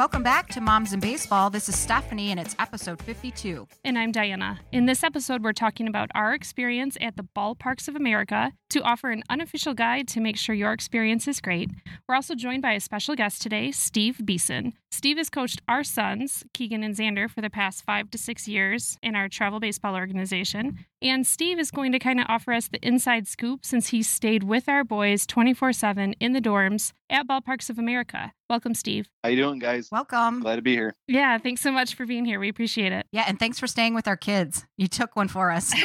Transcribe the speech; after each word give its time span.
Welcome 0.00 0.22
back 0.22 0.48
to 0.52 0.62
Moms 0.62 0.94
in 0.94 1.00
Baseball. 1.00 1.50
This 1.50 1.68
is 1.68 1.78
Stephanie, 1.78 2.30
and 2.30 2.40
it's 2.40 2.56
episode 2.58 3.02
52. 3.02 3.68
And 3.84 3.98
I'm 3.98 4.12
Diana. 4.12 4.58
In 4.72 4.86
this 4.86 5.04
episode, 5.04 5.44
we're 5.44 5.52
talking 5.52 5.86
about 5.86 6.08
our 6.14 6.32
experience 6.32 6.96
at 7.02 7.18
the 7.18 7.26
Ballparks 7.36 7.86
of 7.86 7.96
America 7.96 8.52
to 8.70 8.80
offer 8.80 9.10
an 9.10 9.22
unofficial 9.28 9.74
guide 9.74 10.08
to 10.08 10.20
make 10.20 10.38
sure 10.38 10.54
your 10.54 10.72
experience 10.72 11.28
is 11.28 11.42
great. 11.42 11.70
We're 12.08 12.14
also 12.14 12.34
joined 12.34 12.62
by 12.62 12.72
a 12.72 12.80
special 12.80 13.14
guest 13.14 13.42
today, 13.42 13.72
Steve 13.72 14.22
Beeson. 14.24 14.72
Steve 14.90 15.18
has 15.18 15.28
coached 15.28 15.60
our 15.68 15.84
sons, 15.84 16.44
Keegan 16.54 16.82
and 16.82 16.96
Xander, 16.96 17.28
for 17.28 17.42
the 17.42 17.50
past 17.50 17.84
five 17.84 18.10
to 18.12 18.16
six 18.16 18.48
years 18.48 18.96
in 19.02 19.14
our 19.14 19.28
travel 19.28 19.60
baseball 19.60 19.96
organization. 19.96 20.78
And 21.02 21.26
Steve 21.26 21.58
is 21.58 21.70
going 21.70 21.92
to 21.92 21.98
kind 21.98 22.20
of 22.20 22.26
offer 22.26 22.54
us 22.54 22.68
the 22.68 22.80
inside 22.80 23.28
scoop 23.28 23.66
since 23.66 23.88
he 23.88 24.02
stayed 24.02 24.44
with 24.44 24.66
our 24.66 24.82
boys 24.82 25.26
24 25.26 25.74
7 25.74 26.14
in 26.14 26.32
the 26.32 26.40
dorms 26.40 26.94
at 27.10 27.28
Ballparks 27.28 27.68
of 27.68 27.78
America. 27.78 28.32
Welcome, 28.50 28.74
Steve. 28.74 29.08
How 29.22 29.30
you 29.30 29.36
doing, 29.36 29.60
guys? 29.60 29.88
Welcome. 29.92 30.40
Glad 30.40 30.56
to 30.56 30.62
be 30.62 30.74
here. 30.74 30.96
Yeah, 31.06 31.38
thanks 31.38 31.60
so 31.60 31.70
much 31.70 31.94
for 31.94 32.04
being 32.04 32.24
here. 32.24 32.40
We 32.40 32.48
appreciate 32.48 32.90
it. 32.90 33.06
Yeah, 33.12 33.22
and 33.28 33.38
thanks 33.38 33.60
for 33.60 33.68
staying 33.68 33.94
with 33.94 34.08
our 34.08 34.16
kids. 34.16 34.66
You 34.76 34.88
took 34.88 35.14
one 35.14 35.28
for 35.28 35.50
us. 35.50 35.72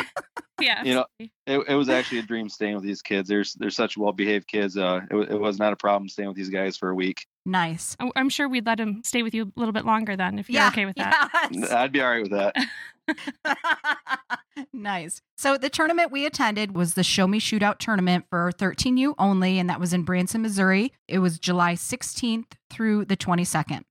Yeah. 0.62 0.84
You 0.86 0.94
know, 0.94 1.06
it, 1.20 1.66
it 1.68 1.76
was 1.76 1.90
actually 1.90 2.20
a 2.20 2.24
dream 2.24 2.48
staying 2.48 2.76
with 2.76 2.86
these 2.86 3.02
kids. 3.02 3.28
They're 3.28 3.44
they're 3.58 3.70
such 3.70 3.98
well 3.98 4.14
behaved 4.14 4.48
kids. 4.48 4.78
Uh, 4.78 5.02
it, 5.12 5.32
it 5.32 5.38
was 5.38 5.60
not 5.60 5.74
a 5.74 5.76
problem 5.76 6.08
staying 6.08 6.30
with 6.30 6.38
these 6.38 6.50
guys 6.50 6.78
for 6.78 6.90
a 6.90 6.96
week. 6.96 7.26
nice. 7.46 7.98
I- 8.00 8.12
I'm 8.16 8.30
sure 8.30 8.48
we'd 8.48 8.66
let 8.66 8.80
him 8.80 9.02
stay 9.04 9.22
with 9.22 9.34
you 9.34 9.44
a 9.44 9.60
little 9.60 9.74
bit 9.74 9.84
longer 9.84 10.16
then 10.16 10.40
if 10.40 10.50
you're 10.50 10.62
yeah. 10.62 10.70
okay 10.70 10.86
with 10.86 10.96
that. 10.96 11.50
yes. 11.52 11.72
I'd 11.72 11.92
be 11.92 12.02
all 12.02 12.10
right 12.10 12.22
with 12.22 12.32
that. 12.32 12.56
nice. 14.74 15.22
So 15.38 15.58
the 15.58 15.70
tournament 15.70 16.12
we 16.12 16.26
attended 16.26 16.76
was 16.76 16.94
the 16.94 17.04
Show 17.04 17.28
Me 17.28 17.40
Shootout 17.40 17.78
tournament 17.80 18.26
for 18.30 18.52
13U 18.52 19.16
only, 19.18 19.60
and 19.60 19.70
that 19.70 19.80
was 19.80 19.94
in 19.94 20.04
Branson, 20.04 20.42
Missouri. 20.42 20.92
It 21.08 21.20
was 21.20 21.40
July 21.40 21.74
16th 21.74 22.54
through 22.70 23.06
the 23.06 23.18
22nd. 23.18 23.84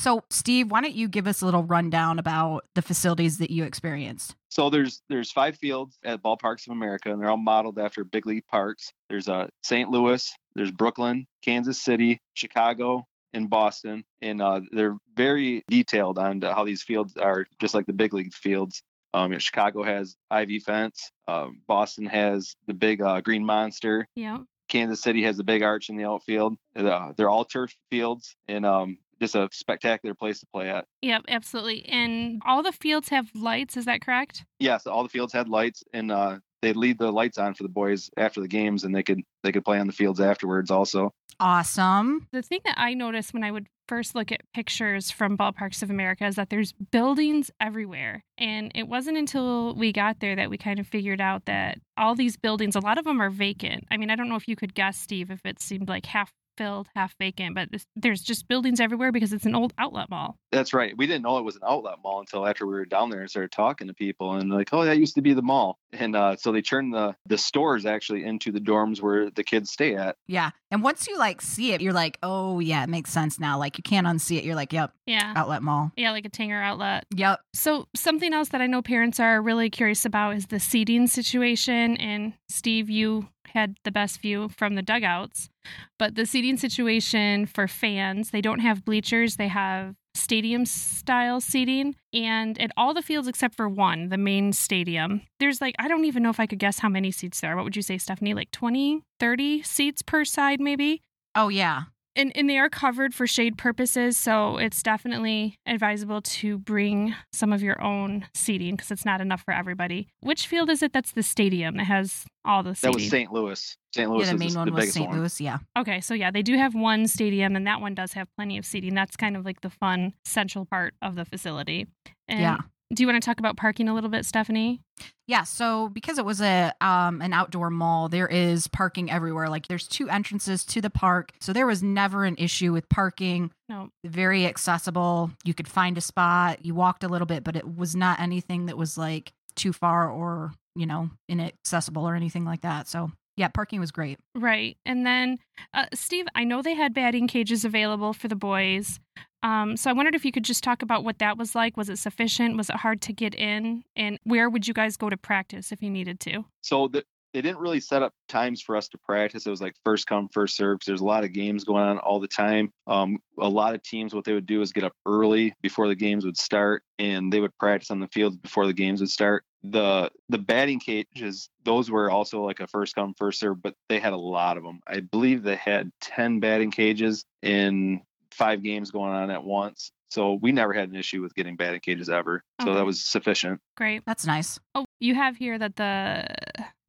So, 0.00 0.24
Steve, 0.30 0.70
why 0.70 0.80
don't 0.80 0.94
you 0.94 1.08
give 1.08 1.26
us 1.26 1.42
a 1.42 1.44
little 1.44 1.62
rundown 1.62 2.18
about 2.18 2.64
the 2.74 2.80
facilities 2.80 3.36
that 3.36 3.50
you 3.50 3.64
experienced? 3.64 4.34
So 4.48 4.70
there's 4.70 5.02
there's 5.10 5.30
five 5.30 5.56
fields 5.58 5.98
at 6.02 6.22
Ballparks 6.22 6.66
of 6.66 6.72
America, 6.72 7.12
and 7.12 7.20
they're 7.20 7.28
all 7.28 7.36
modeled 7.36 7.78
after 7.78 8.02
big 8.02 8.24
league 8.24 8.46
parks. 8.46 8.94
There's 9.10 9.28
uh, 9.28 9.48
St. 9.62 9.90
Louis, 9.90 10.32
there's 10.54 10.70
Brooklyn, 10.70 11.26
Kansas 11.44 11.80
City, 11.82 12.18
Chicago, 12.32 13.06
and 13.32 13.48
Boston, 13.48 14.04
and 14.22 14.42
uh, 14.42 14.60
they're 14.72 14.96
very 15.16 15.64
detailed 15.68 16.18
on 16.18 16.40
how 16.42 16.64
these 16.64 16.82
fields 16.82 17.16
are, 17.16 17.46
just 17.60 17.74
like 17.74 17.86
the 17.86 17.92
big 17.92 18.12
league 18.14 18.34
fields. 18.34 18.82
Um, 19.12 19.36
Chicago 19.38 19.82
has 19.82 20.16
ivy 20.30 20.60
fence. 20.60 21.10
Um, 21.26 21.62
Boston 21.66 22.06
has 22.06 22.54
the 22.66 22.74
big 22.74 23.02
uh, 23.02 23.20
green 23.20 23.44
monster. 23.44 24.06
Yeah. 24.14 24.38
Kansas 24.68 25.02
City 25.02 25.24
has 25.24 25.36
the 25.36 25.44
big 25.44 25.62
arch 25.62 25.88
in 25.88 25.96
the 25.96 26.04
outfield. 26.04 26.56
Uh, 26.76 27.12
they're 27.16 27.28
all 27.28 27.44
turf 27.44 27.74
fields, 27.90 28.36
and 28.46 28.64
um, 28.64 28.98
just 29.20 29.34
a 29.34 29.48
spectacular 29.52 30.14
place 30.14 30.38
to 30.40 30.46
play 30.46 30.70
at. 30.70 30.86
Yep, 31.02 31.22
absolutely. 31.28 31.84
And 31.86 32.40
all 32.46 32.62
the 32.62 32.72
fields 32.72 33.08
have 33.08 33.30
lights, 33.34 33.76
is 33.76 33.84
that 33.86 34.00
correct? 34.00 34.44
yes, 34.60 34.86
all 34.86 35.02
the 35.02 35.08
fields 35.08 35.32
had 35.32 35.48
lights, 35.48 35.82
and 35.92 36.12
uh, 36.12 36.38
they'd 36.62 36.76
leave 36.76 36.98
the 36.98 37.10
lights 37.10 37.38
on 37.38 37.54
for 37.54 37.62
the 37.62 37.68
boys 37.68 38.10
after 38.16 38.40
the 38.40 38.48
games, 38.48 38.84
and 38.84 38.94
they 38.94 39.02
could 39.02 39.22
they 39.42 39.52
could 39.52 39.64
play 39.64 39.78
on 39.78 39.86
the 39.86 39.92
fields 39.92 40.20
afterwards. 40.20 40.70
Also, 40.70 41.12
Awesome. 41.40 42.26
The 42.32 42.42
thing 42.42 42.60
that 42.66 42.74
I 42.76 42.92
noticed 42.92 43.32
when 43.32 43.42
I 43.42 43.50
would 43.50 43.66
first 43.88 44.14
look 44.14 44.30
at 44.30 44.42
pictures 44.52 45.10
from 45.10 45.38
Ballparks 45.38 45.82
of 45.82 45.88
America 45.90 46.26
is 46.26 46.36
that 46.36 46.50
there's 46.50 46.72
buildings 46.72 47.50
everywhere. 47.58 48.22
And 48.36 48.70
it 48.74 48.86
wasn't 48.86 49.16
until 49.16 49.74
we 49.74 49.90
got 49.90 50.20
there 50.20 50.36
that 50.36 50.50
we 50.50 50.58
kind 50.58 50.78
of 50.78 50.86
figured 50.86 51.20
out 51.20 51.46
that 51.46 51.78
all 51.96 52.14
these 52.14 52.36
buildings, 52.36 52.76
a 52.76 52.80
lot 52.80 52.98
of 52.98 53.04
them 53.04 53.22
are 53.22 53.30
vacant. 53.30 53.86
I 53.90 53.96
mean, 53.96 54.10
I 54.10 54.16
don't 54.16 54.28
know 54.28 54.36
if 54.36 54.48
you 54.48 54.54
could 54.54 54.74
guess, 54.74 54.98
Steve, 54.98 55.30
if 55.30 55.40
it 55.46 55.60
seemed 55.60 55.88
like 55.88 56.04
half 56.04 56.30
filled, 56.60 56.88
half 56.94 57.14
vacant, 57.18 57.54
but 57.54 57.68
there's 57.96 58.20
just 58.20 58.46
buildings 58.46 58.80
everywhere 58.80 59.12
because 59.12 59.32
it's 59.32 59.46
an 59.46 59.54
old 59.54 59.72
outlet 59.78 60.10
mall. 60.10 60.36
that's 60.52 60.74
right. 60.74 60.94
We 60.96 61.06
didn't 61.06 61.22
know 61.22 61.38
it 61.38 61.44
was 61.44 61.56
an 61.56 61.62
outlet 61.66 61.94
mall 62.04 62.20
until 62.20 62.46
after 62.46 62.66
we 62.66 62.74
were 62.74 62.84
down 62.84 63.08
there 63.08 63.20
and 63.20 63.30
started 63.30 63.50
talking 63.52 63.86
to 63.86 63.94
people, 63.94 64.34
and 64.34 64.50
like, 64.50 64.68
oh, 64.72 64.84
that 64.84 64.98
used 64.98 65.14
to 65.14 65.22
be 65.22 65.32
the 65.32 65.42
mall. 65.42 65.78
And 65.92 66.14
uh, 66.14 66.36
so 66.36 66.52
they 66.52 66.60
turned 66.62 66.92
the 66.92 67.16
the 67.26 67.38
stores 67.38 67.86
actually 67.86 68.24
into 68.24 68.52
the 68.52 68.60
dorms 68.60 69.00
where 69.00 69.30
the 69.30 69.42
kids 69.44 69.70
stay 69.70 69.94
at. 69.94 70.16
Yeah. 70.28 70.50
And 70.70 70.82
once 70.82 71.08
you 71.08 71.18
like 71.18 71.40
see 71.40 71.72
it, 71.72 71.80
you're 71.80 71.92
like, 71.92 72.18
oh, 72.22 72.60
yeah, 72.60 72.82
it 72.84 72.88
makes 72.88 73.10
sense 73.10 73.40
now. 73.40 73.58
Like 73.58 73.78
you 73.78 73.82
can't 73.82 74.06
unsee 74.06 74.36
it. 74.38 74.44
You're 74.44 74.54
like, 74.54 74.72
yep, 74.72 74.92
Yeah. 75.06 75.32
outlet 75.34 75.62
mall. 75.62 75.90
Yeah, 75.96 76.12
like 76.12 76.26
a 76.26 76.30
Tanger 76.30 76.62
outlet. 76.62 77.06
Yep. 77.16 77.40
So, 77.54 77.86
something 77.96 78.32
else 78.32 78.50
that 78.50 78.60
I 78.60 78.66
know 78.66 78.82
parents 78.82 79.18
are 79.18 79.40
really 79.42 79.68
curious 79.70 80.04
about 80.04 80.36
is 80.36 80.46
the 80.46 80.60
seating 80.60 81.06
situation. 81.08 81.96
And 81.96 82.34
Steve, 82.48 82.88
you 82.88 83.28
had 83.46 83.76
the 83.84 83.90
best 83.90 84.20
view 84.20 84.48
from 84.56 84.76
the 84.76 84.82
dugouts, 84.82 85.49
but 85.98 86.14
the 86.14 86.26
seating 86.26 86.56
situation 86.56 87.46
for 87.46 87.68
fans, 87.68 88.30
they 88.30 88.40
don't 88.40 88.60
have 88.60 88.84
bleachers, 88.84 89.36
they 89.36 89.48
have 89.48 89.94
stadium 90.14 90.66
style 90.66 91.40
seating. 91.40 91.94
And 92.12 92.60
at 92.60 92.72
all 92.76 92.94
the 92.94 93.02
fields 93.02 93.28
except 93.28 93.54
for 93.54 93.68
one, 93.68 94.08
the 94.08 94.18
main 94.18 94.52
stadium, 94.52 95.22
there's 95.38 95.60
like, 95.60 95.74
I 95.78 95.88
don't 95.88 96.04
even 96.04 96.22
know 96.22 96.30
if 96.30 96.40
I 96.40 96.46
could 96.46 96.58
guess 96.58 96.78
how 96.78 96.88
many 96.88 97.10
seats 97.10 97.40
there 97.40 97.52
are. 97.52 97.56
What 97.56 97.64
would 97.64 97.76
you 97.76 97.82
say, 97.82 97.98
Stephanie? 97.98 98.34
Like 98.34 98.50
20, 98.50 99.02
30 99.18 99.62
seats 99.62 100.02
per 100.02 100.24
side, 100.24 100.60
maybe? 100.60 101.02
Oh, 101.34 101.48
yeah. 101.48 101.84
And, 102.20 102.36
and 102.36 102.50
they 102.50 102.58
are 102.58 102.68
covered 102.68 103.14
for 103.14 103.26
shade 103.26 103.56
purposes, 103.56 104.18
so 104.18 104.58
it's 104.58 104.82
definitely 104.82 105.56
advisable 105.66 106.20
to 106.22 106.58
bring 106.58 107.14
some 107.32 107.52
of 107.52 107.62
your 107.62 107.80
own 107.82 108.26
seating 108.34 108.76
because 108.76 108.90
it's 108.90 109.04
not 109.04 109.20
enough 109.20 109.42
for 109.42 109.54
everybody. 109.54 110.08
Which 110.20 110.46
field 110.46 110.68
is 110.70 110.82
it 110.82 110.92
that's 110.92 111.12
the 111.12 111.22
stadium 111.22 111.76
that 111.78 111.84
has 111.84 112.26
all 112.44 112.62
the 112.62 112.74
seating? 112.74 112.92
That 112.92 112.98
was 112.98 113.08
St. 113.10 113.32
Louis. 113.32 113.76
St. 113.94 114.10
Louis 114.10 114.20
yeah, 114.20 114.26
the 114.26 114.34
is 114.34 114.38
main 114.40 114.52
the, 114.52 114.58
one 114.58 114.66
the 114.66 114.72
was 114.72 114.80
biggest 114.82 114.94
St. 114.94 115.08
one. 115.08 115.18
Louis. 115.18 115.40
Yeah. 115.40 115.58
okay, 115.78 116.00
so 116.00 116.14
yeah, 116.14 116.30
they 116.30 116.42
do 116.42 116.56
have 116.56 116.74
one 116.74 117.06
stadium, 117.06 117.56
and 117.56 117.66
that 117.66 117.80
one 117.80 117.94
does 117.94 118.12
have 118.12 118.28
plenty 118.36 118.58
of 118.58 118.66
seating. 118.66 118.94
That's 118.94 119.16
kind 119.16 119.36
of 119.36 119.44
like 119.44 119.62
the 119.62 119.70
fun 119.70 120.12
central 120.24 120.66
part 120.66 120.94
of 121.00 121.14
the 121.16 121.24
facility. 121.24 121.86
And 122.28 122.40
Yeah. 122.40 122.58
Do 122.92 123.02
you 123.02 123.06
want 123.06 123.22
to 123.22 123.24
talk 123.24 123.38
about 123.38 123.56
parking 123.56 123.88
a 123.88 123.94
little 123.94 124.10
bit, 124.10 124.24
Stephanie? 124.24 124.80
Yeah, 125.28 125.44
so 125.44 125.88
because 125.90 126.18
it 126.18 126.24
was 126.24 126.40
a 126.40 126.72
um 126.80 127.22
an 127.22 127.32
outdoor 127.32 127.70
mall, 127.70 128.08
there 128.08 128.26
is 128.26 128.66
parking 128.66 129.10
everywhere. 129.10 129.48
Like 129.48 129.68
there's 129.68 129.86
two 129.86 130.10
entrances 130.10 130.64
to 130.66 130.80
the 130.80 130.90
park. 130.90 131.30
So 131.40 131.52
there 131.52 131.66
was 131.66 131.84
never 131.84 132.24
an 132.24 132.34
issue 132.36 132.72
with 132.72 132.88
parking. 132.88 133.52
No. 133.68 133.90
Very 134.04 134.44
accessible. 134.44 135.30
You 135.44 135.54
could 135.54 135.68
find 135.68 135.96
a 135.96 136.00
spot. 136.00 136.64
You 136.64 136.74
walked 136.74 137.04
a 137.04 137.08
little 137.08 137.26
bit, 137.26 137.44
but 137.44 137.54
it 137.54 137.76
was 137.76 137.94
not 137.94 138.18
anything 138.18 138.66
that 138.66 138.76
was 138.76 138.98
like 138.98 139.32
too 139.54 139.72
far 139.72 140.10
or, 140.10 140.52
you 140.74 140.86
know, 140.86 141.10
inaccessible 141.28 142.06
or 142.08 142.16
anything 142.16 142.44
like 142.44 142.62
that. 142.62 142.88
So 142.88 143.12
yeah, 143.36 143.48
parking 143.48 143.78
was 143.78 143.92
great. 143.92 144.18
Right. 144.34 144.76
And 144.84 145.06
then, 145.06 145.38
uh, 145.72 145.86
Steve, 145.94 146.26
I 146.34 146.44
know 146.44 146.60
they 146.60 146.74
had 146.74 146.92
batting 146.92 147.28
cages 147.28 147.64
available 147.64 148.12
for 148.12 148.26
the 148.28 148.36
boys. 148.36 148.98
Um, 149.42 149.76
so 149.76 149.90
I 149.90 149.92
wondered 149.92 150.14
if 150.14 150.24
you 150.24 150.32
could 150.32 150.44
just 150.44 150.62
talk 150.62 150.82
about 150.82 151.04
what 151.04 151.18
that 151.18 151.38
was 151.38 151.54
like. 151.54 151.76
Was 151.76 151.88
it 151.88 151.98
sufficient? 151.98 152.56
Was 152.56 152.70
it 152.70 152.76
hard 152.76 153.00
to 153.02 153.12
get 153.12 153.34
in? 153.34 153.84
And 153.96 154.18
where 154.24 154.50
would 154.50 154.68
you 154.68 154.74
guys 154.74 154.96
go 154.96 155.08
to 155.08 155.16
practice 155.16 155.72
if 155.72 155.82
you 155.82 155.90
needed 155.90 156.20
to? 156.20 156.44
So 156.60 156.88
the, 156.88 157.04
they 157.32 157.40
didn't 157.42 157.60
really 157.60 157.80
set 157.80 158.02
up 158.02 158.12
times 158.28 158.60
for 158.60 158.76
us 158.76 158.88
to 158.88 158.98
practice. 158.98 159.46
It 159.46 159.50
was 159.50 159.60
like 159.60 159.74
first 159.84 160.06
come, 160.06 160.28
first 160.32 160.56
serve 160.56 160.80
there's 160.84 161.00
a 161.00 161.04
lot 161.04 161.24
of 161.24 161.32
games 161.32 161.64
going 161.64 161.84
on 161.84 161.98
all 161.98 162.20
the 162.20 162.28
time. 162.28 162.72
Um, 162.86 163.18
a 163.38 163.48
lot 163.48 163.74
of 163.74 163.82
teams, 163.82 164.14
what 164.14 164.24
they 164.24 164.32
would 164.32 164.46
do 164.46 164.60
is 164.62 164.72
get 164.72 164.84
up 164.84 164.94
early 165.06 165.54
before 165.62 165.88
the 165.88 165.94
games 165.94 166.24
would 166.24 166.36
start, 166.36 166.82
and 166.98 167.32
they 167.32 167.40
would 167.40 167.56
practice 167.58 167.90
on 167.90 168.00
the 168.00 168.08
field 168.08 168.42
before 168.42 168.66
the 168.66 168.72
games 168.72 169.00
would 169.00 169.10
start. 169.10 169.44
The 169.62 170.10
the 170.28 170.38
batting 170.38 170.80
cages, 170.80 171.50
those 171.64 171.90
were 171.90 172.10
also 172.10 172.44
like 172.44 172.60
a 172.60 172.66
first 172.66 172.94
come, 172.94 173.14
first 173.16 173.38
serve, 173.38 173.62
but 173.62 173.74
they 173.88 174.00
had 174.00 174.12
a 174.12 174.18
lot 174.18 174.56
of 174.56 174.64
them. 174.64 174.80
I 174.86 175.00
believe 175.00 175.42
they 175.42 175.56
had 175.56 175.92
ten 176.00 176.40
batting 176.40 176.70
cages 176.70 177.24
in 177.42 178.00
five 178.32 178.62
games 178.62 178.90
going 178.90 179.12
on 179.12 179.30
at 179.30 179.44
once. 179.44 179.90
So 180.10 180.34
we 180.42 180.50
never 180.50 180.72
had 180.72 180.88
an 180.88 180.96
issue 180.96 181.22
with 181.22 181.34
getting 181.36 181.54
batting 181.54 181.80
cages 181.80 182.10
ever. 182.10 182.42
So 182.60 182.68
Okay. 182.68 182.78
that 182.78 182.84
was 182.84 183.04
sufficient. 183.04 183.60
Great. 183.76 184.02
That's 184.06 184.26
nice. 184.26 184.58
Oh, 184.74 184.84
you 184.98 185.14
have 185.14 185.36
here 185.36 185.56
that 185.58 185.76
the 185.76 186.26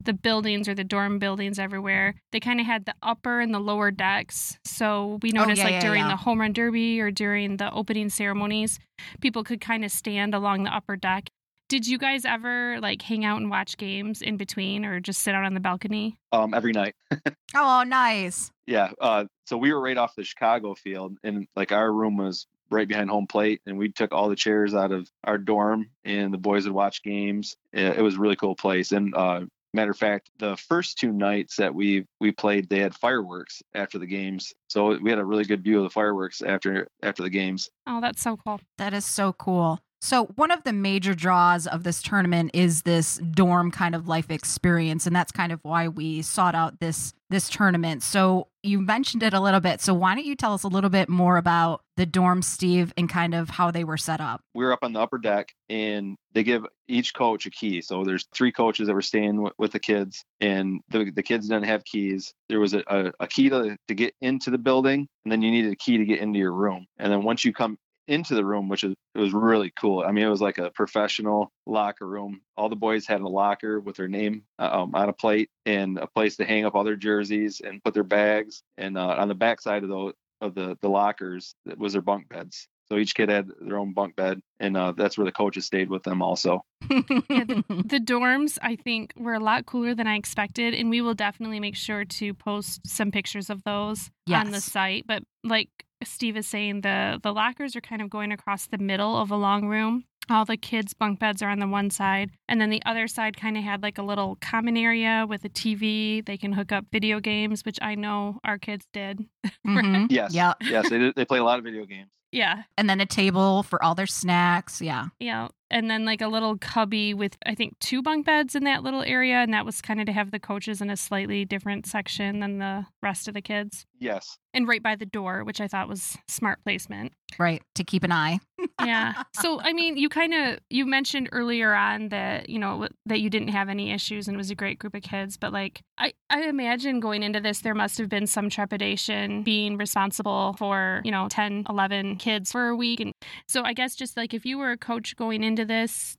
the 0.04 0.12
buildings 0.12 0.68
or 0.68 0.74
the 0.74 0.82
dorm 0.82 1.20
buildings 1.20 1.60
everywhere, 1.60 2.16
they 2.32 2.40
kind 2.40 2.58
of 2.58 2.66
had 2.66 2.84
the 2.86 2.94
upper 3.04 3.40
and 3.40 3.54
the 3.54 3.60
lower 3.60 3.92
decks. 3.92 4.58
So 4.64 5.20
we 5.22 5.30
noticed 5.30 5.60
Oh, 5.62 5.64
yeah, 5.64 5.64
like 5.66 5.74
yeah, 5.74 5.80
during 5.88 6.00
yeah. 6.02 6.08
the 6.08 6.16
home 6.16 6.40
run 6.40 6.52
derby 6.52 7.00
or 7.00 7.12
during 7.12 7.58
the 7.58 7.70
opening 7.72 8.08
ceremonies, 8.10 8.80
people 9.20 9.44
could 9.44 9.60
kind 9.60 9.84
of 9.84 9.92
stand 9.92 10.34
along 10.34 10.64
the 10.64 10.74
upper 10.74 10.96
deck. 10.96 11.28
Did 11.68 11.86
you 11.86 11.98
guys 11.98 12.24
ever 12.24 12.80
like 12.80 13.00
hang 13.00 13.24
out 13.24 13.40
and 13.40 13.48
watch 13.48 13.76
games 13.76 14.20
in 14.20 14.36
between 14.36 14.84
or 14.84 14.98
just 14.98 15.22
sit 15.22 15.36
out 15.36 15.44
on 15.44 15.54
the 15.54 15.60
balcony? 15.60 16.16
Um, 16.32 16.52
every 16.54 16.72
night. 16.72 16.94
Oh, 17.54 17.84
nice. 17.86 18.50
Yeah. 18.66 18.92
Uh, 18.98 19.26
so 19.44 19.56
we 19.56 19.72
were 19.72 19.80
right 19.80 19.96
off 19.96 20.14
the 20.14 20.24
Chicago 20.24 20.74
field, 20.74 21.16
and 21.22 21.46
like 21.56 21.72
our 21.72 21.92
room 21.92 22.16
was 22.16 22.46
right 22.70 22.88
behind 22.88 23.10
home 23.10 23.26
plate, 23.26 23.60
and 23.66 23.78
we 23.78 23.90
took 23.90 24.12
all 24.12 24.28
the 24.28 24.36
chairs 24.36 24.74
out 24.74 24.92
of 24.92 25.08
our 25.24 25.38
dorm, 25.38 25.90
and 26.04 26.32
the 26.32 26.38
boys 26.38 26.64
would 26.64 26.72
watch 26.72 27.02
games. 27.02 27.56
It, 27.72 27.98
it 27.98 28.02
was 28.02 28.16
a 28.16 28.18
really 28.18 28.36
cool 28.36 28.56
place. 28.56 28.92
And 28.92 29.14
uh, 29.14 29.42
matter 29.74 29.90
of 29.90 29.98
fact, 29.98 30.30
the 30.38 30.56
first 30.56 30.98
two 30.98 31.12
nights 31.12 31.56
that 31.56 31.74
we 31.74 32.06
we 32.20 32.32
played, 32.32 32.68
they 32.68 32.80
had 32.80 32.94
fireworks 32.94 33.62
after 33.74 33.98
the 33.98 34.06
games, 34.06 34.52
so 34.68 34.98
we 34.98 35.10
had 35.10 35.18
a 35.18 35.24
really 35.24 35.44
good 35.44 35.62
view 35.62 35.78
of 35.78 35.84
the 35.84 35.90
fireworks 35.90 36.42
after 36.42 36.88
after 37.02 37.22
the 37.22 37.30
games. 37.30 37.70
Oh, 37.86 38.00
that's 38.00 38.22
so 38.22 38.36
cool. 38.36 38.60
That 38.78 38.94
is 38.94 39.04
so 39.04 39.32
cool. 39.32 39.80
So, 40.04 40.24
one 40.34 40.50
of 40.50 40.64
the 40.64 40.72
major 40.72 41.14
draws 41.14 41.68
of 41.68 41.84
this 41.84 42.02
tournament 42.02 42.50
is 42.54 42.82
this 42.82 43.18
dorm 43.18 43.70
kind 43.70 43.94
of 43.94 44.08
life 44.08 44.32
experience, 44.32 45.06
and 45.06 45.14
that's 45.14 45.30
kind 45.30 45.52
of 45.52 45.60
why 45.62 45.86
we 45.86 46.22
sought 46.22 46.56
out 46.56 46.80
this 46.80 47.14
this 47.30 47.48
tournament. 47.48 48.02
So, 48.02 48.48
you 48.64 48.80
mentioned 48.80 49.22
it 49.22 49.32
a 49.32 49.38
little 49.38 49.60
bit. 49.60 49.80
So, 49.80 49.94
why 49.94 50.16
don't 50.16 50.24
you 50.24 50.34
tell 50.34 50.54
us 50.54 50.64
a 50.64 50.68
little 50.68 50.90
bit 50.90 51.08
more 51.08 51.36
about 51.36 51.84
the 51.96 52.04
dorm, 52.04 52.42
Steve, 52.42 52.92
and 52.96 53.08
kind 53.08 53.32
of 53.32 53.48
how 53.48 53.70
they 53.70 53.84
were 53.84 53.96
set 53.96 54.20
up? 54.20 54.40
We 54.56 54.64
were 54.64 54.72
up 54.72 54.80
on 54.82 54.92
the 54.92 54.98
upper 54.98 55.18
deck, 55.18 55.54
and 55.68 56.16
they 56.32 56.42
give 56.42 56.66
each 56.88 57.14
coach 57.14 57.46
a 57.46 57.50
key. 57.50 57.80
So, 57.80 58.02
there's 58.02 58.26
three 58.34 58.50
coaches 58.50 58.88
that 58.88 58.94
were 58.94 59.02
staying 59.02 59.36
w- 59.36 59.54
with 59.56 59.70
the 59.70 59.78
kids, 59.78 60.24
and 60.40 60.80
the, 60.88 61.12
the 61.12 61.22
kids 61.22 61.46
didn't 61.46 61.66
have 61.66 61.84
keys. 61.84 62.34
There 62.48 62.58
was 62.58 62.74
a, 62.74 62.82
a, 62.88 63.12
a 63.20 63.26
key 63.28 63.50
to, 63.50 63.76
to 63.86 63.94
get 63.94 64.16
into 64.20 64.50
the 64.50 64.58
building, 64.58 65.06
and 65.24 65.30
then 65.30 65.42
you 65.42 65.52
needed 65.52 65.70
a 65.70 65.76
key 65.76 65.96
to 65.98 66.04
get 66.04 66.18
into 66.18 66.40
your 66.40 66.52
room. 66.52 66.86
And 66.98 67.12
then 67.12 67.22
once 67.22 67.44
you 67.44 67.52
come 67.52 67.78
into 68.12 68.34
the 68.34 68.44
room, 68.44 68.68
which 68.68 68.84
is 68.84 68.94
it 69.14 69.18
was 69.20 69.32
really 69.32 69.72
cool. 69.78 70.04
I 70.06 70.12
mean, 70.12 70.24
it 70.24 70.30
was 70.30 70.40
like 70.40 70.58
a 70.58 70.70
professional 70.70 71.50
locker 71.66 72.06
room. 72.06 72.40
All 72.56 72.68
the 72.68 72.76
boys 72.76 73.06
had 73.06 73.20
a 73.20 73.28
locker 73.28 73.80
with 73.80 73.96
their 73.96 74.08
name 74.08 74.44
uh, 74.58 74.70
um, 74.72 74.94
on 74.94 75.08
a 75.08 75.12
plate 75.12 75.50
and 75.66 75.98
a 75.98 76.06
place 76.06 76.36
to 76.36 76.44
hang 76.44 76.64
up 76.64 76.74
all 76.74 76.84
their 76.84 76.96
jerseys 76.96 77.60
and 77.64 77.82
put 77.82 77.94
their 77.94 78.04
bags. 78.04 78.62
And 78.78 78.96
uh, 78.96 79.16
on 79.18 79.28
the 79.28 79.34
back 79.34 79.60
side 79.60 79.82
of 79.82 79.88
the 79.88 80.12
of 80.40 80.54
the 80.54 80.76
the 80.80 80.88
lockers 80.88 81.54
was 81.76 81.94
their 81.94 82.02
bunk 82.02 82.28
beds. 82.28 82.68
So 82.88 82.98
each 82.98 83.14
kid 83.14 83.30
had 83.30 83.48
their 83.60 83.78
own 83.78 83.94
bunk 83.94 84.16
bed, 84.16 84.42
and 84.60 84.76
uh, 84.76 84.92
that's 84.94 85.16
where 85.16 85.24
the 85.24 85.32
coaches 85.32 85.64
stayed 85.64 85.88
with 85.88 86.02
them 86.02 86.20
also. 86.20 86.62
Yeah, 87.30 87.44
The 87.68 88.02
dorms, 88.04 88.58
I 88.60 88.76
think, 88.76 89.14
were 89.16 89.32
a 89.32 89.40
lot 89.40 89.64
cooler 89.64 89.94
than 89.94 90.06
I 90.06 90.16
expected, 90.16 90.74
and 90.74 90.90
we 90.90 91.00
will 91.00 91.14
definitely 91.14 91.58
make 91.58 91.76
sure 91.76 92.04
to 92.04 92.34
post 92.34 92.86
some 92.86 93.10
pictures 93.10 93.48
of 93.48 93.62
those 93.64 94.10
on 94.30 94.50
the 94.50 94.60
site. 94.60 95.06
But 95.06 95.22
like 95.42 95.70
Steve 96.04 96.36
is 96.36 96.46
saying, 96.46 96.82
the 96.82 97.18
the 97.22 97.32
lockers 97.32 97.76
are 97.76 97.80
kind 97.80 98.02
of 98.02 98.10
going 98.10 98.32
across 98.32 98.66
the 98.66 98.78
middle 98.78 99.16
of 99.16 99.30
a 99.30 99.36
long 99.36 99.66
room. 99.66 100.04
All 100.30 100.44
the 100.44 100.56
kids' 100.56 100.94
bunk 100.94 101.18
beds 101.18 101.42
are 101.42 101.50
on 101.50 101.58
the 101.58 101.66
one 101.66 101.90
side, 101.90 102.30
and 102.48 102.60
then 102.60 102.70
the 102.70 102.82
other 102.86 103.08
side 103.08 103.36
kind 103.36 103.56
of 103.56 103.64
had 103.64 103.82
like 103.82 103.98
a 103.98 104.02
little 104.04 104.36
common 104.40 104.76
area 104.76 105.26
with 105.28 105.44
a 105.44 105.48
TV. 105.48 106.24
They 106.24 106.36
can 106.36 106.52
hook 106.52 106.70
up 106.70 106.86
video 106.92 107.18
games, 107.18 107.64
which 107.64 107.78
I 107.82 107.96
know 107.96 108.38
our 108.44 108.58
kids 108.58 108.86
did. 108.92 109.20
Mhm. 109.66 110.06
Yes. 110.10 110.32
Yeah. 110.34 110.54
yes, 110.60 110.88
they 110.90 110.98
did, 110.98 111.14
they 111.16 111.24
play 111.24 111.38
a 111.38 111.44
lot 111.44 111.58
of 111.58 111.64
video 111.64 111.84
games. 111.86 112.10
Yeah, 112.32 112.62
And 112.78 112.88
then 112.88 113.00
a 113.00 113.06
table 113.06 113.62
for 113.62 113.82
all 113.84 113.94
their 113.94 114.06
snacks. 114.06 114.80
Yeah. 114.80 115.06
Yeah. 115.20 115.48
And 115.70 115.90
then 115.90 116.04
like 116.04 116.20
a 116.20 116.28
little 116.28 116.56
cubby 116.58 117.14
with 117.14 117.36
I 117.46 117.54
think 117.54 117.78
two 117.78 118.02
bunk 118.02 118.26
beds 118.26 118.54
in 118.54 118.64
that 118.64 118.82
little 118.82 119.02
area. 119.02 119.36
And 119.36 119.52
that 119.52 119.66
was 119.66 119.80
kind 119.82 120.00
of 120.00 120.06
to 120.06 120.12
have 120.12 120.30
the 120.30 120.38
coaches 120.40 120.80
in 120.80 120.90
a 120.90 120.96
slightly 120.96 121.44
different 121.44 121.86
section 121.86 122.40
than 122.40 122.58
the 122.58 122.86
rest 123.02 123.28
of 123.28 123.34
the 123.34 123.42
kids. 123.42 123.86
Yes. 123.98 124.38
And 124.54 124.66
right 124.66 124.82
by 124.82 124.96
the 124.96 125.06
door, 125.06 125.44
which 125.44 125.60
I 125.60 125.68
thought 125.68 125.88
was 125.88 126.16
smart 126.26 126.62
placement. 126.64 127.12
Right. 127.38 127.62
To 127.74 127.84
keep 127.84 128.02
an 128.02 128.12
eye. 128.12 128.40
Yeah. 128.80 129.22
so 129.40 129.60
I 129.60 129.72
mean, 129.72 129.96
you 129.96 130.08
kind 130.08 130.34
of 130.34 130.58
you 130.70 130.86
mentioned 130.86 131.28
earlier 131.32 131.72
on 131.74 132.08
that, 132.08 132.48
you 132.48 132.58
know, 132.58 132.88
that 133.06 133.20
you 133.20 133.30
didn't 133.30 133.48
have 133.48 133.68
any 133.68 133.92
issues 133.92 134.28
and 134.28 134.34
it 134.34 134.38
was 134.38 134.50
a 134.50 134.54
great 134.54 134.78
group 134.78 134.94
of 134.94 135.02
kids, 135.02 135.36
but 135.36 135.52
like 135.52 135.82
I 135.98 136.12
I 136.30 136.42
imagine 136.42 137.00
going 137.00 137.22
into 137.22 137.40
this 137.40 137.60
there 137.60 137.74
must 137.74 137.98
have 137.98 138.08
been 138.08 138.26
some 138.26 138.48
trepidation 138.48 139.42
being 139.42 139.76
responsible 139.76 140.54
for, 140.58 141.00
you 141.04 141.10
know, 141.10 141.28
10, 141.28 141.66
11 141.68 142.16
kids 142.16 142.52
for 142.52 142.68
a 142.68 142.76
week 142.76 143.00
and 143.00 143.12
so 143.46 143.62
I 143.62 143.72
guess 143.72 143.94
just 143.94 144.16
like 144.16 144.34
if 144.34 144.44
you 144.44 144.58
were 144.58 144.72
a 144.72 144.76
coach 144.78 145.16
going 145.16 145.42
into 145.42 145.64
this, 145.64 146.16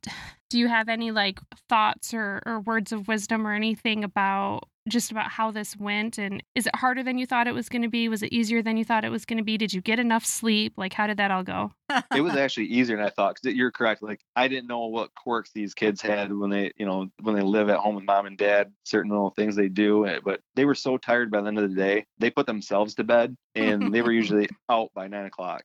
do 0.53 0.59
you 0.59 0.67
have 0.67 0.87
any 0.87 1.09
like 1.09 1.39
thoughts 1.67 2.13
or, 2.13 2.43
or 2.45 2.59
words 2.59 2.91
of 2.91 3.07
wisdom 3.07 3.47
or 3.47 3.53
anything 3.53 4.03
about 4.03 4.69
just 4.87 5.09
about 5.09 5.31
how 5.31 5.49
this 5.49 5.75
went 5.75 6.19
and 6.19 6.43
is 6.53 6.67
it 6.67 6.75
harder 6.75 7.01
than 7.01 7.17
you 7.17 7.25
thought 7.25 7.47
it 7.47 7.55
was 7.55 7.69
going 7.69 7.81
to 7.81 7.89
be? 7.89 8.07
Was 8.07 8.21
it 8.21 8.31
easier 8.31 8.61
than 8.61 8.77
you 8.77 8.85
thought 8.85 9.03
it 9.03 9.09
was 9.09 9.25
going 9.25 9.39
to 9.39 9.43
be? 9.43 9.57
Did 9.57 9.73
you 9.73 9.81
get 9.81 9.97
enough 9.97 10.23
sleep? 10.23 10.73
Like 10.77 10.93
how 10.93 11.07
did 11.07 11.17
that 11.17 11.31
all 11.31 11.41
go? 11.41 11.71
it 12.15 12.21
was 12.21 12.35
actually 12.35 12.67
easier 12.67 12.97
than 12.97 13.05
I 13.07 13.09
thought. 13.09 13.39
Because 13.41 13.57
you're 13.57 13.71
correct. 13.71 14.03
Like 14.03 14.19
I 14.35 14.47
didn't 14.47 14.67
know 14.67 14.85
what 14.85 15.15
quirks 15.15 15.49
these 15.55 15.73
kids 15.73 16.03
had 16.03 16.31
when 16.31 16.51
they, 16.51 16.71
you 16.77 16.85
know, 16.85 17.07
when 17.19 17.33
they 17.33 17.41
live 17.41 17.69
at 17.69 17.79
home 17.79 17.95
with 17.95 18.05
mom 18.05 18.27
and 18.27 18.37
dad. 18.37 18.71
Certain 18.83 19.09
little 19.09 19.31
things 19.31 19.55
they 19.55 19.69
do, 19.69 20.05
eh, 20.05 20.19
but 20.23 20.39
they 20.55 20.65
were 20.65 20.75
so 20.75 20.97
tired 20.97 21.31
by 21.31 21.41
the 21.41 21.47
end 21.47 21.57
of 21.57 21.67
the 21.67 21.75
day. 21.75 22.05
They 22.19 22.29
put 22.29 22.45
themselves 22.45 22.93
to 22.95 23.03
bed, 23.03 23.35
and 23.55 23.91
they 23.91 24.03
were 24.03 24.11
usually 24.21 24.49
out 24.69 24.91
by 24.93 25.07
nine 25.07 25.25
o'clock. 25.25 25.63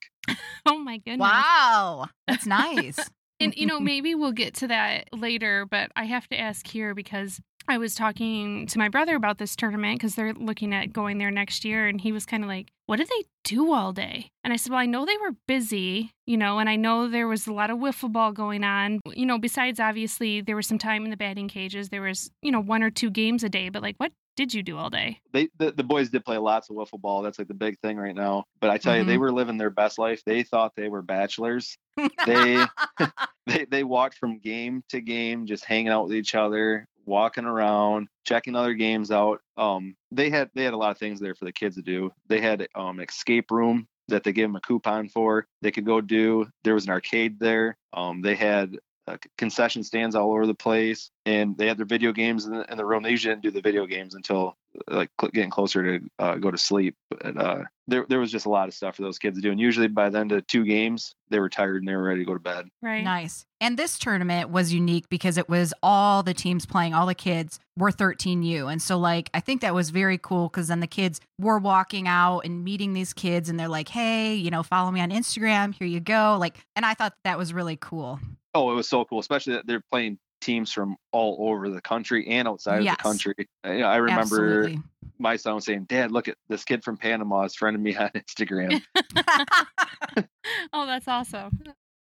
Oh 0.64 0.78
my 0.78 0.96
goodness. 0.96 1.20
Wow. 1.20 2.06
That's 2.26 2.46
nice. 2.46 2.98
And 3.40 3.54
you 3.56 3.66
know, 3.66 3.78
maybe 3.78 4.14
we'll 4.14 4.32
get 4.32 4.54
to 4.54 4.68
that 4.68 5.08
later, 5.12 5.64
but 5.64 5.90
I 5.94 6.04
have 6.04 6.26
to 6.28 6.38
ask 6.38 6.66
here 6.66 6.94
because 6.94 7.40
I 7.68 7.76
was 7.76 7.94
talking 7.94 8.66
to 8.66 8.78
my 8.78 8.88
brother 8.88 9.14
about 9.14 9.36
this 9.36 9.54
tournament 9.54 9.98
because 9.98 10.14
they're 10.14 10.32
looking 10.32 10.74
at 10.74 10.92
going 10.92 11.18
there 11.18 11.30
next 11.30 11.64
year, 11.64 11.86
and 11.86 12.00
he 12.00 12.12
was 12.12 12.24
kind 12.24 12.42
of 12.42 12.48
like, 12.48 12.72
"What 12.86 12.96
did 12.96 13.08
they 13.08 13.24
do 13.44 13.72
all 13.72 13.92
day?" 13.92 14.30
And 14.42 14.52
I 14.52 14.56
said, 14.56 14.70
"Well, 14.72 14.80
I 14.80 14.86
know 14.86 15.04
they 15.04 15.18
were 15.18 15.32
busy, 15.46 16.12
you 16.26 16.38
know, 16.38 16.58
and 16.58 16.68
I 16.68 16.76
know 16.76 17.08
there 17.08 17.28
was 17.28 17.46
a 17.46 17.52
lot 17.52 17.70
of 17.70 17.78
wiffle 17.78 18.10
ball 18.10 18.32
going 18.32 18.64
on. 18.64 19.00
You 19.14 19.26
know, 19.26 19.38
besides 19.38 19.78
obviously 19.78 20.40
there 20.40 20.56
was 20.56 20.66
some 20.66 20.78
time 20.78 21.04
in 21.04 21.10
the 21.10 21.16
batting 21.16 21.48
cages. 21.48 21.90
There 21.90 22.02
was, 22.02 22.30
you 22.42 22.50
know, 22.50 22.60
one 22.60 22.82
or 22.82 22.90
two 22.90 23.10
games 23.10 23.44
a 23.44 23.50
day, 23.50 23.68
but 23.68 23.82
like, 23.82 23.96
what 23.98 24.12
did 24.34 24.54
you 24.54 24.62
do 24.62 24.78
all 24.78 24.88
day?" 24.88 25.20
They 25.32 25.48
the, 25.58 25.72
the 25.72 25.84
boys 25.84 26.08
did 26.08 26.24
play 26.24 26.38
lots 26.38 26.70
of 26.70 26.76
wiffle 26.76 27.00
ball. 27.00 27.20
That's 27.22 27.38
like 27.38 27.48
the 27.48 27.54
big 27.54 27.78
thing 27.80 27.98
right 27.98 28.16
now. 28.16 28.44
But 28.60 28.70
I 28.70 28.78
tell 28.78 28.96
you, 28.96 29.04
they 29.04 29.12
mm-hmm. 29.12 29.20
were 29.20 29.32
living 29.32 29.58
their 29.58 29.70
best 29.70 29.98
life. 29.98 30.22
They 30.24 30.42
thought 30.42 30.72
they 30.74 30.88
were 30.88 31.02
bachelors. 31.02 31.76
They 32.26 32.64
they 33.46 33.64
they 33.64 33.84
walked 33.84 34.16
from 34.18 34.38
game 34.38 34.84
to 34.90 35.00
game, 35.00 35.46
just 35.46 35.64
hanging 35.64 35.88
out 35.88 36.04
with 36.04 36.14
each 36.14 36.34
other, 36.34 36.86
walking 37.08 37.44
around, 37.44 38.08
checking 38.24 38.54
other 38.54 38.74
games 38.74 39.10
out. 39.10 39.40
Um, 39.56 39.96
they 40.12 40.30
had 40.30 40.50
they 40.54 40.64
had 40.64 40.74
a 40.74 40.78
lot 40.78 40.92
of 40.92 40.98
things 40.98 41.18
there 41.18 41.34
for 41.34 41.44
the 41.44 41.52
kids 41.52 41.76
to 41.76 41.82
do. 41.82 42.12
They 42.28 42.40
had 42.40 42.68
um 42.74 43.00
escape 43.00 43.50
room 43.50 43.88
that 44.08 44.24
they 44.24 44.32
gave 44.32 44.48
them 44.48 44.56
a 44.56 44.60
coupon 44.60 45.08
for. 45.08 45.46
They 45.62 45.70
could 45.70 45.84
go 45.84 46.00
do. 46.00 46.46
There 46.64 46.74
was 46.74 46.84
an 46.84 46.90
arcade 46.90 47.38
there. 47.38 47.76
Um, 47.92 48.22
they 48.22 48.34
had 48.34 48.78
uh, 49.08 49.16
concession 49.36 49.82
stands 49.82 50.14
all 50.14 50.30
over 50.32 50.46
the 50.46 50.54
place, 50.54 51.10
and 51.24 51.56
they 51.56 51.66
had 51.66 51.78
their 51.78 51.86
video 51.86 52.12
games 52.12 52.44
in 52.44 52.52
the, 52.52 52.70
in 52.70 52.76
the 52.76 52.84
room. 52.84 53.02
They 53.02 53.10
usually 53.10 53.34
didn't 53.34 53.44
do 53.44 53.50
the 53.50 53.60
video 53.60 53.86
games 53.86 54.14
until 54.14 54.56
like 54.86 55.10
cl- 55.20 55.30
getting 55.30 55.50
closer 55.50 55.98
to 55.98 56.10
uh, 56.18 56.34
go 56.36 56.50
to 56.50 56.58
sleep. 56.58 56.94
But 57.10 57.36
uh, 57.36 57.62
there 57.86 58.04
there 58.08 58.18
was 58.18 58.30
just 58.30 58.46
a 58.46 58.50
lot 58.50 58.68
of 58.68 58.74
stuff 58.74 58.96
for 58.96 59.02
those 59.02 59.18
kids 59.18 59.38
to 59.38 59.42
do. 59.42 59.50
And 59.50 59.60
usually 59.60 59.88
by 59.88 60.10
the 60.10 60.18
end 60.18 60.32
of 60.32 60.46
two 60.46 60.64
games, 60.64 61.14
they 61.30 61.38
were 61.38 61.48
tired 61.48 61.82
and 61.82 61.88
they 61.88 61.96
were 61.96 62.02
ready 62.02 62.20
to 62.20 62.26
go 62.26 62.34
to 62.34 62.40
bed. 62.40 62.68
Right. 62.82 63.02
Nice. 63.02 63.46
And 63.60 63.76
this 63.76 63.98
tournament 63.98 64.50
was 64.50 64.72
unique 64.72 65.08
because 65.08 65.36
it 65.36 65.48
was 65.48 65.74
all 65.82 66.22
the 66.22 66.34
teams 66.34 66.64
playing, 66.64 66.94
all 66.94 67.06
the 67.06 67.14
kids 67.14 67.58
were 67.76 67.90
13U. 67.90 68.70
And 68.70 68.80
so, 68.80 68.98
like, 68.98 69.30
I 69.34 69.40
think 69.40 69.62
that 69.62 69.74
was 69.74 69.90
very 69.90 70.18
cool 70.18 70.48
because 70.48 70.68
then 70.68 70.80
the 70.80 70.86
kids 70.86 71.20
were 71.40 71.58
walking 71.58 72.06
out 72.06 72.40
and 72.40 72.62
meeting 72.62 72.92
these 72.92 73.12
kids 73.12 73.48
and 73.48 73.58
they're 73.58 73.68
like, 73.68 73.88
hey, 73.88 74.34
you 74.34 74.50
know, 74.50 74.62
follow 74.62 74.90
me 74.90 75.00
on 75.00 75.10
Instagram. 75.10 75.74
Here 75.74 75.88
you 75.88 76.00
go. 76.00 76.36
Like, 76.38 76.56
and 76.76 76.86
I 76.86 76.94
thought 76.94 77.14
that 77.24 77.38
was 77.38 77.52
really 77.52 77.76
cool. 77.76 78.20
Oh, 78.58 78.72
it 78.72 78.74
was 78.74 78.88
so 78.88 79.04
cool, 79.04 79.20
especially 79.20 79.52
that 79.54 79.66
they're 79.68 79.82
playing 79.92 80.18
teams 80.40 80.72
from 80.72 80.96
all 81.12 81.36
over 81.48 81.68
the 81.70 81.80
country 81.80 82.26
and 82.28 82.48
outside 82.48 82.82
Yes. 82.82 82.92
of 82.94 82.98
the 82.98 83.02
country. 83.02 83.34
Uh, 83.64 83.70
you 83.72 83.78
know, 83.80 83.86
I 83.86 83.96
remember 83.96 84.62
Absolutely. 84.64 84.82
my 85.18 85.36
son 85.36 85.60
saying, 85.60 85.84
"Dad, 85.84 86.10
look 86.10 86.26
at 86.26 86.36
this 86.48 86.64
kid 86.64 86.82
from 86.82 86.96
Panama 86.96 87.42
is 87.44 87.56
friending 87.56 87.80
me 87.80 87.94
on 87.96 88.10
Instagram." 88.14 88.82
Oh, 90.72 90.86
that's 90.86 91.06
awesome. 91.08 91.50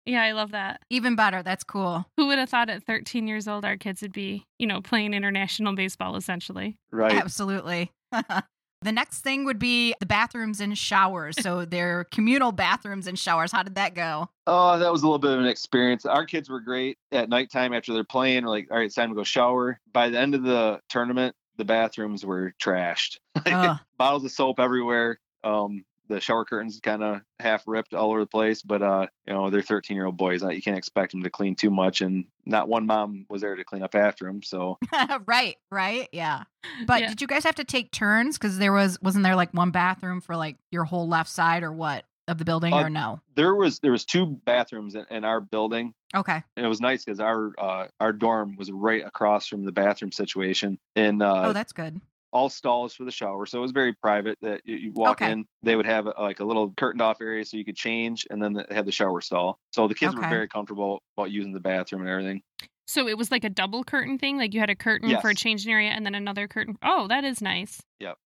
Yeah, 0.04 0.22
I 0.22 0.32
love 0.32 0.52
that. 0.52 0.80
Even 0.88 1.16
better. 1.16 1.42
That's 1.42 1.64
cool. 1.64 2.06
Who 2.16 2.26
would 2.28 2.38
have 2.38 2.48
thought 2.48 2.70
at 2.70 2.84
13 2.84 3.26
years 3.26 3.48
old 3.48 3.64
our 3.64 3.76
kids 3.76 4.02
would 4.02 4.12
be, 4.12 4.44
you 4.58 4.66
know, 4.66 4.80
playing 4.80 5.14
international 5.14 5.74
baseball 5.74 6.16
essentially? 6.16 6.76
right. 6.92 7.12
Absolutely. 7.20 7.90
the 8.86 8.92
next 8.92 9.20
thing 9.20 9.44
would 9.44 9.58
be 9.58 9.94
the 10.00 10.06
bathrooms 10.06 10.60
and 10.60 10.78
showers. 10.78 11.34
So 11.42 11.64
they're 11.66 12.04
communal 12.04 12.52
bathrooms 12.52 13.06
and 13.06 13.18
showers. 13.18 13.52
How 13.52 13.62
did 13.62 13.74
that 13.74 13.94
go? 13.94 14.30
Oh, 14.46 14.78
that 14.78 14.92
was 14.92 15.02
a 15.02 15.06
little 15.06 15.18
bit 15.18 15.32
of 15.32 15.40
an 15.40 15.46
experience. 15.46 16.06
Our 16.06 16.24
kids 16.24 16.48
were 16.48 16.60
great 16.60 16.98
at 17.12 17.28
nighttime 17.28 17.74
after 17.74 17.92
they're 17.92 18.04
playing. 18.04 18.44
We're 18.44 18.50
like, 18.50 18.68
all 18.70 18.78
right, 18.78 18.86
it's 18.86 18.94
time 18.94 19.10
to 19.10 19.14
go 19.14 19.24
shower. 19.24 19.80
By 19.92 20.08
the 20.08 20.20
end 20.20 20.34
of 20.34 20.44
the 20.44 20.80
tournament, 20.88 21.34
the 21.56 21.64
bathrooms 21.64 22.24
were 22.24 22.54
trashed. 22.62 23.18
Ugh. 23.46 23.78
Bottles 23.98 24.24
of 24.24 24.30
soap 24.30 24.60
everywhere. 24.60 25.18
Um, 25.42 25.84
the 26.08 26.20
shower 26.20 26.44
curtains 26.44 26.78
kind 26.82 27.02
of 27.02 27.20
half 27.40 27.64
ripped 27.66 27.94
all 27.94 28.10
over 28.10 28.20
the 28.20 28.26
place. 28.26 28.62
But 28.62 28.82
uh, 28.82 29.06
you 29.26 29.34
know, 29.34 29.50
they're 29.50 29.62
13 29.62 29.96
year 29.96 30.06
old 30.06 30.16
boys. 30.16 30.42
uh, 30.42 30.48
You 30.48 30.62
can't 30.62 30.78
expect 30.78 31.12
them 31.12 31.22
to 31.22 31.30
clean 31.30 31.54
too 31.54 31.70
much, 31.70 32.00
and 32.00 32.24
not 32.44 32.68
one 32.68 32.86
mom 32.86 33.26
was 33.28 33.42
there 33.42 33.54
to 33.56 33.64
clean 33.64 33.82
up 33.82 33.94
after 33.94 34.24
them. 34.26 34.42
So 34.42 34.78
right, 35.26 35.56
right, 35.70 36.08
yeah. 36.12 36.44
But 36.86 37.00
Yeah. 37.00 37.08
did 37.08 37.20
you 37.20 37.26
guys 37.26 37.44
have 37.44 37.56
to 37.56 37.64
take 37.64 37.90
turns? 37.92 38.38
Because 38.38 38.58
there 38.58 38.72
was 38.72 39.00
wasn't 39.02 39.24
there 39.24 39.36
like 39.36 39.52
one 39.52 39.70
bathroom 39.70 40.20
for 40.20 40.36
like 40.36 40.56
your 40.70 40.84
whole 40.84 41.08
left 41.08 41.30
side 41.30 41.62
or 41.62 41.72
what 41.72 42.04
of 42.28 42.38
the 42.38 42.44
building 42.44 42.72
Uh, 42.74 42.82
or 42.82 42.90
no? 42.90 43.20
there 43.36 43.54
was 43.54 43.78
there 43.80 43.92
was 43.92 44.04
two 44.04 44.26
bathrooms 44.44 44.94
in, 44.96 45.04
in 45.10 45.24
our 45.24 45.40
building. 45.40 45.94
Okay, 46.14 46.42
And 46.56 46.64
it 46.64 46.68
was 46.68 46.80
nice 46.80 47.04
because 47.04 47.20
our 47.20 47.52
uh, 47.58 47.86
our 48.00 48.12
dorm 48.12 48.56
was 48.56 48.70
right 48.70 49.04
across 49.04 49.46
from 49.46 49.64
the 49.64 49.72
bathroom 49.72 50.10
situation, 50.12 50.78
and 50.96 51.22
uh, 51.22 51.42
oh 51.46 51.52
that's 51.52 51.72
good. 51.72 52.00
All 52.36 52.50
stalls 52.50 52.94
for 52.94 53.04
the 53.04 53.10
shower. 53.10 53.46
So 53.46 53.58
it 53.58 53.62
was 53.62 53.72
very 53.72 53.94
private 53.94 54.36
that 54.42 54.60
you, 54.66 54.76
you 54.76 54.92
walk 54.92 55.22
Okay. 55.22 55.30
in, 55.32 55.46
they 55.62 55.74
would 55.74 55.86
have 55.86 56.06
uh, 56.06 56.12
like 56.18 56.40
a 56.40 56.44
little 56.44 56.70
curtained 56.76 57.00
off 57.00 57.22
area 57.22 57.42
so 57.46 57.56
you 57.56 57.64
could 57.64 57.76
change 57.76 58.26
and 58.28 58.42
then 58.42 58.52
they 58.52 58.64
had 58.70 58.84
the 58.84 58.92
shower 58.92 59.22
stall. 59.22 59.58
So 59.72 59.88
the 59.88 59.94
kids 59.94 60.14
Okay. 60.14 60.22
were 60.22 60.28
very 60.28 60.46
comfortable 60.48 61.02
about 61.16 61.30
using 61.30 61.54
the 61.54 61.60
bathroom 61.60 62.02
and 62.02 62.10
everything. 62.10 62.42
So 62.86 63.08
it 63.08 63.16
was 63.16 63.30
like 63.30 63.42
a 63.44 63.48
double 63.48 63.82
curtain 63.84 64.18
thing. 64.18 64.36
Like 64.36 64.52
you 64.52 64.60
had 64.60 64.68
a 64.68 64.76
curtain 64.76 65.08
for 65.20 65.30
a 65.30 65.32
Yes. 65.32 65.42
changing 65.42 65.72
area 65.72 65.88
and 65.88 66.04
then 66.04 66.14
another 66.14 66.46
curtain. 66.46 66.76
Oh, 66.82 67.08
that 67.08 67.24
is 67.24 67.40
nice. 67.40 67.80
Yep. 68.00 68.18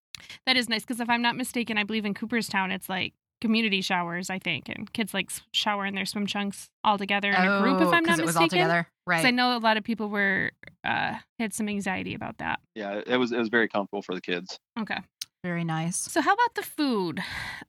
That 0.45 0.57
is 0.57 0.67
nice 0.67 0.81
because 0.81 0.99
if 0.99 1.09
I'm 1.09 1.21
not 1.21 1.37
mistaken, 1.37 1.77
I 1.77 1.85
believe 1.85 2.03
in 2.05 2.13
Cooperstown 2.13 2.69
it's 2.71 2.89
like 2.89 3.13
community 3.41 3.81
showers, 3.81 4.29
I 4.29 4.39
think, 4.39 4.69
and 4.69 4.91
kids 4.93 5.13
like 5.13 5.31
s- 5.31 5.41
shower 5.51 5.85
in 5.85 5.95
their 5.95 6.05
swim 6.05 6.25
trunks 6.27 6.69
all 6.83 6.97
together 6.97 7.29
in 7.29 7.35
a 7.35 7.59
group. 7.61 7.81
If 7.81 7.87
I'm 7.87 8.03
Oh, 8.03 8.07
'cause 8.07 8.07
not 8.07 8.19
it 8.19 8.25
was 8.25 8.35
all 8.37 8.43
mistaken, 8.43 8.65
together. 8.67 8.83
'Cause 8.83 8.91
Right. 9.07 9.25
I 9.25 9.31
know 9.31 9.57
a 9.57 9.59
lot 9.59 9.77
of 9.77 9.83
people 9.83 10.09
were 10.09 10.51
uh, 10.83 11.15
had 11.39 11.53
some 11.53 11.67
anxiety 11.67 12.13
about 12.13 12.37
that. 12.37 12.59
Yeah, 12.75 13.01
it 13.05 13.17
was 13.17 13.31
it 13.31 13.37
was 13.39 13.49
very 13.49 13.67
comfortable 13.67 14.01
for 14.01 14.15
the 14.15 14.21
kids. 14.21 14.57
Okay. 14.79 14.97
Very 15.43 15.63
nice. 15.63 15.97
So 15.97 16.21
how 16.21 16.33
about 16.33 16.53
the 16.53 16.61
food? 16.61 17.19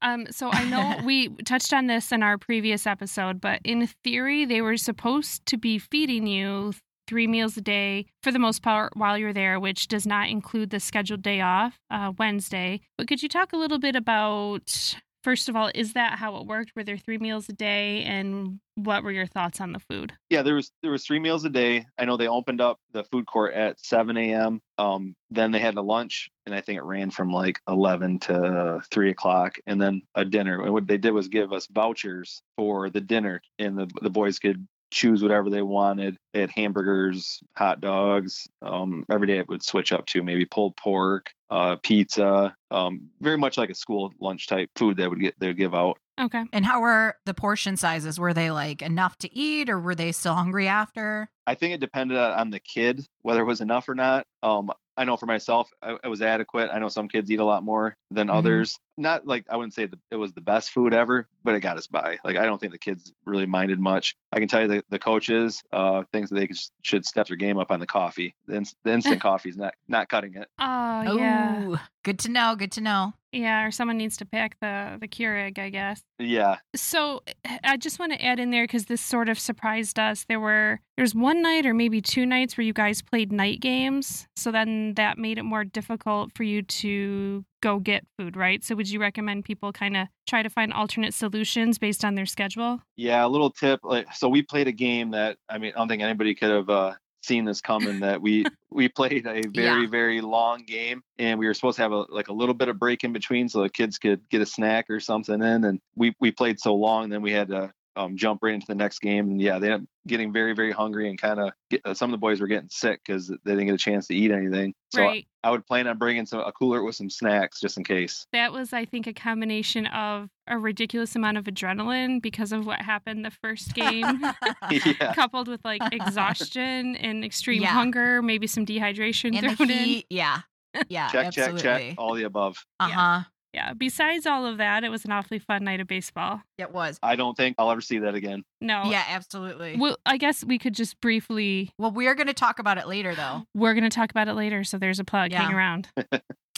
Um, 0.03 0.27
so 0.31 0.51
I 0.53 0.65
know 0.65 1.01
we 1.07 1.29
touched 1.45 1.73
on 1.73 1.87
this 1.87 2.13
in 2.13 2.23
our 2.23 2.37
previous 2.37 2.87
episode, 2.87 3.41
but 3.41 3.61
in 3.65 3.87
theory, 4.05 4.45
they 4.45 4.61
were 4.61 4.77
supposed 4.77 5.47
to 5.47 5.57
be 5.57 5.79
feeding 5.79 6.27
you 6.27 6.75
three 7.09 7.27
meals 7.27 7.57
a 7.57 7.63
day 7.63 8.07
for 8.23 8.31
the 8.31 8.39
most 8.39 8.63
part 8.63 8.95
while 8.97 9.17
you're 9.19 9.33
there, 9.33 9.59
which 9.59 9.89
does 9.89 10.07
not 10.07 10.29
include 10.29 10.69
the 10.71 10.81
scheduled 10.81 11.23
day 11.23 11.41
off, 11.41 11.79
uh, 11.91 12.13
Wednesday. 12.19 12.81
But 12.99 13.09
could 13.09 13.23
you 13.23 13.29
talk 13.31 13.53
a 13.55 13.57
little 13.57 13.79
bit 13.79 13.97
about? 13.97 14.95
First 15.23 15.49
of 15.49 15.55
all, 15.55 15.71
is 15.73 15.93
that 15.93 16.19
how 16.19 16.37
it 16.39 16.47
worked? 16.47 16.73
Were 16.75 16.83
there 16.83 16.99
three 16.99 17.19
meals 17.19 17.49
a 17.49 17.53
day, 17.53 18.03
and 18.03 18.59
what 18.75 19.05
were 19.05 19.13
your 19.13 19.27
thoughts 19.27 19.61
on 19.61 19.73
the 19.73 19.79
food? 19.79 20.13
Yeah, 20.31 20.43
there 20.43 20.57
was 20.57 20.73
there 20.83 20.91
was 20.91 21.05
three 21.07 21.21
meals 21.21 21.45
a 21.45 21.51
day. 21.51 21.87
I 21.97 22.05
know 22.07 22.17
they 22.17 22.27
opened 22.27 22.61
up 22.61 22.81
the 22.93 23.05
food 23.05 23.27
court 23.27 23.55
at 23.55 23.79
7 23.79 24.17
a.m. 24.17 24.61
Um, 24.79 25.15
then 25.31 25.53
they 25.53 25.61
had 25.61 25.77
a 25.77 25.83
lunch, 25.83 26.29
and 26.45 26.55
I 26.55 26.61
think 26.61 26.79
it 26.79 26.83
ran 26.83 27.11
from 27.11 27.31
like 27.31 27.61
11 27.69 28.19
to 28.21 28.81
3 28.91 29.11
o'clock, 29.11 29.59
and 29.65 29.81
then 29.81 30.03
a 30.17 30.25
dinner. 30.25 30.61
And 30.61 30.73
what 30.73 30.89
they 30.89 30.99
did 30.99 31.13
was 31.13 31.29
give 31.29 31.53
us 31.53 31.69
vouchers 31.71 32.43
for 32.57 32.91
the 32.91 33.01
dinner, 33.01 33.43
and 33.61 33.79
the 33.79 33.89
the 34.01 34.11
boys 34.11 34.41
could 34.41 34.67
choose 34.93 35.23
whatever 35.23 35.51
they 35.51 35.63
wanted. 35.63 36.17
They 36.33 36.41
had 36.41 36.51
hamburgers, 36.51 37.41
hot 37.57 37.81
dogs. 37.81 38.47
Um, 38.61 39.05
every 39.11 39.27
day 39.27 39.39
it 39.39 39.49
would 39.49 39.63
switch 39.63 39.93
up 39.93 40.07
to 40.07 40.23
maybe 40.23 40.45
pulled 40.45 40.77
pork, 40.77 41.31
uh, 41.51 41.77
pizza. 41.83 42.55
Um, 42.71 43.11
very 43.21 43.39
much 43.39 43.59
like 43.59 43.71
a 43.71 43.75
school 43.75 44.13
lunch 44.21 44.47
type 44.47 44.71
food 44.77 44.97
that 44.99 45.11
would 45.11 45.21
get 45.21 45.35
they 45.39 45.49
would 45.49 45.57
give 45.59 45.75
out. 45.75 45.99
Okay. 46.21 46.45
And 46.53 46.65
how 46.67 46.81
were 46.81 47.17
the 47.25 47.35
portion 47.35 47.77
sizes? 47.77 48.21
Were 48.21 48.35
they 48.35 48.51
like 48.51 48.83
enough 48.83 49.17
to 49.19 49.35
eat 49.35 49.71
or 49.71 49.81
were 49.81 49.95
they 49.95 50.13
still 50.13 50.35
hungry 50.35 50.69
after? 50.69 51.31
I 51.47 51.55
think 51.55 51.75
it 51.75 51.81
depended 51.81 52.19
on 52.19 52.51
the 52.51 52.61
kid 52.61 53.05
whether 53.23 53.41
it 53.41 53.47
was 53.47 53.61
enough 53.61 53.89
or 53.89 53.95
not. 53.95 54.27
Um, 54.43 54.71
I 54.97 55.05
know 55.05 55.17
for 55.17 55.25
myself, 55.27 55.71
I, 55.81 55.97
it 56.05 56.09
was 56.09 56.21
adequate. 56.21 56.71
I 56.73 56.79
know 56.79 56.89
some 56.89 57.09
kids 57.09 57.31
eat 57.31 57.41
a 57.41 57.45
lot 57.45 57.65
more 57.65 57.97
than 58.11 58.29
Mhm. 58.29 58.35
others. 58.35 58.79
Not 58.99 59.27
like 59.27 59.47
I 59.49 59.57
wouldn't 59.57 59.75
say 59.75 59.87
that 59.87 59.99
it 60.11 60.17
was 60.17 60.33
the 60.33 60.41
best 60.41 60.71
food 60.71 60.93
ever, 60.93 61.27
but 61.45 61.55
it 61.55 61.61
got 61.61 61.79
us 61.79 61.87
by. 61.87 62.19
Like 62.25 62.37
I 62.37 62.45
don't 62.45 62.59
think 62.61 62.73
the 62.73 62.79
kids 62.79 63.13
really 63.25 63.47
minded 63.47 63.79
much. 63.81 64.15
I 64.33 64.39
can 64.39 64.49
tell 64.49 64.63
you 64.63 64.69
the, 64.69 64.85
the 64.91 64.99
coaches 64.99 65.63
uh, 65.73 66.03
thinks 66.13 66.31
that 66.31 66.37
they 66.37 66.47
could, 66.47 66.59
should 66.83 67.07
step 67.07 67.27
their 67.29 67.37
game 67.37 67.59
up 67.59 67.71
on 67.71 67.81
the 67.81 67.87
coffee. 67.87 68.35
The, 68.47 68.57
ins- 68.57 68.77
the 68.85 68.93
instant 68.93 69.21
coffee 69.29 69.49
is 69.49 69.57
not 69.57 69.75
not 69.89 70.09
cutting 70.09 70.35
it. 70.35 70.49
Oh 70.59 71.17
yeah, 71.17 71.65
Ooh, 71.65 71.79
good 72.05 72.19
to 72.21 72.31
know. 72.31 72.55
Good 72.55 72.73
to 72.73 72.81
know. 72.83 73.15
yeah. 73.33 73.65
Or 73.65 73.71
someone 73.71 73.97
needs 73.97 74.19
to 74.19 74.27
pack 74.27 74.59
the 74.61 74.99
the 75.01 75.09
Keurig, 75.09 75.59
I 75.59 75.71
guess. 75.71 76.03
Yeah, 76.19 76.59
So 76.77 77.23
I 77.65 77.77
just 77.79 77.99
want 77.99 78.13
to 78.13 78.23
add 78.25 78.39
in 78.39 78.51
there 78.51 78.65
because 78.65 78.85
this 78.87 79.01
sort 79.01 79.29
of 79.29 79.39
surprised 79.39 79.99
us. 79.99 80.25
There 80.29 80.39
were 80.39 80.81
there 80.97 81.03
was 81.03 81.15
one 81.15 81.41
night 81.43 81.65
or 81.65 81.73
maybe 81.75 82.01
two 82.03 82.27
nights 82.27 82.57
where 82.59 82.65
you 82.65 82.73
guys 82.75 83.01
played 83.03 83.33
night 83.33 83.61
games. 83.61 84.29
So 84.37 84.53
then 84.53 84.95
that 84.95 85.17
made 85.19 85.39
it 85.39 85.45
more 85.45 85.65
difficult 85.65 86.33
for 86.35 86.43
you 86.43 86.63
to 86.63 87.45
go 87.63 87.79
get 87.79 88.05
food, 88.19 88.37
right? 88.37 88.63
So 88.63 88.75
would 88.75 88.91
you 88.91 89.01
recommend 89.01 89.47
people 89.47 89.73
kind 89.73 89.97
of 89.97 90.09
try 90.29 90.43
to 90.43 90.51
find 90.51 90.73
alternate 90.75 91.15
solutions 91.15 91.79
based 91.79 92.05
on 92.05 92.15
their 92.15 92.27
schedule? 92.27 92.81
yeah. 92.97 93.25
A 93.25 93.29
little 93.29 93.51
tip. 93.51 93.81
Like 93.83 94.13
so, 94.15 94.29
we 94.29 94.43
played 94.43 94.69
a 94.69 94.73
game 94.73 95.13
that 95.13 95.39
I 95.49 95.57
mean 95.57 95.73
I 95.75 95.79
don't 95.79 95.89
think 95.89 96.03
anybody 96.03 96.35
could 96.35 96.51
have. 96.51 96.69
Uh, 96.69 96.93
seen 97.25 97.45
this 97.45 97.61
coming 97.61 98.01
that 98.01 98.21
we 98.21 98.45
we 98.73 98.89
played 98.89 99.25
a 99.29 99.43
very 99.55 99.83
Yeah. 99.83 99.87
very 99.89 100.21
long 100.21 100.65
game 100.65 101.03
and 101.21 101.39
we 101.39 101.47
were 101.47 101.55
supposed 101.55 101.77
to 101.77 101.83
have 101.83 101.93
a 101.93 102.05
like 102.09 102.27
a 102.27 102.33
little 102.33 102.53
bit 102.53 102.67
of 102.69 102.81
break 102.81 103.05
in 103.05 103.13
between 103.13 103.49
so 103.49 103.63
the 103.63 103.69
kids 103.69 103.97
could 103.97 104.29
get 104.29 104.41
a 104.43 104.45
snack 104.47 104.87
or 104.91 104.99
something 104.99 105.41
in 105.41 105.63
and 105.63 105.79
we 105.95 106.17
we 106.19 106.33
played 106.33 106.59
so 106.59 106.75
long 106.75 107.11
then 107.11 107.23
we 107.23 107.31
had 107.31 107.47
to 107.47 107.73
um, 107.97 108.17
jump 108.17 108.41
right 108.43 108.55
into 108.55 108.67
the 108.67 108.75
next 108.75 109.01
game 109.01 109.31
and 109.31 109.41
yeah 109.41 109.59
they 109.59 109.67
ended 109.67 109.83
up 109.83 109.87
getting 110.07 110.33
very 110.33 110.55
very 110.55 110.73
hungry 110.73 111.09
and 111.09 111.21
kind 111.21 111.39
of 111.39 111.53
uh, 111.85 111.95
some 111.95 112.11
of 112.11 112.13
the 112.13 112.19
boys 112.19 112.41
were 112.41 112.47
getting 112.47 112.69
sick 112.69 113.01
because 113.05 113.29
they 113.29 113.37
didn't 113.45 113.67
get 113.67 113.75
a 113.75 113.79
chance 113.79 114.07
to 114.07 114.15
eat 114.15 114.31
anything 114.31 114.75
so 114.93 115.03
right. 115.03 115.27
I, 115.45 115.49
I 115.49 115.51
would 115.51 115.67
plan 115.67 115.87
on 115.87 115.99
bringing 115.99 116.25
some 116.25 116.41
a 116.41 116.53
cooler 116.53 116.83
with 116.83 116.95
some 116.95 117.11
snacks 117.11 117.61
just 117.61 117.77
in 117.77 117.85
case 117.85 118.27
That 118.33 118.53
was, 118.53 118.73
I 118.73 118.85
think, 118.85 119.07
a 119.07 119.13
combination 119.13 119.87
of 119.87 120.29
a 120.47 120.57
ridiculous 120.59 121.17
amount 121.17 121.37
of 121.37 121.45
adrenaline 121.45 122.23
because 122.23 122.53
of 122.53 122.65
what 122.67 122.81
happened 122.81 123.25
the 123.25 123.31
first 123.31 123.75
game. 123.75 124.23
yeah 124.71 125.13
coupled 125.15 125.49
with 125.49 125.65
like 125.65 125.83
exhaustion 125.93 126.97
and 126.97 127.25
extreme 127.25 127.63
Yeah. 127.63 127.69
hunger, 127.69 128.23
maybe 128.23 128.47
some 128.47 128.65
dehydration 128.65 129.37
and 129.37 129.51
the 129.51 129.57
thrown 129.57 129.71
in. 129.71 130.03
Yeah. 130.11 130.41
Yeah. 130.89 131.09
check 131.09 131.27
absolutely. 131.27 131.63
check 131.63 131.81
check 131.89 131.95
all 131.99 132.15
the 132.15 132.25
above 132.25 132.65
Uh 132.81 132.89
huh. 132.89 132.91
Yeah. 132.91 133.23
Yeah, 133.55 133.75
besides 133.75 134.27
all 134.27 134.47
of 134.47 134.59
that, 134.59 134.83
it 134.83 134.89
was 134.91 135.05
an 135.05 135.13
awfully 135.13 135.39
fun 135.39 135.65
night 135.65 135.81
of 135.81 135.87
baseball. 135.87 136.41
It 136.57 136.73
was. 136.73 136.99
I 137.03 137.17
don't 137.17 137.37
think 137.37 137.57
I'll 137.59 137.71
ever 137.71 137.83
see 137.83 137.99
that 137.99 138.15
again 138.15 138.45
No. 138.61 138.85
Yeah, 138.85 139.05
absolutely. 139.09 139.77
Well, 139.79 139.97
I 140.07 140.17
guess 140.17 140.43
we 140.43 140.59
could 140.59 140.75
just 140.75 141.01
briefly. 141.01 141.71
Well, 141.79 141.91
we 141.91 142.07
are 142.07 142.15
going 142.15 142.29
to 142.29 142.35
talk 142.35 142.59
about 142.59 142.79
it 142.79 142.87
later, 142.89 143.15
though. 143.15 143.45
We're 143.55 143.75
going 143.75 143.85
to 143.85 143.91
talk 143.91 144.11
about 144.11 144.29
it 144.29 144.35
later, 144.35 144.65
so 144.65 144.79
there's 144.79 144.99
a 145.01 145.05
plug. 145.05 145.33
Hang 145.33 145.53
around. 145.53 145.89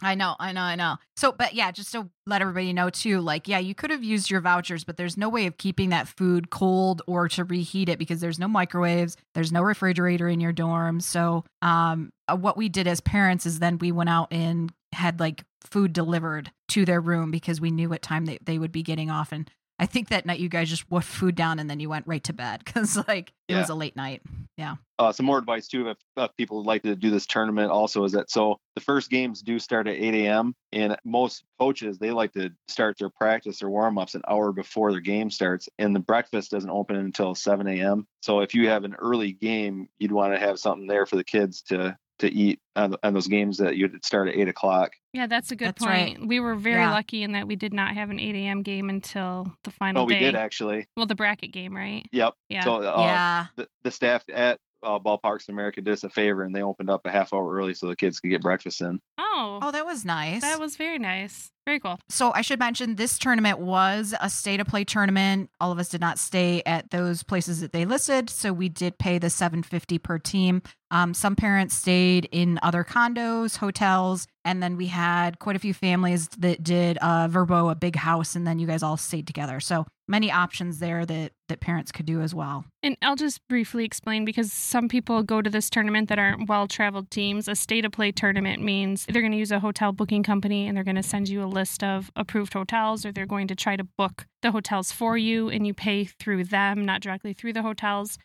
I 0.02 0.16
know, 0.16 0.34
I 0.38 0.52
know, 0.52 0.60
I 0.60 0.74
know. 0.74 0.96
So, 1.16 1.32
but 1.32 1.54
yeah, 1.54 1.70
just 1.70 1.92
to 1.92 2.10
let 2.26 2.42
everybody 2.42 2.72
know 2.72 2.90
too, 2.90 3.20
like, 3.20 3.48
yeah, 3.48 3.58
you 3.58 3.74
could 3.74 3.90
have 3.90 4.02
used 4.04 4.30
your 4.30 4.40
vouchers, 4.40 4.84
but 4.84 4.96
there's 4.96 5.16
no 5.16 5.28
way 5.28 5.46
of 5.46 5.56
keeping 5.56 5.90
that 5.90 6.08
food 6.08 6.50
cold 6.50 7.00
or 7.06 7.28
to 7.30 7.44
reheat 7.44 7.88
it 7.88 7.98
because 7.98 8.20
there's 8.20 8.38
no 8.38 8.48
microwaves, 8.48 9.16
there's 9.34 9.52
no 9.52 9.62
refrigerator 9.62 10.28
in 10.28 10.40
your 10.40 10.52
dorm. 10.52 11.00
So, 11.00 11.44
um, 11.62 12.12
uh, 12.28 12.36
what 12.36 12.56
we 12.56 12.68
did 12.68 12.86
as 12.86 13.00
parents 13.00 13.46
is 13.46 13.60
then 13.60 13.78
we 13.78 13.92
went 13.92 14.10
out 14.10 14.28
and 14.32 14.72
had 14.92 15.20
like 15.20 15.44
food 15.64 15.92
delivered 15.92 16.52
to 16.68 16.84
their 16.84 17.00
room 17.00 17.30
because 17.30 17.60
we 17.60 17.70
knew 17.70 17.88
what 17.88 18.02
time 18.02 18.26
they, 18.26 18.38
they 18.42 18.58
would 18.58 18.72
be 18.72 18.82
getting 18.82 19.10
off. 19.10 19.32
And 19.32 19.50
I 19.78 19.86
think 19.86 20.08
that 20.08 20.24
night 20.24 20.38
you 20.38 20.48
guys 20.48 20.68
just 20.68 20.90
wolfed 20.90 21.08
food 21.08 21.34
down 21.34 21.58
and 21.58 21.68
then 21.68 21.80
you 21.80 21.88
went 21.88 22.06
right 22.06 22.22
to 22.24 22.32
bed 22.32 22.62
because 22.64 22.96
like 23.08 23.32
it 23.48 23.56
was 23.56 23.68
a 23.68 23.74
late 23.74 23.96
night. 23.96 24.22
Yeah. 24.56 24.76
Uh, 25.00 25.10
some 25.10 25.26
more 25.26 25.38
advice 25.38 25.66
too 25.66 25.88
if, 25.88 25.98
if 26.16 26.36
people 26.36 26.58
would 26.58 26.66
like 26.66 26.82
to 26.82 26.94
do 26.94 27.10
this 27.10 27.26
tournament 27.26 27.72
also 27.72 28.04
is 28.04 28.12
that 28.12 28.30
so 28.30 28.60
the 28.76 28.80
first 28.80 29.10
games 29.10 29.42
do 29.42 29.58
start 29.58 29.88
at 29.88 29.96
8 29.96 30.14
a.m 30.14 30.54
and 30.72 30.96
most 31.04 31.42
coaches 31.58 31.98
they 31.98 32.12
like 32.12 32.32
to 32.34 32.50
start 32.68 32.96
their 32.96 33.10
practice 33.10 33.60
or 33.60 33.70
warm-ups 33.70 34.14
an 34.14 34.22
hour 34.28 34.52
before 34.52 34.92
their 34.92 35.00
game 35.00 35.32
starts 35.32 35.68
and 35.80 35.96
the 35.96 36.00
breakfast 36.00 36.52
doesn't 36.52 36.70
open 36.70 36.94
until 36.94 37.34
7 37.34 37.66
a.m 37.66 38.06
so 38.20 38.38
if 38.38 38.54
you 38.54 38.68
have 38.68 38.84
an 38.84 38.94
early 38.94 39.32
game 39.32 39.88
you'd 39.98 40.12
want 40.12 40.32
to 40.32 40.38
have 40.38 40.60
something 40.60 40.86
there 40.86 41.06
for 41.06 41.16
the 41.16 41.24
kids 41.24 41.62
to 41.62 41.96
to 42.28 42.32
eat 42.34 42.60
on, 42.76 42.96
on 43.02 43.14
those 43.14 43.26
games 43.28 43.58
that 43.58 43.76
you'd 43.76 44.04
start 44.04 44.28
at 44.28 44.34
8 44.36 44.48
o'clock 44.48 44.92
Yeah, 45.12 45.26
that's 45.26 45.50
a 45.52 45.56
good 45.56 45.68
That's 45.68 45.86
right. 45.86 46.16
point. 46.16 46.28
We 46.28 46.40
were 46.40 46.54
very 46.56 46.80
Yeah. 46.82 46.92
lucky 46.92 47.22
in 47.22 47.32
that 47.32 47.46
we 47.46 47.56
did 47.56 47.72
not 47.72 47.94
have 47.94 48.10
an 48.10 48.18
8 48.18 48.34
a.m. 48.34 48.62
game 48.62 48.88
until 48.90 49.52
the 49.64 49.70
final 49.70 50.02
oh 50.02 50.04
we 50.06 50.14
day. 50.14 50.20
did 50.20 50.34
actually 50.36 50.86
Well, 50.96 51.06
the 51.06 51.14
bracket 51.14 51.52
game, 51.52 51.74
right? 51.74 52.04
yep 52.12 52.34
Yeah. 52.48 52.64
so 52.64 52.76
uh, 52.82 52.94
yeah. 52.98 53.46
the, 53.56 53.68
the 53.84 53.90
staff 53.90 54.24
at 54.32 54.58
uh, 54.82 54.98
ballparks 54.98 55.48
in 55.48 55.54
america 55.54 55.80
did 55.80 55.92
us 55.92 56.04
a 56.04 56.10
favor 56.10 56.42
and 56.42 56.54
they 56.54 56.60
opened 56.62 56.90
up 56.90 57.00
a 57.06 57.10
half 57.10 57.32
hour 57.32 57.54
early 57.54 57.72
so 57.72 57.86
the 57.88 57.96
kids 57.96 58.20
could 58.20 58.28
get 58.28 58.42
breakfast 58.42 58.82
in 58.82 59.00
oh, 59.18 59.58
Oh, 59.62 59.70
that 59.70 59.86
was 59.86 60.04
nice. 60.04 60.42
that 60.42 60.60
was 60.60 60.76
very 60.76 60.98
nice. 60.98 61.50
Very 61.66 61.80
cool. 61.80 61.98
So 62.10 62.32
I 62.34 62.42
should 62.42 62.58
mention 62.58 62.96
this 62.96 63.18
tournament 63.18 63.58
was 63.58 64.14
a 64.20 64.28
stay 64.28 64.58
to 64.58 64.64
play 64.64 64.84
tournament. 64.84 65.48
All 65.60 65.72
of 65.72 65.78
us 65.78 65.88
did 65.88 66.00
not 66.00 66.18
stay 66.18 66.62
at 66.66 66.90
those 66.90 67.22
places 67.22 67.60
that 67.60 67.72
they 67.72 67.86
listed, 67.86 68.28
so 68.28 68.52
we 68.52 68.68
did 68.68 68.98
pay 68.98 69.18
the 69.18 69.30
750 69.30 69.98
per 69.98 70.18
team. 70.18 70.62
Um, 70.90 71.14
some 71.14 71.34
parents 71.34 71.74
stayed 71.74 72.28
in 72.30 72.60
other 72.62 72.84
condos, 72.84 73.56
hotels, 73.56 74.28
and 74.44 74.62
then 74.62 74.76
we 74.76 74.86
had 74.86 75.38
quite 75.38 75.56
a 75.56 75.58
few 75.58 75.74
families 75.74 76.28
that 76.38 76.62
did 76.62 76.98
uh, 77.00 77.26
VRBO, 77.28 77.70
a 77.70 77.74
big 77.74 77.96
house, 77.96 78.36
and 78.36 78.46
then 78.46 78.58
you 78.58 78.66
guys 78.66 78.82
all 78.82 78.96
stayed 78.96 79.26
together. 79.26 79.58
So 79.58 79.86
many 80.06 80.30
options 80.30 80.78
there 80.78 81.06
that 81.06 81.32
that 81.48 81.60
parents 81.60 81.92
could 81.92 82.06
do 82.06 82.20
as 82.20 82.34
well. 82.34 82.64
And 82.82 82.96
I'll 83.02 83.16
just 83.16 83.40
briefly 83.48 83.84
explain 83.84 84.24
because 84.24 84.52
some 84.52 84.88
people 84.88 85.22
go 85.22 85.42
to 85.42 85.50
this 85.50 85.68
tournament 85.68 86.08
that 86.08 86.18
aren't 86.18 86.48
well 86.48 86.66
traveled 86.66 87.10
teams. 87.10 87.48
A 87.48 87.54
stay 87.54 87.80
to 87.80 87.90
play 87.90 88.12
tournament 88.12 88.62
means 88.62 89.04
they're 89.06 89.20
going 89.20 89.32
to 89.32 89.38
use 89.38 89.52
a 89.52 89.60
hotel 89.60 89.92
booking 89.92 90.22
company 90.22 90.66
and 90.66 90.76
they're 90.76 90.84
going 90.84 90.96
to 90.96 91.02
send 91.02 91.28
you 91.28 91.42
a 91.42 91.46
list 91.54 91.82
of 91.82 92.10
approved 92.14 92.52
hotels 92.52 93.06
or 93.06 93.12
they're 93.12 93.24
going 93.24 93.48
to 93.48 93.54
try 93.54 93.76
to 93.76 93.84
book 93.84 94.26
the 94.42 94.50
hotels 94.50 94.92
for 94.92 95.16
you 95.16 95.48
and 95.48 95.66
you 95.66 95.72
pay 95.72 96.04
through 96.04 96.44
them, 96.44 96.84
not 96.84 97.00
directly 97.00 97.32
through 97.32 97.54
the 97.54 97.62
hotels. 97.62 98.18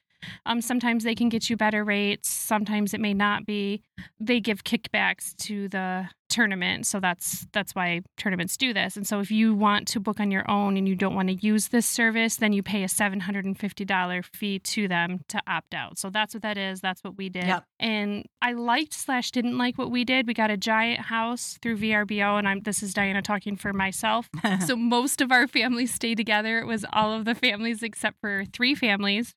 Um, 0.45 0.61
sometimes 0.61 1.03
they 1.03 1.15
can 1.15 1.29
get 1.29 1.49
you 1.49 1.57
better 1.57 1.83
rates, 1.83 2.29
sometimes 2.29 2.93
it 2.93 2.99
may 2.99 3.13
not 3.13 3.45
be. 3.45 3.81
They 4.19 4.39
give 4.39 4.63
kickbacks 4.63 5.35
to 5.37 5.67
the 5.69 6.09
tournament, 6.29 6.85
so 6.85 6.99
that's 6.99 7.47
that's 7.51 7.75
why 7.75 8.01
tournaments 8.17 8.55
do 8.55 8.73
this. 8.73 8.95
And 8.95 9.05
so 9.05 9.19
if 9.19 9.31
you 9.31 9.53
want 9.53 9.87
to 9.89 9.99
book 9.99 10.19
on 10.19 10.31
your 10.31 10.49
own 10.49 10.77
and 10.77 10.87
you 10.87 10.95
don't 10.95 11.15
want 11.15 11.27
to 11.29 11.35
use 11.35 11.69
this 11.69 11.85
service, 11.85 12.37
then 12.37 12.53
you 12.53 12.63
pay 12.63 12.83
a 12.83 12.87
$750 12.87 14.25
fee 14.25 14.59
to 14.59 14.87
them 14.87 15.19
to 15.29 15.41
opt 15.47 15.73
out. 15.73 15.97
So 15.97 16.09
that's 16.09 16.33
what 16.33 16.43
that 16.43 16.57
is. 16.57 16.81
That's 16.81 17.03
what 17.03 17.17
we 17.17 17.29
did. 17.29 17.47
Yep. 17.47 17.63
And 17.79 18.25
I 18.41 18.53
liked 18.53 18.93
slash 18.93 19.31
didn't 19.31 19.57
like 19.57 19.77
what 19.77 19.91
we 19.91 20.05
did. 20.05 20.27
We 20.27 20.33
got 20.33 20.51
a 20.51 20.57
giant 20.57 21.01
house 21.01 21.57
through 21.61 21.77
VRBO, 21.77 22.37
and 22.37 22.47
I'm 22.47 22.61
this 22.61 22.83
is 22.83 22.93
Diana 22.93 23.21
talking 23.21 23.55
for 23.55 23.73
myself. 23.73 24.29
so 24.65 24.75
most 24.75 25.21
of 25.21 25.31
our 25.31 25.47
families 25.47 25.93
stayed 25.93 26.15
together. 26.15 26.59
It 26.59 26.67
was 26.67 26.85
all 26.93 27.13
of 27.13 27.25
the 27.25 27.35
families 27.35 27.83
except 27.83 28.19
for 28.21 28.45
three 28.53 28.75
families. 28.75 29.35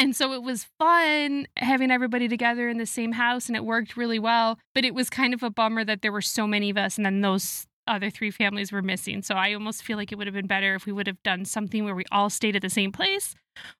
And 0.00 0.16
so 0.16 0.32
it 0.32 0.42
was 0.42 0.64
fun 0.78 1.46
having 1.58 1.90
everybody 1.90 2.26
together 2.26 2.70
in 2.70 2.78
the 2.78 2.86
same 2.86 3.12
house 3.12 3.48
and 3.48 3.56
it 3.56 3.66
worked 3.66 3.98
really 3.98 4.18
well. 4.18 4.58
But 4.74 4.86
it 4.86 4.94
was 4.94 5.10
kind 5.10 5.34
of 5.34 5.42
a 5.42 5.50
bummer 5.50 5.84
that 5.84 6.00
there 6.00 6.10
were 6.10 6.22
so 6.22 6.46
many 6.46 6.70
of 6.70 6.78
us 6.78 6.96
and 6.96 7.04
then 7.04 7.20
those 7.20 7.66
other 7.86 8.08
three 8.08 8.30
families 8.30 8.72
were 8.72 8.80
missing. 8.80 9.20
So 9.20 9.34
I 9.34 9.52
almost 9.52 9.82
feel 9.82 9.98
like 9.98 10.10
it 10.10 10.16
would 10.16 10.26
have 10.26 10.32
been 10.32 10.46
better 10.46 10.74
if 10.74 10.86
we 10.86 10.92
would 10.92 11.06
have 11.06 11.22
done 11.22 11.44
something 11.44 11.84
where 11.84 11.94
we 11.94 12.04
all 12.10 12.30
stayed 12.30 12.56
at 12.56 12.62
the 12.62 12.70
same 12.70 12.92
place 12.92 13.34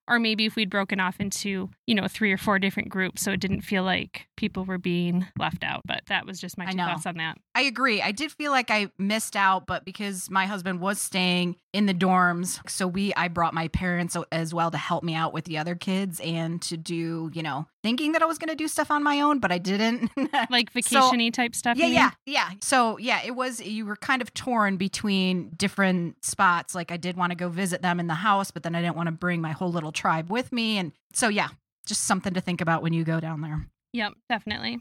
or 0.09 0.19
maybe 0.19 0.47
if 0.47 0.57
we'd 0.57 0.71
broken 0.71 1.01
off 1.01 1.21
into, 1.21 1.71
you 1.87 1.95
know, 1.95 2.09
three 2.09 2.33
or 2.33 2.37
four 2.39 2.59
different 2.59 2.89
groups 2.89 3.23
so 3.23 3.31
it 3.33 3.41
didn't 3.41 3.61
feel 3.63 3.83
like 3.85 4.27
people 4.37 4.65
were 4.65 4.79
being 4.79 5.27
left 5.39 5.63
out. 5.63 5.83
But 5.87 6.03
that 6.09 6.27
was 6.27 6.41
just 6.41 6.59
my 6.59 6.67
two 6.67 6.77
thoughts 6.79 7.07
on 7.07 7.17
that. 7.19 7.39
I 7.55 7.63
agree. 7.63 8.01
I 8.03 8.13
did 8.13 8.33
feel 8.33 8.51
like 8.53 8.71
I 8.71 8.91
missed 8.99 9.37
out, 9.37 9.67
but 9.67 9.85
because 9.85 10.31
my 10.31 10.47
husband 10.47 10.81
was 10.81 11.01
staying 11.01 11.57
in 11.73 11.87
the 11.87 11.95
dorms, 11.95 12.59
so 12.69 12.87
we 12.89 13.15
I 13.15 13.29
brought 13.29 13.55
my 13.55 13.69
parents 13.69 14.17
as 14.33 14.53
well 14.53 14.71
to 14.71 14.79
help 14.79 15.05
me 15.05 15.15
out 15.15 15.33
with 15.33 15.45
the 15.45 15.59
other 15.59 15.75
kids 15.75 16.21
and 16.21 16.61
to 16.63 16.77
do, 16.77 17.31
you 17.33 17.43
know, 17.43 17.67
thinking 17.83 18.13
that 18.13 18.23
I 18.23 18.27
was 18.27 18.39
going 18.39 18.49
to 18.49 18.57
do 18.57 18.67
stuff 18.69 18.91
on 18.91 19.03
my 19.03 19.21
own, 19.21 19.39
but 19.39 19.53
I 19.53 19.59
didn't. 19.59 20.11
Like 20.51 20.71
So- 20.83 21.11
type 21.31 21.55
stuff. 21.55 21.77
yeah, 21.77 21.87
yeah, 21.87 22.11
yeah. 22.27 22.51
So 22.61 22.99
yeah, 22.99 23.21
it 23.25 23.33
was 23.37 23.61
you 23.61 23.85
were 23.87 23.97
kind 23.97 24.21
of 24.23 24.33
torn 24.35 24.77
between 24.77 25.51
different 25.57 26.25
spots. 26.25 26.75
Like 26.75 26.91
I 26.91 26.97
did 26.97 27.17
want 27.17 27.31
to 27.31 27.37
go 27.37 27.49
visit 27.49 27.83
them 27.83 28.01
in 28.01 28.07
the 28.07 28.15
house, 28.15 28.51
but 28.51 28.63
then 28.63 28.75
I 28.75 28.81
didn't 28.81 28.97
want 28.97 29.07
to 29.09 29.13
bring 29.13 29.41
my 29.41 29.53
whole 29.53 29.70
little 29.71 29.93
tribe 29.93 30.31
with 30.31 30.53
me, 30.53 30.79
and 30.79 30.93
so 31.13 31.29
yeah, 31.29 31.49
just 31.87 32.05
something 32.05 32.35
to 32.35 32.41
think 32.41 32.61
about 32.61 32.83
when 32.83 32.93
you 32.93 33.05
go 33.05 33.21
down 33.21 33.41
there. 33.41 33.67
Yep, 33.93 34.13
definitely. 34.29 34.79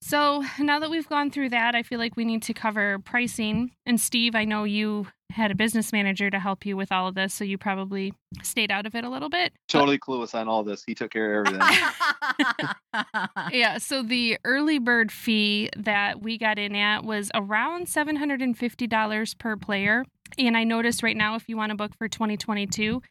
So 0.00 0.44
now 0.58 0.78
that 0.80 0.90
we've 0.90 1.08
gone 1.08 1.30
through 1.30 1.50
that, 1.50 1.74
I 1.74 1.82
feel 1.82 1.98
like 1.98 2.16
we 2.16 2.24
need 2.24 2.42
to 2.44 2.54
cover 2.54 2.98
pricing. 2.98 3.72
And 3.86 4.00
Steve, 4.00 4.34
I 4.34 4.44
know 4.44 4.64
you 4.64 5.06
had 5.30 5.50
a 5.50 5.54
business 5.54 5.92
manager 5.92 6.28
to 6.28 6.38
help 6.38 6.66
you 6.66 6.76
with 6.76 6.92
all 6.92 7.08
of 7.08 7.14
this, 7.14 7.32
so 7.32 7.42
you 7.44 7.56
probably 7.56 8.12
stayed 8.42 8.70
out 8.70 8.84
of 8.84 8.94
it 8.94 9.04
a 9.04 9.08
little 9.08 9.28
bit. 9.28 9.52
But- 9.52 9.72
Totally 9.78 9.98
clueless 9.98 10.34
on 10.34 10.48
all 10.48 10.62
this. 10.62 10.84
He 10.84 10.94
took 10.94 11.10
care 11.10 11.40
of 11.40 11.46
everything. 11.46 12.68
yeah, 13.50 13.78
so 13.78 14.02
the 14.02 14.38
early 14.44 14.78
bird 14.78 15.10
fee 15.10 15.70
that 15.76 16.20
we 16.20 16.36
got 16.36 16.58
in 16.58 16.76
at 16.76 17.04
was 17.04 17.30
around 17.34 17.86
$750 17.86 19.38
per 19.38 19.56
player. 19.56 20.04
And 20.38 20.56
I 20.56 20.64
noticed 20.64 21.02
right 21.02 21.16
now, 21.16 21.34
if 21.36 21.48
you 21.48 21.56
want 21.56 21.70
to 21.70 21.76
book 21.76 21.92
for 21.96 22.08
2022, 22.08 23.02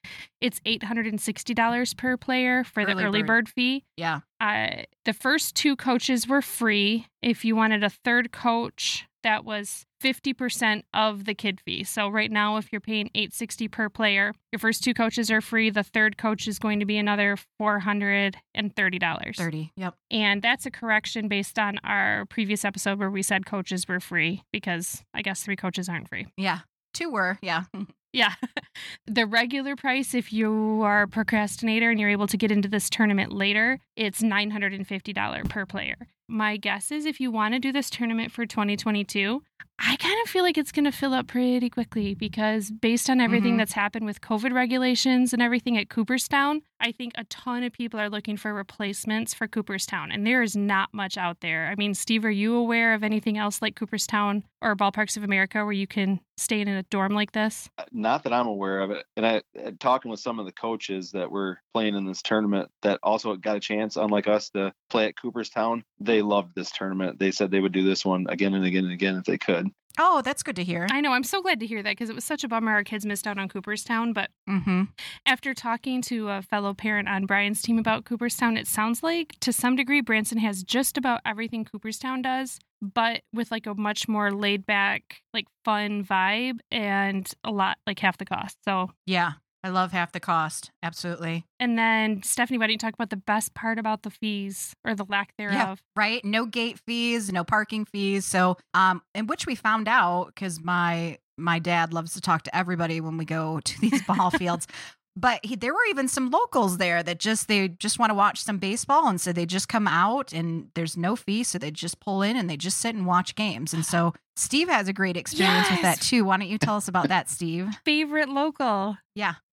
it's 0.42 0.60
$860 0.62 1.98
per 1.98 2.18
player 2.18 2.64
for 2.64 2.86
the 2.86 2.92
Early 2.94 3.04
early 3.04 3.22
bird. 3.22 3.28
bird 3.46 3.50
fee. 3.50 3.84
yeah, 3.98 4.22
uh, 4.40 4.84
the 5.06 5.14
first 5.14 5.56
two 5.56 5.76
coaches 5.76 6.28
were 6.28 6.42
free. 6.42 7.08
If 7.22 7.46
you 7.46 7.56
wanted 7.56 7.84
a 7.84 7.90
third 7.90 8.32
coach, 8.32 9.06
that 9.24 9.46
was 9.46 9.86
50% 10.04 10.82
of 10.96 11.26
the 11.26 11.36
kid 11.36 11.62
fee. 11.62 11.84
So 11.84 12.08
right 12.10 12.32
now 12.32 12.58
if 12.58 12.72
you're 12.72 12.82
paying 12.82 13.12
860 13.14 13.68
per 13.68 13.88
player, 13.88 14.34
your 14.52 14.58
first 14.58 14.84
two 14.84 14.96
coaches 14.96 15.30
are 15.30 15.42
free. 15.42 15.70
The 15.70 15.84
third 15.84 16.18
coach 16.18 16.48
is 16.48 16.58
going 16.58 16.80
to 16.80 16.86
be 16.88 16.98
another 16.98 17.38
$430. 17.62 19.36
thirty. 19.38 19.72
Yep. 19.76 19.94
And 20.10 20.42
that's 20.42 20.66
a 20.66 20.72
correction 20.72 21.28
based 21.28 21.60
on 21.60 21.78
our 21.84 22.26
previous 22.26 22.66
episode 22.66 22.98
where 23.00 23.12
we 23.12 23.22
said 23.22 23.46
coaches 23.46 23.88
were 23.88 24.00
free 24.00 24.44
because 24.52 25.04
I 25.14 25.22
guess 25.22 25.44
three 25.44 25.56
coaches 25.56 25.88
aren't 25.88 26.10
free. 26.10 26.26
Yeah, 26.38 26.60
two 26.94 27.12
were. 27.12 27.38
Yeah. 27.42 27.64
Yeah. 28.14 28.34
the 29.08 29.26
regular 29.26 29.78
price, 29.78 30.14
if 30.14 30.34
you 30.34 30.82
are 30.84 31.04
a 31.04 31.08
procrastinator 31.08 31.90
and 31.90 31.98
you're 31.98 32.10
able 32.10 32.28
to 32.28 32.36
get 32.36 32.52
into 32.52 32.68
this 32.68 32.90
tournament 32.90 33.32
later, 33.32 33.80
it's 33.96 34.22
$950 34.22 35.50
per 35.50 35.66
player. 35.66 35.96
My 36.32 36.56
guess 36.56 36.92
is 36.92 37.06
if 37.06 37.20
you 37.20 37.30
want 37.30 37.54
to 37.56 37.60
do 37.60 37.74
this 37.74 37.90
tournament 37.90 38.32
for 38.32 38.46
2022, 38.46 39.44
I 39.84 39.96
kind 39.98 40.18
of 40.24 40.30
feel 40.30 40.44
like 40.44 40.58
it's 40.58 40.72
going 40.72 40.86
to 40.86 40.92
fill 40.92 41.14
up 41.14 41.28
pretty 41.28 41.70
quickly 41.70 42.14
because 42.14 42.72
based 42.72 43.10
on 43.10 43.20
everything 43.20 43.56
Mhm. 43.56 43.58
that's 43.58 43.74
happened 43.74 44.06
with 44.06 44.22
COVID 44.22 44.54
regulations 44.54 45.34
and 45.34 45.42
everything 45.42 45.78
at 45.78 45.90
Cooperstown, 45.90 46.62
I 46.80 46.92
think 46.92 47.14
a 47.16 47.24
ton 47.26 47.64
of 47.64 47.74
people 47.74 48.00
are 48.00 48.10
looking 48.10 48.38
for 48.38 48.54
replacements 48.54 49.34
for 49.34 49.48
Cooperstown, 49.48 50.12
and 50.12 50.26
there 50.26 50.42
is 50.42 50.56
not 50.56 50.94
much 50.94 51.18
out 51.18 51.42
there. 51.42 51.68
I 51.68 51.76
mean, 51.76 51.94
Steve, 51.96 52.26
are 52.26 52.32
you 52.32 52.56
aware 52.56 52.94
of 52.94 53.04
anything 53.04 53.38
else 53.38 53.62
like 53.62 53.76
Cooperstown 53.76 54.44
or 54.62 54.76
Ballparks 54.76 55.18
of 55.18 55.24
America 55.24 55.64
where 55.64 55.74
you 55.74 55.88
can 55.88 56.20
stay 56.38 56.62
in 56.62 56.68
a 56.68 56.84
dorm 56.84 57.14
like 57.14 57.32
this? 57.34 57.70
Not 57.92 58.24
that 58.24 58.34
I'm 58.34 58.48
aware 58.48 58.82
of 58.82 58.90
it. 58.92 59.06
And 59.16 59.26
I 59.26 59.42
uh, 59.64 59.72
talking 59.80 60.10
with 60.10 60.20
some 60.20 60.40
of 60.40 60.46
the 60.46 60.52
coaches 60.52 61.12
that 61.12 61.30
were 61.32 61.60
playing 61.74 61.96
in 61.96 62.06
this 62.06 62.22
tournament 62.22 62.70
that 62.82 63.00
also 63.04 63.36
got 63.36 63.58
a 63.58 63.60
chance, 63.60 63.96
unlike 63.96 64.28
us, 64.28 64.50
to 64.52 64.74
play 64.90 65.06
at 65.06 65.16
Cooperstown. 65.20 65.84
They 66.00 66.21
loved 66.22 66.56
this 66.56 66.72
tournament. 66.72 67.20
They 67.20 67.32
said 67.32 67.52
they 67.52 67.60
would 67.60 67.72
do 67.72 67.84
this 67.84 68.06
one 68.06 68.26
again 68.30 68.54
and 68.54 68.66
again 68.66 68.84
and 68.86 68.94
again 68.94 69.16
if 69.18 69.26
they 69.26 69.38
could. 69.38 69.68
Oh, 70.00 70.22
that's 70.22 70.42
good 70.42 70.56
to 70.56 70.64
hear. 70.64 70.88
I 70.90 71.02
know. 71.02 71.12
I'm 71.12 71.24
so 71.26 71.42
glad 71.42 71.60
to 71.60 71.68
hear 71.68 71.84
that 71.84 71.92
because 71.92 72.10
it 72.10 72.16
was 72.16 72.24
such 72.24 72.46
a 72.46 72.48
bummer 72.48 72.72
our 72.72 72.84
kids 72.84 73.06
missed 73.06 73.28
out 73.28 73.38
on 73.38 73.50
Cooperstown. 73.50 74.14
But 74.14 74.30
Mm-hmm. 74.50 74.84
after 75.26 75.54
talking 75.54 76.02
to 76.04 76.30
a 76.30 76.42
fellow 76.42 76.74
parent 76.74 77.10
on 77.10 77.26
Brian's 77.26 77.62
team 77.62 77.78
about 77.78 78.06
Cooperstown, 78.06 78.56
it 78.56 78.68
sounds 78.68 79.04
like 79.04 79.36
to 79.42 79.52
some 79.52 79.76
degree 79.76 80.00
Branson 80.02 80.38
has 80.38 80.64
just 80.64 80.98
about 80.98 81.20
everything 81.26 81.66
Cooperstown 81.66 82.22
does, 82.22 82.58
but 82.82 83.22
with 83.34 83.52
like 83.52 83.68
a 83.68 83.76
much 83.76 84.08
more 84.08 84.32
laid 84.32 84.66
back, 84.66 85.22
like 85.34 85.46
fun 85.66 86.06
vibe 86.06 86.60
and 86.72 87.30
a 87.44 87.52
lot 87.52 87.78
like 87.86 88.00
half 88.00 88.18
the 88.18 88.26
cost. 88.26 88.58
So, 88.64 88.92
Yeah, 89.06 89.34
I 89.64 89.70
love 89.70 89.92
half 89.92 90.12
the 90.12 90.20
cost. 90.20 90.72
Absolutely. 90.82 91.46
and 91.60 91.78
then 91.78 92.24
Stephanie, 92.24 92.58
why 92.58 92.66
don't 92.66 92.72
you 92.72 92.78
talk 92.78 92.94
about 92.94 93.10
the 93.12 93.16
best 93.18 93.54
part 93.54 93.78
about 93.78 94.02
the 94.04 94.10
fees 94.10 94.76
or 94.84 94.96
the 94.96 95.06
lack 95.06 95.36
thereof? 95.38 95.82
Right. 95.96 96.24
No 96.26 96.46
gate 96.46 96.80
fees, 96.80 97.32
no 97.32 97.44
parking 97.44 97.86
fees. 97.86 98.26
So, 98.26 98.58
um, 98.74 99.02
in 99.14 99.28
which 99.28 99.46
we 99.46 99.56
found 99.56 99.88
out 99.88 100.28
because 100.28 100.60
my 100.64 101.20
my 101.38 101.60
dad 101.60 101.94
loves 101.94 102.14
to 102.14 102.22
talk 102.22 102.44
to 102.44 102.56
everybody 102.56 103.02
when 103.02 103.18
we 103.18 103.26
go 103.26 103.60
to 103.60 103.82
these 103.82 104.02
ball 104.04 104.30
fields. 104.38 104.68
But 105.16 105.46
he, 105.46 105.56
there 105.56 105.74
were 105.74 105.86
even 105.90 106.08
some 106.08 106.30
locals 106.30 106.78
there 106.78 107.04
that 107.04 107.20
just 107.20 107.48
they 107.48 107.68
just 107.68 108.00
want 108.00 108.12
to 108.12 108.16
watch 108.16 108.42
some 108.42 108.60
baseball, 108.60 109.08
and 109.08 109.20
so 109.20 109.34
they 109.34 109.46
just 109.46 109.68
come 109.68 109.88
out, 109.88 110.32
and 110.32 110.70
there's 110.74 110.96
no 110.96 111.16
fee, 111.16 111.44
so 111.44 111.58
they 111.58 111.72
just 111.72 112.00
pull 112.00 112.22
in 112.22 112.38
and 112.38 112.50
they 112.50 112.58
just 112.58 112.78
sit 112.78 112.96
and 112.96 113.06
watch 113.06 113.36
games. 113.36 113.74
And 113.74 113.86
so 113.86 114.14
Steve 114.38 114.70
has 114.70 114.88
a 114.88 114.94
great 114.94 115.18
experience 115.18 115.70
with 115.70 115.82
that 115.82 116.00
too. 116.00 116.24
Why 116.24 116.38
don't 116.38 116.48
you 116.48 116.58
tell 116.58 116.78
us 116.78 116.88
about 116.88 117.10
that, 117.10 117.30
Steve? 117.30 117.68
Favorite 117.86 118.30
local. 118.30 118.98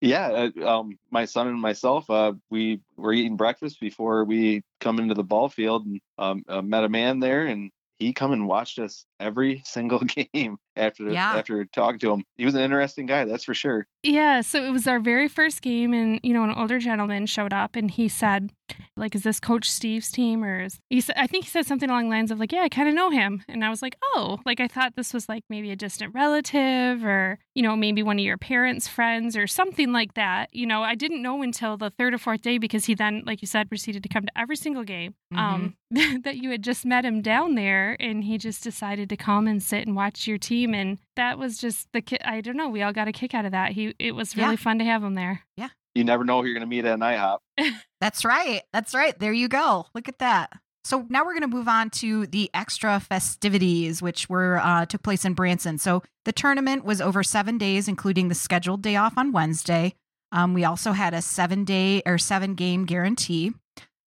Yeah, 0.00 0.48
uh, 0.56 0.66
um, 0.66 0.98
my 1.10 1.24
son 1.24 1.48
and 1.48 1.60
myself, 1.60 2.08
uh, 2.08 2.34
we 2.50 2.80
were 2.96 3.12
eating 3.12 3.36
breakfast 3.36 3.80
before 3.80 4.24
we 4.24 4.62
come 4.80 5.00
into 5.00 5.14
the 5.14 5.24
ball 5.24 5.48
field 5.48 5.86
and 5.86 6.00
um, 6.18 6.44
uh, 6.48 6.62
met 6.62 6.84
a 6.84 6.88
man 6.88 7.18
there, 7.18 7.46
and 7.46 7.72
he 7.98 8.12
come 8.12 8.32
and 8.32 8.46
watched 8.46 8.78
us 8.78 9.04
every 9.18 9.62
single 9.66 10.00
game 10.00 10.56
after 10.78 11.10
Yeah. 11.10 11.34
after 11.36 11.64
talking 11.66 11.98
to 12.00 12.12
him. 12.12 12.24
He 12.36 12.44
was 12.44 12.54
an 12.54 12.60
interesting 12.62 13.06
guy, 13.06 13.24
that's 13.24 13.44
for 13.44 13.54
sure. 13.54 13.86
Yeah, 14.02 14.40
so 14.42 14.64
it 14.64 14.70
was 14.70 14.86
our 14.86 15.00
very 15.00 15.28
first 15.28 15.60
game, 15.60 15.92
and 15.92 16.20
you 16.22 16.32
know, 16.32 16.44
an 16.44 16.52
older 16.56 16.78
gentleman 16.78 17.26
showed 17.26 17.52
up, 17.52 17.74
and 17.76 17.90
he 17.90 18.08
said, 18.08 18.52
"Like, 18.96 19.14
is 19.14 19.22
this 19.24 19.40
Coach 19.40 19.68
Steve's 19.70 20.10
team, 20.12 20.44
or 20.44 20.60
is 20.62 20.78
he?" 20.88 21.00
Said, 21.00 21.16
I 21.18 21.26
think 21.26 21.44
he 21.44 21.50
said 21.50 21.66
something 21.66 21.90
along 21.90 22.04
the 22.04 22.10
lines 22.10 22.30
of, 22.30 22.38
"Like, 22.38 22.52
yeah, 22.52 22.62
I 22.62 22.68
kind 22.68 22.88
of 22.88 22.94
know 22.94 23.10
him," 23.10 23.42
and 23.48 23.64
I 23.64 23.70
was 23.70 23.82
like, 23.82 23.96
"Oh, 24.14 24.38
like 24.46 24.60
I 24.60 24.68
thought 24.68 24.94
this 24.94 25.12
was 25.12 25.28
like 25.28 25.42
maybe 25.50 25.70
a 25.72 25.76
distant 25.76 26.14
relative, 26.14 27.04
or 27.04 27.38
you 27.54 27.62
know, 27.62 27.74
maybe 27.74 28.02
one 28.04 28.18
of 28.20 28.24
your 28.24 28.38
parents' 28.38 28.86
friends, 28.86 29.36
or 29.36 29.46
something 29.48 29.92
like 29.92 30.14
that." 30.14 30.48
You 30.54 30.66
know, 30.66 30.82
I 30.84 30.94
didn't 30.94 31.20
know 31.22 31.42
until 31.42 31.76
the 31.76 31.90
third 31.90 32.14
or 32.14 32.18
fourth 32.18 32.42
day 32.42 32.58
because 32.58 32.84
he 32.86 32.94
then, 32.94 33.24
like 33.26 33.42
you 33.42 33.48
said, 33.48 33.68
proceeded 33.68 34.04
to 34.04 34.08
come 34.08 34.26
to 34.26 34.38
every 34.38 34.56
single 34.56 34.84
game. 34.84 35.14
Um, 35.34 35.74
that 35.90 36.36
you 36.36 36.50
had 36.50 36.62
just 36.62 36.86
met 36.86 37.04
him 37.04 37.20
down 37.20 37.54
there, 37.56 37.96
and 37.98 38.22
he 38.24 38.38
just 38.38 38.62
decided 38.62 39.08
to 39.10 39.16
come 39.16 39.46
and 39.48 39.62
sit 39.62 39.86
and 39.86 39.96
watch 39.96 40.26
your 40.26 40.38
team, 40.38 40.67
and 40.74 40.98
that 41.16 41.38
was 41.38 41.59
just 41.59 41.88
the 41.92 42.00
ki- 42.00 42.20
I 42.24 42.40
don't 42.40 42.57
know. 42.57 42.68
We 42.68 42.83
all 42.83 42.92
got 42.92 43.09
a 43.09 43.12
kick 43.12 43.35
out 43.35 43.44
of 43.44 43.52
that. 43.52 43.72
He 43.72 43.94
it 43.98 44.12
was 44.12 44.37
really 44.37 44.50
Yeah. 44.52 44.57
fun 44.57 44.78
to 44.78 44.85
have 44.85 45.02
him 45.02 45.14
there. 45.14 45.42
Yeah. 45.57 45.68
You 45.94 46.04
never 46.04 46.24
know 46.24 46.40
who 46.40 46.46
you're 46.46 46.54
going 46.54 46.61
to 46.61 46.66
meet 46.66 46.85
at 46.85 46.94
an 46.94 47.00
IHOP. 47.00 47.38
That's 48.00 48.24
right. 48.24 48.62
That's 48.72 48.94
right. 48.94 49.18
There 49.18 49.33
you 49.33 49.48
go. 49.48 49.87
Look 49.94 50.09
at 50.09 50.18
that. 50.20 50.52
So 50.85 51.04
now 51.09 51.24
we're 51.24 51.33
going 51.38 51.50
to 51.50 51.57
move 51.57 51.68
on 51.68 51.90
to 51.90 52.26
the 52.28 52.48
extra 52.54 53.00
festivities, 53.00 54.00
which 54.00 54.28
were 54.28 54.59
uh, 54.62 54.87
took 54.87 55.02
place 55.02 55.24
in 55.24 55.35
Branson. 55.35 55.76
So 55.78 56.02
the 56.24 56.33
tournament 56.33 56.85
was 56.85 57.00
over 57.00 57.22
seven 57.22 57.59
days, 57.59 57.88
including 57.88 58.28
the 58.28 58.35
scheduled 58.35 58.83
day 58.83 58.96
off 58.96 59.18
on 59.18 59.33
Wednesday. 59.33 59.94
Um, 60.33 60.54
we 60.54 60.64
also 60.64 60.92
had 60.92 61.14
a 61.14 61.22
seven 61.22 61.64
day 61.64 62.02
or 62.07 62.16
seven 62.18 62.54
game 62.54 62.85
guarantee. 62.85 63.52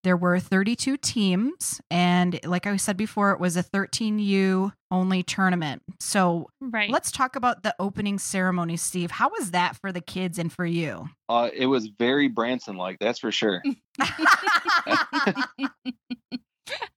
There 0.03 0.17
were 0.17 0.39
32 0.39 0.97
teams, 0.97 1.79
and 1.91 2.39
like 2.43 2.65
I 2.65 2.75
said 2.77 2.97
before, 2.97 3.31
it 3.31 3.39
was 3.39 3.55
a 3.55 3.61
13U 3.63 4.71
only 4.89 5.21
tournament. 5.21 5.83
So 5.99 6.49
Right. 6.59 6.89
let's 6.89 7.11
talk 7.11 7.35
about 7.35 7.61
the 7.63 7.75
opening 7.79 8.17
ceremony, 8.17 8.77
Steve. 8.77 9.11
How 9.11 9.29
was 9.29 9.51
that 9.51 9.75
for 9.77 9.91
the 9.91 10.01
kids 10.01 10.39
and 10.39 10.51
for 10.51 10.65
you? 10.65 11.09
Uh, 11.29 11.49
it 11.53 11.67
was 11.67 11.87
very 11.99 12.27
Branson 12.27 12.77
like, 12.77 12.97
that's 12.99 13.19
for 13.19 13.31
sure. 13.31 13.61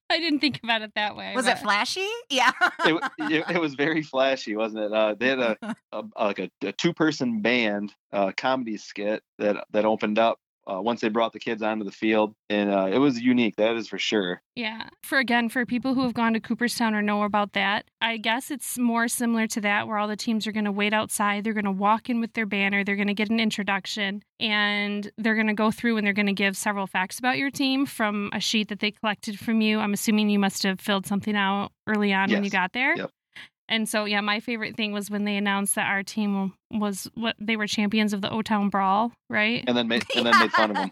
I 0.09 0.19
didn't 0.19 0.39
think 0.39 0.59
about 0.63 0.81
it 0.81 0.91
that 0.95 1.15
way. 1.15 1.33
was 1.35 1.47
it 1.47 1.59
flashy? 1.59 2.07
Yeah. 2.29 2.51
it, 2.85 3.03
it, 3.19 3.43
it 3.55 3.59
was 3.61 3.73
very 3.75 4.01
flashy, 4.01 4.55
wasn't 4.55 4.83
it? 4.85 4.93
Uh, 4.93 5.15
they 5.19 5.27
had 5.27 5.39
a, 5.39 5.57
a 5.91 6.03
like 6.17 6.39
a, 6.39 6.49
a 6.63 6.71
two 6.71 6.93
person 6.93 7.41
band 7.41 7.93
uh, 8.13 8.31
comedy 8.37 8.77
skit 8.77 9.21
that 9.39 9.65
that 9.71 9.83
opened 9.85 10.17
up 10.19 10.39
uh, 10.67 10.81
once 10.81 11.01
they 11.01 11.09
brought 11.09 11.33
the 11.33 11.39
kids 11.39 11.61
onto 11.61 11.83
the 11.83 11.91
field, 11.91 12.33
and 12.49 12.71
uh, 12.71 12.89
it 12.91 12.97
was 12.97 13.19
unique. 13.19 13.55
That 13.57 13.75
is 13.75 13.87
for 13.87 13.97
sure. 13.97 14.41
Yeah. 14.55 14.89
For 15.03 15.17
again, 15.17 15.49
for 15.49 15.65
people 15.65 15.93
who 15.93 16.03
have 16.03 16.13
gone 16.13 16.33
to 16.33 16.39
Cooperstown 16.39 16.95
or 16.95 17.01
know 17.01 17.23
about 17.23 17.53
that, 17.53 17.85
I 18.01 18.17
guess 18.17 18.51
it's 18.51 18.77
more 18.77 19.07
similar 19.07 19.47
to 19.47 19.61
that 19.61 19.87
where 19.87 19.97
all 19.97 20.07
the 20.07 20.15
teams 20.15 20.47
are 20.47 20.51
going 20.51 20.65
to 20.65 20.71
wait 20.71 20.93
outside. 20.93 21.43
They're 21.43 21.53
going 21.53 21.65
to 21.65 21.71
walk 21.71 22.09
in 22.09 22.21
with 22.21 22.33
their 22.33 22.45
banner. 22.45 22.83
They're 22.83 22.95
going 22.95 23.07
to 23.07 23.13
get 23.13 23.29
an 23.29 23.39
introduction 23.39 24.23
and 24.39 25.11
they're 25.17 25.35
going 25.35 25.47
to 25.47 25.53
go 25.53 25.71
through 25.71 25.97
and 25.97 26.05
they're 26.05 26.13
going 26.13 26.25
to 26.27 26.33
give 26.33 26.57
several 26.57 26.87
facts 26.87 27.19
about 27.19 27.37
your 27.37 27.51
team 27.51 27.85
from 27.85 28.29
a 28.33 28.39
sheet 28.39 28.69
that 28.69 28.79
they 28.79 28.91
collected 28.91 29.39
from 29.39 29.61
you. 29.61 29.79
I'm 29.79 29.93
assuming 29.93 30.29
you 30.29 30.39
must 30.39 30.63
have 30.63 30.79
filled 30.79 31.05
something 31.05 31.35
out 31.35 31.71
early 31.87 32.13
on 32.13 32.31
when 32.31 32.43
you 32.43 32.49
got 32.49 32.73
there. 32.73 32.95
Yep. 32.95 33.11
And 33.67 33.89
so, 33.89 34.05
yeah, 34.05 34.21
my 34.21 34.39
favorite 34.39 34.75
thing 34.75 34.91
was 34.91 35.09
when 35.09 35.23
they 35.25 35.35
announced 35.37 35.75
that 35.75 35.87
our 35.87 36.03
team 36.03 36.53
was 36.71 37.09
what 37.15 37.35
they 37.39 37.55
were 37.57 37.65
champions 37.67 38.13
of 38.13 38.21
the 38.21 38.29
O 38.29 38.41
Town 38.41 38.69
Brawl, 38.69 39.11
right? 39.29 39.63
And 39.67 39.75
then 39.75 39.87
made, 39.87 40.03
and 40.15 40.25
then 40.25 40.39
made 40.39 40.51
fun 40.51 40.71
of 40.71 40.77
them. 40.77 40.91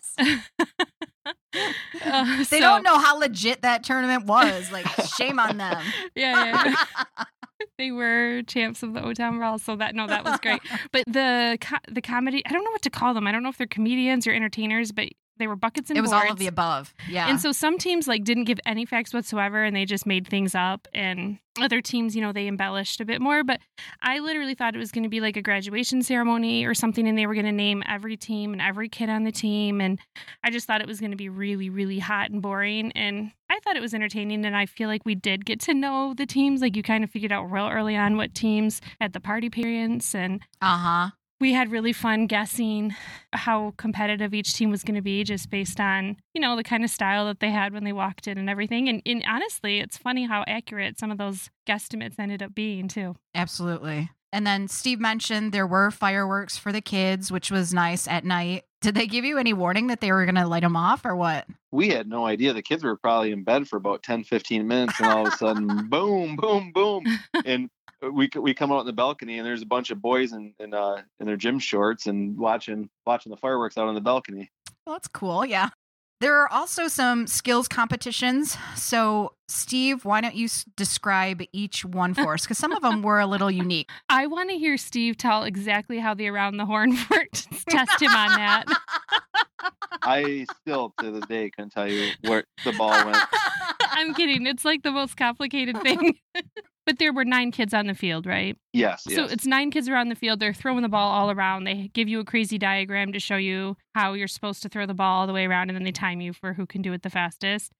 Uh, 2.03 2.37
They 2.37 2.43
so- 2.43 2.59
don't 2.59 2.83
know 2.83 2.97
how 2.97 3.17
legit 3.19 3.61
that 3.61 3.83
tournament 3.83 4.25
was. 4.25 4.71
Like, 4.71 4.87
shame 5.17 5.39
on 5.39 5.57
them. 5.57 5.81
Yeah, 6.15 6.73
yeah. 6.75 7.23
they 7.77 7.91
were 7.91 8.41
champs 8.47 8.83
of 8.83 8.93
the 8.93 9.03
O 9.03 9.13
Town 9.13 9.37
Brawl, 9.37 9.57
so 9.59 9.75
that 9.75 9.95
no, 9.95 10.05
that 10.07 10.23
was 10.25 10.39
great. 10.39 10.61
But 10.91 11.03
the 11.07 11.57
co- 11.61 11.77
the 11.91 12.01
comedy, 12.01 12.43
I 12.45 12.51
don't 12.51 12.63
know 12.63 12.71
what 12.71 12.81
to 12.83 12.89
call 12.89 13.13
them. 13.13 13.25
I 13.27 13.31
don't 13.31 13.41
know 13.43 13.49
if 13.49 13.57
they're 13.57 13.67
comedians 13.67 14.27
or 14.27 14.31
entertainers, 14.31 14.91
but 14.91 15.09
they 15.37 15.47
were 15.47 15.55
buckets 15.55 15.89
and 15.89 15.97
it 15.97 16.01
was 16.01 16.11
boards. 16.11 16.25
all 16.25 16.31
of 16.31 16.39
the 16.39 16.47
above. 16.47 16.93
Yeah. 17.09 17.27
And 17.27 17.39
so 17.39 17.51
some 17.51 17.77
teams 17.77 18.07
like 18.07 18.23
didn't 18.23 18.45
give 18.45 18.59
any 18.65 18.85
facts 18.85 19.13
whatsoever 19.13 19.63
and 19.63 19.75
they 19.75 19.85
just 19.85 20.05
made 20.05 20.27
things 20.27 20.53
up 20.55 20.87
and 20.93 21.39
other 21.61 21.81
teams, 21.81 22.15
you 22.15 22.21
know, 22.21 22.31
they 22.31 22.47
embellished 22.47 22.99
a 22.99 23.05
bit 23.05 23.21
more, 23.21 23.43
but 23.43 23.59
I 24.01 24.19
literally 24.19 24.55
thought 24.55 24.75
it 24.75 24.79
was 24.79 24.91
going 24.91 25.03
to 25.03 25.09
be 25.09 25.19
like 25.19 25.37
a 25.37 25.41
graduation 25.41 26.01
ceremony 26.01 26.65
or 26.65 26.73
something 26.73 27.07
and 27.07 27.17
they 27.17 27.27
were 27.27 27.33
going 27.35 27.45
to 27.45 27.51
name 27.51 27.83
every 27.87 28.17
team 28.17 28.53
and 28.53 28.61
every 28.61 28.89
kid 28.89 29.09
on 29.09 29.23
the 29.23 29.31
team 29.31 29.81
and 29.81 29.99
I 30.43 30.49
just 30.49 30.65
thought 30.67 30.81
it 30.81 30.87
was 30.87 30.99
going 30.99 31.11
to 31.11 31.17
be 31.17 31.29
really 31.29 31.69
really 31.69 31.99
hot 31.99 32.31
and 32.31 32.41
boring 32.41 32.91
and 32.93 33.31
I 33.49 33.59
thought 33.59 33.75
it 33.75 33.81
was 33.81 33.93
entertaining 33.93 34.45
and 34.45 34.55
I 34.55 34.65
feel 34.65 34.89
like 34.89 35.05
we 35.05 35.13
did 35.13 35.45
get 35.45 35.59
to 35.61 35.73
know 35.73 36.13
the 36.15 36.25
teams 36.25 36.61
like 36.61 36.75
you 36.75 36.81
kind 36.81 37.03
of 37.03 37.11
figured 37.11 37.31
out 37.31 37.51
real 37.51 37.67
early 37.67 37.95
on 37.95 38.17
what 38.17 38.33
teams 38.33 38.81
had 38.99 39.13
the 39.13 39.19
party 39.19 39.49
parents 39.49 40.15
and 40.15 40.41
uh 40.61 40.77
huh. 40.77 41.09
We 41.43 41.51
had 41.51 41.69
really 41.69 41.91
fun 41.91 42.25
guessing 42.25 42.95
how 43.33 43.73
competitive 43.75 44.33
each 44.33 44.53
team 44.53 44.71
was 44.71 44.81
going 44.81 44.95
to 44.95 45.01
be 45.01 45.25
just 45.25 45.49
based 45.49 45.77
on 45.77 46.15
you 46.33 46.39
know 46.39 46.55
the 46.55 46.63
kind 46.63 46.85
of 46.85 46.89
style 46.89 47.25
that 47.25 47.41
they 47.41 47.51
had 47.51 47.73
when 47.73 47.83
they 47.83 47.91
walked 47.91 48.29
in 48.29 48.37
and 48.37 48.49
everything 48.49 48.87
and, 48.87 49.01
and 49.05 49.21
honestly 49.27 49.81
it's 49.81 49.97
funny 49.97 50.25
how 50.25 50.45
accurate 50.47 50.97
some 50.97 51.11
of 51.11 51.17
those 51.17 51.49
guesstimates 51.67 52.17
ended 52.17 52.41
up 52.41 52.55
being 52.55 52.87
too 52.87 53.13
Absolutely. 53.35 54.09
And 54.31 54.47
then 54.47 54.67
Steve 54.67 54.99
mentioned 54.99 55.51
there 55.51 55.67
were 55.67 55.91
fireworks 55.91 56.57
for 56.57 56.71
the 56.71 56.81
kids, 56.81 57.31
which 57.31 57.51
was 57.51 57.71
nice 57.71 58.07
at 58.07 58.25
night. 58.25 58.63
Did 58.81 58.95
they 58.95 59.05
give 59.05 59.23
you 59.23 59.37
any 59.37 59.53
warning 59.53 59.87
that 59.87 60.01
they 60.01 60.11
were 60.11 60.25
going 60.25 60.35
to 60.35 60.47
light 60.47 60.63
them 60.63 60.75
off 60.75 61.05
or 61.05 61.15
what? 61.15 61.45
We 61.71 61.89
had 61.89 62.07
no 62.07 62.25
idea. 62.25 62.51
The 62.51 62.63
kids 62.63 62.83
were 62.83 62.97
probably 62.97 63.31
in 63.31 63.43
bed 63.43 63.67
for 63.67 63.77
about 63.77 64.01
10, 64.01 64.23
15 64.23 64.67
minutes, 64.67 64.99
and 64.99 65.07
all 65.07 65.27
of 65.27 65.33
a 65.33 65.37
sudden, 65.37 65.67
boom, 65.89 66.35
boom, 66.35 66.71
boom. 66.73 67.03
And 67.45 67.69
we 68.11 68.29
we 68.39 68.53
come 68.53 68.71
out 68.71 68.79
on 68.79 68.85
the 68.85 68.93
balcony, 68.93 69.37
and 69.37 69.45
there's 69.45 69.61
a 69.61 69.65
bunch 69.67 69.89
of 69.91 70.01
boys 70.01 70.33
in 70.33 70.53
in, 70.59 70.73
uh, 70.73 71.01
in 71.19 71.25
their 71.27 71.37
gym 71.37 71.59
shorts 71.59 72.07
and 72.07 72.37
watching 72.37 72.89
watching 73.05 73.29
the 73.29 73.37
fireworks 73.37 73.77
out 73.77 73.87
on 73.87 73.95
the 73.95 74.01
balcony. 74.01 74.49
Well, 74.85 74.95
that's 74.95 75.07
cool. 75.07 75.45
Yeah. 75.45 75.69
There 76.21 76.37
are 76.41 76.49
also 76.53 76.87
some 76.87 77.27
skills 77.27 77.67
competitions. 77.67 78.57
So, 78.77 79.33
Steve, 79.49 80.05
why 80.05 80.21
don't 80.21 80.35
you 80.35 80.45
s- 80.45 80.63
describe 80.77 81.41
each 81.51 81.83
one 81.83 82.13
for 82.13 82.33
us? 82.35 82.43
Because 82.43 82.57
some 82.57 82.71
of 82.71 82.81
them 82.81 83.01
were 83.01 83.19
a 83.19 83.25
little 83.27 83.51
unique. 83.51 83.89
i 84.09 84.25
want 84.27 84.49
to 84.49 84.57
hear 84.57 84.77
steve 84.77 85.17
tell 85.17 85.43
exactly 85.43 85.99
how 85.99 86.13
the 86.13 86.27
around 86.29 86.55
the 86.57 86.65
horn 86.65 86.91
worked 87.11 87.47
test 87.67 88.01
him 88.01 88.11
on 88.11 88.29
that 88.37 88.65
I 90.03 90.45
still 90.61 90.93
to 90.99 91.11
this 91.11 91.25
day 91.27 91.49
couldn't 91.49 91.71
tell 91.71 91.89
you 91.89 92.11
where 92.21 92.43
the 92.63 92.71
ball 92.73 92.91
went. 93.05 93.17
i'm 93.91 94.13
kidding 94.13 94.45
it's 94.47 94.63
like 94.65 94.83
the 94.83 94.91
most 94.91 95.17
complicated 95.17 95.81
thing 95.81 96.15
but 96.85 96.99
there 96.99 97.13
were 97.13 97.25
nine 97.25 97.51
kids 97.51 97.73
on 97.73 97.87
the 97.87 97.93
field 97.93 98.25
right 98.25 98.57
Yes, 98.73 99.03
So 99.03 99.11
yes. 99.23 99.31
it's 99.31 99.45
nine 99.45 99.69
kids 99.71 99.87
around 99.87 100.09
the 100.09 100.15
field. 100.15 100.39
They're 100.39 100.53
throwing 100.53 100.81
the 100.81 100.89
ball 100.89 101.11
all 101.11 101.29
around. 101.29 101.63
They 101.65 101.89
give 101.93 102.07
you 102.09 102.19
a 102.19 102.25
crazy 102.25 102.57
diagram 102.57 103.13
to 103.13 103.19
show 103.19 103.35
you 103.37 103.77
how 103.93 104.13
you're 104.13 104.27
supposed 104.27 104.63
to 104.63 104.69
throw 104.69 104.85
the 104.87 104.93
ball 104.95 105.21
all 105.21 105.27
the 105.27 105.33
way 105.33 105.45
around, 105.45 105.69
and 105.69 105.75
then 105.75 105.83
they 105.83 105.91
time 105.91 106.21
you 106.21 106.33
for 106.33 106.53
who 106.53 106.65
can 106.65 106.81
do 106.81 106.91
it 106.93 107.03
the 107.03 107.09
fastest. 107.11 107.71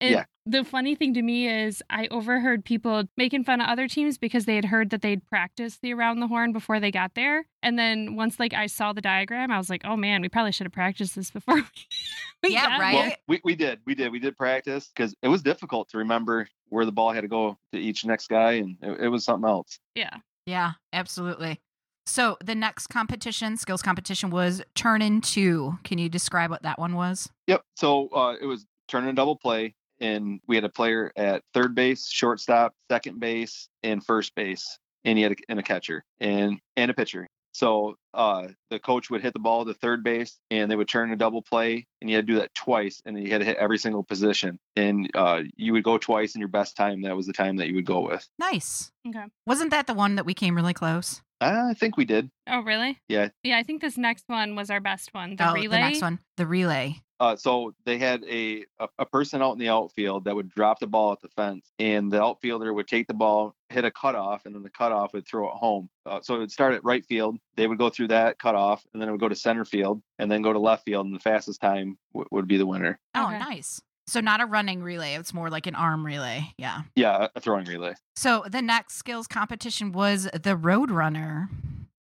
And 0.00 0.12
Yeah. 0.12 0.24
the 0.46 0.64
funny 0.64 0.94
thing 0.94 1.14
to 1.14 1.22
me 1.22 1.48
is, 1.48 1.82
I 1.90 2.08
overheard 2.10 2.64
people 2.64 3.04
making 3.16 3.44
fun 3.44 3.60
of 3.60 3.68
other 3.68 3.86
teams 3.86 4.18
because 4.18 4.44
they 4.46 4.54
had 4.56 4.64
heard 4.64 4.90
that 4.90 5.02
they'd 5.02 5.24
practiced 5.26 5.80
the 5.82 5.92
around 5.94 6.20
the 6.20 6.26
horn 6.26 6.52
before 6.52 6.80
they 6.80 6.90
got 6.90 7.14
there. 7.14 7.44
And 7.62 7.78
then 7.78 8.16
once 8.16 8.40
like 8.40 8.54
I 8.54 8.66
saw 8.66 8.92
the 8.92 9.00
diagram, 9.00 9.50
I 9.50 9.58
was 9.58 9.68
like, 9.70 9.82
oh 9.84 9.96
man, 9.96 10.22
we 10.22 10.28
probably 10.28 10.52
should 10.52 10.66
have 10.66 10.72
practiced 10.72 11.14
this 11.16 11.30
before. 11.30 11.56
we- 11.56 11.62
we 12.42 12.52
Yeah, 12.54 12.78
right. 12.78 12.94
Well, 12.94 13.12
we, 13.28 13.40
we 13.44 13.54
did. 13.54 13.80
We 13.86 13.94
did. 13.94 14.10
We 14.12 14.18
did 14.18 14.36
practice 14.36 14.90
because 14.94 15.14
it 15.22 15.28
was 15.28 15.42
difficult 15.42 15.88
to 15.90 15.98
remember 15.98 16.48
where 16.68 16.84
the 16.84 16.92
ball 16.92 17.12
had 17.12 17.20
to 17.22 17.28
go 17.28 17.58
to 17.72 17.78
each 17.78 18.04
next 18.04 18.28
guy, 18.28 18.52
and 18.52 18.76
it, 18.82 19.00
it 19.04 19.08
was 19.08 19.24
something 19.24 19.48
else. 19.48 19.78
Yeah. 19.94 20.16
yeah, 20.46 20.72
absolutely. 20.92 21.60
So, 22.06 22.38
the 22.42 22.54
next 22.56 22.88
competition, 22.88 23.56
skills 23.56 23.82
competition, 23.82 24.30
was 24.30 24.62
turn 24.74 25.02
in 25.02 25.20
two. 25.20 25.78
Can 25.84 25.98
you 25.98 26.08
describe 26.08 26.50
what 26.50 26.62
that 26.62 26.78
one 26.78 26.94
was? 26.94 27.28
Yep. 27.46 27.62
So 27.76 28.08
uh, 28.08 28.34
it 28.40 28.46
was 28.46 28.66
turn 28.90 29.06
a 29.08 29.12
double 29.12 29.36
play, 29.36 29.74
and 30.00 30.40
we 30.46 30.56
had 30.56 30.64
a 30.64 30.68
player 30.68 31.12
at 31.16 31.42
third 31.54 31.74
base, 31.74 32.08
shortstop, 32.08 32.74
second 32.90 33.20
base, 33.20 33.68
and 33.82 34.04
first 34.04 34.34
base, 34.34 34.78
and 35.04 35.16
he 35.16 35.22
had 35.22 35.32
a, 35.32 35.36
and 35.48 35.58
a 35.58 35.62
catcher 35.62 36.04
and 36.20 36.58
and 36.76 36.90
a 36.90 36.94
pitcher. 36.94 37.28
So 37.52 37.96
uh, 38.14 38.48
the 38.70 38.78
coach 38.78 39.10
would 39.10 39.22
hit 39.22 39.32
the 39.32 39.40
ball 39.40 39.64
to 39.64 39.74
third 39.74 40.04
base, 40.04 40.38
and 40.50 40.70
they 40.70 40.76
would 40.76 40.88
turn 40.88 41.10
a 41.12 41.16
double 41.16 41.42
play, 41.42 41.86
and 42.00 42.08
you 42.08 42.16
had 42.16 42.26
to 42.26 42.32
do 42.32 42.38
that 42.38 42.54
twice, 42.54 43.02
and 43.04 43.20
you 43.20 43.30
had 43.32 43.40
to 43.40 43.44
hit 43.44 43.56
every 43.56 43.78
single 43.78 44.04
position, 44.04 44.58
and 44.76 45.10
uh, 45.14 45.42
you 45.56 45.72
would 45.72 45.82
go 45.82 45.98
twice, 45.98 46.34
and 46.34 46.40
your 46.40 46.48
best 46.48 46.76
time 46.76 47.02
that 47.02 47.16
was 47.16 47.26
the 47.26 47.32
time 47.32 47.56
that 47.56 47.68
you 47.68 47.74
would 47.74 47.86
go 47.86 48.00
with. 48.00 48.26
Nice. 48.38 48.92
Okay. 49.06 49.24
Wasn't 49.46 49.72
that 49.72 49.86
the 49.86 49.94
one 49.94 50.14
that 50.14 50.26
we 50.26 50.34
came 50.34 50.54
really 50.54 50.74
close? 50.74 51.22
I 51.40 51.74
think 51.74 51.96
we 51.96 52.04
did. 52.04 52.30
Oh, 52.46 52.60
really? 52.60 52.98
Yeah. 53.08 53.28
Yeah, 53.42 53.58
I 53.58 53.62
think 53.62 53.80
this 53.80 53.96
next 53.96 54.24
one 54.28 54.54
was 54.56 54.70
our 54.70 54.80
best 54.80 55.14
one. 55.14 55.36
The 55.36 55.50
oh, 55.50 55.54
relay. 55.54 55.68
the 55.68 55.78
next 55.78 56.02
one, 56.02 56.18
the 56.36 56.46
relay. 56.46 56.96
Uh, 57.18 57.36
so 57.36 57.74
they 57.84 57.98
had 57.98 58.24
a, 58.24 58.64
a 58.78 58.88
a 59.00 59.04
person 59.04 59.42
out 59.42 59.52
in 59.52 59.58
the 59.58 59.68
outfield 59.68 60.24
that 60.24 60.34
would 60.34 60.48
drop 60.48 60.80
the 60.80 60.86
ball 60.86 61.12
at 61.12 61.20
the 61.20 61.28
fence, 61.28 61.70
and 61.78 62.10
the 62.10 62.22
outfielder 62.22 62.72
would 62.72 62.88
take 62.88 63.06
the 63.06 63.14
ball, 63.14 63.54
hit 63.68 63.84
a 63.84 63.90
cutoff, 63.90 64.46
and 64.46 64.54
then 64.54 64.62
the 64.62 64.70
cutoff 64.70 65.12
would 65.12 65.26
throw 65.28 65.46
it 65.48 65.54
home. 65.54 65.90
Uh, 66.06 66.20
so 66.22 66.36
it 66.36 66.38
would 66.38 66.50
start 66.50 66.72
at 66.72 66.82
right 66.82 67.04
field. 67.04 67.36
They 67.56 67.66
would 67.66 67.76
go 67.76 67.90
through 67.90 68.08
that 68.08 68.38
cutoff, 68.38 68.82
and 68.92 69.02
then 69.02 69.08
it 69.10 69.12
would 69.12 69.20
go 69.20 69.28
to 69.28 69.34
center 69.34 69.66
field, 69.66 70.00
and 70.18 70.30
then 70.32 70.40
go 70.40 70.54
to 70.54 70.58
left 70.58 70.86
field, 70.86 71.04
and 71.06 71.14
the 71.14 71.20
fastest 71.20 71.60
time 71.60 71.98
w- 72.14 72.26
would 72.30 72.48
be 72.48 72.56
the 72.56 72.66
winner. 72.66 72.98
Oh, 73.14 73.26
Okay. 73.26 73.38
nice. 73.38 73.82
So, 74.10 74.20
not 74.20 74.40
a 74.40 74.46
running 74.46 74.82
relay. 74.82 75.14
It's 75.14 75.32
more 75.32 75.50
like 75.50 75.68
an 75.68 75.76
arm 75.76 76.04
relay. 76.04 76.52
Yeah. 76.58 76.82
Yeah, 76.96 77.26
a- 77.26 77.30
a 77.36 77.40
throwing 77.40 77.64
relay. 77.66 77.94
So, 78.16 78.44
the 78.50 78.60
next 78.60 78.96
skills 78.96 79.28
competition 79.28 79.92
was 79.92 80.28
the 80.42 80.56
road 80.56 80.90
runner. 80.90 81.48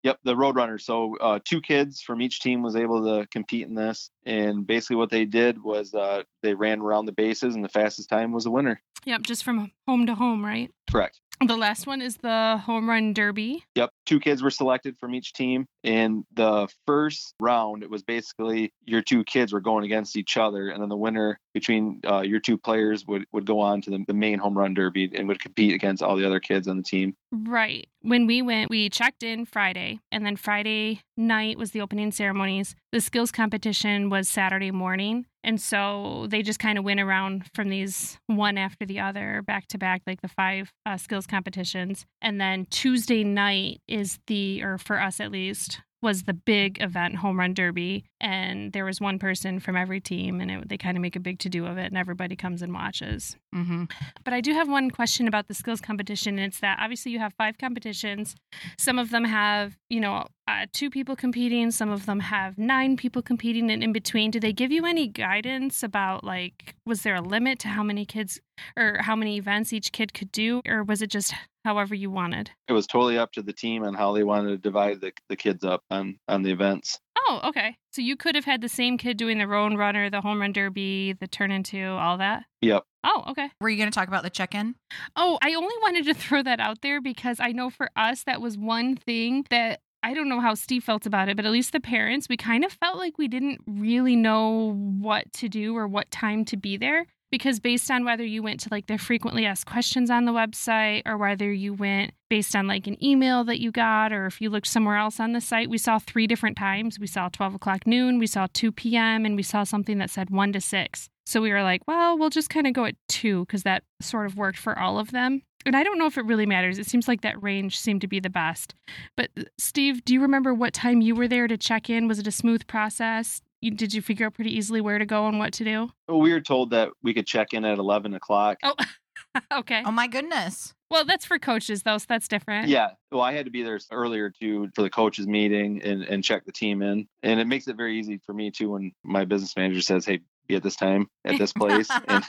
Yep, 0.04 0.20
the 0.24 0.34
Roadrunner. 0.34 0.80
So 0.82 1.18
uh, 1.18 1.40
two 1.44 1.60
kids 1.60 2.02
from 2.02 2.22
each 2.22 2.40
team 2.40 2.64
was 2.64 2.78
able 2.78 3.04
to 3.04 3.28
compete 3.28 3.68
in 3.68 3.76
this, 3.76 4.10
and 4.26 4.66
basically 4.66 4.96
what 4.96 5.10
they 5.10 5.26
did 5.26 5.62
was 5.62 5.94
uh, 5.94 6.24
they 6.42 6.54
ran 6.54 6.80
around 6.80 7.06
the 7.06 7.12
bases, 7.12 7.54
and 7.54 7.64
the 7.66 7.70
fastest 7.70 8.08
time 8.08 8.32
was 8.32 8.46
the 8.46 8.50
winner. 8.52 8.82
Yep, 9.04 9.24
just 9.24 9.44
from 9.44 9.72
home 9.88 10.06
to 10.06 10.16
home, 10.16 10.44
right? 10.46 10.72
Correct. 10.90 11.20
The 11.46 11.58
last 11.58 11.86
one 11.86 12.02
is 12.02 12.16
the 12.18 12.62
home 12.66 12.90
run 12.90 13.14
derby. 13.14 13.66
Yep, 13.76 13.92
two 14.06 14.22
kids 14.22 14.42
were 14.42 14.50
selected 14.50 14.98
from 14.98 15.14
each 15.14 15.34
team. 15.34 15.66
In 15.84 16.26
the 16.34 16.68
first 16.86 17.36
round, 17.40 17.84
it 17.84 17.90
was 17.90 18.04
basically 18.04 18.74
your 18.86 19.02
two 19.02 19.24
kids 19.24 19.54
were 19.54 19.62
going 19.62 19.86
against 19.86 20.18
each 20.18 20.36
other, 20.36 20.70
and 20.70 20.82
then 20.82 20.90
the 20.90 20.98
winner 20.98 21.40
between 21.54 22.02
uh, 22.06 22.22
your 22.22 22.40
two 22.40 22.58
players 22.58 23.06
would, 23.08 23.26
would 23.32 23.46
go 23.46 23.60
on 23.60 23.82
to 23.82 23.90
the, 23.90 24.04
the 24.08 24.14
main 24.14 24.40
home 24.40 24.58
run 24.58 24.74
derby 24.74 25.10
and 25.16 25.28
would 25.28 25.40
compete 25.40 25.74
against 25.74 26.04
all 26.04 26.16
the 26.18 26.26
other 26.26 26.40
kids 26.40 26.68
on 26.68 26.78
the 26.78 26.84
team. 26.84 27.16
Right. 27.32 27.88
When 28.02 28.28
we 28.28 28.42
went, 28.42 28.70
we 28.70 28.90
checked 28.90 29.24
in 29.24 29.46
Friday, 29.46 30.00
and 30.12 30.26
then 30.26 30.36
Friday 30.36 31.02
night 31.16 31.58
was 31.58 31.72
the 31.72 31.82
opening 31.82 32.12
ceremonies. 32.12 32.76
The 32.92 33.02
skills 33.02 33.32
competition 33.32 34.10
was 34.10 34.28
Saturday 34.28 34.72
morning. 34.72 35.26
And 35.44 35.62
so 35.62 36.28
they 36.30 36.42
just 36.42 36.60
kind 36.60 36.78
of 36.78 36.84
went 36.84 37.00
around 37.00 37.46
from 37.54 37.70
these 37.70 38.20
one 38.28 38.58
after 38.58 38.86
the 38.86 39.00
other, 39.00 39.42
back 39.42 39.68
to 39.68 39.78
back, 39.78 40.02
like 40.06 40.22
the 40.22 40.28
five 40.28 40.74
uh, 40.86 40.98
skills 40.98 41.26
competitions. 41.26 42.06
And 42.22 42.42
then 42.42 42.66
Tuesday 42.70 43.24
night 43.24 43.82
is 43.88 44.20
the, 44.28 44.62
or 44.64 44.78
for 44.78 45.00
us 45.00 45.22
at 45.22 45.32
least, 45.32 45.79
was 46.02 46.24
the 46.24 46.34
big 46.34 46.82
event, 46.82 47.18
Home 47.18 47.38
Run 47.38 47.54
Derby. 47.54 48.06
And 48.22 48.74
there 48.74 48.86
was 48.86 49.02
one 49.02 49.20
person 49.20 49.60
from 49.60 49.76
every 49.76 50.00
team, 50.00 50.42
and 50.42 50.52
it, 50.52 50.70
they 50.70 50.78
kind 50.78 50.98
of 50.98 51.02
make 51.02 51.16
a 51.16 51.20
big 51.20 51.40
to 51.40 51.50
do 51.50 51.66
of 51.66 51.78
it, 51.78 51.86
and 51.86 51.98
everybody 51.98 52.36
comes 52.36 52.62
and 52.62 52.74
watches. 52.74 53.38
Mm-hmm. 53.56 53.86
But 54.24 54.34
I 54.34 54.42
do 54.42 54.54
have 54.54 54.70
one 54.70 54.92
question 54.92 55.28
about 55.28 55.48
the 55.48 55.54
skills 55.54 55.82
competition. 55.82 56.38
And 56.38 56.48
it's 56.48 56.60
that 56.60 56.78
obviously 56.80 57.12
you 57.12 57.20
have 57.20 57.34
five 57.34 57.58
competitions. 57.58 58.36
Some 58.78 59.00
of 59.00 59.10
them 59.10 59.24
have, 59.24 59.78
you 59.90 60.00
know, 60.00 60.28
uh, 60.48 60.66
two 60.74 60.90
people 60.90 61.16
competing. 61.16 61.72
Some 61.72 61.90
of 61.90 62.06
them 62.06 62.20
have 62.20 62.58
nine 62.58 62.98
people 62.98 63.22
competing. 63.22 63.70
And 63.72 63.84
in 63.84 63.92
between, 63.92 64.32
do 64.32 64.40
they 64.40 64.54
give 64.54 64.72
you 64.72 64.86
any 64.86 65.08
guidance 65.08 65.84
about 65.84 66.24
like, 66.24 66.76
was 66.86 67.02
there 67.04 67.16
a 67.16 67.22
limit 67.22 67.60
to 67.60 67.68
how 67.70 67.84
many 67.84 68.06
kids 68.06 68.40
or 68.76 69.00
how 69.02 69.16
many 69.16 69.38
events 69.38 69.74
each 69.74 69.92
kid 69.92 70.14
could 70.14 70.32
do? 70.32 70.62
Or 70.68 70.84
was 70.84 71.02
it 71.02 71.10
just 71.10 71.34
however 71.64 71.96
you 71.96 72.12
wanted? 72.12 72.52
It 72.68 72.74
was 72.74 72.88
totally 72.88 73.18
up 73.18 73.32
to 73.34 73.42
the 73.42 73.54
team 73.54 73.84
and 73.84 73.96
how 73.96 74.14
they 74.14 74.24
wanted 74.24 74.50
to 74.50 74.58
divide 74.58 75.02
the, 75.02 75.12
the 75.30 75.36
kids 75.36 75.64
up 75.64 75.84
on, 75.90 76.18
on 76.28 76.44
the 76.44 76.52
events. 76.52 77.00
Oh, 77.18 77.42
okay. 77.46 77.76
So 77.92 78.02
you 78.02 78.16
could 78.16 78.36
have 78.36 78.46
had 78.46 78.62
the 78.62 78.70
same 78.70 78.98
kid 78.98 79.18
doing 79.18 79.38
the 79.38 79.48
road 79.48 79.78
runner, 79.78 80.10
the 80.10 80.22
home 80.22 80.42
run 80.42 80.52
derby, 80.52 81.14
the 81.20 81.28
turn 81.28 81.52
into, 81.52 81.86
all 81.86 82.18
that. 82.18 82.44
Yep. 82.62 82.84
Oh, 83.04 83.24
okay. 83.30 83.50
Were 83.62 83.70
you 83.70 83.78
going 83.78 83.90
to 83.90 83.96
talk 83.96 84.08
about 84.08 84.24
the 84.24 84.30
check 84.30 84.56
in? 84.56 84.76
Oh, 85.16 85.38
I 85.42 85.54
only 85.54 85.76
wanted 85.82 86.06
to 86.06 86.14
throw 86.16 86.42
that 86.44 86.60
out 86.60 86.82
there 86.82 87.02
because 87.02 87.40
I 87.40 87.52
know 87.52 87.70
for 87.70 87.90
us 87.96 88.24
that 88.24 88.42
was 88.42 88.58
one 88.58 88.96
thing 88.96 89.46
that 89.50 89.82
I 90.02 90.14
don't 90.14 90.30
know 90.30 90.40
how 90.40 90.54
Steve 90.54 90.84
felt 90.84 91.06
about 91.06 91.30
it, 91.30 91.36
but 91.36 91.46
at 91.46 91.52
least 91.52 91.74
the 91.74 91.80
parents, 91.80 92.28
we 92.30 92.38
kind 92.38 92.64
of 92.64 92.72
felt 92.72 92.98
like 92.98 93.18
we 93.18 93.28
didn't 93.28 93.60
really 93.68 94.16
know 94.16 94.74
what 95.00 95.32
to 95.34 95.50
do 95.50 95.76
or 95.76 95.88
what 95.88 96.10
time 96.10 96.46
to 96.46 96.58
be 96.58 96.78
there. 96.78 97.06
Because 97.32 97.60
based 97.60 97.92
on 97.92 98.06
whether 98.06 98.24
you 98.24 98.42
went 98.42 98.60
to 98.62 98.70
like 98.72 98.88
the 98.88 98.98
frequently 98.98 99.46
asked 99.46 99.66
questions 99.66 100.10
on 100.10 100.26
the 100.26 100.32
website 100.32 101.04
or 101.06 101.18
whether 101.18 101.52
you 101.52 101.74
went 101.74 102.14
based 102.30 102.56
on 102.56 102.68
like 102.68 102.88
an 102.88 103.04
email 103.04 103.44
that 103.44 103.60
you 103.60 103.72
got 103.72 104.12
or 104.12 104.26
if 104.26 104.42
you 104.42 104.50
looked 104.50 104.68
somewhere 104.68 104.98
else 104.98 105.20
on 105.20 105.34
the 105.34 105.42
site, 105.42 105.70
we 105.70 105.78
saw 105.78 106.00
three 106.00 106.28
different 106.28 106.58
times. 106.58 107.00
We 107.00 107.08
saw 107.08 107.30
12 107.30 107.56
o'clock 107.56 107.88
noon, 107.88 108.20
we 108.20 108.28
saw 108.28 108.48
2 108.54 108.72
p.m., 108.72 109.26
and 109.26 109.36
we 109.36 109.44
saw 109.44 109.64
something 109.64 109.98
that 110.00 110.10
said 110.10 110.30
1 110.30 110.54
to 110.54 110.62
6. 110.62 111.10
So 111.26 111.42
we 111.42 111.52
were 111.52 111.64
like, 111.64 111.82
well, 111.88 112.18
we'll 112.18 112.30
just 112.32 112.50
kind 112.50 112.66
of 112.66 112.74
go 112.74 112.86
at 112.86 112.96
2 113.10 113.46
because 113.46 113.64
that 113.64 113.84
sort 114.02 114.26
of 114.26 114.36
worked 114.36 114.58
for 114.58 114.78
all 114.78 114.98
of 114.98 115.12
them. 115.12 115.44
And 115.66 115.76
I 115.76 115.84
don't 115.84 116.00
know 116.00 116.08
if 116.08 116.18
it 116.18 116.26
really 116.26 116.46
matters. 116.46 116.80
It 116.80 116.88
seems 116.88 117.08
like 117.08 117.22
that 117.22 117.42
range 117.44 117.78
seemed 117.78 118.02
to 118.02 118.08
be 118.08 118.20
the 118.20 118.30
best. 118.30 118.76
But 119.18 119.30
Steve, 119.58 120.06
do 120.06 120.14
you 120.14 120.22
remember 120.22 120.54
what 120.54 120.74
time 120.74 121.02
you 121.02 121.16
were 121.16 121.28
there 121.28 121.48
to 121.48 121.58
check 121.58 121.90
in? 121.90 122.08
Was 122.08 122.20
it 122.20 122.28
a 122.28 122.32
smooth 122.32 122.66
process? 122.66 123.42
You, 123.62 123.72
did 123.72 123.94
you 123.94 124.02
figure 124.02 124.26
out 124.26 124.34
pretty 124.34 124.56
easily 124.56 124.82
where 124.82 124.98
to 124.98 125.06
go 125.06 125.28
and 125.28 125.38
what 125.38 125.54
to 125.54 125.64
do? 125.64 125.90
Well, 126.08 126.20
we 126.20 126.32
were 126.32 126.42
told 126.42 126.70
that 126.72 126.90
we 127.04 127.14
could 127.14 127.28
check 127.28 127.54
in 127.54 127.66
at 127.66 127.78
11 127.78 128.14
o'clock. 128.14 128.58
Oh, 128.64 128.76
okay. 129.54 129.84
Oh 129.86 129.92
my 129.92 130.08
goodness. 130.08 130.74
Well, 130.90 131.06
that's 131.06 131.26
for 131.26 131.38
coaches 131.38 131.84
though, 131.84 131.98
so 131.98 132.06
that's 132.08 132.28
different. 132.28 132.68
Yeah. 132.68 132.90
Well, 133.12 133.22
I 133.22 133.34
had 133.34 133.46
to 133.46 133.52
be 133.52 133.62
there 133.64 133.80
earlier 133.92 134.30
too 134.30 134.70
for 134.74 134.82
the 134.82 134.90
coaches 134.90 135.28
meeting 135.28 135.82
and, 135.84 136.04
and 136.04 136.24
check 136.24 136.46
the 136.46 136.52
team 136.52 136.82
in. 136.82 137.08
And 137.22 137.40
it 137.40 137.48
makes 137.48 137.68
it 137.68 137.76
very 137.76 138.00
easy 138.00 138.20
for 138.26 138.34
me 138.34 138.50
too 138.50 138.72
when 138.72 138.92
my 139.04 139.26
business 139.26 139.56
manager 139.56 139.82
says, 139.82 140.06
Hey, 140.06 140.22
be 140.48 140.56
at 140.56 140.64
this 140.64 140.76
time 140.76 141.08
at 141.26 141.38
this 141.38 141.54
place. 141.54 141.90
and 142.08 142.24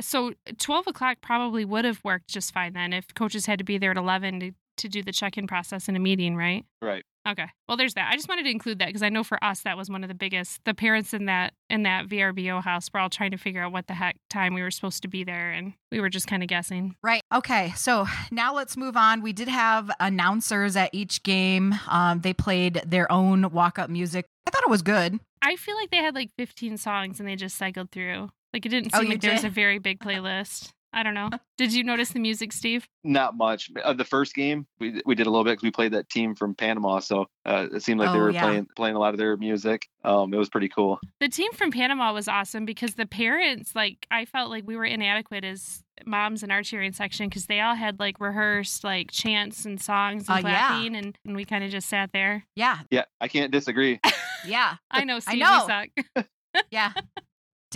So 0.00 0.34
12 0.58 0.88
o'clock 0.88 1.18
probably 1.22 1.64
would 1.64 1.84
have 1.84 2.00
worked 2.04 2.28
just 2.28 2.52
fine 2.52 2.72
then 2.72 2.92
if 2.92 3.14
coaches 3.14 3.46
had 3.46 3.58
to 3.58 3.64
be 3.64 3.78
there 3.78 3.92
at 3.92 3.96
11 3.96 4.40
to, 4.40 4.52
to 4.78 4.88
do 4.88 5.02
the 5.02 5.12
check-in 5.12 5.46
process 5.46 5.88
in 5.88 5.96
a 5.96 5.98
meeting, 5.98 6.36
right? 6.36 6.64
right. 6.82 7.04
Okay. 7.28 7.46
Well, 7.68 7.76
there's 7.76 7.94
that. 7.94 8.08
I 8.12 8.14
just 8.14 8.28
wanted 8.28 8.44
to 8.44 8.50
include 8.50 8.78
that 8.78 8.86
because 8.86 9.02
I 9.02 9.08
know 9.08 9.24
for 9.24 9.42
us 9.42 9.62
that 9.62 9.76
was 9.76 9.90
one 9.90 10.04
of 10.04 10.08
the 10.08 10.14
biggest. 10.14 10.60
The 10.64 10.74
parents 10.74 11.12
in 11.12 11.26
that 11.26 11.54
in 11.68 11.82
that 11.82 12.06
VRBO 12.06 12.62
house 12.62 12.88
were 12.94 13.00
all 13.00 13.10
trying 13.10 13.32
to 13.32 13.36
figure 13.36 13.62
out 13.64 13.72
what 13.72 13.88
the 13.88 13.94
heck 13.94 14.14
time 14.30 14.54
we 14.54 14.62
were 14.62 14.70
supposed 14.70 15.02
to 15.02 15.08
be 15.08 15.24
there, 15.24 15.50
and 15.50 15.72
we 15.90 16.00
were 16.00 16.08
just 16.08 16.28
kind 16.28 16.44
of 16.44 16.48
guessing. 16.48 16.94
Right. 17.02 17.20
Okay. 17.34 17.72
So 17.76 18.06
now 18.30 18.54
let's 18.54 18.76
move 18.76 18.96
on. 18.96 19.22
We 19.22 19.32
did 19.32 19.48
have 19.48 19.90
announcers 19.98 20.76
at 20.76 20.90
each 20.92 21.22
game. 21.24 21.74
Um, 21.88 22.20
they 22.20 22.32
played 22.32 22.80
their 22.86 23.10
own 23.10 23.50
walk 23.50 23.78
up 23.80 23.90
music. 23.90 24.26
I 24.46 24.50
thought 24.52 24.62
it 24.62 24.70
was 24.70 24.82
good. 24.82 25.18
I 25.42 25.56
feel 25.56 25.74
like 25.74 25.90
they 25.90 25.96
had 25.98 26.14
like 26.14 26.30
15 26.38 26.76
songs 26.78 27.18
and 27.18 27.28
they 27.28 27.34
just 27.36 27.56
cycled 27.56 27.90
through. 27.90 28.30
Like 28.52 28.64
it 28.64 28.68
didn't 28.70 28.92
Oh, 28.94 28.98
seem 29.00 29.08
you 29.08 29.12
like 29.14 29.20
there 29.20 29.32
was 29.32 29.44
a 29.44 29.48
very 29.50 29.78
big 29.80 29.98
playlist. 30.00 30.70
I 30.96 31.02
don't 31.02 31.14
know. 31.14 31.28
Did 31.58 31.72
you 31.74 31.84
notice 31.84 32.08
the 32.10 32.18
music, 32.18 32.52
Steve? 32.52 32.88
Not 33.04 33.36
much. 33.36 33.70
Uh, 33.84 33.92
the 33.92 34.04
first 34.04 34.34
game, 34.34 34.66
we, 34.80 35.02
we 35.04 35.14
did 35.14 35.26
a 35.26 35.30
little 35.30 35.44
bit 35.44 35.50
because 35.52 35.62
we 35.64 35.70
played 35.70 35.92
that 35.92 36.08
team 36.08 36.34
from 36.34 36.54
Panama. 36.54 36.98
So 37.00 37.26
uh, 37.44 37.66
it 37.72 37.82
seemed 37.82 38.00
like 38.00 38.12
they 38.12 38.18
Oh, 38.18 38.22
were 38.22 38.30
yeah. 38.30 38.42
playing 38.42 38.66
playing 38.76 38.96
a 38.96 38.98
lot 38.98 39.12
of 39.12 39.18
their 39.18 39.36
music. 39.36 39.88
Um, 40.04 40.32
it 40.32 40.38
was 40.38 40.48
pretty 40.48 40.68
cool. 40.70 40.98
The 41.20 41.28
team 41.28 41.52
from 41.52 41.70
Panama 41.70 42.12
was 42.14 42.28
awesome 42.28 42.64
because 42.64 42.94
the 42.94 43.06
parents, 43.06 43.74
like, 43.74 44.06
I 44.10 44.24
felt 44.24 44.50
like 44.50 44.64
we 44.66 44.74
were 44.76 44.84
inadequate 44.86 45.44
as 45.44 45.82
moms 46.06 46.42
in 46.42 46.50
our 46.50 46.62
cheering 46.62 46.92
section 46.92 47.28
because 47.28 47.46
they 47.46 47.60
all 47.60 47.74
had 47.74 48.00
like 48.00 48.18
rehearsed 48.20 48.82
like 48.84 49.10
chants 49.10 49.64
and 49.66 49.80
songs 49.80 50.28
and 50.28 50.44
Uh, 50.44 50.48
yeah. 50.48 50.82
and, 50.84 51.18
and 51.26 51.36
we 51.36 51.44
kind 51.44 51.62
of 51.62 51.70
just 51.70 51.88
sat 51.88 52.10
there. 52.12 52.44
Yeah. 52.54 52.78
Yeah, 52.90 53.04
I 53.20 53.28
can't 53.28 53.52
disagree. 53.52 54.00
Yeah. 54.46 54.74
I 54.92 55.02
know, 55.04 55.18
Steve, 55.18 55.40
know. 55.40 55.66
we 55.66 56.04
suck. 56.14 56.26
Yeah. 56.70 56.92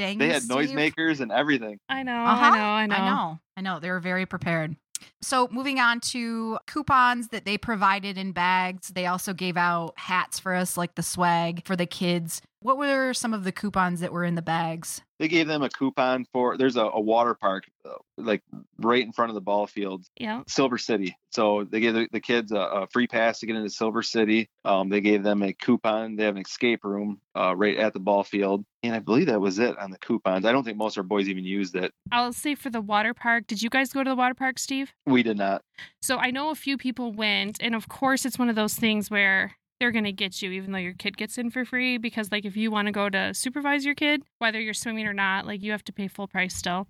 Dang. 0.00 0.18
They 0.18 0.28
had 0.30 0.42
Steve. 0.42 0.56
noisemakers 0.70 1.20
and 1.20 1.30
everything. 1.30 1.78
I 1.88 2.02
know, 2.02 2.24
Uh-huh. 2.24 2.44
I 2.46 2.56
know, 2.56 2.64
I 2.64 2.86
know. 2.86 2.94
I 2.96 3.10
know. 3.10 3.40
I 3.56 3.60
know. 3.60 3.80
They 3.80 3.90
were 3.90 4.00
very 4.00 4.24
prepared. 4.26 4.76
So, 5.22 5.48
moving 5.50 5.78
on 5.80 6.00
to 6.12 6.58
coupons 6.66 7.28
that 7.28 7.44
they 7.44 7.56
provided 7.58 8.16
in 8.18 8.32
bags. 8.32 8.88
They 8.88 9.06
also 9.06 9.32
gave 9.32 9.56
out 9.56 9.92
hats 9.96 10.38
for 10.38 10.54
us, 10.54 10.76
like 10.76 10.94
the 10.94 11.02
swag 11.02 11.66
for 11.66 11.76
the 11.76 11.86
kids. 11.86 12.42
What 12.62 12.76
were 12.76 13.14
some 13.14 13.32
of 13.32 13.44
the 13.44 13.52
coupons 13.52 14.00
that 14.00 14.12
were 14.12 14.24
in 14.24 14.34
the 14.34 14.42
bags? 14.42 15.00
They 15.18 15.28
gave 15.28 15.46
them 15.46 15.62
a 15.62 15.70
coupon 15.70 16.26
for 16.32 16.58
there's 16.58 16.76
a, 16.76 16.82
a 16.84 17.00
water 17.00 17.34
park 17.34 17.64
uh, 17.86 17.90
like 18.18 18.42
right 18.78 19.02
in 19.04 19.12
front 19.12 19.30
of 19.30 19.34
the 19.34 19.40
ball 19.40 19.66
fields, 19.66 20.10
Yeah. 20.18 20.42
Silver 20.46 20.76
City. 20.76 21.16
So 21.30 21.64
they 21.64 21.80
gave 21.80 21.94
the, 21.94 22.08
the 22.12 22.20
kids 22.20 22.52
a, 22.52 22.56
a 22.56 22.86
free 22.88 23.06
pass 23.06 23.40
to 23.40 23.46
get 23.46 23.56
into 23.56 23.70
Silver 23.70 24.02
City. 24.02 24.48
Um, 24.64 24.90
they 24.90 25.00
gave 25.00 25.22
them 25.22 25.42
a 25.42 25.52
coupon. 25.54 26.16
They 26.16 26.24
have 26.24 26.36
an 26.36 26.42
escape 26.42 26.84
room 26.84 27.20
uh, 27.34 27.54
right 27.56 27.78
at 27.78 27.92
the 27.94 28.00
ball 28.00 28.24
field, 28.24 28.64
and 28.82 28.94
I 28.94 28.98
believe 28.98 29.26
that 29.26 29.40
was 29.40 29.58
it 29.58 29.78
on 29.78 29.90
the 29.90 29.98
coupons. 29.98 30.44
I 30.44 30.52
don't 30.52 30.64
think 30.64 30.76
most 30.76 30.96
of 30.98 31.02
our 31.04 31.08
boys 31.08 31.28
even 31.28 31.44
used 31.44 31.76
it. 31.76 31.92
I'll 32.12 32.32
say 32.32 32.54
for 32.54 32.68
the 32.70 32.80
water 32.80 33.14
park, 33.14 33.46
did 33.46 33.62
you 33.62 33.70
guys 33.70 33.92
go 33.92 34.02
to 34.04 34.10
the 34.10 34.16
water 34.16 34.34
park, 34.34 34.58
Steve? 34.58 34.92
We 35.06 35.22
did 35.22 35.38
not. 35.38 35.62
So 36.02 36.18
I 36.18 36.30
know 36.30 36.50
a 36.50 36.54
few 36.54 36.76
people 36.76 37.12
went, 37.12 37.58
and 37.62 37.74
of 37.74 37.88
course, 37.88 38.24
it's 38.26 38.38
one 38.38 38.48
of 38.50 38.56
those 38.56 38.74
things 38.74 39.10
where 39.10 39.52
they're 39.80 39.90
going 39.90 40.04
to 40.04 40.12
get 40.12 40.42
you 40.42 40.50
even 40.52 40.72
though 40.72 40.78
your 40.78 40.92
kid 40.92 41.16
gets 41.16 41.38
in 41.38 41.50
for 41.50 41.64
free 41.64 41.98
because 41.98 42.30
like 42.30 42.44
if 42.44 42.56
you 42.56 42.70
want 42.70 42.86
to 42.86 42.92
go 42.92 43.08
to 43.08 43.34
supervise 43.34 43.84
your 43.84 43.94
kid 43.94 44.22
whether 44.38 44.60
you're 44.60 44.74
swimming 44.74 45.06
or 45.06 45.14
not 45.14 45.46
like 45.46 45.62
you 45.62 45.72
have 45.72 45.82
to 45.82 45.92
pay 45.92 46.06
full 46.06 46.28
price 46.28 46.54
still 46.54 46.86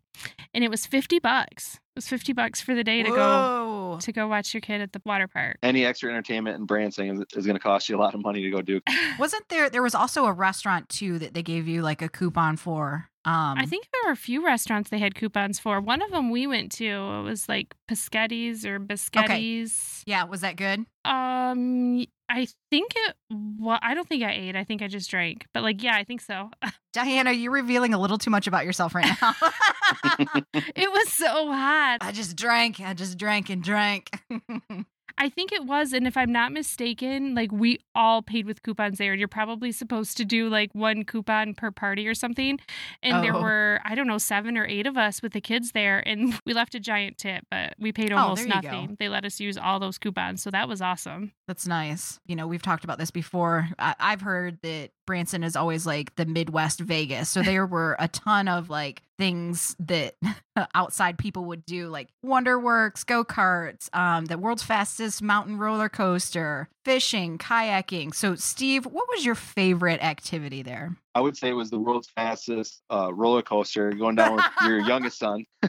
and 0.53 0.65
it 0.65 0.71
was 0.71 0.87
50 0.87 1.21
bucks 1.21 1.75
it 1.75 1.81
was 1.97 2.09
50 2.09 2.33
bucks 2.33 2.61
for 2.61 2.75
the 2.75 2.85
day 2.85 3.03
to 3.03 3.09
go 3.09 3.99
to 4.01 4.13
go 4.13 4.27
watch 4.29 4.53
your 4.53 4.61
kid 4.61 4.81
at 4.81 4.93
the 4.93 5.01
water 5.05 5.29
park 5.29 5.57
Any 5.63 5.85
extra 5.85 6.11
entertainment 6.11 6.59
in 6.59 6.67
Branson 6.67 7.09
is, 7.09 7.25
is 7.37 7.47
going 7.47 7.57
to 7.57 7.63
cost 7.63 7.89
you 7.89 7.97
a 7.97 8.01
lot 8.01 8.15
of 8.15 8.23
money 8.23 8.43
to 8.43 8.51
go 8.51 8.63
do. 8.63 8.81
Wasn't 9.19 9.49
there? 9.49 9.71
There 9.71 9.83
was 9.83 9.95
also 9.95 10.27
a 10.27 10.33
restaurant 10.33 10.89
too 10.89 11.19
that 11.19 11.35
they 11.35 11.43
gave 11.43 11.69
you 11.69 11.83
like 11.83 12.03
a 12.03 12.09
coupon 12.09 12.57
for. 12.57 13.07
Um, 13.25 13.59
I 13.59 13.67
think 13.67 13.87
there 13.93 14.09
were 14.09 14.13
a 14.13 14.17
few 14.17 14.45
restaurants 14.45 14.89
they 14.89 14.99
had 14.99 15.15
coupons 15.15 15.59
for. 15.59 15.81
One 15.81 16.01
of 16.01 16.11
them 16.11 16.31
we 16.31 16.47
went 16.47 16.73
to 16.73 16.87
it 16.87 17.23
was 17.23 17.49
like 17.49 17.75
Piscetti's 17.91 18.65
or 18.65 18.81
Biscetti's. 18.81 20.03
Yeah, 20.07 20.25
was 20.25 20.41
that 20.41 20.57
good? 20.57 20.87
Um, 21.05 22.07
I 22.31 22.47
think 22.71 22.93
it. 22.95 23.17
Well, 23.59 23.79
I 23.83 23.95
don't 23.95 24.09
think 24.09 24.23
I 24.23 24.31
ate. 24.33 24.55
I 24.55 24.63
think 24.63 24.83
I 24.83 24.87
just 24.87 25.11
drank. 25.11 25.47
But 25.53 25.65
like, 25.65 25.83
yeah, 25.83 25.97
I 25.97 26.05
think 26.05 26.21
so. 26.21 26.51
Diana, 26.93 27.33
you're 27.33 27.53
revealing 27.53 27.93
a 27.93 27.99
little 27.99 28.19
too 28.19 28.31
much 28.31 28.47
about 28.47 28.65
yourself 28.65 28.95
right 28.95 29.05
now. 29.21 29.35
it 30.55 30.91
was 30.93 31.13
so 31.13 31.53
hot. 31.53 31.99
I 32.01 32.13
just 32.13 32.37
drank. 32.37 32.79
I 32.81 32.95
just 32.95 33.19
drank 33.19 33.51
and 33.51 33.63
drank. 33.63 34.11
I 35.19 35.29
think 35.29 35.53
it 35.53 35.65
was, 35.65 35.93
and 35.93 36.07
if 36.07 36.17
I'm 36.17 36.33
not 36.33 36.53
mistaken, 36.53 37.35
like 37.35 37.51
we 37.53 37.79
all 37.95 38.23
paid 38.23 38.47
with 38.47 38.63
coupons 38.63 38.99
there. 38.99 39.13
And 39.13 39.19
you're 39.19 39.29
probably 39.29 39.73
supposed 39.73 40.17
to 40.19 40.25
do 40.25 40.49
like 40.49 40.71
one 40.75 41.05
coupon 41.05 41.55
per 41.55 41.71
party 41.71 42.07
or 42.09 42.15
something. 42.15 42.59
And 43.03 43.23
there 43.25 43.35
Oh. 43.35 43.43
were, 43.43 43.81
I 43.85 43.95
don't 43.95 44.07
know, 44.07 44.19
seven 44.19 44.57
or 44.57 44.67
eight 44.67 44.87
of 44.87 44.97
us 44.97 45.23
with 45.23 45.33
the 45.33 45.41
kids 45.41 45.73
there, 45.73 45.99
and 46.07 46.35
we 46.47 46.53
left 46.53 46.75
a 46.75 46.81
giant 46.81 47.19
tip, 47.19 47.45
but 47.51 47.75
we 47.79 47.93
paid 47.93 48.13
Oh, 48.13 48.17
almost 48.17 48.47
there 48.47 48.57
you 48.57 48.63
go. 48.63 48.71
nothing. 48.71 48.97
They 48.99 49.09
let 49.09 49.25
us 49.25 49.41
use 49.41 49.57
all 49.59 49.79
those 49.81 49.99
coupons, 49.99 50.43
so 50.43 50.51
that 50.51 50.69
was 50.69 50.81
awesome. 50.83 51.33
That's 51.47 51.67
nice. 51.67 52.21
You 52.27 52.37
know, 52.37 52.47
we've 52.47 52.63
talked 52.63 52.85
about 52.85 52.99
this 52.99 53.11
before. 53.11 53.69
I- 53.79 53.95
I've 53.99 54.21
heard 54.21 54.59
that 54.63 54.91
Branson 55.07 55.43
is 55.43 55.57
always 55.57 55.87
like 55.87 56.15
the 56.17 56.25
Midwest 56.27 56.81
Vegas. 56.81 57.29
So 57.29 57.43
there 57.43 57.67
were 57.67 57.97
a 57.99 58.07
ton 58.09 58.47
of 58.49 58.71
like 58.71 59.03
things 59.21 59.77
that 59.79 60.15
outside 60.75 61.19
people 61.19 61.45
would 61.45 61.67
do, 61.67 61.89
like 61.89 62.09
Wonderworks, 62.25 63.05
go 63.05 63.23
karts, 63.23 63.95
um, 63.95 64.25
the 64.25 64.39
world's 64.39 64.63
fastest 64.63 65.21
mountain 65.21 65.59
roller 65.59 65.91
coaster, 65.91 66.71
fishing, 66.87 67.37
kayaking. 67.37 68.15
So, 68.15 68.35
Steve, 68.35 68.87
what 68.87 69.07
was 69.11 69.27
your 69.27 69.35
favorite 69.35 70.03
activity 70.03 70.63
there? 70.63 70.97
I 71.15 71.21
would 71.21 71.37
say 71.37 71.51
it 71.51 71.55
was 71.55 71.69
the 71.69 71.79
world's 71.79 72.09
fastest 72.09 72.81
uh, 72.91 73.13
roller 73.13 73.43
coaster 73.43 73.93
going 73.93 74.17
down 74.17 74.37
with 74.37 74.45
your 74.65 74.79
youngest 74.87 75.19
son. 75.19 75.45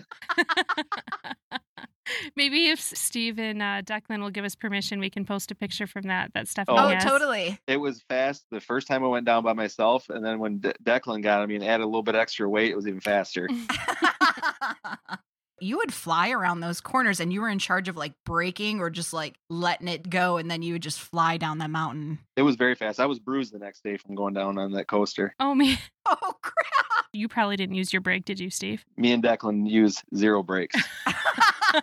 Maybe 2.36 2.68
if 2.70 2.82
Steve 2.82 3.40
and 3.40 3.62
uh, 3.62 3.82
Declan 3.84 4.22
will 4.22 4.30
give 4.32 4.46
us 4.46 4.56
permission, 4.56 5.00
we 5.00 5.10
can 5.10 5.26
post 5.26 5.52
a 5.52 5.56
picture 5.56 5.88
from 5.88 6.04
that. 6.04 6.34
That 6.34 6.48
stuff. 6.48 6.66
Oh, 6.68 6.76
Oh, 6.92 7.00
totally. 7.00 7.58
It 7.68 7.78
was 7.78 8.02
fast 8.10 8.46
the 8.52 8.60
first 8.60 8.88
time 8.88 9.04
I 9.04 9.08
went 9.08 9.26
down 9.26 9.44
by 9.44 9.54
myself, 9.54 10.10
and 10.10 10.26
then 10.26 10.40
when 10.40 10.60
De- 10.60 10.74
Declan 10.84 11.22
got 11.24 11.48
me 11.48 11.56
and 11.56 11.64
added 11.64 11.84
a 11.84 11.86
little 11.86 12.04
bit 12.04 12.16
extra 12.16 12.50
weight, 12.50 12.72
it 12.72 12.76
was 12.76 12.88
even 12.88 13.00
faster. 13.00 13.48
you 15.60 15.78
would 15.78 15.94
fly 15.94 16.32
around 16.32 16.60
those 16.60 16.82
corners 16.82 17.20
and 17.20 17.32
you 17.32 17.40
were 17.42 17.50
in 17.50 17.60
charge 17.60 17.88
of 17.88 17.96
like 17.96 18.14
braking 18.26 18.80
or 18.80 18.90
just 18.90 19.14
like 19.14 19.36
letting 19.50 19.88
it 19.88 20.10
go 20.10 20.38
and 20.38 20.50
then 20.50 20.64
you 20.64 20.74
would 20.74 20.82
just 20.82 21.00
fly 21.00 21.38
down 21.38 21.60
that 21.60 21.70
mountain. 21.70 22.18
It 22.36 22.42
was 22.42 22.56
very 22.56 22.74
fast. 22.76 23.00
I 23.00 23.06
was 23.06 23.20
bruised 23.20 23.54
the 23.54 23.60
next 23.60 23.84
day 23.84 23.98
from 23.98 24.16
going 24.16 24.34
down 24.34 24.58
on 24.58 24.72
that 24.72 24.88
coaster. 24.88 25.36
Oh 25.40 25.54
man, 25.54 25.78
Oh 26.08 26.34
crap. 26.42 27.06
you 27.14 27.28
probably 27.28 27.58
didn't 27.58 27.76
use 27.76 27.94
your 27.94 28.02
brake, 28.02 28.26
did 28.26 28.40
you, 28.40 28.50
Steve? 28.50 28.84
Me 28.98 29.12
and 29.12 29.22
Declan 29.24 29.70
use 29.70 30.02
zero 30.16 30.42
brakes. 30.42 30.82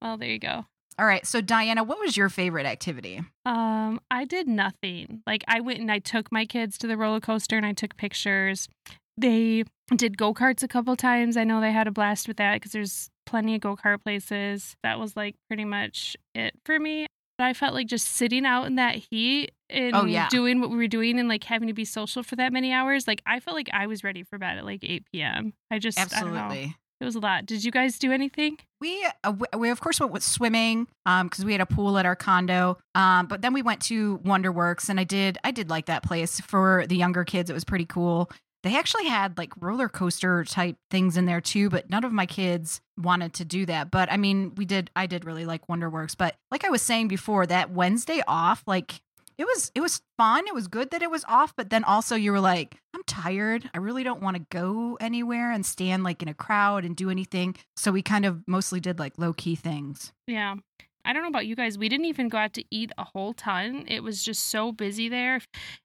Well, 0.00 0.16
there 0.16 0.28
you 0.28 0.38
go. 0.38 0.64
All 0.98 1.06
right. 1.06 1.26
So 1.26 1.40
Diana, 1.40 1.82
what 1.84 1.98
was 1.98 2.16
your 2.16 2.28
favorite 2.28 2.66
activity? 2.66 3.20
Um, 3.46 4.00
I 4.10 4.24
did 4.24 4.46
nothing. 4.46 5.22
Like 5.26 5.44
I 5.48 5.60
went 5.60 5.80
and 5.80 5.90
I 5.90 5.98
took 5.98 6.30
my 6.32 6.44
kids 6.44 6.76
to 6.78 6.86
the 6.86 6.96
roller 6.96 7.20
coaster 7.20 7.56
and 7.56 7.64
I 7.66 7.72
took 7.72 7.96
pictures. 7.96 8.68
They 9.16 9.64
did 9.94 10.16
go 10.16 10.32
karts 10.34 10.62
a 10.62 10.68
couple 10.68 10.94
times. 10.96 11.36
I 11.36 11.44
know 11.44 11.60
they 11.60 11.72
had 11.72 11.86
a 11.86 11.90
blast 11.92 12.28
with 12.28 12.36
that 12.38 12.54
because 12.54 12.72
there's 12.72 13.10
plenty 13.26 13.54
of 13.54 13.60
go 13.60 13.76
kart 13.76 14.02
places. 14.02 14.74
That 14.82 14.98
was 14.98 15.16
like 15.16 15.34
pretty 15.48 15.64
much 15.64 16.16
it 16.34 16.54
for 16.64 16.78
me. 16.78 17.06
I 17.38 17.54
felt 17.54 17.74
like 17.74 17.88
just 17.88 18.06
sitting 18.08 18.46
out 18.46 18.64
in 18.66 18.76
that 18.76 18.96
heat 19.10 19.52
and 19.68 19.96
Oh, 19.96 20.04
yeah. 20.04 20.28
doing 20.28 20.60
what 20.60 20.70
we 20.70 20.76
were 20.76 20.86
doing 20.86 21.18
and 21.18 21.28
like 21.28 21.42
having 21.44 21.66
to 21.68 21.74
be 21.74 21.84
social 21.84 22.22
for 22.22 22.36
that 22.36 22.52
many 22.52 22.72
hours. 22.72 23.08
Like 23.08 23.20
I 23.26 23.40
felt 23.40 23.56
like 23.56 23.70
I 23.72 23.86
was 23.88 24.04
ready 24.04 24.22
for 24.22 24.38
bed 24.38 24.58
at 24.58 24.64
like 24.64 24.84
8 24.84 25.04
p.m. 25.12 25.52
I 25.70 25.78
just 25.78 25.98
I 25.98 26.04
don't 26.20 26.34
know. 26.34 26.38
Absolutely. 26.38 26.76
It 27.02 27.04
was 27.04 27.16
a 27.16 27.20
lot. 27.20 27.46
Did 27.46 27.64
you 27.64 27.72
guys 27.72 27.98
do 27.98 28.12
anything? 28.12 28.58
We 28.80 29.04
uh, 29.24 29.32
we 29.58 29.70
of 29.70 29.80
course 29.80 29.98
went 29.98 30.12
with 30.12 30.22
swimming 30.22 30.86
um 31.04 31.26
because 31.26 31.44
we 31.44 31.50
had 31.50 31.60
a 31.60 31.66
pool 31.66 31.98
at 31.98 32.06
our 32.06 32.14
condo. 32.14 32.78
Um, 32.94 33.26
but 33.26 33.42
then 33.42 33.52
we 33.52 33.60
went 33.60 33.80
to 33.82 34.18
Wonderworks 34.18 34.88
and 34.88 35.00
I 35.00 35.04
did 35.04 35.36
I 35.42 35.50
did 35.50 35.68
like 35.68 35.86
that 35.86 36.04
place 36.04 36.38
for 36.38 36.86
the 36.86 36.96
younger 36.96 37.24
kids. 37.24 37.50
It 37.50 37.54
was 37.54 37.64
pretty 37.64 37.86
cool. 37.86 38.30
They 38.62 38.78
actually 38.78 39.06
had 39.06 39.36
like 39.36 39.50
roller 39.60 39.88
coaster 39.88 40.44
type 40.44 40.76
things 40.92 41.16
in 41.16 41.26
there 41.26 41.40
too, 41.40 41.70
but 41.70 41.90
none 41.90 42.04
of 42.04 42.12
my 42.12 42.24
kids 42.24 42.80
wanted 42.96 43.32
to 43.34 43.44
do 43.44 43.66
that. 43.66 43.90
But 43.90 44.10
I 44.12 44.16
mean, 44.16 44.54
we 44.54 44.64
did 44.64 44.88
I 44.94 45.06
did 45.06 45.24
really 45.24 45.44
like 45.44 45.66
Wonderworks. 45.66 46.16
But 46.16 46.36
like 46.52 46.64
I 46.64 46.70
was 46.70 46.82
saying 46.82 47.08
before, 47.08 47.46
that 47.46 47.72
Wednesday 47.72 48.22
off, 48.28 48.62
like 48.64 49.02
it 49.38 49.44
was 49.44 49.72
it 49.74 49.80
was 49.80 50.02
fun. 50.16 50.46
It 50.46 50.54
was 50.54 50.68
good 50.68 50.92
that 50.92 51.02
it 51.02 51.10
was 51.10 51.24
off, 51.26 51.52
but 51.56 51.70
then 51.70 51.82
also 51.82 52.14
you 52.14 52.30
were 52.30 52.38
like, 52.38 52.80
I'm 53.02 53.22
tired. 53.22 53.68
I 53.74 53.78
really 53.78 54.04
don't 54.04 54.22
want 54.22 54.36
to 54.36 54.46
go 54.50 54.96
anywhere 55.00 55.50
and 55.50 55.66
stand 55.66 56.04
like 56.04 56.22
in 56.22 56.28
a 56.28 56.34
crowd 56.34 56.84
and 56.84 56.94
do 56.94 57.10
anything. 57.10 57.56
So 57.76 57.90
we 57.90 58.02
kind 58.02 58.24
of 58.24 58.46
mostly 58.46 58.80
did 58.80 58.98
like 58.98 59.14
low 59.18 59.32
key 59.32 59.56
things. 59.56 60.12
Yeah. 60.26 60.56
I 61.04 61.12
don't 61.12 61.22
know 61.22 61.28
about 61.28 61.46
you 61.46 61.56
guys. 61.56 61.78
We 61.78 61.88
didn't 61.88 62.06
even 62.06 62.28
go 62.28 62.38
out 62.38 62.52
to 62.54 62.64
eat 62.70 62.92
a 62.98 63.04
whole 63.04 63.32
ton. 63.32 63.84
It 63.88 64.02
was 64.02 64.22
just 64.22 64.48
so 64.48 64.72
busy 64.72 65.08
there. 65.08 65.40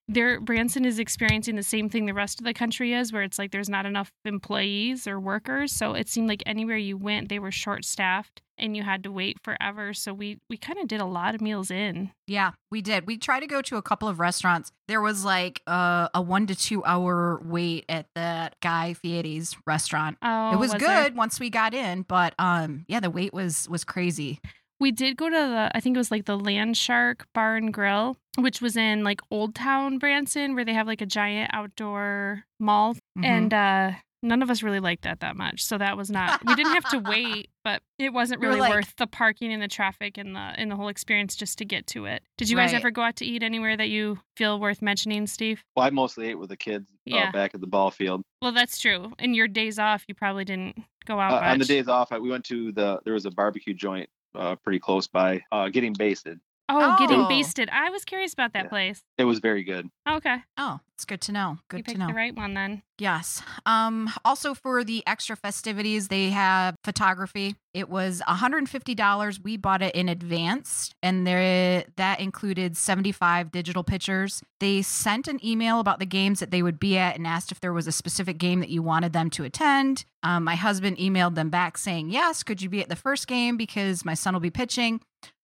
There 0.08 0.40
Branson 0.40 0.86
is 0.86 1.00
experiencing 1.00 1.56
the 1.56 1.64
same 1.64 1.90
thing 1.90 2.06
the 2.06 2.14
rest 2.14 2.40
of 2.40 2.46
the 2.46 2.54
country 2.54 2.94
is 2.94 3.12
where 3.12 3.24
it's 3.24 3.40
like 3.40 3.52
there's 3.52 3.70
not 3.70 3.86
enough 3.86 4.12
employees 4.26 5.08
or 5.08 5.20
workers. 5.20 5.72
So 5.72 5.94
it 5.94 6.08
seemed 6.08 6.30
like 6.30 6.44
anywhere 6.46 6.78
you 6.78 6.98
went, 6.98 7.30
they 7.30 7.40
were 7.40 7.52
short 7.52 7.84
staffed 7.84 8.42
and 8.58 8.76
you 8.76 8.84
had 8.84 9.04
to 9.04 9.12
wait 9.12 9.38
forever. 9.44 9.94
So 9.94 10.14
we 10.14 10.40
we 10.50 10.58
kind 10.58 10.80
of 10.80 10.88
did 10.88 11.02
a 11.02 11.06
lot 11.06 11.36
of 11.36 11.42
meals 11.42 11.72
in. 11.72 12.12
Yeah, 12.28 12.52
we 12.72 12.82
did. 12.82 13.08
We 13.08 13.18
tried 13.18 13.42
to 13.42 13.48
go 13.48 13.62
to 13.62 13.78
a 13.78 13.82
couple 13.82 14.08
of 14.08 14.20
restaurants. 14.20 14.72
There 14.88 15.02
was 15.02 15.24
like 15.24 15.62
a, 15.68 16.10
a 16.14 16.22
one 16.22 16.48
to 16.48 16.56
two 16.56 16.84
hour 16.86 17.42
wait 17.44 17.86
at 17.90 18.08
that 18.16 18.56
Guy 18.62 18.94
Fieri's 18.94 19.56
restaurant. 19.66 20.18
Oh, 20.22 20.54
it 20.54 20.58
was, 20.58 20.72
there? 20.72 20.80
good 20.80 21.16
once 21.16 21.40
we 21.40 21.50
got 21.50 21.74
in, 21.74 22.04
but 22.04 22.34
um, 22.40 22.86
yeah, 22.88 23.00
the 23.00 23.10
wait 23.10 23.34
was 23.34 23.68
was 23.70 23.84
crazy. 23.84 24.40
We 24.80 24.92
did 24.92 25.18
go 25.18 25.30
to 25.30 25.36
the 25.36 25.72
I 25.74 25.80
think 25.80 25.96
it 25.96 26.00
was 26.00 26.12
like 26.12 26.26
the 26.26 26.38
Land 26.38 26.78
Shark 26.78 27.26
Bar 27.34 27.56
and 27.56 27.74
Grill, 27.74 28.16
which 28.38 28.62
was 28.62 28.78
in 28.78 29.04
like 29.04 29.22
Old 29.32 29.56
Town 29.56 29.98
Branson, 29.98 30.54
where 30.56 30.66
they 30.66 30.74
have 30.74 30.88
like 30.88 31.02
a 31.02 31.06
giant 31.08 31.52
outdoor 31.54 32.44
mall. 32.60 32.94
Mhm. 33.18 33.26
And 33.26 33.54
uh 33.54 33.92
none 34.24 34.42
of 34.42 34.50
us 34.50 34.64
really 34.64 34.80
liked 34.80 35.04
that 35.04 35.20
that 35.20 35.36
much. 35.36 35.64
So 35.64 35.78
that 35.78 35.96
was 35.96 36.10
not 36.12 36.44
we 36.46 36.54
didn't 36.56 36.74
have 36.74 36.90
to 36.90 37.00
wait, 37.12 37.50
but 37.64 37.82
it 38.00 38.14
wasn't 38.14 38.42
You 38.42 38.48
were 38.50 38.54
really 38.56 38.62
like- 38.68 38.74
worth 38.76 38.94
the 38.98 39.08
parking 39.08 39.52
and 39.54 39.62
the 39.64 39.68
traffic 39.68 40.18
and 40.18 40.36
the 40.36 40.40
and 40.40 40.70
the 40.70 40.76
whole 40.76 40.90
experience 40.90 41.36
just 41.36 41.58
to 41.60 41.66
get 41.66 41.88
to 41.88 42.06
it. 42.06 42.22
Did 42.38 42.50
you 42.50 42.56
guys 42.58 42.74
ever 42.74 42.92
go 42.92 43.02
out 43.02 43.16
to 43.18 43.26
eat 43.26 43.42
anywhere 43.42 43.78
that 43.78 43.90
you 43.90 44.20
feel 44.36 44.60
worth 44.60 44.82
mentioning, 44.84 45.26
Steve? 45.28 45.64
Well, 45.76 45.86
I 45.86 45.90
mostly 45.90 46.28
ate 46.28 46.38
with 46.40 46.50
the 46.50 46.58
kids 46.58 46.92
Yeah. 47.06 47.30
uh, 47.30 47.32
back 47.32 47.56
at 47.56 47.62
the 47.62 47.68
ball 47.68 47.90
field. 47.90 48.22
Well, 48.44 48.52
that's 48.52 48.80
true. 48.80 49.14
In 49.18 49.34
your 49.34 49.48
days 49.48 49.80
off, 49.80 50.04
you 50.08 50.14
probably 50.14 50.46
didn't 50.46 50.84
go 51.06 51.20
out 51.20 51.32
Uh, 51.44 51.48
on 51.48 51.58
the 51.60 51.66
days 51.66 51.88
off, 51.88 52.12
I, 52.12 52.20
we 52.20 52.30
went 52.30 52.46
to 52.46 52.72
the 52.74 53.00
there 53.06 53.14
was 53.14 53.26
a 53.26 53.32
barbecue 53.32 53.74
joint 53.74 54.10
uh, 54.38 54.56
pretty 54.58 54.80
close 54.80 55.08
by, 55.08 55.42
uh, 55.52 55.70
getting 55.70 55.94
basted. 55.94 56.40
Oh, 56.70 56.96
getting 57.00 57.22
Oh. 57.22 57.28
basted. 57.30 57.70
I 57.72 57.90
was 57.90 58.04
curious 58.04 58.34
about 58.34 58.54
that 58.54 58.66
Yeah. 58.66 58.70
place. 58.70 59.02
It 59.18 59.24
was 59.26 59.40
very 59.40 59.64
good. 59.64 59.90
Okay. 60.08 60.44
Oh, 60.58 60.80
it's 60.96 61.06
good 61.06 61.22
to 61.22 61.32
know. 61.32 61.52
you 61.72 61.82
Good 61.84 61.88
to 61.94 61.98
know. 61.98 62.08
the 62.08 62.14
right 62.14 62.36
one 62.36 62.54
then. 62.56 62.82
Yes. 62.98 63.42
Um 63.66 64.10
also 64.26 64.54
for 64.54 64.84
the 64.84 65.04
extra 65.08 65.36
festivities 65.36 66.08
they 66.10 66.30
have 66.32 66.76
photography. 66.84 67.56
It 67.74 67.88
was 67.90 68.22
$150. 68.28 69.40
We 69.44 69.56
bought 69.56 69.82
it 69.82 69.94
in 69.96 70.10
advance 70.10 70.92
and 71.04 71.26
there 71.26 71.86
that 71.96 72.20
included 72.20 72.76
75 72.76 73.52
digital 73.52 73.84
pictures. 73.84 74.42
They 74.60 74.82
sent 74.82 75.28
an 75.28 75.40
email 75.46 75.80
about 75.80 76.00
the 76.00 76.06
games 76.06 76.40
that 76.40 76.52
they 76.52 76.64
would 76.64 76.80
be 76.80 76.98
at 76.98 77.16
and 77.16 77.28
asked 77.28 77.52
if 77.52 77.60
there 77.60 77.74
was 77.74 77.88
a 77.88 77.92
specific 77.92 78.38
game 78.40 78.60
that 78.60 78.70
you 78.70 78.82
wanted 78.82 79.14
them 79.14 79.30
to 79.32 79.44
attend. 79.44 80.06
Um, 80.24 80.44
my 80.44 80.56
husband 80.56 80.98
emailed 80.98 81.36
them 81.36 81.50
back 81.50 81.78
saying, 81.78 82.10
"Yes, 82.10 82.44
could 82.44 82.62
you 82.62 82.70
be 82.70 82.82
at 82.82 82.90
the 82.90 82.96
first 82.96 83.28
game 83.28 83.56
because 83.58 84.04
my 84.04 84.16
son 84.16 84.34
will 84.34 84.42
be 84.42 84.50
pitching?" 84.50 85.00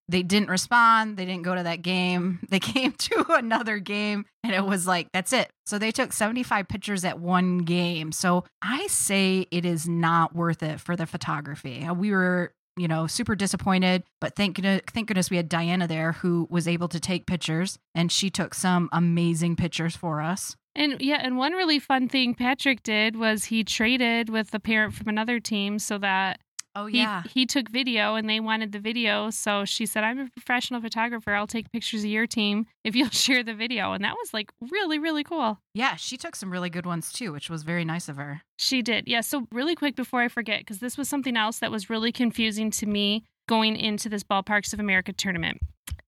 They 0.09 0.21
didn't 0.23 0.49
respond. 0.49 1.17
They 1.17 1.25
didn't 1.25 1.43
go 1.43 1.55
to 1.55 1.63
that 1.63 1.81
game. 1.81 2.39
They 2.49 2.59
came 2.59 2.91
to 2.97 3.25
another 3.33 3.79
game 3.79 4.25
and 4.43 4.53
it 4.53 4.63
was 4.65 4.85
like, 4.85 5.07
that's 5.11 5.33
it. 5.33 5.49
So 5.65 5.79
they 5.79 5.91
took 5.91 6.13
75 6.13 6.67
pictures 6.67 7.03
at 7.03 7.19
one 7.19 7.59
game. 7.59 8.11
So 8.11 8.43
I 8.61 8.87
say 8.87 9.47
it 9.49 9.65
is 9.65 9.87
not 9.87 10.35
worth 10.35 10.61
it 10.61 10.79
for 10.79 10.95
the 10.95 11.05
photography. 11.05 11.83
Uh, 11.83 11.93
We 11.93 12.11
were, 12.11 12.53
you 12.77 12.87
know, 12.87 13.07
super 13.07 13.35
disappointed, 13.35 14.03
but 14.21 14.35
thank 14.35 14.55
goodness, 14.57 14.81
thank 14.91 15.07
goodness 15.07 15.31
we 15.31 15.37
had 15.37 15.49
Diana 15.49 15.87
there 15.87 16.11
who 16.13 16.47
was 16.49 16.67
able 16.67 16.89
to 16.89 16.99
take 16.99 17.25
pictures 17.25 17.79
and 17.95 18.11
she 18.11 18.29
took 18.29 18.53
some 18.53 18.89
amazing 18.91 19.55
pictures 19.55 19.95
for 19.95 20.21
us. 20.21 20.55
And 20.75 20.99
yeah, 21.01 21.19
and 21.21 21.37
one 21.37 21.53
really 21.53 21.77
fun 21.79 22.09
thing 22.09 22.33
Patrick 22.33 22.81
did 22.81 23.15
was 23.15 23.45
he 23.45 23.63
traded 23.63 24.29
with 24.29 24.53
a 24.53 24.59
parent 24.59 24.95
from 24.95 25.07
another 25.07 25.39
team 25.39 25.77
so 25.79 25.97
that 25.99 26.39
Oh, 26.75 26.87
he, 26.87 27.05
he 27.33 27.45
took 27.45 27.69
video 27.69 28.15
and 28.15 28.29
they 28.29 28.39
wanted 28.39 28.71
the 28.71 28.79
video. 28.79 29.29
So 29.29 29.63
she 29.65 29.85
said, 29.85 30.03
I'm 30.03 30.19
a 30.19 30.29
professional 30.29 30.81
photographer. 30.81 31.33
I'll 31.33 31.47
take 31.47 31.71
pictures 31.71 32.03
of 32.03 32.09
your 32.09 32.25
team 32.25 32.65
if 32.83 32.95
you'll 32.95 33.09
share 33.11 33.43
the 33.43 33.53
video. 33.53 33.93
And 33.93 34.03
that 34.03 34.15
was 34.15 34.33
like 34.33 34.51
really, 34.71 34.97
really 34.97 35.23
cool. 35.23 35.59
Yeah, 35.73 35.95
she 35.95 36.17
took 36.17 36.35
some 36.35 36.51
really 36.51 36.69
good 36.69 36.85
ones 36.85 37.11
too, 37.11 37.31
which 37.31 37.49
was 37.49 37.63
very 37.63 37.85
nice 37.85 38.09
of 38.09 38.17
her. 38.17 38.41
She 38.57 38.81
did. 38.81 39.07
Yeah. 39.07 39.21
So, 39.21 39.47
really 39.51 39.75
quick 39.75 39.95
before 39.95 40.21
I 40.21 40.27
forget, 40.27 40.61
because 40.61 40.79
this 40.79 40.97
was 40.97 41.09
something 41.09 41.37
else 41.37 41.59
that 41.59 41.71
was 41.71 41.89
really 41.89 42.11
confusing 42.11 42.71
to 42.71 42.85
me 42.85 43.23
going 43.47 43.75
into 43.75 44.09
this 44.09 44.23
Ballparks 44.23 44.73
of 44.73 44.79
America 44.79 45.13
tournament. 45.13 45.59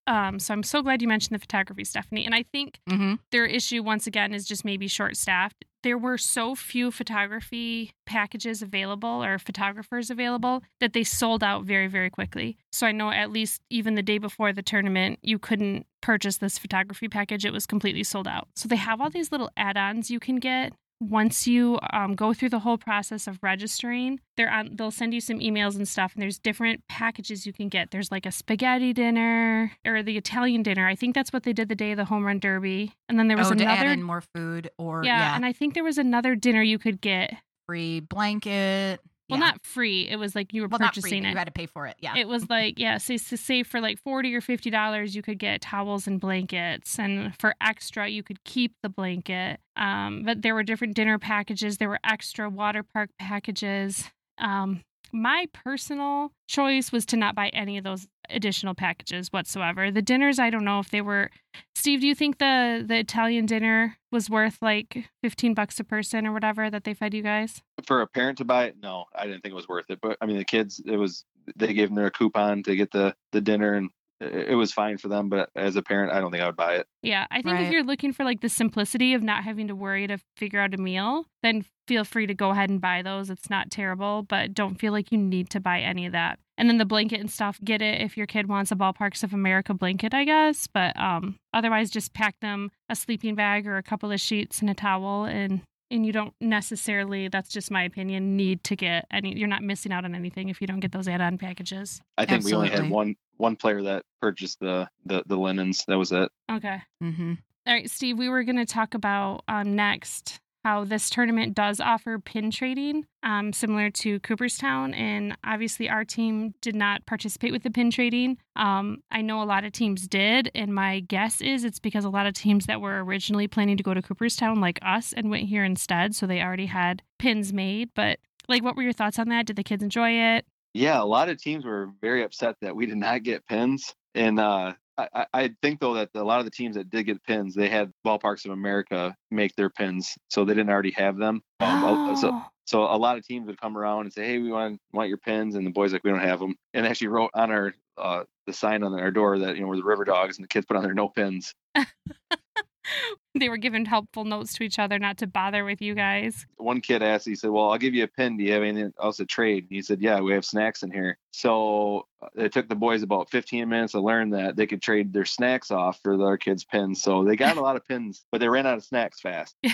Um, 0.08 0.39
so, 0.39 0.54
I'm 0.54 0.63
so 0.63 0.82
glad 0.82 1.02
you 1.02 1.08
mentioned 1.08 1.34
the 1.36 1.39
photography, 1.39 1.84
Stephanie. 1.84 2.26
And 2.26 2.36
I 2.36 2.44
think 2.52 2.80
Mm-hmm. 2.89 3.15
their 3.32 3.46
issue, 3.46 3.82
once 3.82 4.06
again, 4.08 4.34
is 4.34 4.46
just 4.46 4.63
maybe 4.63 4.88
short 4.88 5.18
staffed. 5.18 5.65
There 5.82 5.98
were 5.98 6.18
so 6.18 6.56
few 6.56 6.89
photography 6.91 7.91
packages 8.06 8.62
available 8.62 9.24
or 9.24 9.38
photographers 9.38 10.10
available 10.10 10.63
that 10.80 10.94
they 10.94 11.04
sold 11.04 11.44
out 11.44 11.63
very, 11.63 11.88
very 11.88 12.10
quickly. 12.10 12.58
So, 12.72 12.86
I 12.88 12.91
know 12.91 13.12
at 13.12 13.32
least 13.32 13.62
even 13.70 13.96
the 13.96 14.04
day 14.04 14.18
before 14.18 14.54
the 14.54 14.62
tournament, 14.63 15.20
you 15.22 15.39
couldn't 15.39 15.86
purchase 16.02 16.38
this 16.38 16.58
photography 16.60 17.08
package. 17.08 17.46
It 17.46 17.54
was 17.54 17.65
completely 17.65 18.04
sold 18.04 18.28
out. 18.28 18.48
So, 18.56 18.68
they 18.68 18.76
have 18.76 19.02
all 19.02 19.10
these 19.10 19.32
little 19.32 19.50
add 19.58 19.78
ons 19.78 20.12
you 20.12 20.20
can 20.20 20.38
get 20.38 20.74
once 20.99 21.45
you 21.45 21.79
um, 21.91 22.15
go 22.15 22.34
through 22.34 22.49
the 22.49 22.60
whole 22.60 22.77
process 22.77 23.27
of 23.27 23.38
registering 23.41 24.19
they're 24.38 24.51
on 24.51 24.75
they'll 24.75 24.91
send 24.91 25.13
you 25.13 25.21
some 25.21 25.39
emails 25.39 25.75
and 25.75 25.88
stuff 25.88 26.13
and 26.13 26.21
there's 26.21 26.39
different 26.39 26.81
packages 26.88 27.45
you 27.45 27.53
can 27.53 27.69
get. 27.69 27.91
There's 27.91 28.12
like 28.12 28.25
a 28.25 28.31
spaghetti 28.31 28.93
dinner 28.93 29.71
or 29.86 30.03
the 30.03 30.17
italian 30.17 30.63
dinner. 30.63 30.88
I 30.88 30.95
think 30.95 31.15
that's 31.15 31.31
what 31.31 31.43
they 31.43 31.53
did 31.53 31.69
the 31.69 31.75
day 31.75 31.91
of 31.91 31.97
the 31.97 32.05
home 32.05 32.25
run 32.25 32.39
derby. 32.39 32.93
And 33.10 33.17
then 33.17 33.27
there 33.27 33.38
was 33.38 33.51
oh, 33.51 33.55
to 33.55 33.63
add 33.63 33.79
another 33.79 33.93
in 33.93 34.03
more 34.03 34.21
food 34.21 34.69
or 34.77 35.03
yeah, 35.03 35.19
yeah, 35.19 35.36
and 35.36 35.45
i 35.45 35.53
think 35.53 35.73
there 35.73 35.84
was 35.84 35.97
another 35.97 36.36
dinner 36.36 36.62
you 36.62 36.79
could 36.79 37.01
get. 37.01 37.34
Free 37.67 37.99
blanket. 37.99 39.01
Well 39.29 39.39
yeah. 39.39 39.45
not 39.45 39.65
free 39.65 40.07
it 40.07 40.17
was 40.17 40.35
like 40.35 40.53
you 40.53 40.61
were 40.61 40.67
well, 40.67 40.79
not 40.79 40.93
free, 40.93 41.01
purchasing 41.01 41.25
it 41.25 41.31
You 41.31 41.38
had 41.38 41.45
to 41.45 41.51
pay 41.51 41.65
for 41.65 41.88
it. 41.88 41.95
Yeah. 41.99 42.15
it 42.15 42.27
was 42.27 42.49
like 42.49 42.79
yeah 42.79 42.97
so, 42.97 43.17
so 43.17 43.35
say 43.35 43.63
for 43.63 43.81
like 43.81 43.99
40 43.99 44.33
or 44.35 44.41
50 44.41 44.69
dollars 44.69 45.15
you 45.15 45.21
could 45.21 45.39
get 45.39 45.61
towels 45.61 46.07
and 46.07 46.19
blankets 46.19 46.99
and 46.99 47.35
for 47.39 47.55
extra 47.61 48.07
you 48.07 48.23
could 48.23 48.43
keep 48.43 48.73
the 48.83 48.89
blanket 48.89 49.59
um, 49.77 50.23
but 50.23 50.41
there 50.41 50.55
were 50.55 50.63
different 50.63 50.95
dinner 50.95 51.19
packages 51.19 51.77
there 51.77 51.89
were 51.89 51.99
extra 52.03 52.49
water 52.49 52.83
park 52.83 53.09
packages 53.19 54.09
um, 54.38 54.81
my 55.11 55.47
personal 55.53 56.31
choice 56.47 56.91
was 56.91 57.05
to 57.07 57.17
not 57.17 57.35
buy 57.35 57.49
any 57.49 57.77
of 57.77 57.83
those 57.83 58.07
additional 58.29 58.73
packages 58.73 59.29
whatsoever 59.31 59.91
the 59.91 60.01
dinners 60.01 60.39
i 60.39 60.49
don't 60.49 60.65
know 60.65 60.79
if 60.79 60.89
they 60.89 61.01
were 61.01 61.29
steve 61.75 62.01
do 62.01 62.07
you 62.07 62.15
think 62.15 62.38
the 62.38 62.83
the 62.85 62.97
italian 62.97 63.45
dinner 63.45 63.97
was 64.11 64.29
worth 64.29 64.57
like 64.61 65.09
15 65.21 65.53
bucks 65.53 65.79
a 65.79 65.83
person 65.83 66.25
or 66.25 66.31
whatever 66.33 66.69
that 66.69 66.83
they 66.83 66.93
fed 66.93 67.13
you 67.13 67.21
guys 67.21 67.61
For 67.85 68.01
a 68.01 68.07
parent 68.07 68.38
to 68.39 68.45
buy 68.45 68.65
it, 68.65 68.77
no, 68.81 69.05
I 69.13 69.25
didn't 69.25 69.41
think 69.41 69.51
it 69.51 69.55
was 69.55 69.67
worth 69.67 69.89
it. 69.89 69.99
But 70.01 70.17
I 70.21 70.25
mean, 70.25 70.38
the 70.38 70.45
kids, 70.45 70.81
it 70.85 70.95
was 70.95 71.25
they 71.55 71.73
gave 71.73 71.89
them 71.89 71.95
their 71.95 72.09
coupon 72.09 72.63
to 72.63 72.75
get 72.75 72.91
the 72.91 73.13
the 73.31 73.41
dinner, 73.41 73.73
and 73.73 73.89
it 74.19 74.51
it 74.51 74.55
was 74.55 74.71
fine 74.71 74.97
for 74.97 75.09
them. 75.09 75.29
But 75.29 75.49
as 75.55 75.75
a 75.75 75.81
parent, 75.81 76.13
I 76.13 76.19
don't 76.19 76.31
think 76.31 76.41
I 76.41 76.47
would 76.47 76.55
buy 76.55 76.75
it. 76.75 76.88
Yeah, 77.03 77.27
I 77.29 77.41
think 77.41 77.59
if 77.59 77.71
you're 77.71 77.83
looking 77.83 78.13
for 78.13 78.23
like 78.23 78.41
the 78.41 78.49
simplicity 78.49 79.13
of 79.13 79.21
not 79.21 79.43
having 79.43 79.67
to 79.67 79.75
worry 79.75 80.07
to 80.07 80.17
figure 80.38 80.59
out 80.59 80.73
a 80.73 80.77
meal, 80.77 81.25
then 81.43 81.65
feel 81.88 82.05
free 82.05 82.25
to 82.25 82.33
go 82.33 82.51
ahead 82.51 82.69
and 82.69 82.81
buy 82.81 83.01
those. 83.01 83.29
It's 83.29 83.49
not 83.49 83.69
terrible, 83.69 84.23
but 84.23 84.53
don't 84.53 84.75
feel 84.75 84.93
like 84.93 85.11
you 85.11 85.17
need 85.17 85.49
to 85.51 85.59
buy 85.59 85.81
any 85.81 86.05
of 86.05 86.13
that. 86.13 86.39
And 86.58 86.70
then 86.70 86.78
the 86.78 86.86
blanket 86.86 87.20
and 87.20 87.30
stuff, 87.30 87.60
get 87.63 87.82
it 87.82 88.02
if 88.02 88.15
your 88.15 88.28
kid 88.28 88.48
wants 88.48 88.72
a 88.72 88.76
Ballparks 88.76 89.24
of 89.24 89.34
America 89.34 89.74
blanket, 89.74 90.13
I 90.13 90.24
guess. 90.24 90.68
But 90.68 90.98
um, 91.00 91.38
otherwise, 91.54 91.89
just 91.89 92.13
pack 92.13 92.39
them 92.39 92.72
a 92.89 92.96
sleeping 92.96 93.36
bag 93.36 93.68
or 93.68 93.78
a 93.78 93.84
couple 93.84 94.12
of 94.12 94.22
sheets 94.22 94.62
and 94.62 94.70
a 94.70 94.74
towel, 94.74 95.26
and 95.26 95.62
and 95.91 96.06
you 96.06 96.13
don't 96.13 96.34
necessarily. 96.39 97.28
That's 97.28 97.50
just 97.50 97.72
my 97.72 97.84
opinion. 97.84 98.38
Need 98.38 98.63
to 98.65 98.76
get 98.76 99.06
any. 99.12 99.38
You're 99.38 99.48
not 99.48 99.63
missing 99.63 99.91
out 99.91 100.06
on 100.06 100.15
anything 100.15 100.50
if 100.50 100.62
you 100.62 100.68
don't 100.68 100.80
get 100.80 100.91
those 100.91 101.08
add-on 101.08 101.38
packages. 101.38 102.02
I 102.18 102.26
think 102.26 102.46
we 102.46 102.54
only 102.54 102.70
had 102.70 102.89
one 102.89 103.16
one 103.38 103.56
player 103.56 103.82
that 103.84 104.03
purchased 104.22 104.60
the 104.60 104.88
the 105.06 105.24
the 105.26 105.38
linens. 105.38 105.84
That 105.88 105.97
was 105.97 106.12
it. 106.12 106.32
Okay. 106.49 106.82
mm-hmm. 107.03 107.34
All 107.68 107.74
right, 107.74 107.89
Steve, 107.89 108.20
we 108.20 108.30
were 108.30 108.43
going 108.43 108.58
to 108.58 108.66
talk 108.66 108.93
about 108.93 109.43
um, 109.47 109.76
next 109.76 110.39
how 110.66 110.84
this 110.84 111.11
tournament 111.11 111.53
does 111.53 111.80
offer 111.80 112.18
pin 112.18 112.49
trading, 112.49 113.05
um, 113.22 113.53
similar 113.53 113.91
to 113.91 114.20
Cooperstown. 114.22 114.95
And 114.95 115.38
obviously, 115.43 115.88
our 115.88 116.03
team 116.03 116.55
did 116.59 116.76
not 116.76 117.05
participate 117.05 117.51
with 117.51 117.61
the 117.61 117.70
pin 117.70 117.91
trading. 117.91 118.39
Um, 118.55 119.03
I 119.11 119.22
know 119.22 119.43
a 119.43 119.45
lot 119.45 119.63
of 119.63 119.74
teams 119.74 120.07
did. 120.07 120.49
And 120.55 120.74
my 120.74 121.01
guess 121.01 121.39
is 121.39 121.63
it's 121.63 121.78
because 121.78 122.03
a 122.03 122.09
lot 122.09 122.26
of 122.26 122.34
teams 122.34 122.66
that 122.66 122.82
were 122.82 123.03
originally 123.03 123.47
planning 123.47 123.78
to 123.78 123.84
go 123.84 123.93
to 123.93 124.01
Cooperstown, 124.01 124.59
like 124.59 124.80
us, 124.82 125.13
and 125.13 125.30
went 125.30 125.47
here 125.47 125.63
instead. 125.63 126.16
So 126.16 126.26
they 126.26 126.41
already 126.41 126.66
had 126.66 127.03
pins 127.20 127.53
made. 127.53 127.91
But 127.93 128.18
Like, 128.47 128.63
what 128.63 128.76
were 128.76 128.84
your 128.84 128.93
thoughts 128.93 129.20
on 129.20 129.30
that? 129.30 129.45
Did 129.45 129.57
the 129.57 129.63
kids 129.63 129.84
enjoy 129.84 130.11
it? 130.11 130.45
Yeah, 130.74 131.01
a 131.01 131.05
lot 131.05 131.30
of 131.30 131.41
teams 131.41 131.63
were 131.63 131.91
very 132.01 132.24
upset 132.24 132.55
that 132.61 132.76
we 132.76 132.86
did 132.86 132.97
not 132.97 133.24
get 133.24 133.45
pins, 133.47 133.95
and 134.13 134.39
uh, 134.39 134.74
I, 134.98 135.26
I 135.34 135.56
think 135.62 135.80
though 135.82 135.96
that 135.96 136.10
a 136.16 136.24
lot 136.24 136.39
of 136.39 136.46
the 136.46 136.52
teams 136.52 136.76
that 136.76 136.89
did 136.89 137.04
get 137.06 137.24
pins, 137.24 137.54
they 137.56 137.70
had 137.70 137.91
Ballparks 138.06 138.46
of 138.46 138.52
America 138.52 139.16
make 139.30 139.56
their 139.56 139.70
pins, 139.70 140.16
so 140.30 140.46
they 140.46 140.54
didn't 140.54 140.70
already 140.70 140.91
have 140.91 141.18
them. 141.18 141.41
Um, 141.62 141.98
So 142.14 142.32
Oh. 142.32 142.50
so 142.66 142.84
a 142.84 142.98
lot 142.98 143.18
of 143.18 143.26
teams 143.26 143.46
would 143.48 143.60
come 143.60 143.78
around 143.78 144.02
and 144.06 144.14
say, 144.14 144.26
"Hey, 144.26 144.39
we 144.39 144.52
want 144.52 144.80
want 144.93 145.10
your 145.10 145.18
pins," 145.18 145.56
and 145.56 145.66
the 145.68 145.72
boys 145.72 145.93
like, 145.93 146.04
"We 146.04 146.12
don't 146.12 146.20
have 146.22 146.39
them," 146.39 146.56
and 146.74 146.86
actually 146.86 147.08
wrote 147.10 147.32
on 147.34 147.52
our 147.52 147.74
uh, 147.98 148.24
the 148.48 148.54
sign 148.54 148.84
on 148.84 148.98
our 149.00 149.12
door 149.12 149.39
that 149.39 149.56
you 149.56 149.62
know 149.62 149.68
we're 149.68 149.76
the 149.78 149.84
River 149.84 150.06
Dogs, 150.06 150.38
and 150.38 150.43
the 150.43 150.48
kids 150.50 150.66
put 150.66 150.78
on 150.78 150.84
their 150.84 150.93
no 150.93 151.10
pins. 151.10 151.54
they 153.39 153.49
were 153.49 153.57
giving 153.57 153.86
helpful 153.86 154.25
notes 154.25 154.53
to 154.53 154.63
each 154.63 154.79
other 154.79 154.99
not 154.99 155.17
to 155.19 155.27
bother 155.27 155.63
with 155.65 155.81
you 155.81 155.95
guys. 155.95 156.45
One 156.57 156.81
kid 156.81 157.01
asked, 157.01 157.25
he 157.25 157.36
said, 157.36 157.49
"Well, 157.49 157.69
I'll 157.69 157.77
give 157.77 157.93
you 157.93 158.03
a 158.03 158.07
pin. 158.07 158.38
Do 158.38 158.43
you 158.43 158.53
have 158.53 158.63
anything 158.63 158.93
else 159.01 159.17
to 159.17 159.25
trade?" 159.25 159.67
He 159.69 159.81
said, 159.81 160.01
"Yeah, 160.01 160.19
we 160.21 160.33
have 160.33 160.45
snacks 160.45 160.83
in 160.83 160.91
here." 160.91 161.17
So 161.31 162.07
uh, 162.21 162.27
it 162.36 162.53
took 162.53 162.69
the 162.69 162.75
boys 162.75 163.03
about 163.03 163.29
15 163.29 163.67
minutes 163.67 163.93
to 163.93 164.01
learn 164.01 164.29
that 164.31 164.55
they 164.55 164.67
could 164.67 164.81
trade 164.81 165.13
their 165.13 165.25
snacks 165.25 165.71
off 165.71 165.99
for 166.03 166.17
their 166.17 166.38
kids' 166.38 166.63
pins. 166.63 167.01
So 167.01 167.23
they 167.23 167.36
got 167.36 167.57
a 167.57 167.61
lot 167.61 167.75
of 167.75 167.86
pins, 167.88 168.25
but 168.31 168.39
they 168.39 168.49
ran 168.49 168.65
out 168.65 168.77
of 168.77 168.83
snacks 168.83 169.19
fast. 169.21 169.55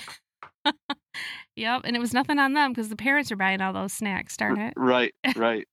Yep, 1.55 1.81
and 1.83 1.95
it 1.95 1.99
was 1.99 2.13
nothing 2.13 2.39
on 2.39 2.53
them 2.53 2.71
because 2.71 2.89
the 2.89 2.95
parents 2.95 3.31
are 3.31 3.35
buying 3.35 3.61
all 3.61 3.73
those 3.73 3.93
snacks. 3.93 4.37
Darn 4.37 4.59
it. 4.59 4.73
Right, 4.77 5.13
right. 5.35 5.67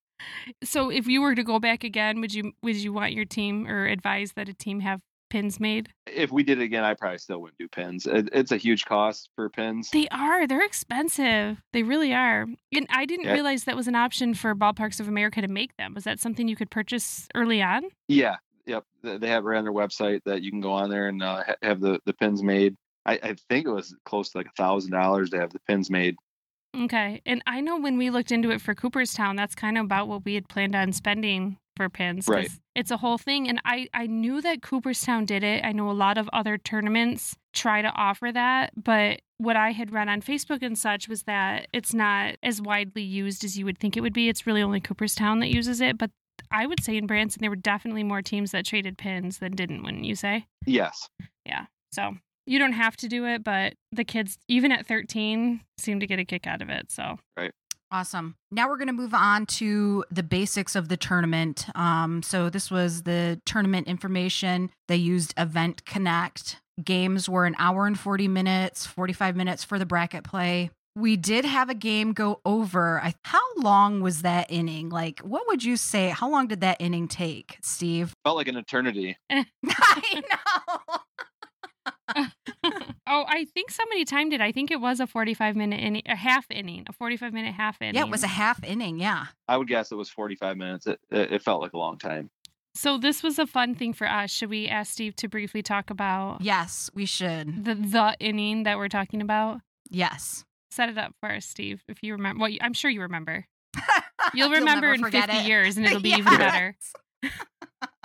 So, 0.65 0.91
if 0.91 1.07
you 1.07 1.23
were 1.23 1.35
to 1.35 1.45
go 1.45 1.61
back 1.61 1.85
again, 1.85 2.21
would 2.21 2.35
you 2.35 2.53
would 2.63 2.77
you 2.77 2.93
want 2.93 3.13
your 3.13 3.25
team 3.25 3.67
or 3.67 3.87
advise 3.87 4.33
that 4.33 4.49
a 4.49 4.55
team 4.55 4.81
have 4.81 5.01
pins 5.29 5.61
made? 5.61 5.91
if 6.07 6.33
we 6.33 6.43
did 6.43 6.59
it 6.59 6.65
again, 6.65 6.85
I 6.85 6.95
probably 6.95 7.19
still 7.19 7.41
wouldn't 7.41 7.59
do 7.59 7.69
pins. 7.69 8.07
It, 8.07 8.31
it's 8.33 8.51
a 8.51 8.57
huge 8.57 8.85
cost 8.87 9.29
for 9.37 9.49
pins. 9.51 9.91
They 9.91 10.09
are. 10.09 10.47
They're 10.47 10.65
expensive. 10.65 11.61
They 11.73 11.83
really 11.83 12.13
are. 12.15 12.47
And 12.73 12.87
I 12.91 13.05
didn't 13.07 13.27
Yeah. 13.27 13.35
realize 13.35 13.65
that 13.65 13.77
was 13.77 13.89
an 13.89 13.95
option 13.95 14.35
for 14.35 14.55
Ballparks 14.55 15.01
of 15.01 15.09
America 15.09 15.41
to 15.43 15.49
make 15.49 15.77
them. 15.77 15.95
Was 15.95 16.05
that 16.05 16.19
something 16.19 16.49
you 16.49 16.57
could 16.57 16.71
purchase 16.71 17.29
early 17.35 17.61
on? 17.63 17.83
Yeah, 18.09 18.37
yep. 18.67 18.85
They 19.03 19.29
have 19.29 19.47
it 19.47 19.55
on 19.57 19.65
their 19.65 19.73
website 19.73 20.23
that 20.25 20.43
you 20.43 20.51
can 20.51 20.61
go 20.61 20.73
on 20.73 20.89
there 20.91 21.09
and 21.09 21.23
uh, 21.23 21.45
have 21.63 21.81
the, 21.81 22.01
the 22.07 22.15
pins 22.15 22.43
made. 22.43 22.75
I, 23.07 23.19
I 23.23 23.37
think 23.49 23.67
it 23.67 23.71
was 23.71 23.95
close 24.05 24.31
to 24.31 24.39
like 24.39 24.47
a 24.49 24.57
thousand 24.57 24.93
dollars 24.93 25.31
to 25.31 25.39
have 25.41 25.53
the 25.53 25.61
pins 25.61 25.91
made. 25.91 26.17
Okay. 26.77 27.23
And 27.25 27.43
I 27.47 27.61
know 27.61 27.79
when 27.79 27.97
we 27.97 28.11
looked 28.11 28.31
into 28.33 28.51
it 28.51 28.61
for 28.61 28.75
Cooperstown, 28.75 29.37
that's 29.37 29.55
kind 29.55 29.79
of 29.79 29.85
about 29.85 30.09
what 30.09 30.25
we 30.25 30.35
had 30.35 30.49
planned 30.49 30.75
on 30.77 30.93
spending 30.93 31.57
for 31.79 31.89
pins. 31.89 32.29
Right. 32.29 32.51
It's 32.75 32.91
a 32.91 32.99
whole 32.99 33.17
thing. 33.17 33.49
And 33.49 33.61
I, 33.65 33.89
I 33.95 34.07
knew 34.07 34.43
that 34.43 34.61
Cooperstown 34.61 35.25
did 35.25 35.43
it. 35.43 35.65
I 35.65 35.73
know 35.73 35.91
a 35.91 35.93
lot 35.93 36.19
of 36.19 36.29
other 36.33 36.59
tournaments 36.59 37.35
try 37.55 37.81
to 37.81 37.89
offer 37.89 38.31
that. 38.33 38.73
But 38.77 39.23
what 39.39 39.57
I 39.57 39.71
had 39.71 39.93
read 39.93 40.09
on 40.09 40.21
Facebook 40.21 40.63
and 40.63 40.77
such 40.77 41.09
was 41.09 41.23
that 41.23 41.69
it's 41.73 41.95
not 41.95 42.37
as 42.43 42.61
widely 42.61 43.03
used 43.03 43.45
as 43.45 43.57
you 43.57 43.65
would 43.65 43.79
think 43.79 43.97
it 43.97 44.01
would 44.01 44.13
be. 44.13 44.29
It's 44.29 44.47
really 44.47 44.63
only 44.63 44.81
Cooperstown 44.81 45.39
that 45.39 45.49
uses 45.49 45.81
it. 45.81 45.97
But 45.97 46.11
I 46.51 46.67
would 46.67 46.83
say 46.83 46.97
in 46.97 47.07
Branson, 47.07 47.41
there 47.41 47.51
were 47.51 47.57
definitely 47.57 48.05
more 48.05 48.23
teams 48.23 48.51
that 48.51 48.67
traded 48.67 48.99
pins 48.99 49.39
than 49.39 49.53
didn't, 49.53 49.83
wouldn't 49.83 50.05
you 50.05 50.15
say? 50.15 50.47
Yes. 50.67 51.09
Yeah. 51.47 51.67
So 51.93 52.17
you 52.47 52.59
don't 52.59 52.73
have 52.73 52.97
to 52.97 53.09
do 53.09 53.27
it, 53.27 53.45
but 53.45 53.75
the 53.93 54.05
kids, 54.05 54.39
even 54.49 54.73
at 54.73 54.87
13, 54.87 55.61
seem 55.79 56.01
to 56.01 56.07
get 56.07 56.19
a 56.19 56.25
kick 56.25 56.47
out 56.47 56.63
of 56.63 56.69
it. 56.69 56.91
So 56.91 57.19
Awesome. 57.91 58.35
Now 58.51 58.69
we're 58.69 58.77
going 58.77 58.89
to 58.89 58.93
move 58.93 59.15
on 59.15 59.47
to 59.47 60.05
the 60.11 60.23
basics 60.23 60.77
of 60.77 60.89
the 60.89 60.97
tournament. 60.97 61.67
Um, 61.75 62.23
so 62.23 62.51
this 62.51 62.71
was 62.71 63.03
the 63.03 63.41
tournament 63.47 63.89
information. 63.89 64.71
They 64.89 64.97
used 64.97 65.33
Event 65.39 65.85
Connect. 65.87 66.61
Games 66.83 67.29
were 67.29 67.47
an 67.47 67.57
hour 67.59 67.87
and 67.87 67.99
40 67.99 68.29
minutes, 68.29 68.87
45 68.87 69.37
minutes 69.37 69.65
for 69.65 69.79
the 69.79 69.87
bracket 69.87 70.23
play. 70.23 70.71
We 70.95 71.17
did 71.17 71.45
have 71.45 71.71
a 71.71 71.75
game 71.75 72.13
go 72.13 72.41
over. 72.45 73.01
I, 73.01 73.15
how 73.25 73.43
long 73.57 74.01
was 74.01 74.23
that 74.23 74.51
inning? 74.51 74.89
Like, 74.89 75.21
what 75.21 75.47
would 75.47 75.65
you 75.65 75.77
say? 75.77 76.09
How 76.09 76.29
long 76.29 76.49
did 76.49 76.61
that 76.61 76.79
inning 76.81 77.09
take, 77.09 77.59
Steve? 77.63 78.13
Felt 78.25 78.37
like 78.37 78.49
an 78.49 78.57
eternity. 78.57 79.17
I 79.31 79.45
know. 80.13 80.99
Oh, 83.09 83.25
I 83.27 83.45
think 83.47 83.71
somebody 83.71 84.05
timed 84.05 84.33
it. 84.33 84.41
I 84.41 84.53
think 84.53 84.71
it 84.71 84.81
was 84.81 85.01
a 85.01 85.07
45 85.07 85.57
minute 85.57 85.81
inning, 85.81 86.03
a 86.07 86.17
half 86.17 86.47
inning, 86.51 86.85
a 86.89 86.93
45 86.93 87.33
minute 87.33 87.55
half 87.55 87.81
inning. 87.81 87.95
Yeah, 87.95 88.03
it 88.05 88.11
was 88.11 88.23
a 88.23 88.29
half 88.29 88.63
inning. 88.65 88.99
Yeah. 89.01 89.27
I 89.47 89.57
would 89.57 89.69
guess 89.69 89.91
it 89.93 89.97
was 89.97 90.09
45 90.11 90.57
minutes. 90.57 90.87
It, 90.87 91.01
it, 91.11 91.33
it 91.33 91.43
felt 91.43 91.61
like 91.61 91.73
a 91.73 91.79
long 91.79 91.99
time. 91.99 92.31
So 92.75 92.97
this 92.99 93.23
was 93.23 93.39
a 93.39 93.47
fun 93.47 93.75
thing 93.75 93.93
for 93.93 94.07
us. 94.09 94.31
Should 94.31 94.51
we 94.51 94.69
ask 94.69 94.93
Steve 94.93 95.17
to 95.17 95.29
briefly 95.29 95.63
talk 95.63 95.91
about 95.91 96.43
Yes, 96.43 96.91
we 96.95 97.07
should. 97.07 97.65
the 97.65 97.75
the 97.75 98.15
inning 98.21 98.63
that 98.65 98.79
we're 98.79 98.89
talking 98.89 99.21
about? 99.21 99.61
Yes. 99.91 100.45
Set 100.71 100.89
it 100.89 100.99
up 100.99 101.13
for 101.21 101.31
us, 101.33 101.47
Steve, 101.47 101.83
if 101.89 102.03
you 102.03 102.13
remember. 102.13 102.43
Well, 102.43 102.53
I'm 102.61 102.75
sure 102.75 102.91
you 102.91 103.01
remember. 103.03 103.47
You'll 104.35 104.51
remember 104.51 104.95
never 104.95 105.07
in 105.09 105.11
50 105.13 105.37
it. 105.39 105.47
years, 105.47 105.77
and 105.77 105.87
it'll 105.87 106.01
be 106.01 106.11
even 106.19 106.37
better. 106.37 106.77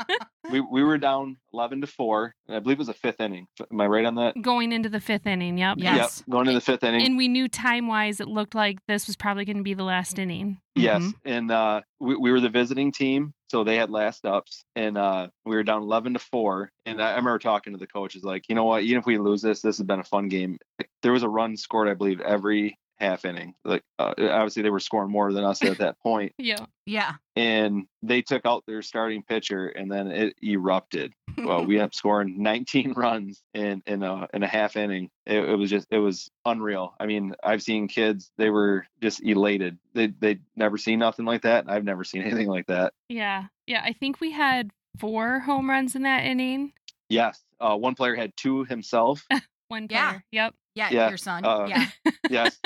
Yes. 0.09 0.19
We, 0.51 0.59
we 0.59 0.83
were 0.83 0.97
down 0.97 1.37
11 1.53 1.81
to 1.81 1.87
4. 1.87 2.33
And 2.47 2.57
I 2.57 2.59
believe 2.59 2.77
it 2.77 2.79
was 2.79 2.89
a 2.89 2.93
fifth 2.93 3.21
inning. 3.21 3.47
Am 3.71 3.79
I 3.81 3.87
right 3.87 4.03
on 4.05 4.15
that? 4.15 4.35
Going 4.41 4.71
into 4.73 4.89
the 4.89 4.99
fifth 4.99 5.25
inning. 5.25 5.57
Yep. 5.57 5.77
Yes. 5.79 6.21
Yep. 6.27 6.29
Going 6.31 6.47
into 6.47 6.59
the 6.59 6.65
fifth 6.65 6.83
inning. 6.83 7.05
And 7.05 7.17
we 7.17 7.27
knew 7.29 7.47
time 7.47 7.87
wise, 7.87 8.19
it 8.19 8.27
looked 8.27 8.53
like 8.53 8.77
this 8.87 9.07
was 9.07 9.15
probably 9.15 9.45
going 9.45 9.57
to 9.57 9.63
be 9.63 9.73
the 9.73 9.83
last 9.85 10.19
inning. 10.19 10.57
Yes, 10.75 11.03
Mhm. 11.03 11.13
and 11.23 11.51
uh, 11.51 11.81
we, 11.99 12.15
we 12.15 12.31
were 12.31 12.39
the 12.39 12.49
visiting 12.49 12.91
team, 12.91 13.31
so 13.51 13.63
they 13.63 13.75
had 13.77 13.91
last 13.91 14.25
ups, 14.25 14.65
and 14.75 14.97
uh, 14.97 15.27
we 15.45 15.55
were 15.55 15.61
down 15.61 15.83
eleven 15.83 16.13
to 16.13 16.19
four. 16.19 16.71
And 16.87 16.99
I, 16.99 17.09
I 17.11 17.15
remember 17.17 17.37
talking 17.37 17.73
to 17.73 17.79
the 17.79 17.85
coaches, 17.85 18.23
like, 18.23 18.49
you 18.49 18.55
know 18.55 18.63
what, 18.63 18.81
even 18.81 18.97
if 18.97 19.05
we 19.05 19.19
lose 19.19 19.43
this, 19.43 19.61
this 19.61 19.77
has 19.77 19.85
been 19.85 19.99
a 19.99 20.03
fun 20.03 20.29
game. 20.29 20.57
There 21.03 21.11
was 21.11 21.21
a 21.21 21.29
run 21.29 21.57
scored, 21.57 21.87
I 21.89 21.93
believe, 21.93 22.21
every 22.21 22.75
half 23.03 23.25
inning. 23.25 23.53
Like, 23.65 23.83
uh, 23.99 24.13
obviously, 24.17 24.63
they 24.63 24.69
were 24.69 24.79
scoring 24.79 25.11
more 25.11 25.31
than 25.33 25.43
us 25.43 25.63
at 25.63 25.77
that 25.79 25.99
point, 25.99 26.33
Yeah. 26.37 26.65
Yeah. 26.85 27.13
and 27.35 27.85
they 28.01 28.21
took 28.21 28.45
out 28.45 28.63
their 28.65 28.81
starting 28.81 29.23
pitcher, 29.23 29.67
and 29.67 29.91
then 29.91 30.07
it 30.07 30.35
erupted. 30.43 31.13
Well, 31.37 31.65
we 31.65 31.75
ended 31.75 31.85
up 31.85 31.93
scoring 31.95 32.41
19 32.41 32.93
runs 32.97 33.41
in 33.53 33.81
in 33.85 34.03
a 34.03 34.27
in 34.33 34.43
a 34.43 34.47
half 34.47 34.75
inning. 34.75 35.09
It, 35.25 35.37
it 35.49 35.55
was 35.55 35.69
just 35.69 35.87
it 35.91 35.99
was 35.99 36.29
unreal. 36.45 36.95
I 36.99 37.05
mean, 37.05 37.35
I've 37.43 37.61
seen 37.63 37.87
kids; 37.87 38.31
they 38.37 38.49
were 38.49 38.85
just 39.01 39.23
elated. 39.23 39.77
They 39.93 40.07
they 40.07 40.39
never 40.55 40.77
seen 40.77 40.99
nothing 40.99 41.25
like 41.25 41.43
that. 41.43 41.65
I've 41.69 41.83
never 41.85 42.03
seen 42.03 42.21
anything 42.23 42.47
like 42.47 42.67
that. 42.67 42.93
Yeah. 43.09 43.45
Yeah. 43.67 43.81
I 43.83 43.93
think 43.93 44.19
we 44.21 44.31
had 44.31 44.69
four 44.99 45.39
home 45.39 45.69
runs 45.69 45.95
in 45.95 46.03
that 46.03 46.23
inning. 46.25 46.73
Yes, 47.09 47.41
uh, 47.59 47.75
one 47.75 47.95
player 47.95 48.15
had 48.15 48.35
two 48.37 48.63
himself. 48.65 49.25
One 49.67 49.87
Yeah. 49.89 50.09
player. 50.09 50.23
Yep. 50.31 50.55
Yeah, 50.75 50.89
Yeah, 50.91 51.09
your 51.09 51.17
son. 51.17 51.45
uh, 51.45 51.65
yeah. 51.67 51.87
yes, 52.29 52.59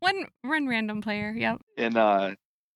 one 0.00 0.26
one 0.42 0.66
random 0.68 1.00
player. 1.00 1.32
Yep. 1.36 1.60
and 1.78 1.96
uh, 1.96 2.34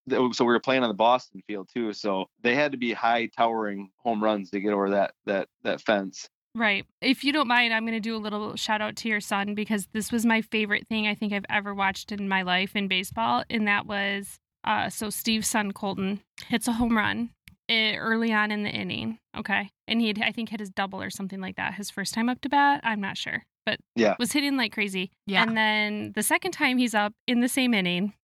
so 0.09 0.45
we 0.45 0.47
were 0.53 0.61
playing 0.61 0.83
on 0.83 0.89
the 0.89 0.95
Boston 0.95 1.43
field 1.47 1.69
too. 1.73 1.93
So 1.93 2.27
they 2.43 2.55
had 2.55 2.73
to 2.73 2.79
be 2.79 2.93
high 2.93 3.27
towering 3.37 3.91
home 3.99 4.23
runs 4.23 4.51
to 4.51 4.61
get 4.61 4.73
over 4.73 4.91
that 4.91 5.13
that 5.27 5.49
that 5.63 5.81
fence. 5.81 6.29
Right. 6.55 6.85
If 7.01 7.23
you 7.23 7.33
don't 7.33 7.47
mind, 7.47 7.73
I'm 7.73 7.85
going 7.85 7.93
to 7.95 8.01
do 8.01 8.17
a 8.17 8.19
little 8.19 8.57
shout 8.57 8.83
out 8.83 8.97
to 8.97 9.09
your 9.09 9.21
son 9.21 9.55
because 9.55 9.87
this 9.93 10.11
was 10.11 10.27
my 10.27 10.41
favorite 10.43 10.89
thing 10.89 11.07
I 11.07 11.15
think 11.15 11.33
I've 11.33 11.45
ever 11.49 11.73
watched 11.73 12.11
in 12.11 12.29
my 12.29 12.43
life 12.43 12.75
in 12.75 12.89
baseball. 12.89 13.45
And 13.49 13.69
that 13.69 13.87
was 13.87 14.41
uh, 14.65 14.89
so 14.91 15.11
Steve's 15.11 15.47
son, 15.47 15.71
Colton, 15.71 16.21
hits 16.49 16.67
a 16.67 16.73
home 16.73 16.97
run 16.97 17.31
eh, 17.69 17.95
early 17.95 18.33
on 18.33 18.51
in 18.51 18.65
the 18.65 18.71
inning. 18.71 19.21
Okay. 19.39 19.71
And 19.87 20.01
he 20.01 20.13
I 20.25 20.33
think, 20.33 20.49
hit 20.49 20.59
his 20.59 20.71
double 20.71 21.01
or 21.01 21.11
something 21.11 21.41
like 21.41 21.55
that 21.55 21.75
his 21.75 21.89
first 21.89 22.15
time 22.15 22.29
up 22.29 22.41
to 22.41 22.49
bat. 22.49 22.81
I'm 22.83 23.01
not 23.01 23.17
sure, 23.17 23.45
but 23.67 23.79
Yeah. 23.97 24.15
was 24.19 24.33
hitting 24.33 24.57
like 24.57 24.73
crazy. 24.73 25.11
Yeah. 25.27 25.43
And 25.43 25.57
then 25.57 26.13
the 26.15 26.23
second 26.23 26.53
time 26.53 26.79
he's 26.79 26.95
up 26.95 27.13
in 27.27 27.41
the 27.41 27.49
same 27.49 27.75
inning, 27.75 28.15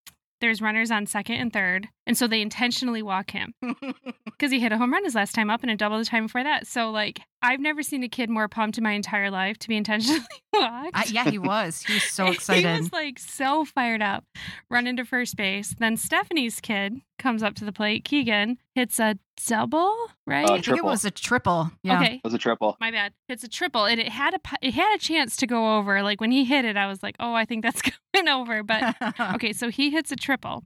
there's 0.41 0.61
runners 0.61 0.91
on 0.91 1.07
second 1.07 1.37
and 1.37 1.53
third. 1.53 1.89
And 2.07 2.17
so 2.17 2.27
they 2.29 2.41
intentionally 2.41 3.03
walk 3.03 3.33
him 3.33 3.53
because 4.25 4.53
he 4.53 4.61
hit 4.61 4.71
a 4.73 4.79
home 4.79 4.93
run 4.93 5.05
his 5.05 5.15
last 5.17 5.35
time 5.35 5.51
up 5.51 5.63
and 5.63 5.71
a 5.73 5.77
double 5.77 5.99
the 5.99 6.05
time 6.05 6.27
before 6.27 6.45
that. 6.45 6.67
So, 6.67 6.91
like, 6.91 7.21
I've 7.43 7.59
never 7.61 7.83
seen 7.83 8.03
a 8.05 8.09
kid 8.09 8.31
more 8.31 8.47
pumped 8.49 8.79
in 8.79 8.85
my 8.85 8.93
entire 8.93 9.31
life 9.31 9.59
to 9.59 9.69
be 9.69 9.77
intentionally 9.77 10.21
walked. 10.53 10.91
I, 10.95 11.05
yeah, 11.11 11.29
he 11.29 11.39
was. 11.39 11.83
He 11.83 11.95
was 11.95 12.05
so 12.05 12.27
excited. 12.33 12.65
he 12.75 12.81
was 12.81 12.93
like 12.93 13.19
so 13.19 13.65
fired 13.65 14.03
up, 14.03 14.25
running 14.71 14.97
to 14.99 15.05
first 15.05 15.37
base. 15.37 15.75
Then 15.79 15.97
Stephanie's 15.97 16.61
kid 16.61 17.01
comes 17.19 17.43
up 17.43 17.55
to 17.57 17.65
the 17.65 17.73
plate. 17.73 18.05
Keegan 18.05 18.59
hits 18.75 19.01
a 19.01 19.19
double, 19.49 19.95
right? 20.27 20.49
Uh, 20.49 20.55
I 20.55 20.61
think 20.61 20.79
it 20.79 20.85
was 20.85 21.05
a 21.05 21.11
triple. 21.11 21.71
Yeah. 21.83 22.01
Okay, 22.01 22.15
It 22.17 22.21
was 22.25 22.35
a 22.35 22.39
triple. 22.39 22.77
my 22.81 22.91
bad. 22.93 23.13
It's 23.29 23.43
a 23.45 23.49
triple, 23.49 23.85
and 23.85 23.99
it 24.01 24.09
had 24.11 24.35
a 24.35 24.39
it 24.63 24.75
had 24.75 24.95
a 24.95 24.99
chance 24.99 25.37
to 25.39 25.47
go 25.47 25.77
over. 25.79 26.03
Like 26.03 26.21
when 26.21 26.31
he 26.31 26.45
hit 26.45 26.65
it, 26.65 26.77
I 26.77 26.87
was 26.87 27.03
like, 27.03 27.17
oh, 27.19 27.35
I 27.35 27.45
think 27.45 27.63
that's 27.65 27.83
going 28.13 28.29
over. 28.29 28.63
But 28.63 28.95
okay, 29.35 29.53
so 29.53 29.71
he 29.71 29.91
hits 29.91 30.13
a 30.13 30.17
triple. 30.17 30.65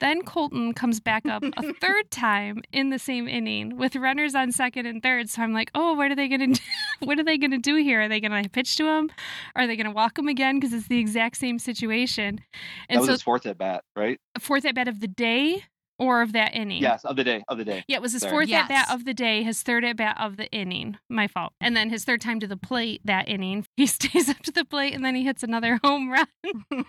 Then 0.00 0.22
Colton 0.22 0.74
comes 0.74 1.00
back 1.00 1.26
up 1.26 1.42
a 1.56 1.72
third 1.80 2.10
time 2.10 2.62
in 2.72 2.90
the 2.90 2.98
same 2.98 3.28
inning 3.28 3.76
with 3.76 3.96
runners 3.96 4.34
on 4.34 4.52
second 4.52 4.86
and 4.86 5.02
third. 5.02 5.30
So 5.30 5.42
I'm 5.42 5.52
like, 5.52 5.70
oh, 5.74 5.94
what 5.94 6.10
are 6.10 6.16
they 6.16 6.28
gonna 6.28 6.48
do? 6.48 6.60
what 7.00 7.18
are 7.18 7.24
they 7.24 7.38
gonna 7.38 7.58
do 7.58 7.76
here? 7.76 8.02
Are 8.02 8.08
they 8.08 8.20
gonna 8.20 8.48
pitch 8.48 8.76
to 8.76 8.86
him? 8.86 9.10
Are 9.56 9.66
they 9.66 9.76
gonna 9.76 9.92
walk 9.92 10.18
him 10.18 10.28
again? 10.28 10.58
Because 10.58 10.72
it's 10.72 10.88
the 10.88 10.98
exact 10.98 11.36
same 11.36 11.58
situation. 11.58 12.40
That 12.88 12.98
was 12.98 13.06
so 13.06 13.12
his 13.12 13.22
fourth 13.22 13.46
at 13.46 13.58
bat, 13.58 13.84
right? 13.96 14.20
fourth 14.38 14.64
at 14.64 14.74
bat 14.74 14.88
of 14.88 15.00
the 15.00 15.08
day. 15.08 15.64
Or 15.98 16.22
of 16.22 16.32
that 16.32 16.54
inning. 16.54 16.82
Yes, 16.82 17.04
of 17.04 17.16
the 17.16 17.24
day, 17.24 17.44
of 17.48 17.58
the 17.58 17.64
day. 17.64 17.84
Yeah, 17.86 17.96
it 17.96 18.02
was 18.02 18.12
his 18.12 18.22
Sorry. 18.22 18.32
fourth 18.32 18.52
at 18.52 18.68
bat 18.68 18.88
of 18.90 19.04
the 19.04 19.14
day, 19.14 19.42
his 19.42 19.62
third 19.62 19.84
at 19.84 19.96
bat 19.96 20.16
of 20.18 20.36
the 20.36 20.50
inning. 20.50 20.96
My 21.08 21.26
fault. 21.28 21.52
And 21.60 21.76
then 21.76 21.90
his 21.90 22.04
third 22.04 22.20
time 22.20 22.40
to 22.40 22.46
the 22.46 22.56
plate 22.56 23.00
that 23.04 23.28
inning. 23.28 23.66
He 23.76 23.86
stays 23.86 24.28
up 24.28 24.38
to 24.40 24.52
the 24.52 24.64
plate 24.64 24.94
and 24.94 25.04
then 25.04 25.14
he 25.14 25.24
hits 25.24 25.42
another 25.42 25.78
home 25.84 26.10
run. 26.10 26.26
and 26.70 26.80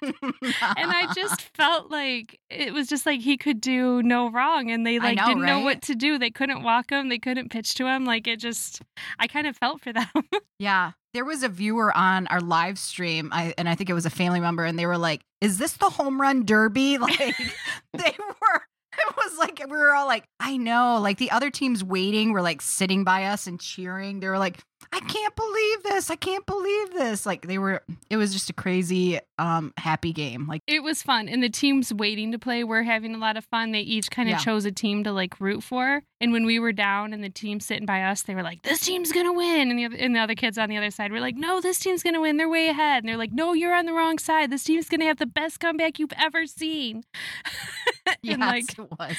I 0.77 1.11
just 1.13 1.41
felt 1.55 1.91
like 1.91 2.39
it 2.49 2.73
was 2.73 2.87
just 2.87 3.05
like 3.05 3.21
he 3.21 3.37
could 3.37 3.59
do 3.59 4.01
no 4.03 4.29
wrong 4.29 4.71
and 4.71 4.85
they 4.85 4.99
like 4.99 5.17
know, 5.17 5.27
didn't 5.27 5.45
know 5.45 5.59
what 5.61 5.81
to 5.83 5.95
do. 5.95 6.17
They 6.17 6.29
couldn't 6.31 6.63
walk 6.63 6.91
him, 6.91 7.09
they 7.09 7.19
couldn't 7.19 7.51
pitch 7.51 7.75
to 7.75 7.87
him. 7.87 8.05
Like 8.05 8.27
it 8.27 8.39
just 8.39 8.81
I 9.19 9.27
kind 9.27 9.47
of 9.47 9.57
felt 9.57 9.81
for 9.81 9.91
them. 9.93 10.07
Yeah. 10.59 10.91
There 11.13 11.25
was 11.25 11.43
a 11.43 11.49
viewer 11.49 11.95
on 11.95 12.27
our 12.27 12.41
live 12.41 12.77
stream, 12.77 13.29
I, 13.31 13.53
and 13.57 13.69
I 13.69 13.75
think 13.75 13.89
it 13.89 13.93
was 13.93 14.05
a 14.05 14.09
family 14.09 14.41
member, 14.41 14.65
and 14.65 14.77
they 14.77 14.85
were 14.85 14.97
like, 14.97 15.21
Is 15.39 15.57
this 15.57 15.73
the 15.73 15.89
home 15.89 16.19
run 16.19 16.43
derby? 16.45 16.97
Like, 16.97 17.17
they 17.17 18.13
were, 18.19 18.61
it 19.09 19.15
was 19.15 19.37
like, 19.37 19.59
we 19.59 19.75
were 19.77 19.93
all 19.93 20.07
like, 20.07 20.25
I 20.39 20.57
know. 20.57 20.99
Like, 21.01 21.17
the 21.17 21.31
other 21.31 21.49
teams 21.49 21.83
waiting 21.83 22.31
were 22.33 22.41
like 22.41 22.61
sitting 22.61 23.03
by 23.03 23.25
us 23.25 23.47
and 23.47 23.59
cheering. 23.59 24.19
They 24.19 24.27
were 24.27 24.39
like, 24.39 24.59
I 24.91 24.99
can't 24.99 25.35
believe 25.35 25.83
this. 25.83 26.09
I 26.09 26.15
can't 26.15 26.45
believe 26.45 26.93
this. 26.93 27.25
Like, 27.25 27.47
they 27.47 27.57
were, 27.57 27.83
it 28.09 28.17
was 28.17 28.31
just 28.33 28.49
a 28.49 28.53
crazy, 28.53 29.19
um, 29.39 29.73
happy 29.77 30.13
game. 30.13 30.47
Like, 30.47 30.61
It 30.67 30.83
was 30.83 31.01
fun. 31.01 31.27
And 31.27 31.41
the 31.41 31.49
teams 31.49 31.93
waiting 31.93 32.31
to 32.33 32.39
play 32.39 32.63
were 32.63 32.83
having 32.83 33.15
a 33.15 33.17
lot 33.17 33.35
of 33.35 33.45
fun. 33.45 33.71
They 33.71 33.79
each 33.81 34.11
kind 34.11 34.29
of 34.29 34.33
Yeah. 34.33 34.39
chose 34.39 34.65
a 34.65 34.71
team 34.71 35.03
to 35.03 35.11
like 35.11 35.39
root 35.39 35.63
for. 35.63 36.03
And 36.21 36.31
when 36.31 36.45
we 36.45 36.59
were 36.59 36.71
down 36.71 37.11
and 37.11 37.21
the 37.21 37.29
team 37.29 37.59
sitting 37.59 37.85
by 37.85 38.03
us, 38.03 38.23
they 38.23 38.35
were 38.35 38.43
like, 38.43 38.63
This 38.63 38.79
team's 38.79 39.11
gonna 39.11 39.33
win. 39.33 39.69
And 39.69 39.77
the 39.77 39.85
other 39.85 39.95
and 39.97 40.15
the 40.15 40.19
other 40.19 40.35
kids 40.35 40.57
on 40.57 40.69
the 40.69 40.77
other 40.77 40.89
side 40.91 41.11
were 41.11 41.19
like, 41.19 41.35
No, 41.35 41.59
this 41.59 41.77
team's 41.79 42.03
gonna 42.03 42.21
win. 42.21 42.37
They're 42.37 42.49
way 42.49 42.69
ahead. 42.69 43.03
And 43.03 43.09
they're 43.09 43.17
like, 43.17 43.33
No, 43.33 43.53
you're 43.53 43.75
on 43.75 43.85
the 43.85 43.93
wrong 43.93 44.17
side. 44.17 44.49
This 44.49 44.63
team's 44.63 44.87
gonna 44.87 45.05
have 45.05 45.17
the 45.17 45.25
best 45.25 45.59
comeback 45.59 45.99
you've 45.99 46.13
ever 46.17 46.45
seen. 46.45 47.03
yes, 48.21 48.39
like 48.39 48.79
it 48.79 48.87
was. 48.97 49.17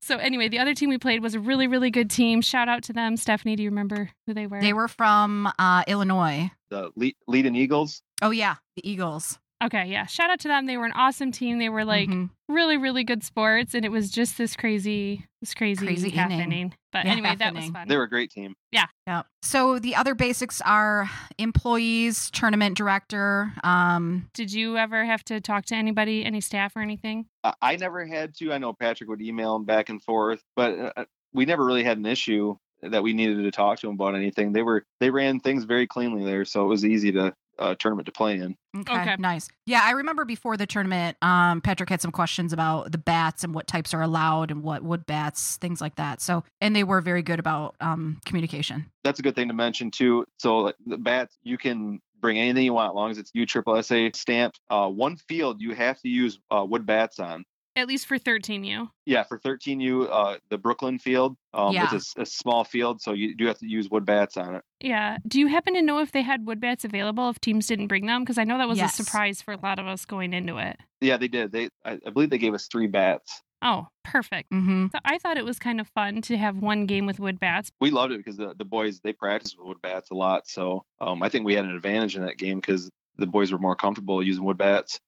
so 0.00 0.18
anyway, 0.18 0.48
the 0.48 0.58
other 0.58 0.74
team 0.74 0.88
we 0.88 0.98
played 0.98 1.20
was 1.22 1.34
a 1.34 1.40
really, 1.40 1.66
really 1.66 1.90
good 1.90 2.10
team. 2.10 2.40
Shout 2.40 2.68
out 2.68 2.82
to 2.84 2.92
them. 2.92 3.16
Stephanie, 3.16 3.56
do 3.56 3.62
you 3.62 3.70
remember 3.70 4.10
who 4.26 4.34
they 4.34 4.46
were? 4.46 4.60
They 4.60 4.72
were 4.72 4.88
from 4.88 5.50
uh, 5.58 5.82
Illinois. 5.88 6.50
The 6.70 6.90
Le- 6.96 7.12
Leading 7.26 7.56
Eagles. 7.56 8.02
Oh, 8.22 8.30
yeah. 8.30 8.56
The 8.76 8.88
Eagles. 8.88 9.38
Okay, 9.66 9.86
yeah. 9.86 10.06
Shout 10.06 10.30
out 10.30 10.38
to 10.40 10.48
them. 10.48 10.66
They 10.66 10.76
were 10.76 10.86
an 10.86 10.92
awesome 10.92 11.32
team. 11.32 11.58
They 11.58 11.68
were 11.68 11.84
like 11.84 12.08
Mhm. 12.08 12.30
really, 12.48 12.76
really 12.76 13.02
good 13.04 13.24
sports, 13.24 13.74
and 13.74 13.84
it 13.84 13.90
was 13.90 14.10
just 14.12 14.38
this 14.38 14.54
crazy, 14.54 15.26
this 15.40 15.54
crazy, 15.54 15.84
Crazy 15.84 16.10
half 16.10 16.30
inning. 16.30 16.40
inning. 16.52 16.74
But 16.92 17.04
Yeah, 17.04 17.12
anyway, 17.12 17.28
half 17.30 17.38
that 17.38 17.54
was 17.54 17.68
fun. 17.70 17.88
They 17.88 17.96
were 17.96 18.04
a 18.04 18.08
great 18.08 18.30
team. 18.30 18.54
Yeah. 18.70 18.86
Yeah. 19.08 19.22
So 19.42 19.78
the 19.80 19.96
other 19.96 20.14
basics 20.14 20.60
are 20.60 21.10
employees, 21.38 22.30
tournament 22.30 22.76
director. 22.76 23.52
Um, 23.64 24.28
Did 24.34 24.52
you 24.52 24.76
ever 24.76 25.04
have 25.04 25.24
to 25.24 25.40
talk 25.40 25.64
to 25.66 25.74
anybody, 25.74 26.24
any 26.24 26.40
staff 26.40 26.76
or 26.76 26.80
anything? 26.82 27.26
I- 27.42 27.54
I 27.60 27.76
never 27.76 28.06
had 28.06 28.34
to. 28.36 28.52
I 28.52 28.58
know 28.58 28.72
Patrick 28.72 29.08
would 29.10 29.20
email 29.22 29.56
him 29.56 29.64
back 29.64 29.88
and 29.88 30.02
forth, 30.02 30.42
but 30.54 30.92
uh, 30.96 31.04
we 31.32 31.44
never 31.44 31.64
really 31.64 31.82
had 31.84 31.98
an 31.98 32.06
issue 32.06 32.56
that 32.82 33.02
we 33.02 33.14
needed 33.14 33.42
to 33.42 33.50
talk 33.50 33.78
to 33.80 33.88
him 33.88 33.94
about 33.94 34.14
anything. 34.14 34.52
They 34.52 34.62
were 34.62 34.84
they 35.00 35.10
ran 35.10 35.40
things 35.40 35.64
very 35.64 35.86
cleanly 35.86 36.24
there, 36.24 36.44
so 36.44 36.64
it 36.64 36.68
was 36.68 36.84
easy 36.84 37.10
to 37.12 37.34
uh, 37.58 37.74
tournament 37.78 38.06
to 38.06 38.12
play 38.12 38.36
in. 38.36 38.56
okay, 38.76 39.00
Okay. 39.00 39.16
nice. 39.18 39.48
Yeah, 39.66 39.80
I 39.82 39.92
remember 39.92 40.24
before 40.24 40.56
the 40.56 40.66
tournament, 40.66 41.16
um, 41.22 41.60
Patrick 41.60 41.88
had 41.88 42.00
some 42.00 42.12
questions 42.12 42.52
about 42.52 42.92
the 42.92 42.98
bats 42.98 43.44
and 43.44 43.54
what 43.54 43.66
types 43.66 43.94
are 43.94 44.02
allowed 44.02 44.50
and 44.50 44.62
what 44.62 44.82
wood 44.82 45.06
bats, 45.06 45.56
things 45.56 45.80
like 45.80 45.96
that. 45.96 46.20
So, 46.20 46.44
and 46.60 46.74
they 46.74 46.84
were 46.84 47.00
very 47.00 47.22
good 47.22 47.38
about 47.38 47.76
um, 47.80 48.20
communication. 48.24 48.86
That's 49.04 49.18
a 49.18 49.22
good 49.22 49.34
thing 49.34 49.48
to 49.48 49.54
mention 49.54 49.90
too. 49.90 50.26
So 50.38 50.58
like, 50.58 50.76
the 50.86 50.98
bats, 50.98 51.36
you 51.42 51.58
can 51.58 52.00
bring 52.20 52.38
anything 52.38 52.64
you 52.64 52.72
want, 52.72 52.90
as 52.90 52.94
long 52.94 53.10
as 53.10 53.18
it's 53.18 53.30
USSSA 53.32 54.16
stamped. 54.16 54.60
Uh, 54.70 54.88
one 54.88 55.16
field 55.16 55.60
you 55.60 55.74
have 55.74 56.00
to 56.00 56.08
use 56.08 56.38
uh, 56.50 56.64
wood 56.68 56.86
bats 56.86 57.18
on. 57.18 57.44
At 57.76 57.86
least 57.88 58.06
for 58.06 58.18
13U. 58.18 58.88
Yeah, 59.04 59.22
for 59.24 59.38
13U, 59.38 60.08
uh, 60.10 60.38
the 60.48 60.56
Brooklyn 60.56 60.98
field, 60.98 61.36
um, 61.52 61.74
Yeah. 61.74 61.88
it's 61.92 62.14
a 62.16 62.24
small 62.24 62.64
field, 62.64 63.02
so 63.02 63.12
you 63.12 63.36
do 63.36 63.46
have 63.46 63.58
to 63.58 63.68
use 63.68 63.90
wood 63.90 64.06
bats 64.06 64.38
on 64.38 64.54
it. 64.54 64.64
Yeah. 64.80 65.18
Do 65.28 65.38
you 65.38 65.46
happen 65.48 65.74
to 65.74 65.82
know 65.82 65.98
if 65.98 66.10
they 66.10 66.22
had 66.22 66.46
wood 66.46 66.58
bats 66.58 66.86
available 66.86 67.28
if 67.28 67.38
teams 67.38 67.66
didn't 67.66 67.88
bring 67.88 68.06
them? 68.06 68.22
Because 68.22 68.38
I 68.38 68.44
know 68.44 68.56
that 68.56 68.66
was 68.66 68.78
Yes. 68.78 68.98
a 68.98 69.04
surprise 69.04 69.42
for 69.42 69.52
a 69.52 69.58
lot 69.62 69.78
of 69.78 69.86
us 69.86 70.06
going 70.06 70.32
into 70.32 70.56
it. 70.56 70.78
Yeah, 71.02 71.18
they 71.18 71.28
did. 71.28 71.52
They, 71.52 71.68
I, 71.84 71.98
I 72.06 72.10
believe 72.10 72.30
they 72.30 72.38
gave 72.38 72.54
us 72.54 72.66
three 72.66 72.86
bats. 72.86 73.42
Oh, 73.60 73.88
perfect. 74.04 74.50
Mm-hmm. 74.52 74.86
So 74.92 74.98
I 75.04 75.18
thought 75.18 75.36
it 75.36 75.44
was 75.44 75.58
kind 75.58 75.80
of 75.80 75.88
fun 75.88 76.22
to 76.22 76.36
have 76.36 76.56
one 76.58 76.86
game 76.86 77.04
with 77.04 77.18
wood 77.20 77.38
bats. 77.40 77.70
We 77.80 77.90
loved 77.90 78.12
it 78.12 78.18
because 78.18 78.36
the, 78.36 78.54
the 78.56 78.64
boys 78.64 79.00
they 79.00 79.12
practice 79.12 79.54
with 79.56 79.66
wood 79.66 79.82
bats 79.82 80.10
a 80.10 80.14
lot. 80.14 80.46
So 80.48 80.84
um, 81.00 81.22
I 81.22 81.28
think 81.28 81.44
we 81.44 81.54
had 81.54 81.64
an 81.66 81.74
advantage 81.74 82.16
in 82.16 82.24
that 82.24 82.38
game 82.38 82.60
because 82.60 82.90
the 83.18 83.26
boys 83.26 83.52
were 83.52 83.58
more 83.58 83.76
comfortable 83.76 84.22
using 84.22 84.44
wood 84.44 84.58
bats. 84.58 85.00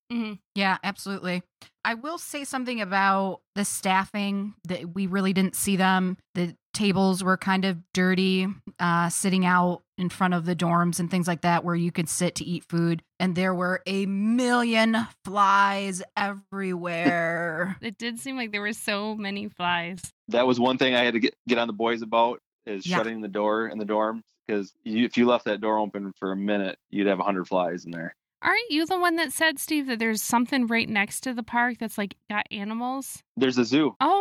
Yeah, 0.54 0.78
absolutely. 0.82 1.42
I 1.84 1.94
will 1.94 2.18
say 2.18 2.44
something 2.44 2.80
about 2.80 3.40
the 3.54 3.64
staffing 3.64 4.54
that 4.66 4.94
we 4.94 5.06
really 5.06 5.32
didn't 5.32 5.54
see 5.54 5.76
them. 5.76 6.16
The 6.34 6.56
tables 6.74 7.22
were 7.24 7.36
kind 7.36 7.64
of 7.64 7.78
dirty, 7.92 8.46
uh, 8.78 9.09
sitting 9.09 9.44
out 9.46 9.82
in 9.96 10.09
front 10.09 10.34
of 10.34 10.44
the 10.44 10.54
dorms 10.56 11.00
and 11.00 11.11
things 11.11 11.26
like 11.26 11.40
that, 11.42 11.64
where 11.64 11.74
you 11.74 11.90
could 11.92 12.09
sit 12.09 12.36
to 12.36 12.44
eat 12.44 12.64
food. 12.68 13.02
And 13.20 13.34
there 13.34 13.54
were 13.54 13.82
a 13.86 14.06
million 14.06 14.96
flies 15.24 16.02
everywhere. 16.16 17.76
It 17.82 17.98
did 17.98 18.18
seem 18.18 18.36
like 18.36 18.52
there 18.52 18.61
were 18.61 18.72
so 18.72 19.14
many 19.14 19.48
flies. 19.48 20.00
That 20.28 20.46
was 20.46 20.61
one 20.61 20.78
thing 20.78 20.94
I 20.94 21.04
had 21.04 21.14
to 21.14 21.20
get 21.20 21.34
get 21.48 21.59
on 21.59 21.66
the 21.66 21.72
boys 21.72 22.02
about 22.02 22.40
is 22.66 22.86
Yeah. 22.86 22.96
shutting 22.98 23.20
the 23.20 23.28
door 23.28 23.68
in 23.68 23.78
the 23.78 23.84
dorms 23.86 24.22
because 24.49 24.72
if 24.84 25.16
you 25.16 25.26
left 25.26 25.44
that 25.44 25.61
door 25.61 25.78
open 25.78 26.12
for 26.18 26.32
a 26.32 26.36
minute, 26.36 26.78
you'd 26.90 27.07
have 27.07 27.18
hundred 27.18 27.46
flies 27.46 27.84
in 27.84 27.90
there. 27.90 28.14
Aren't 28.40 28.70
you 28.70 28.86
the 28.86 28.99
one 28.99 29.16
that 29.16 29.32
said, 29.32 29.59
Steve, 29.59 29.86
that 29.88 29.99
there's 29.99 30.22
something 30.22 30.66
right 30.68 30.88
next 30.88 31.20
to 31.22 31.34
the 31.34 31.42
park 31.42 31.78
that's 31.78 31.99
like 31.99 32.14
got 32.30 32.46
animals? 32.51 33.22
There's 33.39 33.59
a 33.59 33.64
zoo. 33.64 33.95
Oh, 34.01 34.20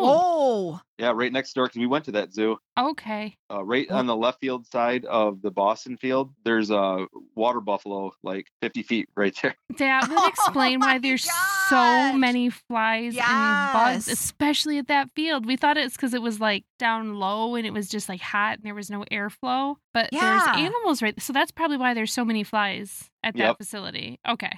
oh, 0.80 0.82
Yeah, 1.00 1.12
right 1.16 1.32
next 1.32 1.54
door 1.54 1.66
because 1.66 1.80
we 1.80 1.88
went 1.88 2.06
to 2.06 2.12
that 2.14 2.34
zoo. 2.34 2.58
okay. 2.78 3.36
Uh, 3.52 3.64
right 3.64 3.88
Oh. 3.90 3.96
on 3.98 4.06
the 4.08 4.16
left 4.16 4.40
field 4.42 4.68
side 4.68 5.06
of 5.06 5.42
the 5.42 5.52
Boston 5.52 5.98
field, 5.98 6.32
there's 6.44 6.70
a 6.70 7.06
water 7.36 7.62
buffalo 7.62 8.12
like 8.24 8.48
50 8.62 8.84
feet 8.84 9.10
right 9.16 9.36
there. 9.42 9.56
That 9.78 10.08
would 10.10 10.18
Oh 10.22 10.28
explain 10.28 10.80
my 10.80 10.94
why 10.94 10.98
there's 11.00 11.26
gosh. 11.26 11.70
so 11.70 12.14
many 12.18 12.50
flies 12.50 13.16
and 13.18 13.74
bugs, 13.74 14.08
especially 14.08 14.78
at 14.80 14.88
that 14.88 15.10
field. 15.16 15.46
We 15.46 15.56
thought 15.56 15.78
it's 15.78 15.96
because 15.96 16.14
it 16.14 16.22
was 16.22 16.40
like 16.40 16.64
down 16.80 17.16
low 17.16 17.56
and 17.56 17.66
it 17.66 17.74
was 17.74 17.88
just 17.90 18.10
like 18.10 18.22
hot 18.22 18.58
and 18.58 18.64
there 18.64 18.74
was 18.76 18.90
no 18.90 19.04
airflow. 19.12 19.76
But 19.94 20.10
Yeah. 20.12 20.22
there's 20.22 20.58
animals 20.66 21.02
right 21.02 21.20
so 21.22 21.32
that's 21.34 21.52
probably 21.52 21.78
why 21.78 21.94
there's 21.94 22.14
so 22.14 22.26
many 22.26 22.44
flies 22.44 23.10
at 23.24 23.34
that 23.36 23.40
Yep. 23.44 23.58
facility. 23.58 24.20
Okay. 24.28 24.52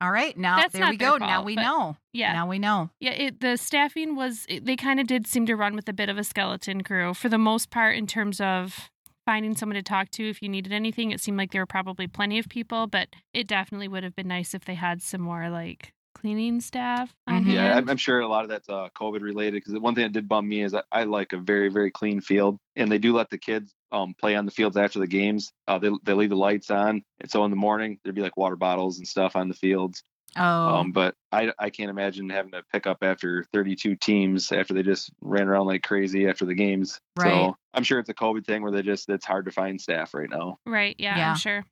All 0.00 0.10
right. 0.10 0.36
Now 0.36 0.56
That's 0.56 0.72
there 0.72 0.88
we 0.90 0.96
their 0.96 1.10
go. 1.10 1.16
now 1.18 1.42
we 1.44 1.54
know. 1.54 1.96
Yeah. 2.12 2.32
Now 2.32 2.48
we 2.48 2.58
know. 2.58 2.90
Yeah, 3.00 3.12
it, 3.12 3.40
the 3.40 3.56
staffing 3.56 4.16
was, 4.16 4.46
it, 4.48 4.64
they 4.64 4.76
kind 4.76 5.00
of 5.00 5.06
did 5.06 5.26
seem 5.26 5.46
to 5.46 5.56
run 5.56 5.74
with 5.74 5.88
a 5.88 5.92
bit 5.92 6.08
of 6.08 6.18
a 6.18 6.24
skeleton 6.24 6.82
crew 6.82 7.14
for 7.14 7.28
the 7.28 7.38
most 7.38 7.70
part 7.70 7.96
in 7.96 8.06
terms 8.06 8.40
of 8.40 8.90
finding 9.26 9.56
someone 9.56 9.74
to 9.74 9.82
talk 9.82 10.10
to 10.12 10.28
if 10.28 10.40
you 10.40 10.48
needed 10.48 10.72
anything. 10.72 11.10
It 11.10 11.20
seemed 11.20 11.36
like 11.36 11.50
there 11.52 11.62
were 11.62 11.66
probably 11.66 12.06
plenty 12.06 12.38
of 12.38 12.48
people, 12.48 12.86
but 12.86 13.08
it 13.34 13.46
definitely 13.46 13.88
would 13.88 14.04
have 14.04 14.14
been 14.14 14.28
nice 14.28 14.54
if 14.54 14.64
they 14.64 14.74
had 14.74 15.02
some 15.02 15.20
more 15.20 15.50
like 15.50 15.92
cleaning 16.14 16.60
staff. 16.60 17.12
On 17.26 17.44
Mhm. 17.44 17.52
Yeah. 17.52 17.76
I'm, 17.76 17.90
I'm 17.90 17.96
sure 17.98 18.20
a 18.20 18.28
lot 18.28 18.44
of 18.44 18.48
that's 18.48 18.68
uh, 18.68 18.88
COVID 18.98 19.20
related 19.20 19.54
because 19.62 19.78
one 19.78 19.94
thing 19.94 20.04
that 20.04 20.12
did 20.12 20.28
bum 20.28 20.48
me 20.48 20.62
is 20.62 20.72
I, 20.74 20.82
I 20.90 21.04
like 21.04 21.32
a 21.34 21.38
very, 21.38 21.68
very 21.68 21.90
clean 21.90 22.20
field, 22.20 22.56
and 22.74 22.90
they 22.90 22.98
do 22.98 23.12
let 23.14 23.28
the 23.28 23.36
kids 23.38 23.74
um, 23.92 24.14
play 24.20 24.34
on 24.36 24.44
the 24.46 24.50
fields 24.52 24.76
after 24.76 24.98
the 24.98 25.06
games. 25.06 25.52
Uh, 25.68 25.78
they, 25.78 25.90
they 26.04 26.12
leave 26.12 26.30
the 26.30 26.36
lights 26.36 26.70
on, 26.70 27.02
and 27.20 27.30
so 27.30 27.44
in 27.44 27.50
the 27.50 27.56
morning 27.56 27.98
there'd 28.02 28.14
be 28.16 28.22
like 28.22 28.36
water 28.36 28.56
bottles 28.56 28.98
and 28.98 29.06
stuff 29.06 29.36
on 29.36 29.48
the 29.48 29.54
fields. 29.54 30.02
Oh, 30.38 30.42
Um, 30.42 30.92
but 30.92 31.14
I, 31.32 31.50
I 31.58 31.70
can't 31.70 31.88
imagine 31.88 32.28
having 32.28 32.52
to 32.52 32.62
pick 32.70 32.86
up 32.86 32.98
after 33.00 33.46
32 33.54 33.96
teams 33.96 34.52
after 34.52 34.74
they 34.74 34.82
just 34.82 35.10
ran 35.22 35.48
around 35.48 35.66
like 35.66 35.82
crazy 35.82 36.28
after 36.28 36.44
the 36.44 36.54
games. 36.54 37.00
Right. 37.16 37.30
So 37.30 37.56
I'm 37.72 37.84
sure 37.84 37.98
it's 38.00 38.10
a 38.10 38.14
COVID 38.14 38.44
thing 38.44 38.62
where 38.62 38.70
they 38.72 38.82
just 38.82 39.08
it's 39.08 39.24
hard 39.24 39.46
to 39.46 39.50
find 39.50 39.80
staff 39.80 40.12
right 40.12 40.28
now. 40.28 40.58
Right. 40.66 40.94
Yeah, 40.98 41.16
Yeah. 41.16 41.30
I'm 41.30 41.36
sure. 41.36 41.64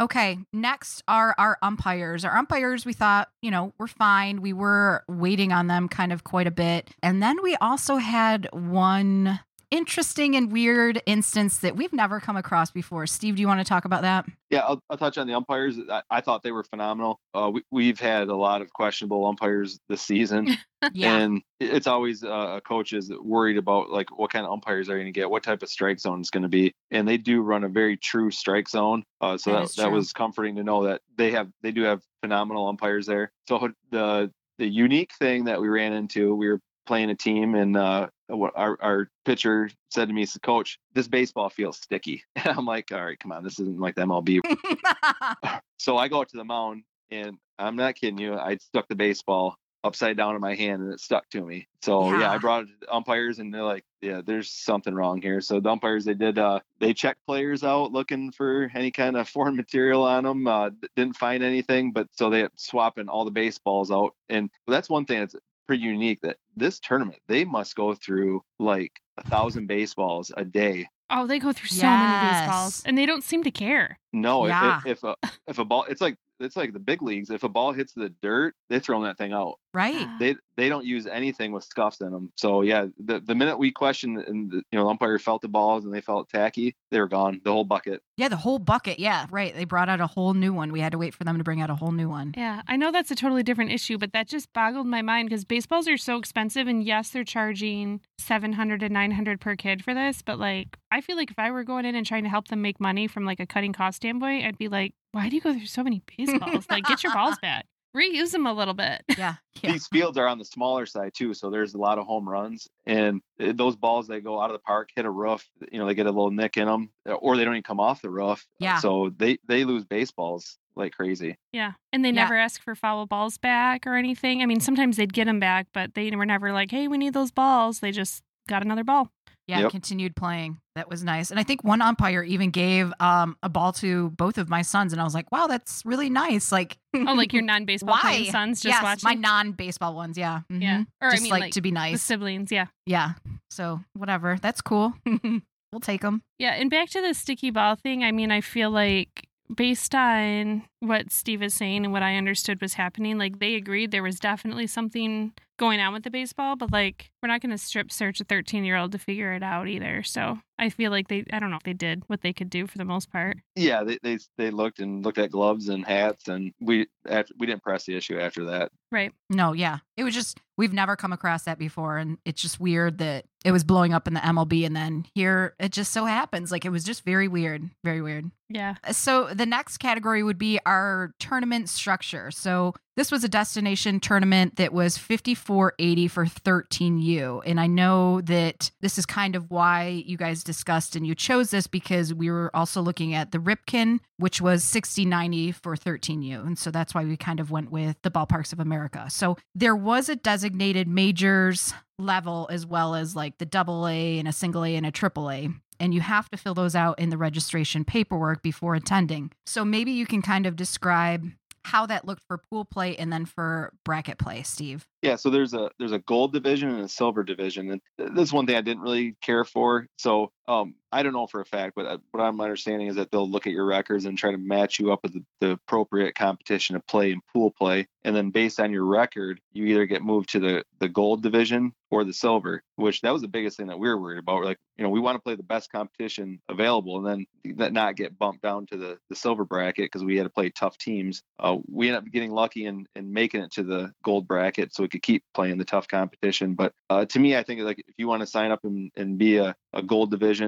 Okay, 0.00 0.38
next 0.52 1.04
are 1.06 1.34
our 1.38 1.58
umpires. 1.62 2.24
Our 2.24 2.36
umpires, 2.36 2.84
we 2.84 2.92
thought, 2.94 3.28
you 3.42 3.50
know, 3.50 3.72
were 3.78 3.86
fine. 3.86 4.40
We 4.40 4.52
were 4.52 5.04
waiting 5.06 5.52
on 5.52 5.68
them 5.68 5.88
kind 5.88 6.12
of 6.12 6.24
quite 6.24 6.46
a 6.48 6.50
bit. 6.50 6.90
And 7.02 7.22
then 7.22 7.42
we 7.42 7.54
also 7.56 7.96
had 7.96 8.48
one 8.52 9.38
interesting 9.72 10.36
and 10.36 10.52
weird 10.52 11.02
instance 11.06 11.58
that 11.58 11.74
we've 11.74 11.94
never 11.94 12.20
come 12.20 12.36
across 12.36 12.70
before. 12.70 13.06
Steve, 13.06 13.36
do 13.36 13.40
you 13.40 13.48
want 13.48 13.58
to 13.58 13.64
talk 13.64 13.86
about 13.86 14.02
that? 14.02 14.26
Yeah, 14.50 14.60
I'll, 14.60 14.78
I'll 14.90 14.98
touch 14.98 15.16
on 15.16 15.26
the 15.26 15.32
umpires. 15.32 15.78
I, 15.90 16.02
I 16.10 16.20
thought 16.20 16.42
they 16.42 16.52
were 16.52 16.62
phenomenal. 16.62 17.18
Uh, 17.34 17.50
we, 17.54 17.62
we've 17.70 17.98
had 17.98 18.28
a 18.28 18.36
lot 18.36 18.60
of 18.60 18.70
questionable 18.74 19.24
umpires 19.26 19.80
this 19.88 20.02
season. 20.02 20.48
Yeah. 20.92 21.16
And 21.16 21.42
it's 21.60 21.86
always 21.86 22.24
uh, 22.24 22.54
a 22.56 22.60
coach 22.60 22.92
is 22.92 23.12
worried 23.22 23.56
about 23.56 23.90
like 23.90 24.18
what 24.18 24.32
kind 24.32 24.44
of 24.44 24.50
umpires 24.50 24.88
are 24.88 24.94
you 24.94 25.04
going 25.04 25.12
to 25.12 25.20
get, 25.20 25.30
what 25.30 25.44
type 25.44 25.62
of 25.62 25.68
strike 25.68 26.00
zone 26.00 26.20
is 26.20 26.28
going 26.28 26.42
to 26.42 26.48
be, 26.48 26.74
and 26.90 27.06
they 27.06 27.18
do 27.18 27.40
run 27.40 27.62
a 27.62 27.68
very 27.68 27.96
true 27.96 28.32
strike 28.32 28.68
zone. 28.68 29.04
Uh, 29.20 29.38
so 29.38 29.52
That 29.52 29.68
that, 29.68 29.76
that 29.76 29.92
was 29.92 30.12
comforting 30.12 30.56
to 30.56 30.64
know 30.64 30.82
that 30.86 31.02
they 31.16 31.30
have 31.30 31.50
they 31.62 31.70
do 31.70 31.82
have 31.82 32.02
phenomenal 32.20 32.66
umpires 32.66 33.06
there. 33.06 33.30
So 33.48 33.68
the 33.92 34.32
the 34.58 34.66
unique 34.66 35.12
thing 35.20 35.44
that 35.44 35.60
we 35.60 35.68
ran 35.68 35.92
into, 35.92 36.34
we 36.34 36.48
were 36.48 36.60
playing 36.86 37.10
a 37.10 37.14
team, 37.14 37.54
and 37.54 37.76
uh, 37.76 38.08
what 38.28 38.52
our 38.56 38.76
our 38.80 39.08
pitcher 39.24 39.70
said 39.90 40.08
to 40.08 40.14
me, 40.14 40.26
said, 40.26 40.42
"Coach, 40.42 40.78
this 40.94 41.08
baseball 41.08 41.50
feels 41.50 41.76
sticky." 41.78 42.24
And 42.36 42.58
I'm 42.58 42.66
like, 42.66 42.92
"All 42.92 43.04
right, 43.04 43.18
come 43.18 43.32
on, 43.32 43.44
this 43.44 43.58
isn't 43.58 43.78
like 43.80 43.94
the 43.94 44.02
MLB." 44.02 44.40
so 45.78 45.96
I 45.96 46.08
go 46.08 46.20
out 46.20 46.28
to 46.30 46.36
the 46.36 46.44
mound, 46.44 46.84
and 47.10 47.36
I'm 47.58 47.76
not 47.76 47.94
kidding 47.94 48.18
you. 48.18 48.34
I 48.34 48.56
stuck 48.56 48.88
the 48.88 48.96
baseball 48.96 49.56
upside 49.84 50.16
down 50.16 50.34
in 50.34 50.40
my 50.40 50.54
hand 50.54 50.82
and 50.82 50.92
it 50.92 51.00
stuck 51.00 51.28
to 51.30 51.42
me. 51.44 51.66
So 51.82 52.10
yeah, 52.12 52.20
Yeah. 52.20 52.30
I 52.32 52.38
brought 52.38 52.64
it 52.64 52.66
to 52.66 52.72
the 52.82 52.94
umpires 52.94 53.38
and 53.38 53.52
they're 53.52 53.64
like, 53.64 53.84
yeah, 54.00 54.20
there's 54.24 54.50
something 54.50 54.94
wrong 54.94 55.20
here. 55.20 55.40
So 55.40 55.60
the 55.60 55.70
umpires 55.70 56.04
they 56.04 56.14
did 56.14 56.38
uh 56.38 56.60
they 56.78 56.94
checked 56.94 57.26
players 57.26 57.64
out 57.64 57.92
looking 57.92 58.30
for 58.30 58.70
any 58.74 58.90
kind 58.90 59.16
of 59.16 59.28
foreign 59.28 59.56
material 59.56 60.04
on 60.04 60.24
them. 60.24 60.46
Uh, 60.46 60.70
didn't 60.96 61.16
find 61.16 61.42
anything, 61.42 61.92
but 61.92 62.06
so 62.12 62.30
they 62.30 62.46
swapping 62.56 63.08
all 63.08 63.24
the 63.24 63.30
baseballs 63.30 63.90
out. 63.90 64.14
And 64.28 64.50
that's 64.68 64.88
one 64.88 65.04
thing 65.04 65.20
that's 65.20 65.34
pretty 65.66 65.84
unique 65.84 66.20
that 66.22 66.38
this 66.56 66.80
tournament 66.80 67.18
they 67.28 67.44
must 67.44 67.76
go 67.76 67.94
through 67.94 68.42
like 68.58 68.92
a 69.18 69.24
thousand 69.24 69.66
baseballs 69.66 70.30
a 70.36 70.44
day 70.44 70.86
Oh, 71.12 71.26
they 71.26 71.38
go 71.38 71.52
through 71.52 71.68
so 71.68 71.86
many 71.86 72.02
Yes. 72.02 72.40
baseballs 72.40 72.82
and 72.86 72.96
they 72.98 73.06
don't 73.06 73.22
seem 73.22 73.42
to 73.44 73.50
care. 73.50 73.98
No, 74.12 74.44
if- 74.44 74.48
Yeah. 74.50 74.80
if, 74.84 74.98
if 74.98 75.04
a 75.04 75.16
if 75.46 75.58
a 75.58 75.64
ball, 75.64 75.84
it's 75.88 76.00
like 76.00 76.16
it's 76.40 76.56
like 76.56 76.72
the 76.72 76.80
big 76.80 77.02
leagues. 77.02 77.30
If 77.30 77.44
a 77.44 77.48
ball 77.48 77.72
hits 77.72 77.92
the 77.92 78.08
dirt, 78.20 78.54
they're 78.68 78.80
throwing 78.80 79.04
that 79.04 79.16
thing 79.16 79.32
out. 79.32 79.58
Right. 79.74 80.08
They 80.18 80.34
they 80.56 80.68
don't 80.68 80.84
use 80.84 81.06
anything 81.06 81.52
with 81.52 81.64
scuffs 81.64 82.00
in 82.00 82.10
them. 82.10 82.32
So 82.36 82.62
yeah, 82.62 82.86
the 83.02 83.20
the 83.20 83.34
minute 83.34 83.58
we 83.58 83.70
questioned 83.70 84.18
and 84.18 84.50
the, 84.50 84.56
you 84.70 84.78
know 84.78 84.84
the 84.84 84.90
umpire 84.90 85.18
felt 85.18 85.40
the 85.40 85.48
balls 85.48 85.84
and 85.84 85.94
they 85.94 86.00
felt 86.00 86.28
tacky, 86.28 86.74
they 86.90 86.98
were 87.00 87.08
gone. 87.08 87.40
The 87.44 87.52
whole 87.52 87.64
bucket. 87.64 88.02
Yeah, 88.18 88.28
the 88.28 88.36
whole 88.36 88.58
bucket. 88.58 88.98
Yeah, 88.98 89.26
right. 89.30 89.54
They 89.54 89.64
brought 89.64 89.88
out 89.88 90.00
a 90.00 90.06
whole 90.06 90.34
new 90.34 90.52
one. 90.52 90.72
We 90.72 90.80
had 90.80 90.92
to 90.92 90.98
wait 90.98 91.14
for 91.14 91.24
them 91.24 91.38
to 91.38 91.44
bring 91.44 91.60
out 91.62 91.70
a 91.70 91.74
whole 91.76 91.92
new 91.92 92.08
one. 92.08 92.34
Yeah, 92.36 92.62
I 92.66 92.76
know 92.76 92.90
that's 92.90 93.10
a 93.10 93.14
totally 93.14 93.42
different 93.44 93.70
issue, 93.72 93.96
but 93.96 94.12
that 94.12 94.28
just 94.28 94.52
boggled 94.52 94.86
my 94.86 95.00
mind 95.00 95.28
because 95.30 95.44
baseballs 95.44 95.88
are 95.88 95.96
so 95.96 96.18
expensive. 96.18 96.66
And 96.66 96.82
yes, 96.84 97.10
they're 97.10 97.24
charging 97.24 98.00
700 98.18 98.80
to 98.80 98.88
900 98.90 99.40
per 99.40 99.54
kid 99.56 99.82
for 99.84 99.94
this, 99.94 100.20
but 100.22 100.38
like, 100.38 100.76
I 100.90 101.00
feel 101.02 101.16
like 101.16 101.30
if 101.30 101.38
I 101.38 101.50
were 101.50 101.64
going 101.64 101.84
in 101.84 101.94
and 101.94 102.06
trying 102.06 102.22
to 102.24 102.30
help 102.30 102.48
them 102.48 102.62
make 102.62 102.80
money 102.80 103.06
from 103.06 103.24
like 103.26 103.40
a 103.40 103.46
cutting 103.46 103.72
cost 103.74 103.96
standpoint, 103.96 104.44
I'd 104.46 104.56
be 104.58 104.68
like, 104.68 104.94
why 105.12 105.28
do 105.28 105.36
you 105.36 105.42
go 105.42 105.52
through 105.52 105.66
so 105.66 105.84
many 105.84 106.02
baseballs? 106.16 106.66
like, 106.70 106.84
get 106.84 107.02
your 107.02 107.12
balls 107.12 107.36
back, 107.42 107.66
reuse 107.96 108.32
them 108.32 108.46
a 108.46 108.52
little 108.52 108.74
bit. 108.74 109.02
Yeah. 109.18 109.34
Yeah. 109.62 109.72
These 109.72 109.86
fields 109.86 110.18
are 110.18 110.26
on 110.26 110.38
the 110.38 110.44
smaller 110.44 110.86
side 110.86 111.12
too, 111.14 111.34
so 111.34 111.48
there's 111.48 111.74
a 111.74 111.78
lot 111.78 111.98
of 111.98 112.04
home 112.06 112.28
runs. 112.28 112.66
And 112.84 113.20
uh, 113.38 113.52
those 113.54 113.76
balls 113.76 114.08
they 114.08 114.20
go 114.20 114.40
out 114.40 114.50
of 114.50 114.54
the 114.54 114.58
park, 114.60 114.88
hit 114.96 115.04
a 115.04 115.10
roof, 115.10 115.46
you 115.70 115.78
know, 115.78 115.86
they 115.86 115.94
get 115.94 116.06
a 116.06 116.10
little 116.10 116.32
nick 116.32 116.56
in 116.56 116.66
them, 116.66 116.90
or 117.06 117.36
they 117.36 117.44
don't 117.44 117.52
even 117.54 117.62
come 117.62 117.78
off 117.78 118.02
the 118.02 118.10
roof. 118.10 118.44
Yeah. 118.58 118.78
So 118.78 119.12
they 119.16 119.38
they 119.46 119.64
lose 119.64 119.84
baseballs 119.84 120.56
like 120.74 120.94
crazy. 120.94 121.36
Yeah. 121.52 121.72
And 121.92 122.02
they 122.04 122.08
Yeah. 122.08 122.22
never 122.24 122.36
ask 122.36 122.60
for 122.60 122.74
foul 122.74 123.06
balls 123.06 123.38
back 123.38 123.86
or 123.86 123.94
anything. 123.94 124.42
I 124.42 124.46
mean, 124.46 124.58
sometimes 124.58 124.96
they'd 124.96 125.12
get 125.12 125.26
them 125.26 125.38
back, 125.38 125.68
but 125.72 125.94
they 125.94 126.10
were 126.10 126.26
never 126.26 126.50
like, 126.52 126.72
hey, 126.72 126.88
we 126.88 126.98
need 126.98 127.12
those 127.14 127.30
balls. 127.30 127.78
They 127.80 127.92
just 127.92 128.24
got 128.48 128.62
another 128.62 128.82
ball. 128.82 129.10
Yeah, 129.48 129.60
Yep. 129.62 129.70
continued 129.72 130.14
playing. 130.16 130.58
That 130.76 130.88
was 130.88 131.02
nice. 131.02 131.30
And 131.32 131.40
I 131.40 131.42
think 131.42 131.64
one 131.64 131.82
umpire 131.82 132.22
even 132.22 132.50
gave 132.50 132.92
um, 133.00 133.36
a 133.42 133.48
ball 133.48 133.72
to 133.74 134.10
both 134.10 134.38
of 134.38 134.48
my 134.48 134.62
sons. 134.62 134.92
And 134.92 135.00
I 135.00 135.04
was 135.04 135.14
like, 135.14 135.30
wow, 135.32 135.48
that's 135.48 135.82
really 135.84 136.08
nice. 136.08 136.52
Like, 136.52 136.78
Oh, 136.94 137.12
like 137.14 137.32
your 137.32 137.42
non 137.52 137.64
baseball 137.64 137.98
why? 138.02 138.24
sons 138.30 138.60
just 138.60 138.72
yes, 138.74 138.82
watching? 138.82 139.02
my 139.08 139.14
non 139.14 139.52
baseball 139.52 139.94
ones. 139.94 140.16
Yeah. 140.16 140.42
Yeah. 140.48 140.78
Mhm. 140.78 140.86
Or 141.02 141.10
Just 141.10 141.20
I 141.20 141.24
mean, 141.24 141.30
like, 141.32 141.40
like, 141.40 141.52
to 141.54 141.60
be 141.60 141.70
the 141.70 141.74
nice. 141.74 142.02
siblings. 142.02 142.52
Yeah. 142.52 142.66
Yeah. 142.86 143.14
So 143.50 143.80
whatever. 143.94 144.38
That's 144.40 144.60
cool. 144.60 144.94
we'll 145.06 145.80
take 145.80 146.02
them. 146.02 146.22
Yeah, 146.38 146.52
and 146.52 146.70
back 146.70 146.88
to 146.90 147.00
the 147.02 147.12
sticky 147.12 147.50
ball 147.50 147.74
thing, 147.76 148.04
I 148.04 148.12
mean, 148.12 148.30
I 148.30 148.40
feel 148.42 148.70
like 148.70 149.26
based 149.54 149.94
on 149.94 150.64
what 150.80 151.10
Steve 151.10 151.42
is 151.42 151.54
saying 151.54 151.84
and 151.84 151.92
what 151.92 152.02
I 152.02 152.16
understood 152.16 152.60
was 152.60 152.74
happening, 152.74 153.18
like 153.18 153.38
they 153.38 153.54
agreed 153.54 153.90
there 153.90 154.02
was 154.02 154.18
definitely 154.18 154.66
something 154.66 155.32
going 155.58 155.80
on 155.80 155.92
with 155.92 156.02
the 156.02 156.10
baseball, 156.10 156.56
but 156.56 156.72
like 156.72 157.10
we're 157.22 157.28
not 157.28 157.40
going 157.40 157.50
to 157.50 157.58
strip 157.58 157.92
search 157.92 158.20
a 158.20 158.24
13 158.24 158.64
year 158.64 158.76
old 158.76 158.92
to 158.92 158.98
figure 158.98 159.32
it 159.32 159.42
out 159.42 159.68
either. 159.68 160.02
So 160.02 160.38
I 160.58 160.70
feel 160.70 160.90
like 160.90 161.08
they, 161.08 161.24
I 161.32 161.38
don't 161.38 161.50
know 161.50 161.56
if 161.56 161.62
they 161.62 161.72
did 161.72 162.02
what 162.08 162.22
they 162.22 162.32
could 162.32 162.50
do 162.50 162.66
for 162.66 162.78
the 162.78 162.84
most 162.84 163.12
part. 163.12 163.36
Yeah, 163.54 163.84
they 163.84 163.98
they, 164.02 164.18
they 164.36 164.50
looked 164.50 164.80
and 164.80 165.04
looked 165.04 165.18
at 165.18 165.30
gloves 165.30 165.68
and 165.68 165.86
hats, 165.86 166.28
and 166.28 166.52
we 166.60 166.88
after, 167.08 167.34
we 167.38 167.46
didn't 167.46 167.62
press 167.62 167.84
the 167.84 167.96
issue 167.96 168.18
after 168.18 168.46
that. 168.46 168.72
Right. 168.90 169.12
No, 169.30 169.52
yeah. 169.52 169.78
It 169.96 170.04
was 170.04 170.14
just, 170.14 170.38
we've 170.58 170.72
never 170.72 170.96
come 170.96 171.12
across 171.12 171.44
that 171.44 171.58
before. 171.58 171.96
And 171.96 172.18
it's 172.24 172.42
just 172.42 172.60
weird 172.60 172.98
that 172.98 173.24
it 173.44 173.52
was 173.52 173.64
blowing 173.64 173.92
up 173.92 174.06
in 174.06 174.14
the 174.14 174.20
MLB. 174.20 174.64
And 174.64 174.76
then 174.76 175.06
here 175.14 175.54
it 175.58 175.72
just 175.72 175.92
so 175.92 176.04
happens. 176.04 176.52
Like, 176.52 176.64
it 176.64 176.70
was 176.70 176.84
just 176.84 177.04
very 177.04 177.28
weird. 177.28 177.68
Very 177.84 178.00
weird. 178.00 178.30
Yeah. 178.48 178.74
So 178.90 179.28
the 179.32 179.46
next 179.46 179.78
category 179.78 180.22
would 180.22 180.38
be 180.38 180.58
our 180.66 181.14
tournament 181.18 181.68
structure. 181.68 182.30
So 182.30 182.74
this 182.96 183.10
was 183.10 183.24
a 183.24 183.28
destination 183.28 184.00
tournament 184.00 184.56
that 184.56 184.72
was 184.72 184.98
5480 184.98 186.08
for 186.08 186.26
13U. 186.26 187.42
And 187.46 187.58
I 187.58 187.66
know 187.66 188.20
that 188.22 188.70
this 188.80 188.98
is 188.98 189.06
kind 189.06 189.34
of 189.34 189.50
why 189.50 190.02
you 190.06 190.16
guys 190.16 190.44
discussed 190.44 190.94
and 190.94 191.06
you 191.06 191.14
chose 191.14 191.50
this 191.50 191.66
because 191.66 192.12
we 192.12 192.30
were 192.30 192.50
also 192.54 192.82
looking 192.82 193.14
at 193.14 193.32
the 193.32 193.38
Ripken, 193.38 194.00
which 194.18 194.40
was 194.40 194.62
6090 194.64 195.52
for 195.52 195.74
13U. 195.74 196.46
And 196.46 196.58
so 196.58 196.70
that's 196.70 196.94
why 196.94 197.04
we 197.04 197.16
kind 197.16 197.40
of 197.40 197.50
went 197.50 197.70
with 197.70 197.96
the 198.02 198.10
ballparks 198.10 198.52
of 198.52 198.60
America. 198.60 199.06
So 199.08 199.36
there 199.54 199.76
was 199.76 200.08
a 200.08 200.16
designated 200.16 200.86
majors 200.86 201.72
level 201.98 202.48
as 202.50 202.66
well 202.66 202.94
as 202.94 203.16
like 203.16 203.38
the 203.38 203.46
double 203.46 203.86
A 203.86 204.18
and 204.18 204.28
a 204.28 204.32
single 204.32 204.64
A 204.64 204.76
and 204.76 204.84
a 204.84 204.90
triple 204.90 205.30
A 205.30 205.48
and 205.82 205.92
you 205.92 206.00
have 206.00 206.30
to 206.30 206.36
fill 206.36 206.54
those 206.54 206.76
out 206.76 206.96
in 207.00 207.10
the 207.10 207.18
registration 207.18 207.84
paperwork 207.84 208.40
before 208.40 208.76
attending. 208.76 209.32
So 209.46 209.64
maybe 209.64 209.90
you 209.90 210.06
can 210.06 210.22
kind 210.22 210.46
of 210.46 210.54
describe 210.54 211.28
how 211.64 211.86
that 211.86 212.04
looked 212.04 212.22
for 212.26 212.38
pool 212.38 212.64
play 212.64 212.96
and 212.96 213.12
then 213.12 213.24
for 213.24 213.72
bracket 213.84 214.18
play, 214.18 214.42
Steve. 214.42 214.86
Yeah, 215.02 215.16
so 215.16 215.30
there's 215.30 215.54
a 215.54 215.70
there's 215.78 215.92
a 215.92 215.98
gold 216.00 216.32
division 216.32 216.70
and 216.70 216.80
a 216.80 216.88
silver 216.88 217.22
division, 217.22 217.70
and 217.70 217.80
uh, 217.98 218.04
th- 218.04 218.16
this 218.16 218.32
one 218.32 218.46
thing 218.46 218.56
I 218.56 218.60
didn't 218.60 218.82
really 218.82 219.16
care 219.22 219.44
for. 219.44 219.86
So 219.96 220.32
um, 220.52 220.74
I 220.92 221.02
don't 221.02 221.14
know 221.14 221.26
for 221.26 221.40
a 221.40 221.44
fact, 221.46 221.74
but 221.74 221.86
uh, 221.86 221.98
what 222.10 222.22
I'm 222.22 222.40
understanding 222.40 222.88
is 222.88 222.96
that 222.96 223.10
they'll 223.10 223.28
look 223.28 223.46
at 223.46 223.52
your 223.54 223.64
records 223.64 224.04
and 224.04 224.18
try 224.18 224.30
to 224.30 224.36
match 224.36 224.78
you 224.78 224.92
up 224.92 225.02
with 225.02 225.14
the, 225.14 225.24
the 225.40 225.50
appropriate 225.52 226.14
competition 226.14 226.74
to 226.74 226.80
play 226.80 227.12
in 227.12 227.20
pool 227.32 227.50
play, 227.50 227.86
and 228.04 228.14
then 228.14 228.30
based 228.30 228.60
on 228.60 228.72
your 228.72 228.84
record, 228.84 229.40
you 229.52 229.64
either 229.66 229.86
get 229.86 230.02
moved 230.02 230.30
to 230.30 230.40
the 230.40 230.64
the 230.80 230.88
gold 230.88 231.22
division 231.22 231.72
or 231.90 232.04
the 232.04 232.12
silver. 232.12 232.62
Which 232.76 233.00
that 233.02 233.12
was 233.12 233.22
the 233.22 233.28
biggest 233.28 233.56
thing 233.56 233.68
that 233.68 233.78
we 233.78 233.88
were 233.88 233.98
worried 233.98 234.18
about. 234.18 234.36
We're 234.36 234.44
like, 234.44 234.58
you 234.76 234.84
know, 234.84 234.90
we 234.90 235.00
want 235.00 235.16
to 235.16 235.22
play 235.22 235.34
the 235.34 235.42
best 235.42 235.72
competition 235.72 236.40
available, 236.48 237.06
and 237.06 237.26
then 237.44 237.72
not 237.72 237.96
get 237.96 238.18
bumped 238.18 238.42
down 238.42 238.66
to 238.66 238.76
the 238.76 238.98
the 239.08 239.16
silver 239.16 239.44
bracket 239.44 239.86
because 239.86 240.04
we 240.04 240.16
had 240.16 240.24
to 240.24 240.30
play 240.30 240.50
tough 240.50 240.76
teams. 240.76 241.22
Uh, 241.38 241.56
we 241.70 241.88
ended 241.88 242.02
up 242.02 242.12
getting 242.12 242.32
lucky 242.32 242.66
and 242.66 242.86
and 242.94 243.10
making 243.10 243.40
it 243.40 243.52
to 243.52 243.62
the 243.62 243.92
gold 244.04 244.28
bracket, 244.28 244.74
so 244.74 244.82
we 244.82 244.88
could 244.88 245.02
keep 245.02 245.24
playing 245.32 245.56
the 245.56 245.64
tough 245.64 245.88
competition. 245.88 246.54
But 246.54 246.74
uh, 246.90 247.06
to 247.06 247.18
me, 247.18 247.36
I 247.36 247.42
think 247.44 247.60
like 247.60 247.78
if 247.78 247.94
you 247.96 248.08
want 248.08 248.20
to 248.20 248.26
sign 248.26 248.50
up 248.50 248.60
and, 248.64 248.90
and 248.96 249.16
be 249.16 249.38
a, 249.38 249.54
a 249.72 249.82
gold 249.82 250.10
division, 250.10 250.41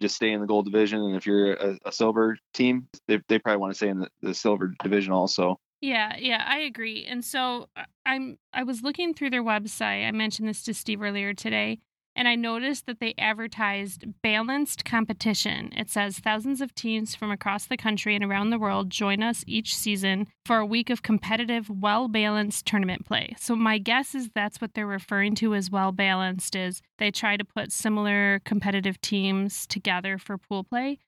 just 0.00 0.16
stay 0.16 0.32
in 0.32 0.40
the 0.40 0.46
gold 0.46 0.64
division. 0.64 1.00
And 1.00 1.16
if 1.16 1.26
you're 1.26 1.54
a, 1.54 1.78
a 1.86 1.92
silver 1.92 2.38
team, 2.54 2.88
they, 3.06 3.20
they 3.28 3.38
probably 3.38 3.58
want 3.58 3.72
to 3.72 3.76
stay 3.76 3.88
in 3.88 4.00
the, 4.00 4.08
the 4.22 4.34
silver 4.34 4.74
division 4.82 5.12
also. 5.12 5.58
Yeah, 5.80 6.16
yeah, 6.18 6.44
I 6.46 6.58
agree. 6.60 7.06
And 7.08 7.24
so 7.24 7.68
uh, 7.76 7.84
I'm 8.04 8.38
I 8.52 8.64
was 8.64 8.82
looking 8.82 9.14
through 9.14 9.30
their 9.30 9.44
website. 9.44 10.06
I 10.06 10.10
mentioned 10.10 10.48
this 10.48 10.62
to 10.64 10.74
Steve 10.74 11.02
earlier 11.02 11.34
today, 11.34 11.78
and 12.18 12.26
I 12.26 12.34
noticed 12.34 12.86
that 12.86 12.98
they 12.98 13.14
advertised 13.16 14.04
balanced 14.22 14.84
competition. 14.84 15.72
It 15.76 15.88
says 15.88 16.18
thousands 16.18 16.60
of 16.60 16.74
teams 16.74 17.14
from 17.14 17.30
across 17.30 17.66
the 17.66 17.76
country 17.76 18.16
and 18.16 18.24
around 18.24 18.50
the 18.50 18.58
world 18.58 18.90
join 18.90 19.22
us 19.22 19.44
each 19.46 19.74
season 19.74 20.26
for 20.44 20.56
a 20.56 20.66
week 20.66 20.90
of 20.90 21.02
competitive, 21.02 21.70
well-balanced 21.70 22.66
tournament 22.66 23.06
play. 23.06 23.36
So 23.38 23.54
my 23.54 23.78
guess 23.78 24.16
is 24.16 24.30
that's 24.34 24.60
what 24.60 24.74
they're 24.74 24.84
referring 24.84 25.36
to 25.36 25.54
as 25.54 25.70
well-balanced 25.70 26.56
is 26.56 26.82
they 26.98 27.12
try 27.12 27.36
to 27.36 27.44
put 27.44 27.70
similar 27.70 28.40
competitive 28.44 29.00
teams 29.00 29.64
together 29.64 30.18
for 30.18 30.36
pool 30.36 30.64
play. 30.64 30.98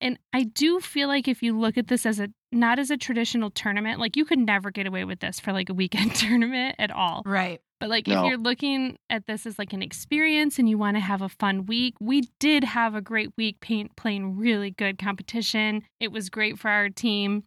And 0.00 0.18
I 0.32 0.44
do 0.44 0.80
feel 0.80 1.08
like 1.08 1.26
if 1.26 1.42
you 1.42 1.58
look 1.58 1.78
at 1.78 1.88
this 1.88 2.04
as 2.06 2.20
a 2.20 2.28
not 2.52 2.78
as 2.78 2.90
a 2.90 2.96
traditional 2.96 3.50
tournament, 3.50 3.98
like 4.00 4.16
you 4.16 4.24
could 4.24 4.38
never 4.38 4.70
get 4.70 4.86
away 4.86 5.04
with 5.04 5.20
this 5.20 5.40
for 5.40 5.52
like 5.52 5.68
a 5.68 5.74
weekend 5.74 6.14
tournament 6.14 6.76
at 6.78 6.90
all. 6.90 7.22
Right. 7.24 7.60
But 7.80 7.90
like 7.90 8.06
No. 8.06 8.22
if 8.24 8.28
you're 8.28 8.38
looking 8.38 8.98
at 9.10 9.26
this 9.26 9.44
as 9.46 9.58
like 9.58 9.72
an 9.72 9.82
experience 9.82 10.58
and 10.58 10.68
you 10.68 10.78
want 10.78 10.96
to 10.96 11.00
have 11.00 11.22
a 11.22 11.28
fun 11.28 11.66
week, 11.66 11.94
we 12.00 12.22
did 12.40 12.64
have 12.64 12.94
a 12.94 13.00
great 13.02 13.30
week 13.36 13.60
paint, 13.60 13.96
playing 13.96 14.36
really 14.38 14.70
good 14.70 14.98
competition. 14.98 15.82
It 16.00 16.12
was 16.12 16.30
great 16.30 16.58
for 16.58 16.70
our 16.70 16.88
team. 16.88 17.44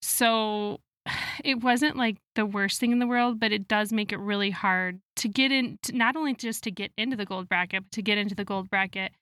So 0.00 0.80
it 1.44 1.62
wasn't 1.62 1.96
like 1.96 2.16
the 2.34 2.46
worst 2.46 2.78
thing 2.80 2.92
in 2.92 2.98
the 2.98 3.06
world, 3.06 3.40
but 3.40 3.52
it 3.52 3.66
does 3.68 3.92
make 3.92 4.12
it 4.12 4.18
really 4.18 4.50
hard 4.50 5.00
to 5.16 5.28
get 5.28 5.50
in 5.52 5.78
to, 5.82 5.96
not 5.96 6.16
only 6.16 6.34
just 6.34 6.64
to 6.64 6.70
get 6.70 6.92
into 6.96 7.16
the 7.16 7.24
gold 7.26 7.48
bracket, 7.48 7.84
but 7.84 7.92
to 7.92 8.02
get 8.02 8.18
into 8.18 8.34
the 8.34 8.44
gold 8.44 8.70
bracket 8.70 9.12
a- 9.12 9.14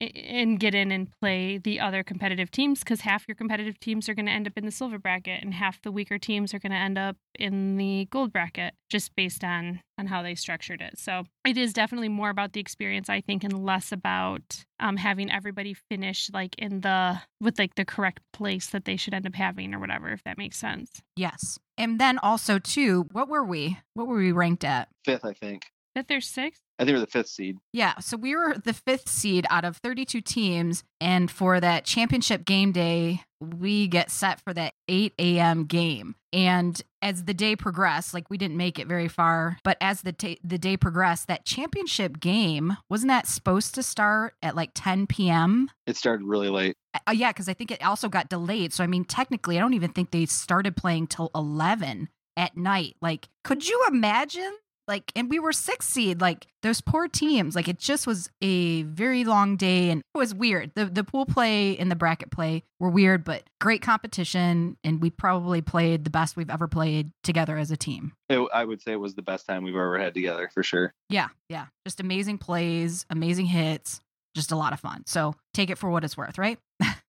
and 0.00 0.58
get 0.58 0.74
in 0.74 0.90
and 0.90 1.08
play 1.20 1.58
the 1.58 1.78
other 1.80 2.02
competitive 2.02 2.50
teams 2.50 2.80
because 2.80 3.02
half 3.02 3.26
your 3.28 3.34
competitive 3.34 3.78
teams 3.78 4.08
are 4.08 4.14
going 4.14 4.26
to 4.26 4.32
end 4.32 4.46
up 4.46 4.54
in 4.56 4.64
the 4.64 4.70
silver 4.70 4.98
bracket 4.98 5.42
and 5.42 5.54
half 5.54 5.80
the 5.82 5.92
weaker 5.92 6.18
teams 6.18 6.52
are 6.52 6.58
going 6.58 6.72
to 6.72 6.78
end 6.78 6.98
up 6.98 7.16
in 7.38 7.76
the 7.76 8.06
gold 8.10 8.32
bracket 8.32 8.74
just 8.90 9.14
based 9.16 9.44
on 9.44 9.80
on 9.98 10.06
how 10.06 10.22
they 10.22 10.34
structured 10.34 10.80
it 10.80 10.98
so 10.98 11.24
it 11.46 11.56
is 11.56 11.72
definitely 11.72 12.08
more 12.08 12.30
about 12.30 12.52
the 12.52 12.60
experience 12.60 13.08
i 13.08 13.20
think 13.20 13.44
and 13.44 13.64
less 13.64 13.92
about 13.92 14.64
um, 14.80 14.96
having 14.96 15.30
everybody 15.30 15.74
finish 15.74 16.28
like 16.32 16.56
in 16.58 16.80
the 16.80 17.20
with 17.40 17.58
like 17.58 17.76
the 17.76 17.84
correct 17.84 18.20
place 18.32 18.68
that 18.70 18.84
they 18.84 18.96
should 18.96 19.14
end 19.14 19.26
up 19.26 19.34
having 19.34 19.72
or 19.72 19.78
whatever 19.78 20.08
if 20.08 20.24
that 20.24 20.36
makes 20.36 20.58
sense 20.58 21.02
Yes. 21.16 21.58
And 21.76 22.00
then 22.00 22.18
also 22.18 22.58
too, 22.58 23.06
what 23.12 23.28
were 23.28 23.44
we? 23.44 23.78
What 23.94 24.06
were 24.06 24.16
we 24.16 24.32
ranked 24.32 24.64
at? 24.64 24.88
Fifth, 25.04 25.24
I 25.24 25.32
think. 25.32 25.62
That 25.94 26.08
there's 26.08 26.28
sixth? 26.28 26.62
I 26.78 26.84
think 26.84 26.96
we're 26.96 27.00
the 27.00 27.06
fifth 27.06 27.28
seed. 27.28 27.58
Yeah, 27.72 27.98
so 28.00 28.16
we 28.16 28.34
were 28.34 28.56
the 28.56 28.72
fifth 28.72 29.08
seed 29.08 29.46
out 29.50 29.64
of 29.64 29.76
32 29.76 30.20
teams. 30.20 30.82
And 31.00 31.30
for 31.30 31.60
that 31.60 31.84
championship 31.84 32.44
game 32.44 32.72
day, 32.72 33.22
we 33.40 33.86
get 33.88 34.10
set 34.10 34.40
for 34.40 34.52
that 34.54 34.74
8 34.88 35.12
a.m. 35.18 35.64
game. 35.64 36.16
And 36.32 36.80
as 37.02 37.24
the 37.24 37.34
day 37.34 37.56
progressed, 37.56 38.14
like 38.14 38.30
we 38.30 38.38
didn't 38.38 38.56
make 38.56 38.78
it 38.78 38.86
very 38.86 39.08
far, 39.08 39.58
but 39.64 39.76
as 39.80 40.02
the 40.02 40.12
ta 40.12 40.34
the 40.42 40.58
day 40.58 40.76
progressed, 40.76 41.28
that 41.28 41.44
championship 41.44 42.18
game 42.20 42.76
wasn't 42.88 43.10
that 43.10 43.26
supposed 43.26 43.74
to 43.74 43.82
start 43.82 44.34
at 44.42 44.56
like 44.56 44.70
10 44.74 45.06
p.m. 45.06 45.70
It 45.86 45.96
started 45.96 46.24
really 46.24 46.48
late. 46.48 46.76
Uh, 47.06 47.12
yeah, 47.12 47.30
because 47.30 47.48
I 47.48 47.54
think 47.54 47.70
it 47.70 47.84
also 47.84 48.08
got 48.08 48.28
delayed. 48.28 48.72
So 48.72 48.82
I 48.82 48.86
mean, 48.86 49.04
technically, 49.04 49.56
I 49.56 49.60
don't 49.60 49.74
even 49.74 49.92
think 49.92 50.10
they 50.10 50.26
started 50.26 50.76
playing 50.76 51.08
till 51.08 51.30
11 51.34 52.08
at 52.36 52.56
night. 52.56 52.96
Like, 53.02 53.28
could 53.44 53.68
you 53.68 53.84
imagine? 53.88 54.52
Like, 54.88 55.12
and 55.14 55.30
we 55.30 55.38
were 55.38 55.52
six 55.52 55.86
seed. 55.86 56.20
Like 56.20 56.46
those 56.62 56.80
poor 56.80 57.08
teams. 57.08 57.54
Like 57.54 57.68
it 57.68 57.78
just 57.78 58.06
was 58.06 58.30
a 58.40 58.82
very 58.82 59.24
long 59.24 59.56
day, 59.56 59.90
and 59.90 60.00
it 60.00 60.18
was 60.18 60.34
weird. 60.34 60.72
the 60.74 60.86
The 60.86 61.04
pool 61.04 61.26
play 61.26 61.76
and 61.78 61.90
the 61.90 61.96
bracket 61.96 62.30
play 62.30 62.64
were 62.80 62.90
weird, 62.90 63.24
but 63.24 63.44
great 63.60 63.82
competition, 63.82 64.76
and 64.82 65.00
we 65.00 65.10
probably 65.10 65.60
played 65.62 66.04
the 66.04 66.10
best 66.10 66.36
we've 66.36 66.50
ever 66.50 66.68
played 66.68 67.12
together 67.22 67.56
as 67.56 67.70
a 67.70 67.76
team. 67.76 68.12
It, 68.28 68.40
I 68.52 68.64
would 68.64 68.82
say 68.82 68.92
it 68.92 69.00
was 69.00 69.14
the 69.14 69.22
best 69.22 69.46
time 69.46 69.62
we've 69.64 69.74
ever 69.74 69.98
had 69.98 70.14
together 70.14 70.50
for 70.52 70.62
sure. 70.62 70.92
Yeah, 71.08 71.28
yeah, 71.48 71.66
just 71.86 72.00
amazing 72.00 72.38
plays, 72.38 73.06
amazing 73.08 73.46
hits, 73.46 74.00
just 74.34 74.52
a 74.52 74.56
lot 74.56 74.72
of 74.72 74.80
fun. 74.80 75.04
So 75.06 75.34
take 75.54 75.70
it 75.70 75.78
for 75.78 75.90
what 75.90 76.04
it's 76.04 76.16
worth, 76.16 76.38
right? 76.38 76.58